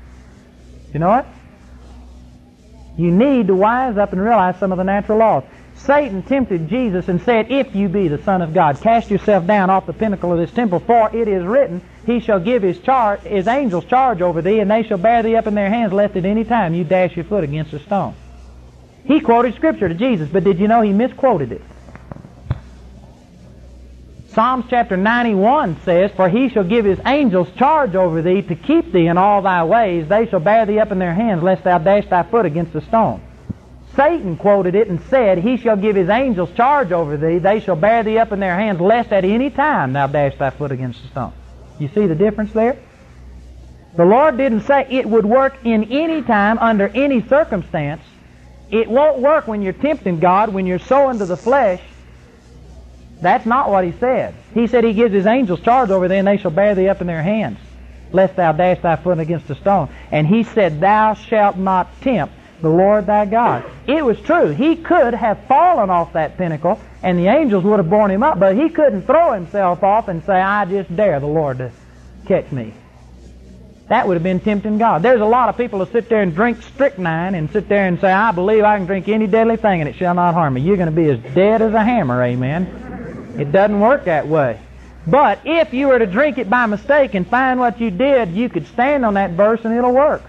You 0.92 0.98
know 0.98 1.10
what? 1.10 1.26
You 2.98 3.12
need 3.12 3.46
to 3.46 3.54
wise 3.54 3.96
up 3.96 4.12
and 4.12 4.20
realize 4.20 4.58
some 4.58 4.72
of 4.72 4.78
the 4.78 4.84
natural 4.84 5.18
laws. 5.18 5.44
Satan 5.76 6.22
tempted 6.22 6.68
Jesus 6.68 7.06
and 7.08 7.22
said, 7.22 7.52
If 7.52 7.76
you 7.76 7.88
be 7.88 8.08
the 8.08 8.22
Son 8.24 8.42
of 8.42 8.52
God, 8.52 8.80
cast 8.80 9.12
yourself 9.12 9.46
down 9.46 9.70
off 9.70 9.86
the 9.86 9.92
pinnacle 9.92 10.32
of 10.32 10.38
this 10.38 10.50
temple, 10.50 10.80
for 10.80 11.08
it 11.14 11.28
is 11.28 11.44
written, 11.44 11.80
He 12.04 12.18
shall 12.18 12.40
give 12.40 12.62
His, 12.62 12.80
char- 12.80 13.18
his 13.18 13.46
angels 13.46 13.84
charge 13.84 14.22
over 14.22 14.42
thee, 14.42 14.58
and 14.58 14.68
they 14.68 14.82
shall 14.82 14.98
bear 14.98 15.22
thee 15.22 15.36
up 15.36 15.46
in 15.46 15.54
their 15.54 15.70
hands, 15.70 15.92
lest 15.92 16.16
at 16.16 16.24
any 16.24 16.42
time 16.42 16.74
you 16.74 16.82
dash 16.82 17.14
your 17.14 17.24
foot 17.26 17.44
against 17.44 17.72
a 17.74 17.78
stone. 17.78 18.14
He 19.04 19.20
quoted 19.20 19.54
Scripture 19.54 19.88
to 19.88 19.94
Jesus, 19.94 20.28
but 20.32 20.42
did 20.42 20.58
you 20.58 20.66
know 20.66 20.80
he 20.80 20.92
misquoted 20.92 21.52
it? 21.52 21.62
Psalms 24.34 24.64
chapter 24.68 24.96
91 24.96 25.80
says, 25.84 26.10
For 26.16 26.28
he 26.28 26.48
shall 26.48 26.64
give 26.64 26.84
his 26.84 26.98
angels 27.06 27.46
charge 27.56 27.94
over 27.94 28.20
thee 28.20 28.42
to 28.42 28.56
keep 28.56 28.90
thee 28.90 29.06
in 29.06 29.16
all 29.16 29.42
thy 29.42 29.62
ways. 29.62 30.08
They 30.08 30.26
shall 30.26 30.40
bear 30.40 30.66
thee 30.66 30.80
up 30.80 30.90
in 30.90 30.98
their 30.98 31.14
hands, 31.14 31.40
lest 31.44 31.62
thou 31.62 31.78
dash 31.78 32.08
thy 32.08 32.24
foot 32.24 32.44
against 32.44 32.74
a 32.74 32.80
stone. 32.80 33.22
Satan 33.94 34.36
quoted 34.36 34.74
it 34.74 34.88
and 34.88 35.00
said, 35.02 35.38
He 35.38 35.56
shall 35.56 35.76
give 35.76 35.94
his 35.94 36.08
angels 36.08 36.50
charge 36.56 36.90
over 36.90 37.16
thee. 37.16 37.38
They 37.38 37.60
shall 37.60 37.76
bear 37.76 38.02
thee 38.02 38.18
up 38.18 38.32
in 38.32 38.40
their 38.40 38.56
hands, 38.56 38.80
lest 38.80 39.12
at 39.12 39.24
any 39.24 39.50
time 39.50 39.92
thou 39.92 40.08
dash 40.08 40.36
thy 40.36 40.50
foot 40.50 40.72
against 40.72 41.04
a 41.04 41.06
stone. 41.06 41.32
You 41.78 41.86
see 41.94 42.08
the 42.08 42.16
difference 42.16 42.52
there? 42.52 42.76
The 43.96 44.04
Lord 44.04 44.36
didn't 44.36 44.62
say 44.62 44.84
it 44.90 45.08
would 45.08 45.26
work 45.26 45.58
in 45.64 45.92
any 45.92 46.22
time, 46.22 46.58
under 46.58 46.88
any 46.88 47.22
circumstance. 47.28 48.02
It 48.68 48.90
won't 48.90 49.20
work 49.20 49.46
when 49.46 49.62
you're 49.62 49.72
tempting 49.72 50.18
God, 50.18 50.52
when 50.52 50.66
you're 50.66 50.80
sowing 50.80 51.20
to 51.20 51.26
the 51.26 51.36
flesh. 51.36 51.80
That's 53.24 53.46
not 53.46 53.70
what 53.70 53.84
he 53.84 53.92
said. 53.92 54.34
He 54.52 54.66
said 54.66 54.84
he 54.84 54.92
gives 54.92 55.14
his 55.14 55.24
angels 55.24 55.60
charge 55.60 55.88
over 55.88 56.08
thee, 56.08 56.18
and 56.18 56.28
they 56.28 56.36
shall 56.36 56.50
bear 56.50 56.74
thee 56.74 56.90
up 56.90 57.00
in 57.00 57.06
their 57.06 57.22
hands, 57.22 57.58
lest 58.12 58.36
thou 58.36 58.52
dash 58.52 58.82
thy 58.82 58.96
foot 58.96 59.18
against 59.18 59.48
a 59.48 59.54
stone. 59.54 59.88
And 60.12 60.26
he 60.26 60.42
said, 60.42 60.78
Thou 60.78 61.14
shalt 61.14 61.56
not 61.56 62.02
tempt 62.02 62.34
the 62.60 62.68
Lord 62.68 63.06
thy 63.06 63.24
God. 63.24 63.64
It 63.86 64.04
was 64.04 64.20
true. 64.20 64.50
He 64.50 64.76
could 64.76 65.14
have 65.14 65.46
fallen 65.46 65.88
off 65.88 66.12
that 66.12 66.36
pinnacle, 66.36 66.78
and 67.02 67.18
the 67.18 67.28
angels 67.28 67.64
would 67.64 67.78
have 67.78 67.88
borne 67.88 68.10
him 68.10 68.22
up, 68.22 68.38
but 68.38 68.56
he 68.56 68.68
couldn't 68.68 69.06
throw 69.06 69.32
himself 69.32 69.82
off 69.82 70.08
and 70.08 70.22
say, 70.24 70.34
I 70.34 70.66
just 70.66 70.94
dare 70.94 71.18
the 71.18 71.26
Lord 71.26 71.58
to 71.58 71.72
catch 72.26 72.52
me. 72.52 72.74
That 73.88 74.06
would 74.06 74.14
have 74.14 74.22
been 74.22 74.40
tempting 74.40 74.76
God. 74.76 75.02
There's 75.02 75.22
a 75.22 75.26
lot 75.26 75.48
of 75.48 75.56
people 75.56 75.82
who 75.82 75.90
sit 75.90 76.10
there 76.10 76.20
and 76.20 76.34
drink 76.34 76.60
strychnine 76.62 77.34
and 77.34 77.50
sit 77.50 77.70
there 77.70 77.86
and 77.86 77.98
say, 78.00 78.12
I 78.12 78.32
believe 78.32 78.64
I 78.64 78.76
can 78.76 78.86
drink 78.86 79.08
any 79.08 79.26
deadly 79.26 79.56
thing 79.56 79.80
and 79.80 79.88
it 79.88 79.96
shall 79.96 80.14
not 80.14 80.34
harm 80.34 80.54
me. 80.54 80.60
You're 80.60 80.76
going 80.76 80.88
to 80.88 80.92
be 80.92 81.08
as 81.08 81.20
dead 81.34 81.62
as 81.62 81.72
a 81.72 81.84
hammer, 81.84 82.22
amen. 82.22 83.03
It 83.38 83.52
doesn't 83.52 83.80
work 83.80 84.06
that 84.06 84.28
way. 84.28 84.60
But 85.06 85.40
if 85.44 85.74
you 85.74 85.88
were 85.88 85.98
to 85.98 86.06
drink 86.06 86.38
it 86.38 86.50
by 86.50 86.66
mistake 86.66 87.14
and 87.14 87.28
find 87.28 87.60
what 87.60 87.80
you 87.80 87.90
did, 87.90 88.32
you 88.32 88.48
could 88.50 88.66
stand 88.68 89.04
on 89.04 89.14
that 89.14 89.32
verse 89.32 89.60
and 89.64 89.74
it'll 89.74 89.92
work. 89.94 90.24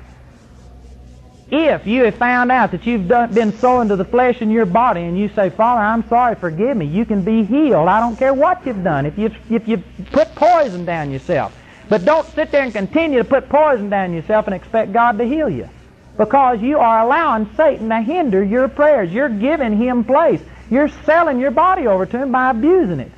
If 1.51 1.88
you 1.88 2.06
have 2.06 2.16
found 2.18 2.51
out 2.51 2.72
that 2.72 2.88
you've 2.88 3.08
done, 3.08 3.34
been 3.34 3.53
sowing 3.60 3.89
to 3.89 3.95
the 3.97 4.06
flesh 4.06 4.41
in 4.41 4.51
your 4.51 4.66
body 4.68 5.01
and 5.03 5.18
you 5.18 5.30
say, 5.30 5.49
Father, 5.51 5.82
I'm 5.82 6.08
sorry, 6.10 6.36
forgive 6.36 6.78
me, 6.78 6.88
you 6.88 7.06
can 7.06 7.24
be 7.24 7.45
healed. 7.45 7.88
I 7.89 7.99
don't 8.01 8.18
care 8.18 8.34
what 8.34 8.66
you've 8.66 8.84
done. 8.84 9.06
If 9.06 9.18
you 9.18 9.32
if 9.49 9.68
you 9.68 9.84
put 10.12 10.36
poison 10.36 10.86
down 10.86 11.12
yourself. 11.12 11.53
But 11.89 12.06
don't 12.06 12.34
sit 12.36 12.51
there 12.51 12.64
and 12.64 12.74
continue 12.74 13.20
to 13.20 13.26
put 13.26 13.49
poison 13.49 13.89
down 13.89 14.14
yourself 14.14 14.47
and 14.47 14.56
expect 14.56 14.93
God 14.93 15.18
to 15.20 15.26
heal 15.26 15.49
you. 15.49 15.70
because 16.18 16.62
you 16.62 16.80
are 16.80 17.01
allowing 17.01 17.49
Satan 17.58 17.89
to 17.89 18.01
hinder 18.01 18.43
your 18.43 18.68
prayers. 18.68 19.12
You're 19.12 19.30
giving 19.30 19.78
him 19.78 20.03
place. 20.06 20.41
You're 20.76 20.89
selling 21.05 21.39
your 21.39 21.51
body 21.51 21.88
over 21.88 22.05
to 22.05 22.17
him 22.17 22.34
by 22.34 22.49
abusing 22.49 22.99
it. 22.99 23.11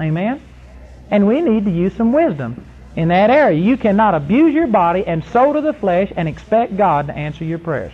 Amen? 0.00 0.40
And 1.10 1.26
we 1.26 1.40
need 1.40 1.64
to 1.64 1.70
use 1.72 1.96
some 1.96 2.12
wisdom 2.12 2.64
in 2.94 3.08
that 3.08 3.28
area. 3.28 3.58
You 3.58 3.76
cannot 3.76 4.14
abuse 4.14 4.54
your 4.54 4.68
body 4.68 5.04
and 5.04 5.24
sow 5.24 5.52
to 5.52 5.60
the 5.60 5.72
flesh 5.72 6.12
and 6.14 6.28
expect 6.28 6.76
God 6.76 7.08
to 7.08 7.12
answer 7.12 7.44
your 7.44 7.58
prayers. 7.58 7.92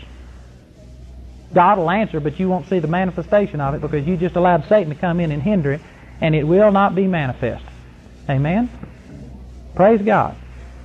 God 1.55 1.79
will 1.79 1.91
answer, 1.91 2.21
but 2.21 2.39
you 2.39 2.51
won't 2.51 2.69
see 2.69 2.79
the 2.79 2.87
manifestation 2.87 3.63
of 3.63 3.73
it 3.73 3.81
because 3.81 4.07
you 4.07 4.19
just 4.19 4.37
allowed 4.37 4.69
Satan 4.69 4.93
to 4.93 5.01
come 5.01 5.21
in 5.21 5.33
and 5.33 5.43
hinder 5.43 5.73
it, 5.73 5.81
and 6.21 6.35
it 6.35 6.43
will 6.43 6.71
not 6.71 6.95
be 6.95 7.07
manifest. 7.07 7.65
Amen? 8.29 8.69
Praise 9.75 10.03
God. 10.03 10.37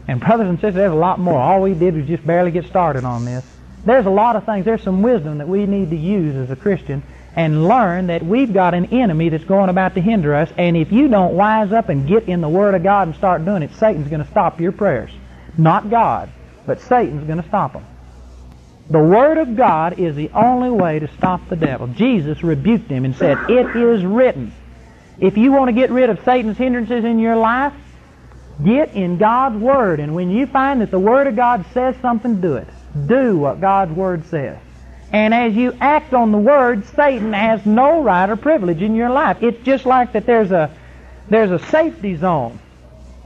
And 0.08 0.22
brothers 0.22 0.48
and 0.48 0.58
sisters, 0.60 0.76
there's 0.76 0.94
a 0.94 0.96
lot 0.96 1.20
more. 1.20 1.42
All 1.42 1.62
we 1.62 1.74
did 1.74 1.98
was 1.98 2.08
just 2.08 2.26
barely 2.26 2.52
get 2.52 2.68
started 2.68 3.04
on 3.04 3.26
this. 3.26 3.46
There's 3.84 4.06
a 4.06 4.10
lot 4.10 4.38
of 4.38 4.46
things. 4.46 4.64
There's 4.64 4.82
some 4.82 5.02
wisdom 5.02 5.40
that 5.40 5.50
we 5.50 5.66
need 5.66 5.90
to 5.90 5.98
use 5.98 6.38
as 6.38 6.52
a 6.52 6.56
Christian 6.56 7.04
and 7.36 7.68
learn 7.68 8.08
that 8.08 8.24
we've 8.24 8.54
got 8.54 8.74
an 8.74 8.86
enemy 8.88 9.30
that's 9.30 9.44
going 9.46 9.70
about 9.70 9.96
to 9.96 10.02
hinder 10.02 10.36
us. 10.36 10.52
And 10.58 10.76
if 10.76 10.92
you 10.92 11.08
don't 11.08 11.36
wise 11.36 11.72
up 11.72 11.90
and 11.90 12.08
get 12.08 12.28
in 12.28 12.42
the 12.42 12.50
Word 12.50 12.76
of 12.76 12.84
God 12.84 13.08
and 13.08 13.16
start 13.16 13.46
doing 13.46 13.64
it, 13.64 13.74
Satan's 13.76 14.10
going 14.10 14.24
to 14.24 14.30
stop 14.30 14.60
your 14.60 14.72
prayers. 14.72 15.12
Not 15.58 15.90
God, 15.90 16.30
but 16.66 16.82
Satan's 16.82 17.26
going 17.26 17.42
to 17.42 17.48
stop 17.48 17.74
them. 17.74 17.86
The 18.90 19.00
Word 19.00 19.38
of 19.38 19.56
God 19.56 20.00
is 20.00 20.16
the 20.16 20.30
only 20.32 20.70
way 20.70 21.00
to 21.00 21.08
stop 21.16 21.48
the 21.48 21.56
devil. 21.56 21.88
Jesus 21.88 22.44
rebuked 22.44 22.90
him 22.90 23.06
and 23.06 23.16
said, 23.16 23.38
It 23.50 23.76
is 23.76 24.04
written. 24.04 24.54
If 25.18 25.38
you 25.38 25.54
want 25.54 25.70
to 25.70 25.74
get 25.74 25.92
rid 25.92 26.10
of 26.10 26.24
Satan's 26.26 26.58
hindrances 26.58 27.06
in 27.06 27.20
your 27.20 27.38
life, 27.38 27.74
get 28.66 28.94
in 28.94 29.18
God's 29.18 29.56
Word. 29.56 30.02
And 30.02 30.14
when 30.14 30.30
you 30.30 30.46
find 30.48 30.82
that 30.82 30.92
the 30.92 31.00
Word 31.00 31.28
of 31.28 31.38
God 31.38 31.66
says 31.74 31.96
something, 32.02 32.42
do 32.42 32.56
it. 32.56 32.68
Do 33.08 33.38
what 33.38 33.62
God's 33.62 33.94
Word 33.94 34.26
says. 34.26 34.58
And 35.12 35.34
as 35.34 35.54
you 35.54 35.76
act 35.80 36.14
on 36.14 36.32
the 36.32 36.38
Word, 36.38 36.86
Satan 36.96 37.34
has 37.34 37.66
no 37.66 38.02
right 38.02 38.30
or 38.30 38.38
privilege 38.38 38.82
in 38.82 38.96
your 38.96 39.10
life. 39.10 39.44
It's 39.44 39.62
just 39.64 39.86
like 39.86 40.14
that 40.14 40.26
there's 40.26 40.52
a, 40.52 40.74
there's 41.30 41.52
a 41.52 41.60
safety 41.60 42.16
zone. 42.16 42.60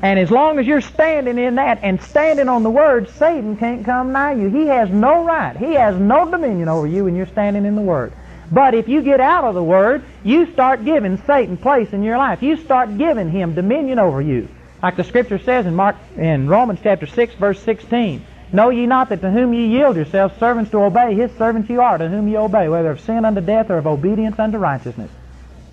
And 0.02 0.20
as 0.20 0.30
long 0.30 0.60
as 0.60 0.68
you're 0.68 0.82
standing 0.82 1.38
in 1.38 1.56
that 1.56 1.80
and 1.82 2.02
standing 2.02 2.50
on 2.50 2.64
the 2.64 2.70
Word, 2.70 3.10
Satan 3.12 3.56
can't 3.56 3.86
come 3.86 4.12
nigh 4.12 4.34
you. 4.34 4.50
He 4.50 4.68
has 4.68 4.90
no 4.90 5.24
right. 5.24 5.56
He 5.56 5.74
has 5.74 5.96
no 5.96 6.30
dominion 6.30 6.70
over 6.70 6.88
you 6.88 7.06
when 7.06 7.16
you're 7.16 7.28
standing 7.28 7.66
in 7.66 7.76
the 7.76 7.82
Word. 7.82 8.14
But 8.52 8.74
if 8.74 8.88
you 8.88 9.02
get 9.02 9.20
out 9.20 9.44
of 9.44 9.56
the 9.56 9.64
Word, 9.64 10.04
you 10.24 10.52
start 10.54 10.86
giving 10.86 11.18
Satan 11.26 11.58
place 11.58 11.94
in 11.94 12.04
your 12.04 12.18
life. 12.18 12.44
You 12.44 12.58
start 12.58 12.98
giving 12.98 13.30
him 13.30 13.56
dominion 13.56 14.00
over 14.00 14.22
you. 14.22 14.48
Like 14.84 14.98
the 14.98 15.04
Scripture 15.04 15.40
says 15.40 15.66
in 15.66 15.76
Mark, 15.76 15.96
in 16.18 16.48
Romans 16.48 16.80
chapter 16.84 17.08
6, 17.08 17.36
verse 17.36 17.60
16. 17.62 18.26
Know 18.56 18.70
ye 18.70 18.86
not 18.86 19.10
that 19.10 19.20
to 19.20 19.30
whom 19.30 19.54
ye 19.54 19.68
yield 19.68 19.98
yourselves 19.98 20.40
servants 20.40 20.72
to 20.72 20.82
obey, 20.82 21.14
his 21.14 21.30
servants 21.34 21.70
you 21.70 21.82
are, 21.82 21.98
to 21.98 22.08
whom 22.08 22.30
ye 22.30 22.38
obey, 22.38 22.70
whether 22.70 22.92
of 22.92 23.02
sin 23.02 23.26
unto 23.26 23.42
death 23.42 23.70
or 23.70 23.78
of 23.78 23.86
obedience 23.86 24.40
unto 24.40 24.58
righteousness. 24.58 25.12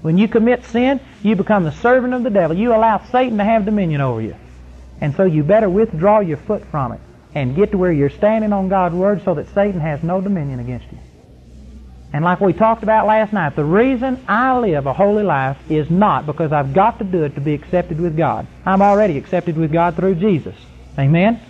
When 0.00 0.18
you 0.18 0.26
commit 0.26 0.64
sin, 0.64 0.98
you 1.22 1.36
become 1.36 1.62
the 1.62 1.70
servant 1.70 2.12
of 2.12 2.24
the 2.24 2.30
devil. 2.30 2.56
You 2.56 2.74
allow 2.74 2.98
Satan 3.12 3.38
to 3.38 3.44
have 3.44 3.66
dominion 3.66 4.00
over 4.00 4.20
you. 4.20 4.34
And 5.00 5.14
so 5.14 5.22
you 5.22 5.44
better 5.44 5.70
withdraw 5.70 6.18
your 6.18 6.38
foot 6.38 6.64
from 6.72 6.90
it 6.90 7.00
and 7.36 7.54
get 7.54 7.70
to 7.70 7.78
where 7.78 7.92
you're 7.92 8.10
standing 8.10 8.52
on 8.52 8.68
God's 8.68 8.96
Word 8.96 9.22
so 9.24 9.34
that 9.34 9.54
Satan 9.54 9.80
has 9.80 10.02
no 10.02 10.20
dominion 10.20 10.58
against 10.58 10.90
you. 10.90 10.98
And 12.12 12.24
like 12.24 12.40
we 12.40 12.52
talked 12.52 12.82
about 12.82 13.06
last 13.06 13.32
night, 13.32 13.54
the 13.54 13.64
reason 13.64 14.24
I 14.26 14.58
live 14.58 14.86
a 14.86 14.92
holy 14.92 15.22
life 15.22 15.56
is 15.70 15.88
not 15.88 16.26
because 16.26 16.50
I've 16.50 16.74
got 16.74 16.98
to 16.98 17.04
do 17.04 17.22
it 17.22 17.36
to 17.36 17.40
be 17.40 17.54
accepted 17.54 18.00
with 18.00 18.16
God. 18.16 18.48
I'm 18.66 18.82
already 18.82 19.18
accepted 19.18 19.56
with 19.56 19.70
God 19.70 19.94
through 19.94 20.16
Jesus. 20.16 20.56
Amen? 20.98 21.40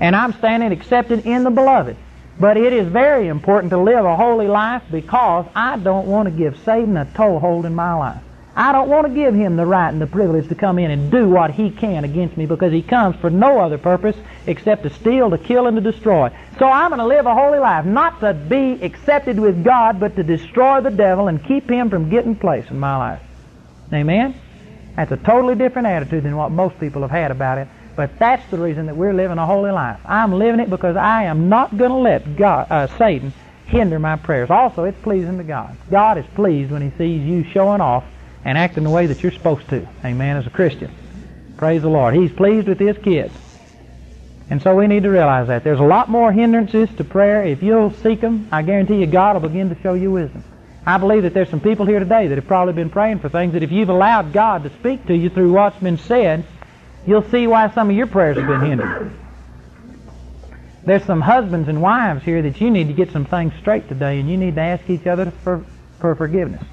And 0.00 0.16
I'm 0.16 0.32
standing 0.32 0.72
accepted 0.72 1.26
in 1.26 1.44
the 1.44 1.50
beloved. 1.50 1.96
But 2.38 2.56
it 2.56 2.72
is 2.72 2.88
very 2.88 3.28
important 3.28 3.70
to 3.70 3.78
live 3.78 4.04
a 4.04 4.16
holy 4.16 4.48
life 4.48 4.82
because 4.90 5.46
I 5.54 5.76
don't 5.76 6.06
want 6.06 6.26
to 6.26 6.30
give 6.30 6.58
Satan 6.64 6.96
a 6.96 7.04
toehold 7.04 7.66
in 7.66 7.74
my 7.74 7.92
life. 7.94 8.22
I 8.56 8.72
don't 8.72 8.88
want 8.88 9.06
to 9.06 9.12
give 9.14 9.34
him 9.34 9.56
the 9.56 9.66
right 9.66 9.90
and 9.90 10.00
the 10.00 10.06
privilege 10.06 10.48
to 10.48 10.54
come 10.54 10.78
in 10.78 10.90
and 10.90 11.10
do 11.10 11.28
what 11.28 11.50
he 11.50 11.70
can 11.70 12.04
against 12.04 12.36
me 12.36 12.46
because 12.46 12.72
he 12.72 12.82
comes 12.82 13.14
for 13.16 13.30
no 13.30 13.60
other 13.60 13.78
purpose 13.78 14.16
except 14.46 14.82
to 14.82 14.90
steal, 14.90 15.30
to 15.30 15.38
kill, 15.38 15.66
and 15.66 15.76
to 15.76 15.92
destroy. 15.92 16.30
So 16.58 16.66
I'm 16.66 16.90
going 16.90 16.98
to 16.98 17.06
live 17.06 17.26
a 17.26 17.34
holy 17.34 17.58
life, 17.58 17.84
not 17.84 18.20
to 18.20 18.34
be 18.34 18.82
accepted 18.82 19.38
with 19.38 19.62
God, 19.62 20.00
but 20.00 20.16
to 20.16 20.22
destroy 20.22 20.80
the 20.80 20.90
devil 20.90 21.28
and 21.28 21.44
keep 21.44 21.70
him 21.70 21.90
from 21.90 22.10
getting 22.10 22.34
place 22.34 22.68
in 22.70 22.80
my 22.80 22.96
life. 22.96 23.22
Amen? 23.92 24.34
That's 24.96 25.12
a 25.12 25.16
totally 25.16 25.54
different 25.54 25.88
attitude 25.88 26.24
than 26.24 26.36
what 26.36 26.50
most 26.50 26.78
people 26.80 27.02
have 27.02 27.10
had 27.10 27.30
about 27.30 27.58
it. 27.58 27.68
But 28.00 28.18
that's 28.18 28.50
the 28.50 28.56
reason 28.56 28.86
that 28.86 28.96
we're 28.96 29.12
living 29.12 29.36
a 29.36 29.44
holy 29.44 29.72
life. 29.72 30.00
I'm 30.06 30.32
living 30.32 30.58
it 30.58 30.70
because 30.70 30.96
I 30.96 31.24
am 31.24 31.50
not 31.50 31.76
going 31.76 31.90
to 31.90 31.98
let 31.98 32.34
God, 32.34 32.66
uh, 32.70 32.86
Satan 32.96 33.30
hinder 33.66 33.98
my 33.98 34.16
prayers. 34.16 34.48
Also, 34.48 34.84
it's 34.84 34.98
pleasing 35.02 35.36
to 35.36 35.44
God. 35.44 35.76
God 35.90 36.16
is 36.16 36.24
pleased 36.34 36.70
when 36.70 36.80
He 36.80 36.96
sees 36.96 37.20
you 37.20 37.44
showing 37.52 37.82
off 37.82 38.04
and 38.42 38.56
acting 38.56 38.84
the 38.84 38.90
way 38.90 39.04
that 39.04 39.22
you're 39.22 39.32
supposed 39.32 39.68
to. 39.68 39.86
Amen. 40.02 40.38
As 40.38 40.46
a 40.46 40.50
Christian, 40.50 40.90
praise 41.58 41.82
the 41.82 41.90
Lord. 41.90 42.14
He's 42.14 42.32
pleased 42.32 42.68
with 42.68 42.78
His 42.78 42.96
kids. 42.96 43.34
And 44.48 44.62
so 44.62 44.74
we 44.74 44.86
need 44.86 45.02
to 45.02 45.10
realize 45.10 45.48
that. 45.48 45.62
There's 45.62 45.78
a 45.78 45.82
lot 45.82 46.08
more 46.08 46.32
hindrances 46.32 46.88
to 46.96 47.04
prayer. 47.04 47.44
If 47.44 47.62
you'll 47.62 47.92
seek 47.92 48.22
them, 48.22 48.48
I 48.50 48.62
guarantee 48.62 48.96
you 48.96 49.08
God 49.08 49.34
will 49.34 49.46
begin 49.46 49.68
to 49.68 49.78
show 49.82 49.92
you 49.92 50.10
wisdom. 50.10 50.42
I 50.86 50.96
believe 50.96 51.24
that 51.24 51.34
there's 51.34 51.50
some 51.50 51.60
people 51.60 51.84
here 51.84 51.98
today 51.98 52.28
that 52.28 52.38
have 52.38 52.46
probably 52.46 52.72
been 52.72 52.88
praying 52.88 53.18
for 53.18 53.28
things 53.28 53.52
that 53.52 53.62
if 53.62 53.70
you've 53.70 53.90
allowed 53.90 54.32
God 54.32 54.62
to 54.62 54.70
speak 54.70 55.06
to 55.08 55.14
you 55.14 55.28
through 55.28 55.52
what's 55.52 55.78
been 55.80 55.98
said, 55.98 56.46
you'll 57.06 57.28
see 57.30 57.46
why 57.46 57.70
some 57.70 57.90
of 57.90 57.96
your 57.96 58.06
prayers 58.06 58.36
have 58.36 58.46
been 58.46 58.60
hindered. 58.60 59.12
There's 60.84 61.04
some 61.04 61.20
husbands 61.20 61.68
and 61.68 61.82
wives 61.82 62.24
here 62.24 62.42
that 62.42 62.60
you 62.60 62.70
need 62.70 62.88
to 62.88 62.94
get 62.94 63.12
some 63.12 63.24
things 63.24 63.52
straight 63.60 63.88
today, 63.88 64.18
and 64.18 64.30
you 64.30 64.36
need 64.36 64.54
to 64.54 64.60
ask 64.60 64.88
each 64.88 65.06
other 65.06 65.30
for, 65.30 65.64
for 66.00 66.14
forgiveness. 66.14 66.64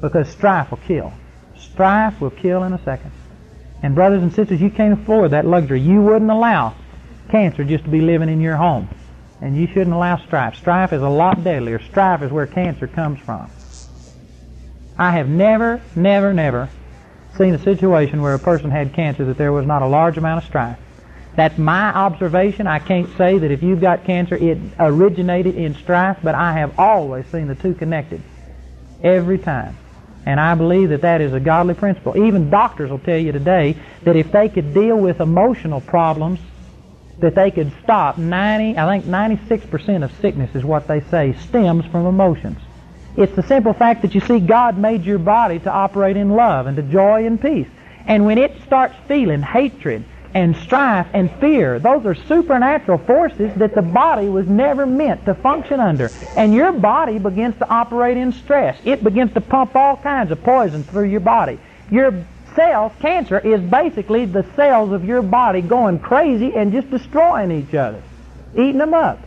Because 0.00 0.28
strife 0.28 0.70
will 0.70 0.78
kill. 0.78 1.12
Strife 1.56 2.20
will 2.20 2.30
kill 2.30 2.62
in 2.62 2.72
a 2.72 2.82
second. 2.84 3.12
And 3.82 3.94
brothers 3.94 4.22
and 4.22 4.32
sisters, 4.32 4.60
you 4.60 4.70
can't 4.70 5.00
afford 5.00 5.32
that 5.32 5.44
luxury. 5.44 5.80
You 5.80 6.00
wouldn't 6.02 6.30
allow 6.30 6.74
cancer 7.30 7.64
just 7.64 7.84
to 7.84 7.90
be 7.90 8.00
living 8.00 8.28
in 8.28 8.40
your 8.40 8.56
home. 8.56 8.88
And 9.40 9.56
you 9.56 9.66
shouldn't 9.66 9.92
allow 9.92 10.16
strife. 10.16 10.56
Strife 10.56 10.92
is 10.92 11.02
a 11.02 11.08
lot 11.08 11.44
deadlier. 11.44 11.78
Strife 11.78 12.22
is 12.22 12.32
where 12.32 12.46
cancer 12.46 12.88
comes 12.88 13.20
from. 13.20 13.50
I 14.98 15.12
have 15.12 15.28
never, 15.28 15.80
never, 15.94 16.32
never 16.32 16.68
seen 17.38 17.54
a 17.54 17.62
situation 17.62 18.20
where 18.20 18.34
a 18.34 18.38
person 18.38 18.70
had 18.70 18.92
cancer 18.92 19.24
that 19.24 19.38
there 19.38 19.52
was 19.52 19.64
not 19.64 19.80
a 19.80 19.86
large 19.86 20.18
amount 20.18 20.42
of 20.42 20.48
strife. 20.48 20.78
That's 21.36 21.56
my 21.56 21.94
observation. 21.94 22.66
I 22.66 22.80
can't 22.80 23.16
say 23.16 23.38
that 23.38 23.50
if 23.50 23.62
you've 23.62 23.80
got 23.80 24.04
cancer, 24.04 24.34
it 24.34 24.58
originated 24.78 25.54
in 25.54 25.74
strife, 25.76 26.18
but 26.22 26.34
I 26.34 26.54
have 26.54 26.78
always 26.78 27.26
seen 27.28 27.46
the 27.46 27.54
two 27.54 27.74
connected. 27.74 28.20
Every 29.02 29.38
time. 29.38 29.76
And 30.26 30.40
I 30.40 30.56
believe 30.56 30.88
that 30.88 31.02
that 31.02 31.20
is 31.20 31.32
a 31.32 31.40
godly 31.40 31.74
principle. 31.74 32.26
Even 32.26 32.50
doctors 32.50 32.90
will 32.90 32.98
tell 32.98 33.16
you 33.16 33.30
today 33.30 33.76
that 34.02 34.16
if 34.16 34.32
they 34.32 34.48
could 34.48 34.74
deal 34.74 34.96
with 34.96 35.20
emotional 35.20 35.80
problems, 35.80 36.40
that 37.20 37.36
they 37.36 37.52
could 37.52 37.72
stop 37.84 38.18
90, 38.18 38.76
I 38.76 39.00
think 39.00 39.04
96% 39.04 40.04
of 40.04 40.12
sickness 40.20 40.54
is 40.54 40.64
what 40.64 40.88
they 40.88 41.00
say 41.02 41.34
stems 41.48 41.86
from 41.86 42.06
emotions. 42.06 42.58
It's 43.18 43.34
the 43.34 43.42
simple 43.42 43.72
fact 43.72 44.02
that 44.02 44.14
you 44.14 44.20
see 44.20 44.38
God 44.38 44.78
made 44.78 45.04
your 45.04 45.18
body 45.18 45.58
to 45.58 45.70
operate 45.72 46.16
in 46.16 46.30
love 46.30 46.68
and 46.68 46.76
to 46.76 46.84
joy 46.84 47.26
and 47.26 47.42
peace. 47.42 47.66
And 48.06 48.24
when 48.24 48.38
it 48.38 48.62
starts 48.64 48.94
feeling 49.08 49.42
hatred 49.42 50.04
and 50.34 50.56
strife 50.56 51.08
and 51.12 51.28
fear, 51.40 51.80
those 51.80 52.06
are 52.06 52.14
supernatural 52.14 52.98
forces 52.98 53.52
that 53.56 53.74
the 53.74 53.82
body 53.82 54.28
was 54.28 54.46
never 54.46 54.86
meant 54.86 55.24
to 55.24 55.34
function 55.34 55.80
under. 55.80 56.12
And 56.36 56.54
your 56.54 56.70
body 56.70 57.18
begins 57.18 57.58
to 57.58 57.68
operate 57.68 58.16
in 58.16 58.30
stress. 58.30 58.78
It 58.84 59.02
begins 59.02 59.32
to 59.34 59.40
pump 59.40 59.74
all 59.74 59.96
kinds 59.96 60.30
of 60.30 60.40
poison 60.44 60.84
through 60.84 61.08
your 61.08 61.18
body. 61.18 61.58
Your 61.90 62.24
cells, 62.54 62.92
cancer, 63.00 63.40
is 63.40 63.60
basically 63.60 64.26
the 64.26 64.46
cells 64.54 64.92
of 64.92 65.04
your 65.04 65.22
body 65.22 65.60
going 65.60 65.98
crazy 65.98 66.54
and 66.54 66.70
just 66.70 66.88
destroying 66.88 67.50
each 67.50 67.74
other, 67.74 68.00
eating 68.54 68.78
them 68.78 68.94
up. 68.94 69.18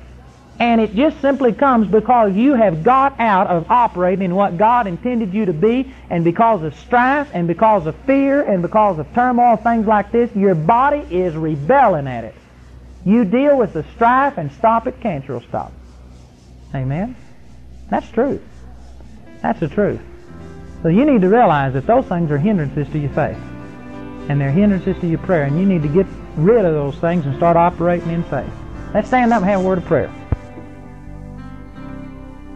And 0.61 0.79
it 0.79 0.93
just 0.93 1.19
simply 1.21 1.53
comes 1.53 1.87
because 1.87 2.35
you 2.35 2.53
have 2.53 2.83
got 2.83 3.19
out 3.19 3.47
of 3.47 3.71
operating 3.71 4.25
in 4.25 4.35
what 4.35 4.59
God 4.59 4.85
intended 4.85 5.33
you 5.33 5.45
to 5.45 5.53
be, 5.53 5.91
and 6.11 6.23
because 6.23 6.61
of 6.61 6.75
strife, 6.75 7.31
and 7.33 7.47
because 7.47 7.87
of 7.87 7.95
fear, 8.05 8.43
and 8.43 8.61
because 8.61 8.99
of 8.99 9.11
turmoil, 9.15 9.55
things 9.55 9.87
like 9.87 10.11
this, 10.11 10.29
your 10.35 10.53
body 10.53 10.99
is 11.09 11.33
rebelling 11.33 12.05
at 12.05 12.25
it. 12.25 12.35
You 13.03 13.25
deal 13.25 13.57
with 13.57 13.73
the 13.73 13.83
strife 13.95 14.37
and 14.37 14.51
stop 14.51 14.85
it, 14.85 15.01
cancer 15.01 15.33
will 15.33 15.41
stop. 15.41 15.73
Amen? 16.75 17.15
That's 17.89 18.07
true. 18.11 18.39
That's 19.41 19.59
the 19.61 19.67
truth. 19.67 20.01
So 20.83 20.89
you 20.89 21.05
need 21.05 21.21
to 21.21 21.29
realize 21.29 21.73
that 21.73 21.87
those 21.87 22.05
things 22.05 22.29
are 22.29 22.37
hindrances 22.37 22.87
to 22.89 22.99
your 22.99 23.09
faith. 23.13 23.37
And 24.29 24.39
they're 24.39 24.51
hindrances 24.51 24.95
to 25.01 25.07
your 25.07 25.17
prayer, 25.17 25.45
and 25.45 25.59
you 25.59 25.65
need 25.65 25.81
to 25.81 25.89
get 25.89 26.05
rid 26.35 26.65
of 26.65 26.75
those 26.75 26.97
things 26.97 27.25
and 27.25 27.35
start 27.35 27.57
operating 27.57 28.11
in 28.11 28.23
faith. 28.25 28.53
Let's 28.93 29.07
stand 29.07 29.33
up 29.33 29.41
and 29.41 29.49
have 29.49 29.61
a 29.61 29.63
word 29.63 29.79
of 29.79 29.85
prayer. 29.85 30.13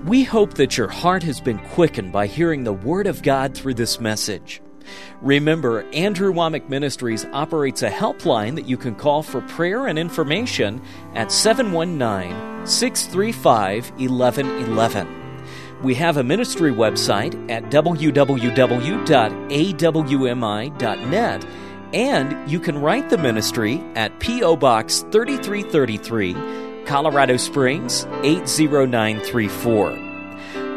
We 0.06 0.24
hope 0.24 0.54
that 0.56 0.78
your 0.78 0.88
heart 0.88 1.24
has 1.24 1.42
been 1.42 1.58
quickened 1.58 2.12
by 2.12 2.28
hearing 2.28 2.64
the 2.64 2.74
Word 2.74 3.08
of 3.08 3.24
God 3.24 3.56
through 3.56 3.74
this 3.74 4.00
message. 4.00 4.62
Remember, 5.20 5.82
Andrew 5.94 6.32
Wommack 6.32 6.70
Ministries 6.70 7.26
operates 7.34 7.82
a 7.82 7.90
helpline 7.90 8.54
that 8.54 8.68
you 8.68 8.78
can 8.78 8.94
call 8.94 9.24
for 9.24 9.42
prayer 9.42 9.88
and 9.88 9.98
information 9.98 10.80
at 11.16 11.32
719 11.32 12.68
635 12.68 13.90
1111. 14.00 15.08
We 15.82 15.96
have 15.96 16.18
a 16.18 16.24
ministry 16.24 16.72
website 16.72 17.50
at 17.50 17.64
www.awmi.net, 17.72 18.06
and 21.94 22.52
you 22.52 22.60
can 22.60 22.78
write 22.78 23.10
the 23.10 23.18
ministry 23.18 23.84
at 23.96 24.20
P.O. 24.20 24.56
Box 24.56 25.00
3333, 25.12 26.65
Colorado 26.86 27.38
Springs 27.38 28.06
80934. 28.24 29.90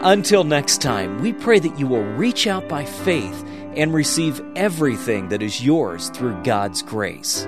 Until 0.02 0.44
next 0.44 0.80
time, 0.80 1.20
we 1.20 1.32
pray 1.32 1.58
that 1.58 1.78
you 1.78 1.86
will 1.86 2.02
reach 2.02 2.46
out 2.46 2.68
by 2.68 2.84
faith 2.84 3.44
and 3.76 3.92
receive 3.92 4.40
everything 4.56 5.28
that 5.28 5.42
is 5.42 5.64
yours 5.64 6.10
through 6.10 6.42
God's 6.42 6.82
grace. 6.82 7.46